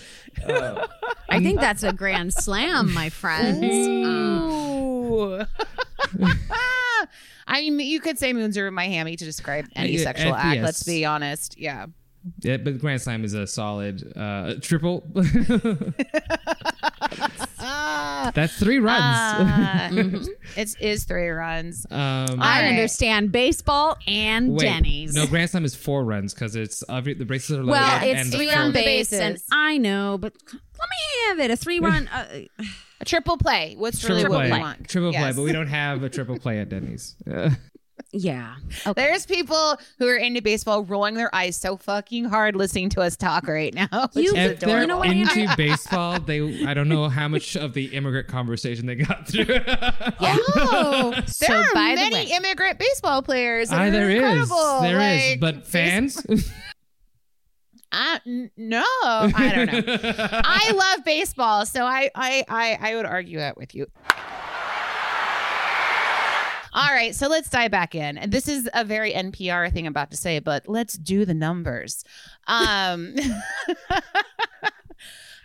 I 1.29 1.39
think 1.39 1.59
that's 1.61 1.83
a 1.83 1.93
grand 1.93 2.33
slam, 2.33 2.93
my 2.93 3.09
friends. 3.09 3.59
Ooh. 7.13 7.43
I 7.47 7.61
mean, 7.69 7.79
you 7.87 7.99
could 7.99 8.17
say 8.17 8.31
moons 8.33 8.57
over 8.57 8.71
my 8.71 8.85
hammy 8.87 9.15
to 9.15 9.25
describe 9.25 9.65
any 9.75 9.93
Yeah, 9.97 10.03
sexual 10.03 10.33
uh, 10.33 10.37
act. 10.37 10.55
yes. 10.55 10.63
Let's 10.63 10.83
be 10.83 11.03
honest. 11.05 11.57
Yeah. 11.59 11.87
yeah, 12.41 12.57
but 12.57 12.79
Grand 12.79 13.01
Slam 13.01 13.23
is 13.25 13.33
a 13.33 13.45
solid 13.45 14.13
uh, 14.15 14.55
triple. 14.61 15.03
That's 18.33 18.57
three 18.57 18.79
runs. 18.79 19.03
Ah. 19.45 19.89
It 20.55 20.75
is 20.79 21.03
three 21.05 21.29
runs. 21.29 21.85
um, 21.91 21.97
I 21.99 22.21
All 22.31 22.37
right. 22.37 22.69
understand 22.69 23.31
baseball 23.31 23.97
and 24.07 24.51
wait, 24.53 24.61
Denny's. 24.61 25.13
No, 25.13 25.25
Grand 25.27 25.49
Slam 25.49 25.65
is 25.65 25.75
four 25.75 26.03
runs 26.03 26.33
because 26.33 26.55
it's 26.55 26.83
every, 26.89 27.13
the 27.13 27.25
bases 27.25 27.51
are 27.57 27.63
loaded. 27.63 27.71
well, 27.71 27.99
it's 28.03 28.29
the 28.31 28.37
three 28.37 28.49
four- 28.49 28.59
on 28.59 28.67
the 28.73 28.83
base, 28.83 29.11
and. 29.13 29.37
I 29.51 29.77
know, 29.77 30.17
but 30.19 30.33
let 30.51 30.53
me 30.53 31.27
have 31.27 31.39
it. 31.39 31.51
A 31.51 31.57
three 31.57 31.79
run. 31.79 32.07
Uh, 32.07 32.41
A 33.03 33.05
triple 33.05 33.35
play. 33.37 33.75
What's 33.77 34.01
really 34.07 34.21
triple 34.21 34.37
what 34.37 34.47
play, 34.47 34.57
we 34.57 34.63
want? 34.63 34.87
triple 34.87 35.11
play, 35.11 35.33
but 35.35 35.41
we 35.41 35.51
don't 35.51 35.67
have 35.67 36.03
a 36.03 36.09
triple 36.09 36.39
play 36.39 36.59
at 36.59 36.69
Denny's. 36.69 37.15
Yeah. 38.15 38.55
There's 38.95 39.25
people 39.25 39.77
who 39.97 40.07
are 40.07 40.15
into 40.15 40.41
baseball 40.41 40.83
rolling 40.83 41.15
their 41.15 41.33
eyes 41.33 41.57
so 41.57 41.77
fucking 41.77 42.25
hard 42.25 42.55
listening 42.55 42.89
to 42.89 43.01
us 43.01 43.15
talk 43.15 43.47
right 43.47 43.73
now. 43.73 43.87
You- 44.13 44.33
if 44.35 44.59
they're 44.59 44.83
adorable. 44.83 45.01
into 45.03 45.47
baseball, 45.57 46.19
they 46.19 46.63
I 46.65 46.73
don't 46.75 46.89
know 46.89 47.09
how 47.09 47.27
much 47.27 47.55
of 47.55 47.73
the 47.73 47.85
immigrant 47.85 48.27
conversation 48.27 48.85
they 48.85 48.95
got 48.95 49.27
through. 49.27 49.45
Yeah. 50.21 50.37
Oh, 50.49 51.11
there 51.11 51.23
So, 51.27 51.53
are 51.55 51.73
by 51.73 51.89
the 51.95 52.01
many 52.01 52.15
way- 52.15 52.31
immigrant 52.35 52.77
baseball 52.79 53.21
players. 53.23 53.69
that 53.69 53.79
Ah, 53.79 53.83
are 53.85 53.91
there 53.91 54.09
is, 54.11 54.15
incredible. 54.17 54.81
there 54.81 54.99
is, 55.15 55.29
Like, 55.31 55.39
but 55.39 55.65
fans. 55.67 56.23
I, 57.93 58.19
no, 58.57 58.83
I 59.03 59.51
don't 59.53 59.67
know. 59.67 59.83
I 60.43 60.71
love 60.95 61.05
baseball, 61.05 61.65
so 61.67 61.85
I, 61.85 62.09
I, 62.15 62.43
I, 62.49 62.77
I 62.81 62.95
would 62.95 63.05
argue 63.05 63.37
that 63.37 63.55
with 63.55 63.75
you. 63.75 63.85
All 66.75 66.89
right, 66.91 67.13
so 67.13 67.27
let's 67.27 67.51
dive 67.51 67.69
back 67.69 67.93
in. 67.93 68.17
And 68.17 68.31
this 68.31 68.47
is 68.47 68.67
a 68.73 68.83
very 68.83 69.13
NPR 69.13 69.71
thing 69.71 69.85
I'm 69.85 69.91
about 69.91 70.09
to 70.09 70.17
say, 70.17 70.39
but 70.39 70.67
let's 70.67 70.95
do 70.95 71.23
the 71.23 71.35
numbers. 71.35 72.03
Um, 72.47 73.13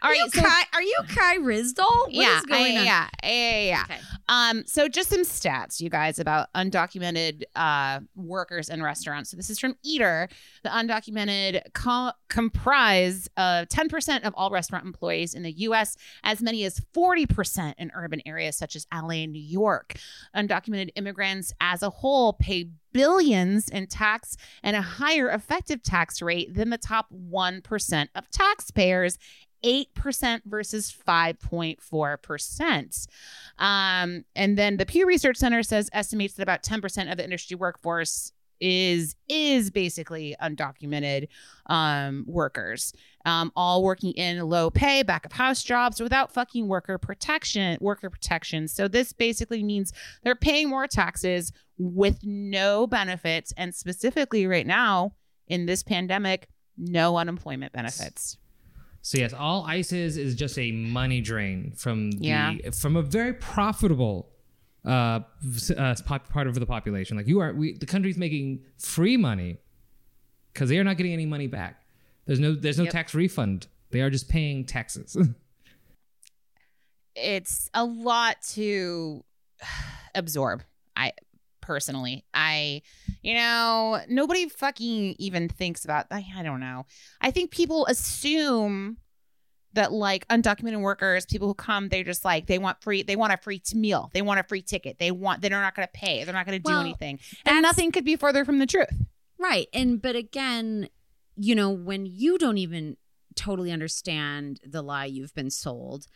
all 0.02 0.10
Are 0.10 0.14
you 0.14 0.28
so 0.30 0.40
Kai, 0.42 0.62
are 0.72 0.82
you 0.82 0.98
Kai 1.08 1.36
Ryssdal? 1.38 1.78
What 1.86 2.10
is 2.10 2.16
yeah, 2.16 2.40
going 2.48 2.76
I- 2.76 2.80
on? 2.80 2.86
yeah, 2.86 3.08
yeah, 3.24 3.30
yeah, 3.30 3.60
yeah. 3.60 3.82
Okay. 3.84 4.00
Um, 4.30 4.64
so 4.66 4.88
just 4.88 5.08
some 5.08 5.22
stats, 5.22 5.80
you 5.80 5.88
guys, 5.88 6.18
about 6.18 6.48
undocumented 6.54 7.44
uh, 7.56 8.00
workers 8.14 8.68
in 8.68 8.82
restaurants. 8.82 9.30
So 9.30 9.36
this 9.38 9.48
is 9.48 9.58
from 9.58 9.74
Eater. 9.82 10.28
The 10.64 10.68
undocumented 10.68 11.62
co- 11.72 12.12
comprise 12.28 13.26
of 13.38 13.68
10% 13.68 14.24
of 14.24 14.34
all 14.36 14.50
restaurant 14.50 14.84
employees 14.84 15.32
in 15.34 15.42
the 15.42 15.52
U.S., 15.52 15.96
as 16.24 16.42
many 16.42 16.64
as 16.64 16.78
40% 16.94 17.74
in 17.78 17.90
urban 17.94 18.20
areas 18.26 18.56
such 18.56 18.76
as 18.76 18.86
LA 18.92 19.22
and 19.22 19.32
New 19.32 19.40
York. 19.42 19.94
Undocumented 20.36 20.90
immigrants 20.96 21.52
as 21.60 21.82
a 21.82 21.88
whole 21.90 22.34
pay 22.34 22.68
billions 22.92 23.68
in 23.68 23.86
tax 23.86 24.36
and 24.62 24.74
a 24.76 24.82
higher 24.82 25.28
effective 25.30 25.82
tax 25.82 26.20
rate 26.20 26.54
than 26.54 26.70
the 26.70 26.78
top 26.78 27.06
1% 27.12 28.08
of 28.14 28.30
taxpayers 28.30 29.18
8% 29.64 30.42
versus 30.46 30.94
5.4%. 31.06 33.06
Um, 33.58 34.24
and 34.36 34.56
then 34.56 34.76
the 34.76 34.86
Pew 34.86 35.06
Research 35.06 35.36
Center 35.36 35.62
says 35.62 35.90
estimates 35.92 36.34
that 36.34 36.42
about 36.42 36.62
10% 36.62 37.10
of 37.10 37.16
the 37.16 37.24
industry 37.24 37.56
workforce 37.56 38.32
is 38.60 39.14
is 39.28 39.70
basically 39.70 40.34
undocumented 40.42 41.28
um, 41.66 42.24
workers, 42.26 42.92
um, 43.24 43.52
all 43.54 43.82
working 43.82 44.12
in 44.12 44.40
low 44.40 44.70
pay 44.70 45.02
back 45.02 45.24
of 45.24 45.32
house 45.32 45.62
jobs 45.62 46.00
without 46.00 46.32
fucking 46.32 46.68
worker 46.68 46.98
protection. 46.98 47.78
Worker 47.80 48.10
protection. 48.10 48.68
So 48.68 48.88
this 48.88 49.12
basically 49.12 49.62
means 49.62 49.92
they're 50.22 50.34
paying 50.34 50.68
more 50.68 50.86
taxes 50.86 51.52
with 51.78 52.24
no 52.24 52.86
benefits, 52.86 53.52
and 53.56 53.74
specifically 53.74 54.46
right 54.46 54.66
now 54.66 55.14
in 55.46 55.66
this 55.66 55.82
pandemic, 55.82 56.48
no 56.76 57.16
unemployment 57.16 57.72
benefits. 57.72 58.36
So 59.02 59.18
yes, 59.18 59.32
all 59.32 59.64
ICE 59.66 59.92
is 59.92 60.16
is 60.16 60.34
just 60.34 60.58
a 60.58 60.72
money 60.72 61.20
drain 61.20 61.72
from 61.76 62.10
the 62.12 62.26
Yeah. 62.26 62.70
from 62.70 62.96
a 62.96 63.02
very 63.02 63.32
profitable 63.34 64.28
uh, 64.84 65.20
uh 65.76 65.94
part 66.06 66.46
of 66.46 66.54
the 66.54 66.66
population. 66.66 67.16
Like 67.16 67.26
you 67.26 67.40
are, 67.40 67.52
we 67.52 67.74
the 67.74 67.86
country's 67.86 68.18
making 68.18 68.64
free 68.78 69.16
money 69.16 69.58
because 70.52 70.68
they 70.68 70.78
are 70.78 70.84
not 70.84 70.96
getting 70.96 71.12
any 71.12 71.26
money 71.26 71.46
back. 71.46 71.82
There's 72.26 72.40
no 72.40 72.54
there's 72.54 72.78
no 72.78 72.84
Yep. 72.84 72.92
tax 72.92 73.14
refund. 73.14 73.66
They 73.90 74.00
are 74.02 74.10
just 74.10 74.28
paying 74.28 74.64
taxes. 74.64 75.16
it's 77.14 77.70
a 77.74 77.84
lot 77.84 78.36
to 78.50 79.24
absorb. 80.14 80.62
I 80.96 81.12
personally, 81.68 82.24
I, 82.32 82.80
you 83.20 83.34
know, 83.34 84.00
nobody 84.08 84.48
fucking 84.48 85.16
even 85.18 85.50
thinks 85.50 85.84
about. 85.84 86.06
I, 86.10 86.24
I 86.34 86.42
don't 86.42 86.60
know. 86.60 86.86
I 87.20 87.30
think 87.30 87.50
people 87.50 87.84
assume 87.84 88.96
that 89.74 89.92
like 89.92 90.26
undocumented 90.28 90.80
workers, 90.80 91.26
people 91.26 91.46
who 91.46 91.52
come, 91.52 91.90
they're 91.90 92.02
just 92.02 92.24
like 92.24 92.46
they 92.46 92.58
want 92.58 92.82
free, 92.82 93.02
they 93.02 93.16
want 93.16 93.34
a 93.34 93.36
free 93.36 93.60
meal, 93.74 94.10
they 94.14 94.22
want 94.22 94.40
a 94.40 94.44
free 94.44 94.62
ticket, 94.62 94.98
they 94.98 95.10
want, 95.10 95.42
they're 95.42 95.50
not 95.50 95.74
going 95.74 95.86
to 95.86 95.92
pay, 95.92 96.24
they're 96.24 96.32
not 96.32 96.46
going 96.46 96.60
to 96.60 96.66
do 96.66 96.74
anything, 96.74 97.20
and 97.44 97.60
nothing 97.60 97.92
could 97.92 98.04
be 98.04 98.16
further 98.16 98.46
from 98.46 98.60
the 98.60 98.66
truth. 98.66 98.88
Right. 99.38 99.68
And 99.74 100.00
but 100.00 100.16
again, 100.16 100.88
you 101.36 101.54
know, 101.54 101.68
when 101.68 102.06
you 102.06 102.38
don't 102.38 102.58
even 102.58 102.96
totally 103.36 103.70
understand 103.70 104.58
the 104.66 104.80
lie 104.80 105.04
you've 105.04 105.34
been 105.34 105.50
sold 105.50 106.06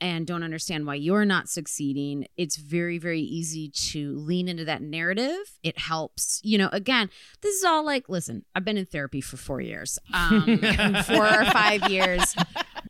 and 0.00 0.26
don't 0.26 0.42
understand 0.42 0.86
why 0.86 0.94
you're 0.94 1.24
not 1.24 1.48
succeeding, 1.48 2.26
it's 2.36 2.56
very, 2.56 2.98
very 2.98 3.20
easy 3.20 3.68
to 3.68 4.16
lean 4.16 4.48
into 4.48 4.64
that 4.64 4.82
narrative. 4.82 5.58
It 5.62 5.78
helps, 5.78 6.40
you 6.42 6.56
know, 6.58 6.68
again, 6.72 7.10
this 7.42 7.54
is 7.56 7.64
all 7.64 7.84
like, 7.84 8.08
listen, 8.08 8.44
I've 8.54 8.64
been 8.64 8.78
in 8.78 8.86
therapy 8.86 9.20
for 9.20 9.36
four 9.36 9.60
years, 9.60 9.98
um, 10.14 10.58
four 11.06 11.26
or 11.26 11.44
five 11.46 11.88
years, 11.90 12.34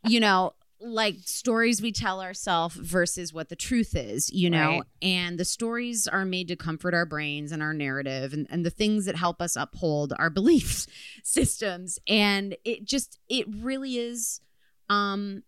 you 0.07 0.21
know, 0.21 0.53
like 0.83 1.17
stories 1.27 1.83
we 1.83 1.93
tell 1.93 2.23
ourselves 2.23 2.75
versus 2.75 3.35
what 3.35 3.51
the 3.51 3.57
truth 3.57 3.95
is, 3.95 4.31
you 4.33 4.49
know, 4.49 4.69
Right. 4.71 4.83
and 5.03 5.39
the 5.39 5.45
stories 5.45 6.09
are 6.09 6.25
made 6.25 6.49
to 6.49 6.57
comfort 6.57 6.95
our 6.95 7.05
brains 7.05 7.53
and 7.53 7.63
our 7.63 7.75
narrative 7.75 8.33
and, 8.33 8.47
and 8.49 8.65
the 8.65 8.71
things 8.71 9.05
that 9.05 9.15
help 9.15 9.43
us 9.43 9.57
uphold 9.57 10.15
our 10.19 10.31
belief 10.41 10.87
systems. 11.23 11.99
And 12.09 12.57
it 12.65 12.85
just, 12.87 13.19
it 13.29 13.45
really 13.49 13.99
is, 13.99 14.41
um, 14.89 15.43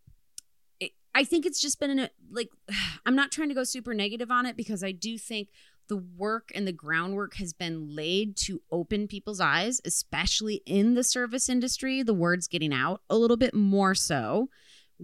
I 1.15 1.25
think 1.25 1.47
it's 1.47 1.61
just 1.61 1.79
been 1.79 1.99
a, 1.99 2.11
like, 2.31 2.51
I'm 3.07 3.17
not 3.17 3.33
trying 3.33 3.49
to 3.49 3.55
go 3.55 3.65
super 3.65 3.95
negative 3.95 4.31
on 4.31 4.47
it 4.47 4.57
because 4.57 4.83
I 4.83 4.93
do 4.93 5.19
think 5.19 5.49
the 5.89 5.97
work 5.97 6.51
and 6.55 6.67
the 6.67 6.73
groundwork 6.73 7.35
has 7.35 7.53
been 7.53 7.95
laid 7.95 8.37
to 8.37 8.63
open 8.71 9.09
people's 9.09 9.41
eyes, 9.41 9.81
especially 9.85 10.63
in 10.65 10.95
the 10.95 11.05
service 11.05 11.49
industry. 11.49 12.03
The 12.03 12.15
word's 12.15 12.49
getting 12.49 12.73
out 12.73 13.03
a 13.11 13.17
little 13.17 13.37
bit 13.37 13.55
more 13.55 13.95
so 13.95 14.49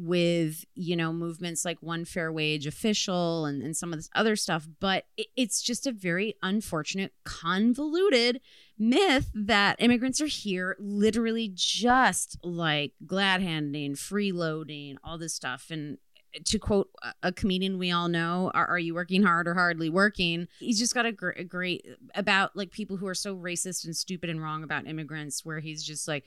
with 0.00 0.64
you 0.74 0.94
know 0.94 1.12
movements 1.12 1.64
like 1.64 1.78
one 1.80 2.04
fair 2.04 2.30
wage 2.30 2.66
official 2.66 3.44
and, 3.44 3.62
and 3.62 3.76
some 3.76 3.92
of 3.92 3.98
this 3.98 4.08
other 4.14 4.36
stuff 4.36 4.68
but 4.78 5.06
it, 5.16 5.26
it's 5.36 5.60
just 5.60 5.86
a 5.86 5.92
very 5.92 6.34
unfortunate 6.42 7.12
convoluted 7.24 8.40
myth 8.78 9.30
that 9.34 9.76
immigrants 9.80 10.20
are 10.20 10.26
here 10.26 10.76
literally 10.78 11.50
just 11.52 12.38
like 12.44 12.92
glad 13.04 13.42
handing 13.42 13.94
freeloading 13.94 14.96
all 15.02 15.18
this 15.18 15.34
stuff. 15.34 15.66
And 15.70 15.98
to 16.44 16.58
quote 16.58 16.90
a- 17.22 17.32
comedian 17.32 17.78
we 17.78 17.90
all 17.90 18.08
know 18.08 18.50
are, 18.54 18.66
are 18.66 18.78
you 18.78 18.94
working 18.94 19.22
hard 19.22 19.48
or 19.48 19.54
hardly 19.54 19.88
working? 19.88 20.46
He's 20.60 20.78
just 20.78 20.94
got 20.94 21.06
a, 21.06 21.12
gr- 21.12 21.30
a 21.30 21.44
great 21.44 21.86
about 22.14 22.54
like 22.54 22.70
people 22.70 22.96
who 22.96 23.06
are 23.06 23.14
so 23.14 23.34
racist 23.34 23.84
and 23.84 23.96
stupid 23.96 24.30
and 24.30 24.40
wrong 24.40 24.62
about 24.62 24.86
immigrants 24.86 25.44
where 25.44 25.58
he's 25.58 25.82
just 25.82 26.06
like 26.06 26.26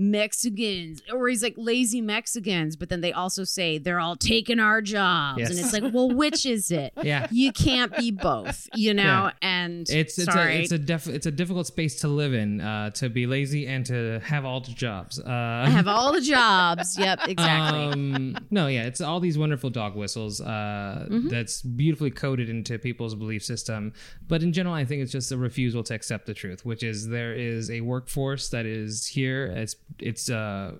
Mexicans, 0.00 1.02
or 1.12 1.28
he's 1.28 1.42
like 1.42 1.54
lazy 1.56 2.00
Mexicans, 2.00 2.76
but 2.76 2.88
then 2.88 3.00
they 3.00 3.12
also 3.12 3.44
say 3.44 3.78
they're 3.78 4.00
all 4.00 4.16
taking 4.16 4.58
our 4.60 4.80
jobs, 4.80 5.42
and 5.42 5.58
it's 5.58 5.72
like, 5.72 5.92
well, 5.92 6.10
which 6.10 6.46
is 6.46 6.70
it? 6.70 6.92
Yeah. 7.02 7.26
You 7.30 7.50
can't 7.52 7.96
be 7.96 8.10
both, 8.10 8.68
you 8.74 8.94
know. 8.94 9.02
Yeah. 9.02 9.30
And 9.42 9.88
It's 9.90 10.18
it's 10.18 10.24
sorry, 10.32 10.56
a 10.56 10.60
it's 10.60 10.70
a 10.72 10.78
def- 10.78 11.08
it's 11.08 11.26
a 11.26 11.30
difficult 11.30 11.66
space 11.66 12.00
to 12.02 12.08
live 12.08 12.34
in, 12.34 12.60
uh, 12.60 12.90
to 12.90 13.08
be 13.08 13.26
lazy 13.26 13.66
and 13.66 13.84
to 13.86 14.20
have 14.20 14.44
all 14.44 14.60
the 14.60 14.72
jobs. 14.72 15.18
Uh, 15.18 15.64
I 15.66 15.70
have 15.70 15.88
all 15.88 16.12
the 16.12 16.20
jobs. 16.20 16.96
Yep, 16.98 17.20
exactly. 17.28 17.80
Um, 17.80 18.36
no, 18.50 18.66
yeah, 18.68 18.84
it's 18.84 19.00
all 19.00 19.18
these 19.18 19.38
wonderful 19.38 19.70
dog 19.70 19.96
whistles 19.96 20.40
uh, 20.40 21.06
Mm-hmm. 21.10 21.28
that's 21.28 21.62
beautifully 21.62 22.10
coded 22.10 22.48
into 22.50 22.78
people's 22.78 23.14
belief 23.14 23.42
system. 23.44 23.92
But 24.28 24.42
in 24.42 24.52
general, 24.52 24.74
I 24.74 24.84
think 24.84 25.02
it's 25.02 25.12
just 25.12 25.32
a 25.32 25.36
refusal 25.38 25.82
to 25.84 25.94
accept 25.94 26.26
the 26.26 26.34
truth, 26.34 26.64
which 26.64 26.82
is 26.82 27.08
there 27.08 27.32
is 27.34 27.70
a 27.70 27.80
workforce 27.80 28.48
that 28.50 28.66
is 28.66 29.06
here. 29.06 29.46
It's 29.46 29.74
it's 29.98 30.30
uh, 30.30 30.76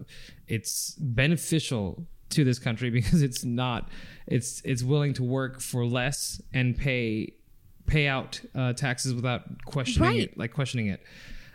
it's 0.46 0.94
beneficial 0.98 2.06
to 2.30 2.44
this 2.44 2.58
country 2.58 2.90
because 2.98 3.22
it's 3.22 3.44
not 3.44 3.88
it's 4.26 4.62
it's 4.64 4.82
willing 4.82 5.12
to 5.14 5.22
work 5.24 5.60
for 5.60 5.84
less 5.86 6.40
and 6.52 6.76
pay 6.76 7.32
pay 7.86 8.06
out 8.06 8.40
uh, 8.54 8.72
taxes 8.72 9.14
without 9.14 9.42
questioning 9.64 10.08
Right. 10.08 10.20
it, 10.30 10.38
like 10.38 10.52
questioning 10.52 10.86
it. 10.88 11.02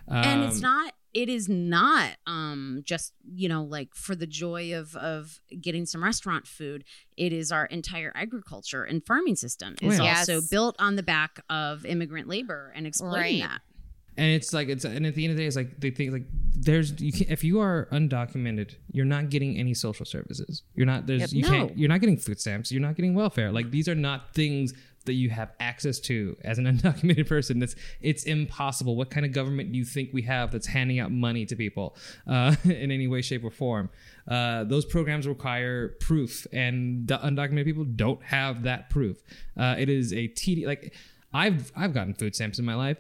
and 0.08 0.44
it's 0.44 0.58
Um, 0.58 0.62
not 0.62 0.94
it 1.14 1.30
is 1.30 1.48
not 1.48 2.10
um 2.28 2.82
just 2.84 3.14
you 3.34 3.48
know 3.48 3.64
like 3.64 3.96
for 3.96 4.16
the 4.18 4.28
joy 4.28 4.78
of 4.78 4.94
of 4.98 5.40
getting 5.62 5.86
some 5.86 6.04
restaurant 6.04 6.46
food 6.46 6.84
it 7.16 7.32
is 7.32 7.54
our 7.54 7.66
entire 7.68 8.12
agriculture 8.16 8.84
and 8.84 9.02
farming 9.06 9.38
system 9.38 9.76
is 9.82 9.98
Yes. 9.98 10.28
also 10.30 10.46
built 10.52 10.76
on 10.78 10.98
the 10.98 11.04
back 11.04 11.40
of 11.50 11.86
immigrant 11.86 12.28
labor 12.28 12.74
and 12.76 12.86
exploiting 12.86 13.40
Right. 13.40 13.50
that 13.50 13.62
and 14.18 14.28
it's 14.32 14.54
like 14.54 14.70
it's 14.70 14.86
and 14.86 15.06
at 15.06 15.16
the 15.16 15.24
end 15.26 15.32
of 15.32 15.38
the 15.38 15.44
day 15.44 15.48
it's 15.48 15.56
like 15.56 15.80
they 15.80 15.92
think 15.92 16.12
like 16.14 16.26
there's 16.58 17.00
you 17.02 17.12
can 17.12 17.30
if 17.30 17.44
you 17.44 17.60
are 17.60 17.88
undocumented 17.92 18.76
you're 18.92 19.06
not 19.06 19.30
getting 19.30 19.58
any 19.58 19.74
social 19.74 20.06
services. 20.06 20.64
You're 20.74 20.86
not 20.86 21.06
there's 21.06 21.22
Yep. 21.22 21.32
you 21.34 21.42
No. 21.44 21.50
can't 21.50 21.78
you're 21.78 21.90
not 21.90 22.00
getting 22.00 22.18
food 22.18 22.40
stamps. 22.40 22.72
You're 22.72 22.82
not 22.82 22.96
getting 22.96 23.14
welfare. 23.14 23.52
Like 23.52 23.72
these 23.72 23.88
are 23.90 23.96
not 23.96 24.34
things 24.34 24.74
that 25.06 25.14
you 25.14 25.30
have 25.30 25.52
access 25.60 26.00
to 26.00 26.36
as 26.44 26.58
an 26.58 26.66
undocumented 26.78 27.28
person. 27.28 27.60
That's 27.60 27.76
it's 28.02 28.24
impossible. 28.24 28.96
What 28.96 29.12
kind 29.12 29.26
of 29.26 29.34
government 29.34 29.72
do 29.72 29.78
you 29.78 29.86
think 29.86 30.10
we 30.14 30.22
have 30.24 30.52
that's 30.52 30.66
handing 30.68 31.00
out 31.00 31.12
money 31.12 31.46
to 31.46 31.56
people 31.56 31.96
uh, 32.26 32.56
in 32.64 32.90
any 32.92 33.08
way 33.08 33.22
shape 33.22 33.44
or 33.44 33.52
form? 33.52 33.90
Uh, 34.28 34.64
those 34.64 34.86
programs 34.86 35.28
require 35.28 35.90
proof 36.00 36.48
and 36.54 37.08
the 37.08 37.18
undocumented 37.20 37.66
people 37.66 37.84
don't 37.84 38.24
have 38.24 38.64
that 38.64 38.90
proof. 38.90 39.22
Uh, 39.58 39.76
it 39.78 39.90
is 39.90 40.12
a 40.14 40.28
tedious 40.28 40.68
like 40.68 40.94
i've 41.34 41.70
i've 41.76 41.94
gotten 41.94 42.14
food 42.14 42.34
stamps 42.34 42.58
in 42.60 42.64
my 42.66 42.76
life 42.76 42.98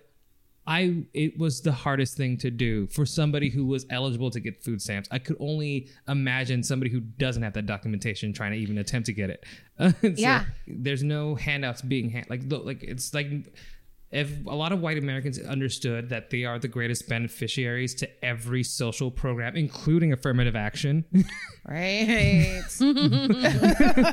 I 0.67 1.03
it 1.13 1.37
was 1.37 1.61
the 1.61 1.71
hardest 1.71 2.17
thing 2.17 2.37
to 2.37 2.49
do 2.49 2.87
for 2.87 3.05
somebody 3.05 3.49
who 3.49 3.65
was 3.65 3.85
eligible 3.89 4.31
to 4.31 4.39
get 4.39 4.63
food 4.63 4.81
stamps. 4.81 5.07
I 5.11 5.19
could 5.19 5.37
only 5.39 5.89
imagine 6.07 6.63
somebody 6.63 6.89
who 6.91 7.01
doesn't 7.01 7.43
have 7.43 7.53
that 7.53 7.65
documentation 7.67 8.33
trying 8.33 8.51
to 8.53 8.57
even 8.57 8.77
attempt 8.79 9.05
to 9.07 9.13
get 9.13 9.29
it. 9.29 9.45
So 9.77 9.93
Yeah. 10.15 10.45
there's 10.67 11.03
no 11.03 11.35
handouts 11.35 11.81
being 11.81 12.09
hand 12.09 12.27
like 12.29 12.41
like 12.49 12.81
it's 12.83 13.13
like 13.13 13.27
if 14.11 14.31
a 14.47 14.55
lot 14.55 14.71
of 14.71 14.79
white 14.79 14.97
Americans 14.97 15.37
understood 15.41 16.09
that 16.09 16.29
they 16.29 16.45
are 16.45 16.57
the 16.57 16.67
greatest 16.69 17.09
beneficiaries 17.09 17.93
to 17.95 18.07
every 18.25 18.63
social 18.63 19.11
program, 19.11 19.55
including 19.57 20.13
affirmative 20.13 20.55
action, 20.55 21.03
Right. 21.67 22.63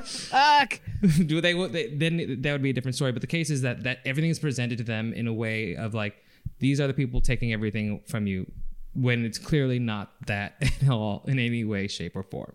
Fuck. 0.04 0.80
do 1.26 1.40
they, 1.40 1.52
they 1.68 1.94
then 1.94 2.38
that 2.42 2.52
would 2.52 2.62
be 2.62 2.70
a 2.70 2.72
different 2.72 2.94
story 2.96 3.12
but 3.12 3.20
the 3.20 3.26
case 3.26 3.50
is 3.50 3.62
that 3.62 3.82
that 3.84 3.98
everything 4.04 4.30
is 4.30 4.38
presented 4.38 4.78
to 4.78 4.84
them 4.84 5.12
in 5.12 5.26
a 5.26 5.32
way 5.32 5.76
of 5.76 5.94
like 5.94 6.16
these 6.58 6.80
are 6.80 6.86
the 6.86 6.94
people 6.94 7.20
taking 7.20 7.52
everything 7.52 8.00
from 8.06 8.26
you 8.26 8.50
when 8.94 9.24
it's 9.24 9.38
clearly 9.38 9.78
not 9.78 10.12
that 10.26 10.54
at 10.60 10.88
all 10.88 11.24
in 11.26 11.38
any 11.38 11.64
way 11.64 11.86
shape 11.88 12.16
or 12.16 12.22
form 12.22 12.52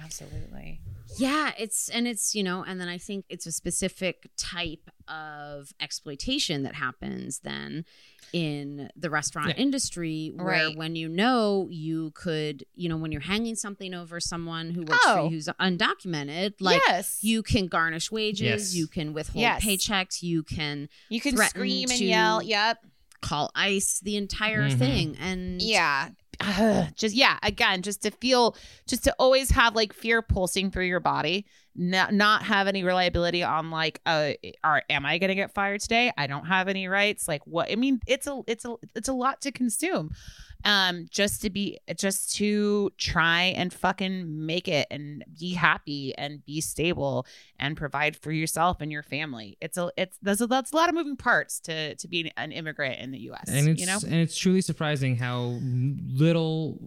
Absolutely. 0.00 0.80
Yeah 1.16 1.52
it's 1.58 1.88
and 1.88 2.06
it's 2.06 2.34
you 2.34 2.42
know 2.42 2.62
and 2.66 2.80
then 2.80 2.88
i 2.88 2.98
think 2.98 3.24
it's 3.28 3.46
a 3.46 3.52
specific 3.52 4.28
type 4.36 4.90
of 5.08 5.72
exploitation 5.80 6.62
that 6.64 6.74
happens 6.74 7.40
then 7.40 7.84
in 8.34 8.90
the 8.94 9.08
restaurant 9.08 9.48
Yeah. 9.48 9.54
industry 9.56 10.32
where 10.34 10.46
Right. 10.66 10.76
when 10.76 10.96
you 10.96 11.08
know 11.08 11.66
you 11.70 12.10
could 12.10 12.64
you 12.74 12.88
know 12.88 12.96
when 12.98 13.10
you're 13.12 13.22
hanging 13.22 13.54
something 13.54 13.94
over 13.94 14.20
someone 14.20 14.70
who 14.70 14.80
works 14.82 15.02
for 15.04 15.10
Oh. 15.10 15.24
you 15.24 15.30
who's 15.30 15.48
undocumented 15.58 16.54
like 16.60 16.82
yes. 16.86 17.18
you 17.22 17.42
can 17.42 17.68
garnish 17.68 18.10
wages 18.12 18.40
Yes. 18.42 18.74
you 18.74 18.86
can 18.86 19.14
withhold 19.14 19.40
Yes. 19.40 19.64
paychecks 19.64 20.22
you 20.22 20.42
can 20.42 20.88
you 21.08 21.20
can 21.20 21.36
scream 21.38 21.90
and 21.90 22.00
yell. 22.00 22.42
Yep. 22.42 22.84
call 23.20 23.50
ice 23.54 23.98
the 24.00 24.16
entire 24.16 24.68
Mhm. 24.68 24.78
thing 24.78 25.16
and 25.18 25.60
Yeah. 25.62 26.10
Ugh, 26.40 26.88
just 26.96 27.14
yeah, 27.14 27.38
again, 27.42 27.82
just 27.82 28.02
to 28.02 28.10
feel 28.10 28.56
just 28.86 29.04
to 29.04 29.14
always 29.18 29.50
have 29.50 29.74
like 29.74 29.92
fear 29.92 30.22
pulsing 30.22 30.70
through 30.70 30.86
your 30.86 31.00
body, 31.00 31.46
not 31.74 32.12
not 32.14 32.42
have 32.42 32.66
any 32.66 32.84
reliability 32.84 33.42
on 33.42 33.70
like 33.70 34.00
uh 34.06 34.32
are 34.62 34.82
am 34.90 35.06
I 35.06 35.18
to 35.18 35.34
get 35.34 35.52
fired 35.52 35.80
today? 35.80 36.12
I 36.16 36.26
don't 36.26 36.46
have 36.46 36.68
any 36.68 36.88
rights. 36.88 37.28
Like 37.28 37.42
what 37.46 37.70
I 37.70 37.76
mean, 37.76 38.00
it's 38.06 38.26
a 38.26 38.40
it's 38.46 38.64
a 38.64 38.76
it's 38.94 39.08
a 39.08 39.12
lot 39.12 39.40
to 39.42 39.52
consume. 39.52 40.10
Um 40.64 41.06
just 41.10 41.42
to 41.42 41.50
be 41.50 41.78
just 41.96 42.34
to 42.36 42.90
try 42.98 43.42
and 43.42 43.72
fucking 43.72 44.46
make 44.46 44.68
it 44.68 44.86
and 44.90 45.24
be 45.38 45.54
happy 45.54 46.14
and 46.16 46.44
be 46.44 46.60
stable 46.60 47.26
and 47.58 47.76
provide 47.76 48.16
for 48.16 48.32
yourself 48.32 48.78
and 48.80 48.90
your 48.90 49.02
family. 49.02 49.56
It's 49.60 49.76
a 49.76 49.90
it's 49.96 50.18
there's 50.22 50.40
a, 50.40 50.46
that's 50.46 50.72
a 50.72 50.76
lot 50.76 50.88
of 50.88 50.94
moving 50.94 51.16
parts 51.16 51.60
to 51.60 51.94
to 51.94 52.08
be 52.08 52.32
an 52.36 52.52
immigrant 52.52 53.00
in 53.00 53.10
the 53.10 53.18
US, 53.30 53.48
and 53.48 53.68
it's 53.68 53.80
you 53.80 53.86
know? 53.86 53.98
and 54.04 54.14
it's 54.14 54.36
truly 54.36 54.60
surprising 54.60 55.16
how 55.16 55.58
little 56.12 56.78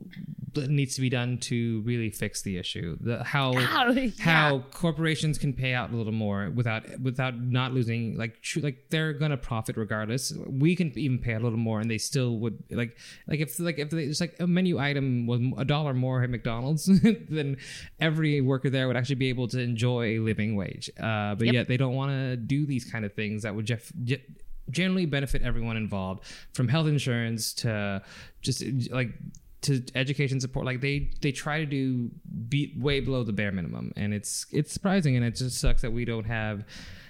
needs 0.56 0.96
to 0.96 1.02
be 1.02 1.10
done 1.10 1.38
to 1.38 1.82
really 1.82 2.10
fix 2.10 2.42
the 2.42 2.58
issue 2.58 2.98
the 3.00 3.24
how 3.24 3.54
how 4.20 4.60
corporations 4.72 5.38
can 5.38 5.54
pay 5.54 5.74
out 5.74 5.92
a 5.92 5.96
little 5.96 6.12
more 6.12 6.52
without 6.54 6.84
without 7.00 7.40
not 7.40 7.72
losing 7.72 8.18
like 8.18 8.42
tr- 8.42 8.60
like 8.60 8.86
they're 8.90 9.14
gonna 9.14 9.38
profit 9.38 9.78
regardless 9.78 10.34
we 10.48 10.76
can 10.76 10.92
even 10.98 11.18
pay 11.18 11.34
a 11.34 11.40
little 11.40 11.58
more 11.58 11.80
and 11.80 11.90
they 11.90 11.98
still 11.98 12.38
would 12.40 12.62
like 12.70 12.98
like 13.28 13.40
if 13.40 13.58
like 13.62 13.80
if 13.80 13.90
they, 13.90 14.04
it's 14.04 14.20
like 14.22 14.36
a 14.40 14.48
menu 14.48 14.78
item 14.80 15.26
was 15.28 15.40
a 15.58 15.66
dollar 15.66 15.94
more 15.94 16.22
at 16.24 16.30
mcdonald's 16.30 16.86
then 17.30 17.58
every 18.00 18.42
worker 18.42 18.70
there 18.70 18.88
would 18.88 18.98
actually 18.98 19.16
be 19.16 19.30
able 19.30 19.48
to 19.48 19.60
enjoy 19.60 20.18
a 20.18 20.20
living 20.20 20.56
wage 20.56 20.90
uh 21.00 21.36
but 21.36 21.46
Yep. 21.46 21.54
yet 21.54 21.68
they 21.68 21.78
don't 21.78 21.96
want 21.96 22.12
to 22.12 22.36
do 22.38 22.66
these 22.66 22.86
kind 22.86 23.06
of 23.06 23.14
things 23.14 23.44
that 23.44 23.56
would 23.56 23.66
ge- 23.66 24.16
generally 24.70 25.06
benefit 25.06 25.42
everyone 25.42 25.78
involved 25.78 26.24
from 26.54 26.68
health 26.68 26.88
insurance 26.88 27.54
to 27.54 28.02
just 28.42 28.64
like 28.92 29.10
to 29.62 29.84
education 29.94 30.40
support 30.40 30.66
like 30.66 30.82
they 30.82 31.12
they 31.22 31.32
try 31.32 31.60
to 31.60 31.66
do 31.68 32.10
be 32.50 32.74
way 32.80 33.00
below 33.00 33.24
the 33.24 33.34
bare 33.34 33.52
minimum 33.52 33.92
and 33.96 34.14
it's 34.14 34.48
it's 34.52 34.72
surprising 34.74 35.16
and 35.16 35.24
it 35.24 35.36
just 35.36 35.60
sucks 35.60 35.82
that 35.84 35.92
we 35.92 36.04
don't 36.04 36.26
have 36.26 36.66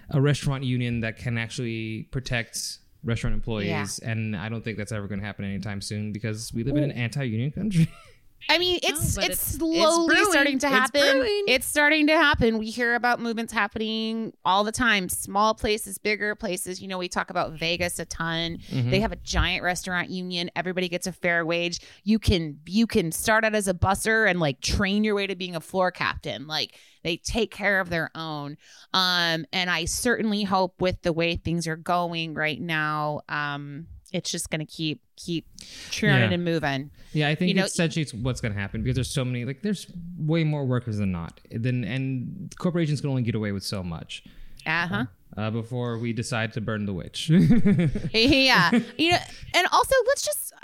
a 0.10 0.20
restaurant 0.20 0.64
union 0.64 1.00
that 1.00 1.16
can 1.18 1.38
actually 1.38 2.04
protect 2.12 2.80
restaurant 3.04 3.34
employees 3.34 4.00
and 4.00 4.36
i 4.36 4.48
don't 4.50 4.64
think 4.64 4.78
that's 4.78 4.92
ever 4.92 5.08
going 5.08 5.20
to 5.20 5.26
happen 5.26 5.44
anytime 5.46 5.82
soon 5.82 6.12
because 6.12 6.54
we 6.54 6.64
live 6.64 6.76
in 6.76 6.84
an 6.84 6.92
anti-union 6.92 7.52
country 7.52 7.90
I 8.50 8.58
mean, 8.58 8.80
it's 8.84 9.16
but 9.16 9.26
it's 9.26 9.32
it's- 9.32 9.40
it's 9.40 9.42
slowly 9.58 10.08
brewing. 10.16 10.32
starting 10.32 10.60
to 10.60 10.68
happen. 10.70 11.02
brewing. 11.02 11.44
It's 11.48 11.66
starting 11.66 12.08
to 12.08 12.14
happen. 12.18 12.58
We 12.58 12.70
hear 12.70 12.96
about 12.96 13.20
movements 13.20 13.54
happening 13.54 14.34
all 14.44 14.64
the 14.64 14.72
time. 14.72 15.08
Small 15.10 15.54
places, 15.54 15.98
bigger 15.98 16.36
places. 16.36 16.82
You 16.82 16.88
know, 16.88 16.98
we 16.98 17.08
talk 17.08 17.30
about 17.30 17.54
Vegas 17.54 18.00
a 18.00 18.06
ton. 18.06 18.58
They 18.70 19.00
have 19.00 19.12
a 19.12 19.18
giant 19.18 19.64
restaurant 19.64 20.10
union. 20.10 20.50
Everybody 20.56 20.90
gets 20.90 21.08
a 21.08 21.12
fair 21.12 21.46
wage. 21.46 21.80
You 22.04 22.20
can 22.20 22.60
you 22.66 22.88
can 22.88 23.12
start 23.12 23.46
out 23.46 23.56
as 23.56 23.68
a 23.68 23.74
busser 23.74 24.30
and 24.30 24.40
like 24.40 24.60
train 24.62 25.04
your 25.04 25.16
way 25.16 25.28
to 25.28 25.36
being 25.36 25.56
a 25.56 25.62
floor 25.62 25.92
captain. 25.92 26.48
Like 26.48 26.76
they 27.04 27.18
take 27.18 27.52
care 27.52 27.80
of 27.80 27.90
their 27.90 28.12
own. 28.16 28.58
Um, 28.94 29.46
and 29.54 29.70
I 29.70 29.86
certainly 29.86 30.44
hope 30.44 30.82
with 30.82 31.02
the 31.02 31.14
way 31.14 31.36
things 31.36 31.68
are 31.68 31.76
going 31.78 32.34
right 32.34 32.60
now, 32.62 33.22
um, 33.30 33.88
it's 34.14 34.30
just 34.30 34.50
gonna 34.50 34.66
keep 34.66 35.02
keep 35.26 35.46
churning 35.90 36.30
Yeah. 36.30 36.36
and 36.36 36.44
moving. 36.46 36.92
Yeah, 37.14 37.28
I 37.30 37.36
think 37.36 37.50
You 37.50 37.56
know, 37.56 37.66
essentially 37.66 38.02
it's 38.04 38.14
what's 38.14 38.40
going 38.42 38.54
to 38.54 38.60
happen 38.60 38.82
because 38.84 38.96
there's 38.96 39.10
so 39.10 39.26
many 39.26 39.44
like 39.46 39.62
there's 39.62 39.88
way 40.18 40.44
more 40.44 40.66
workers 40.66 40.98
than 40.98 41.12
not. 41.12 41.40
Then 41.52 41.84
and 41.84 42.54
corporations 42.58 43.02
can 43.02 43.10
only 43.10 43.22
get 43.24 43.36
away 43.36 43.52
with 43.52 43.64
so 43.64 43.84
much 43.84 44.24
Uh-huh. 44.66 45.06
uh, 45.38 45.52
before 45.52 45.98
we 45.98 46.14
decide 46.14 46.54
to 46.54 46.62
burn 46.62 46.86
the 46.86 46.94
witch. 46.94 47.30
yeah 48.14 48.72
you 48.98 49.12
know 49.12 49.18
and 49.54 49.68
also 49.72 49.96
let's 50.08 50.24
just 50.26 50.54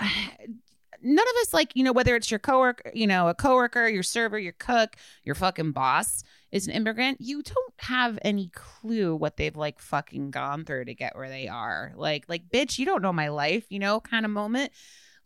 none 1.02 1.26
of 1.28 1.34
us 1.42 1.54
like 1.54 1.76
you 1.76 1.84
know 1.84 1.92
whether 1.92 2.16
it's 2.16 2.30
your 2.30 2.40
coworker 2.40 2.90
you 2.94 3.06
know 3.06 3.28
a 3.28 3.34
coworker 3.34 3.86
your 3.88 4.02
server 4.02 4.38
your 4.38 4.52
cook 4.58 4.96
your 5.24 5.34
fucking 5.34 5.72
boss 5.72 6.24
is 6.50 6.66
an 6.66 6.72
immigrant 6.74 7.18
you 7.20 7.42
don't 7.42 7.74
have 7.78 8.18
any 8.22 8.48
clue 8.54 9.14
what 9.14 9.36
they've 9.36 9.56
like 9.56 9.78
fucking 9.80 10.30
gone 10.30 10.64
through 10.64 10.84
to 10.86 10.94
get 10.94 11.14
where 11.16 11.28
they 11.28 11.46
are. 11.48 11.92
Like 11.96 12.24
like 12.28 12.48
bitch 12.48 12.78
you 12.78 12.86
don't 12.86 13.02
know 13.02 13.12
my 13.12 13.28
life 13.28 13.66
you 13.68 13.78
know 13.78 14.00
kind 14.00 14.24
of 14.24 14.30
moment. 14.30 14.72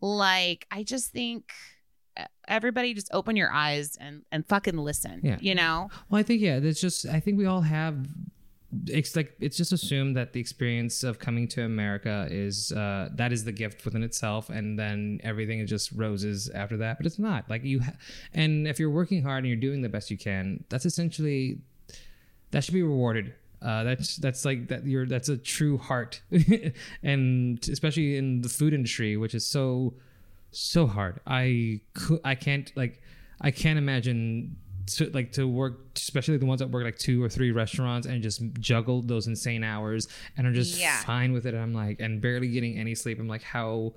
Like 0.01 0.67
i 0.71 0.83
just 0.83 1.13
think 1.13 1.53
everybody 2.47 2.93
just 2.93 3.09
open 3.13 3.37
your 3.37 3.51
eyes 3.53 3.97
and 4.01 4.23
and 4.31 4.47
fucking 4.47 4.77
listen 4.77 5.21
Yeah. 5.23 5.39
you 5.41 5.55
know? 5.55 5.89
Well, 6.11 6.19
I 6.21 6.23
think 6.23 6.43
yeah, 6.43 6.59
that's 6.59 6.81
just 6.81 7.07
I 7.07 7.21
think 7.21 7.39
we 7.39 7.47
all 7.47 7.63
have 7.63 8.07
it's 8.87 9.15
like 9.15 9.35
it's 9.39 9.57
just 9.57 9.73
assumed 9.73 10.17
that 10.17 10.33
the 10.33 10.41
experience 10.41 11.05
of 11.05 11.19
coming 11.19 11.47
to 11.49 11.65
America 11.65 12.27
is 12.31 12.73
uh, 12.73 13.11
that 13.15 13.33
is 13.33 13.45
the 13.45 13.53
gift 13.53 13.85
within 13.85 14.03
itself, 14.03 14.49
and 14.49 14.79
then 14.79 15.21
everything 15.23 15.61
is 15.61 15.69
just 15.69 15.93
roses 15.93 16.49
after 16.51 16.77
that. 16.79 16.97
But 16.97 17.07
it's 17.07 17.19
not. 17.19 17.49
Like 17.51 17.65
you, 17.65 17.81
ha- 17.81 17.93
and 18.33 18.67
if 18.67 18.79
you're 18.79 18.91
working 18.91 19.23
hard 19.23 19.39
and 19.39 19.49
you're 19.49 19.57
doing 19.57 19.83
the 19.83 19.89
best 19.89 20.11
you 20.11 20.17
can, 20.17 20.65
that's 20.71 20.87
essentially 20.87 21.59
that 22.51 22.65
should 22.65 22.75
be 22.75 22.83
rewarded. 22.83 23.35
Uh, 23.61 23.85
that's 23.85 24.17
that's 24.17 24.45
like 24.45 24.69
that 24.69 24.87
you're 24.87 25.07
that's 25.07 25.29
a 25.29 25.37
true 25.37 25.77
heart, 25.77 26.23
and 27.03 27.69
especially 27.71 28.17
in 28.17 28.41
the 28.41 28.49
food 28.49 28.73
industry, 28.73 29.17
which 29.17 29.35
is 29.35 29.47
so 29.47 29.95
so 30.51 30.87
hard. 30.87 31.21
I 31.27 31.81
cou- 31.95 32.21
I 32.25 32.35
can't 32.35 32.73
like 32.75 33.03
I 33.41 33.51
can't 33.51 33.79
imagine 33.79 34.57
to 34.97 35.11
like 35.11 35.33
to 35.33 35.47
work, 35.49 35.81
especially 35.97 36.37
the 36.37 36.47
ones 36.47 36.61
that 36.61 36.71
work 36.71 36.85
like 36.85 36.99
two 36.99 37.23
or 37.23 37.29
three 37.29 37.51
restaurants 37.51 38.07
and 38.07 38.23
just 38.23 38.43
juggle 38.61 39.03
those 39.03 39.27
insane 39.27 39.65
hours 39.65 40.09
and 40.37 40.47
are 40.47 40.53
just 40.53 40.79
Yeah. 40.79 41.01
fine 41.03 41.33
with 41.33 41.47
it. 41.47 41.55
I'm 41.55 41.75
like, 41.75 42.01
and 42.01 42.21
barely 42.21 42.49
getting 42.49 42.79
any 42.79 42.95
sleep. 42.95 43.19
I'm 43.19 43.29
like, 43.29 43.43
how 43.43 43.95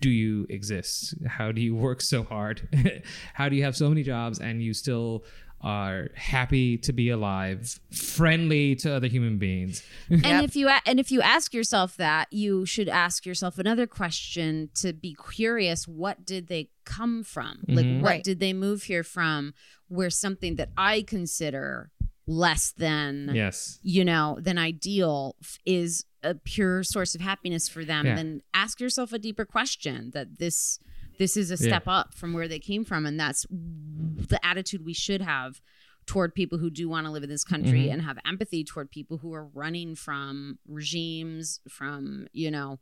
do 0.00 0.10
you 0.10 0.46
exist? 0.50 1.14
How 1.26 1.52
do 1.52 1.60
you 1.60 1.74
work 1.74 2.00
so 2.02 2.22
hard? 2.22 2.68
how 3.34 3.48
do 3.48 3.56
you 3.56 3.64
have 3.64 3.76
so 3.76 3.88
many 3.88 4.02
jobs 4.02 4.38
and 4.40 4.62
you 4.62 4.74
still 4.74 5.24
are 5.66 6.10
happy 6.14 6.78
to 6.78 6.92
be 6.92 7.10
alive, 7.10 7.80
friendly 7.92 8.76
to 8.76 8.94
other 8.94 9.08
human 9.08 9.36
beings? 9.36 9.82
And 10.08 10.44
if 10.44 10.54
you 10.54 10.68
a- 10.68 10.80
and 10.86 11.00
if 11.00 11.10
you 11.10 11.20
ask 11.20 11.52
yourself 11.52 11.96
that, 11.96 12.32
you 12.32 12.64
should 12.66 12.88
ask 12.88 13.26
yourself 13.26 13.58
another 13.58 13.86
question 13.88 14.70
to 14.76 14.92
be 14.92 15.16
curious. 15.34 15.88
What 15.88 16.24
did 16.24 16.46
they 16.46 16.70
come 16.84 17.24
from? 17.24 17.64
Like, 17.66 17.84
Mhm. 17.84 18.00
what 18.00 18.08
Right. 18.10 18.24
did 18.24 18.38
they 18.38 18.52
move 18.52 18.84
here 18.84 19.02
from? 19.02 19.54
Where 19.88 20.10
something 20.10 20.54
that 20.56 20.70
I 20.76 21.02
consider 21.02 21.90
less 22.28 22.72
than 22.72 23.30
yes. 23.34 23.78
you 23.82 24.04
know 24.04 24.38
than 24.40 24.58
ideal 24.58 25.36
f- 25.40 25.58
is 25.64 26.04
a 26.22 26.34
pure 26.34 26.82
source 26.82 27.14
of 27.14 27.20
happiness 27.20 27.68
for 27.68 27.84
them. 27.84 28.04
Yeah. 28.06 28.16
Then 28.16 28.42
ask 28.54 28.80
yourself 28.80 29.12
a 29.12 29.18
deeper 29.18 29.44
question 29.44 30.10
that 30.12 30.38
this 30.38 30.78
this 31.18 31.36
is 31.36 31.50
a 31.50 31.56
step 31.56 31.84
up 31.86 32.14
from 32.14 32.32
where 32.32 32.48
they 32.48 32.58
came 32.58 32.84
from, 32.84 33.06
and 33.06 33.18
that's 33.18 33.46
the 33.50 34.38
attitude 34.44 34.84
we 34.84 34.92
should 34.94 35.22
have 35.22 35.60
toward 36.06 36.34
people 36.34 36.58
who 36.58 36.70
do 36.70 36.88
want 36.88 37.04
to 37.06 37.10
live 37.10 37.24
in 37.24 37.28
this 37.28 37.42
country 37.44 37.86
Mhm. 37.86 37.92
and 37.94 38.02
have 38.02 38.18
empathy 38.24 38.62
toward 38.62 38.90
people 38.90 39.18
who 39.18 39.32
are 39.34 39.46
running 39.46 39.94
from 39.96 40.58
regimes, 40.66 41.60
from 41.68 42.28
you 42.32 42.50
know, 42.50 42.78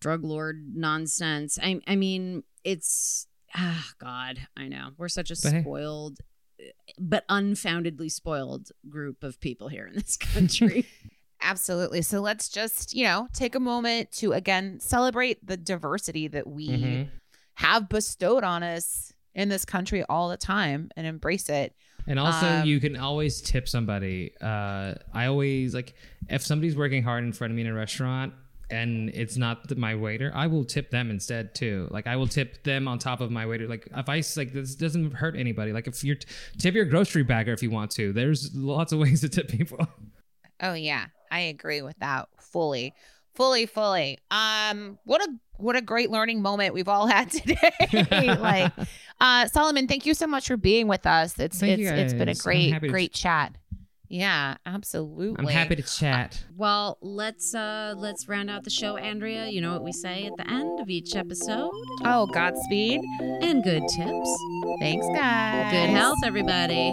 drug 0.00 0.24
lord 0.24 0.72
nonsense. 0.74 1.58
I 1.62 1.80
I 1.86 1.96
mean, 1.96 2.42
it's 2.64 3.26
ah 3.54 3.90
God, 3.98 4.46
I 4.56 4.68
know 4.68 4.92
we're 4.96 5.08
such 5.08 5.30
a 5.30 5.36
But 5.42 5.52
hey. 5.52 5.60
spoiled. 5.60 6.18
But 6.98 7.24
unfoundedly 7.28 8.08
spoiled 8.08 8.70
group 8.88 9.22
of 9.24 9.40
people 9.40 9.68
here 9.68 9.86
in 9.86 9.94
this 9.94 10.16
country. 10.34 10.86
Absolutely. 11.42 12.00
So 12.00 12.20
let's 12.20 12.48
just, 12.48 12.94
you 12.94 13.04
know, 13.04 13.28
take 13.34 13.54
a 13.54 13.60
moment 13.60 14.10
to 14.12 14.32
again 14.32 14.80
celebrate 14.80 15.44
the 15.46 15.56
diversity 15.58 16.28
that 16.28 16.46
we 16.46 16.68
Mhm. 16.68 17.08
Have 17.54 17.88
bestowed 17.88 18.44
on 18.44 18.62
us 18.62 19.12
in 19.34 19.48
this 19.48 19.64
country 19.64 20.04
all 20.08 20.28
the 20.28 20.36
time 20.36 20.90
and 20.96 21.06
embrace 21.06 21.48
it. 21.48 21.74
And 22.06 22.18
also, 22.18 22.46
Um, 22.46 22.66
you 22.66 22.80
can 22.80 22.96
always 22.96 23.40
tip 23.40 23.68
somebody. 23.68 24.32
Uh, 24.40 24.94
I 25.12 25.26
always 25.26 25.74
like 25.74 25.94
if 26.28 26.42
somebody's 26.42 26.76
working 26.76 27.02
hard 27.02 27.24
in 27.24 27.32
front 27.32 27.50
of 27.50 27.56
me 27.56 27.62
in 27.62 27.68
a 27.68 27.74
restaurant 27.74 28.34
and 28.70 29.10
it's 29.10 29.36
not 29.36 29.68
the, 29.68 29.76
my 29.76 29.94
waiter, 29.94 30.30
I 30.34 30.46
will 30.46 30.64
tip 30.64 30.90
them 30.90 31.10
instead 31.10 31.54
too. 31.54 31.88
Like 31.90 32.06
I 32.06 32.16
will 32.16 32.26
tip 32.26 32.62
them 32.62 32.88
on 32.88 32.98
top 32.98 33.20
of 33.20 33.30
my 33.30 33.46
waiter. 33.46 33.66
Like 33.66 33.88
if 33.96 34.08
I 34.08 34.22
like 34.36 34.52
this 34.52 34.74
doesn't 34.74 35.12
hurt 35.12 35.34
anybody. 35.36 35.72
Like 35.72 35.86
if 35.86 36.04
you're 36.04 36.16
tip 36.58 36.74
your 36.74 36.84
grocery 36.84 37.22
bagger 37.22 37.52
if 37.52 37.62
you 37.62 37.70
want 37.70 37.90
to. 37.92 38.12
There's 38.12 38.54
lots 38.54 38.92
of 38.92 38.98
ways 39.04 39.22
to 39.22 39.28
tip 39.28 39.48
people. 39.48 39.86
Oh 40.60 40.74
yeah, 40.74 41.06
I 41.30 41.40
agree 41.40 41.82
with 41.82 41.98
that 42.00 42.28
fully. 42.38 42.94
Fully, 43.34 43.66
fully. 43.66 44.18
Um 44.30 44.98
what 45.04 45.22
a 45.22 45.28
what 45.56 45.76
a 45.76 45.80
great 45.80 46.10
learning 46.10 46.42
moment 46.42 46.74
we've 46.74 46.88
all 46.88 47.06
had 47.06 47.30
today. 47.30 48.36
like 48.40 48.72
uh 49.20 49.46
Solomon, 49.48 49.86
thank 49.88 50.06
you 50.06 50.14
so 50.14 50.26
much 50.26 50.46
for 50.46 50.56
being 50.56 50.88
with 50.88 51.06
us. 51.06 51.38
It's 51.38 51.60
Thank 51.60 51.80
it's 51.80 51.90
it's 51.90 52.12
been 52.14 52.28
a 52.28 52.34
great 52.34 52.78
great 52.80 53.12
chat. 53.12 53.54
Yeah, 54.14 54.58
absolutely. 54.64 55.34
I'm 55.36 55.52
happy 55.52 55.74
to 55.74 55.82
chat. 55.82 56.44
Well, 56.56 56.98
let's 57.00 57.52
uh 57.52 57.94
let's 57.96 58.28
round 58.28 58.48
out 58.48 58.62
the 58.62 58.70
show, 58.70 58.96
Andrea. 58.96 59.48
You 59.48 59.60
know 59.60 59.72
what 59.72 59.82
we 59.82 59.90
say 59.90 60.26
at 60.26 60.36
the 60.36 60.48
end 60.48 60.78
of 60.78 60.88
each 60.88 61.16
episode. 61.16 61.72
Oh, 62.04 62.28
Godspeed. 62.32 63.00
And 63.20 63.64
good 63.64 63.82
tips. 63.96 64.38
Thanks, 64.78 65.04
guys. 65.16 65.72
Good 65.72 65.90
health, 65.90 66.18
everybody. 66.24 66.92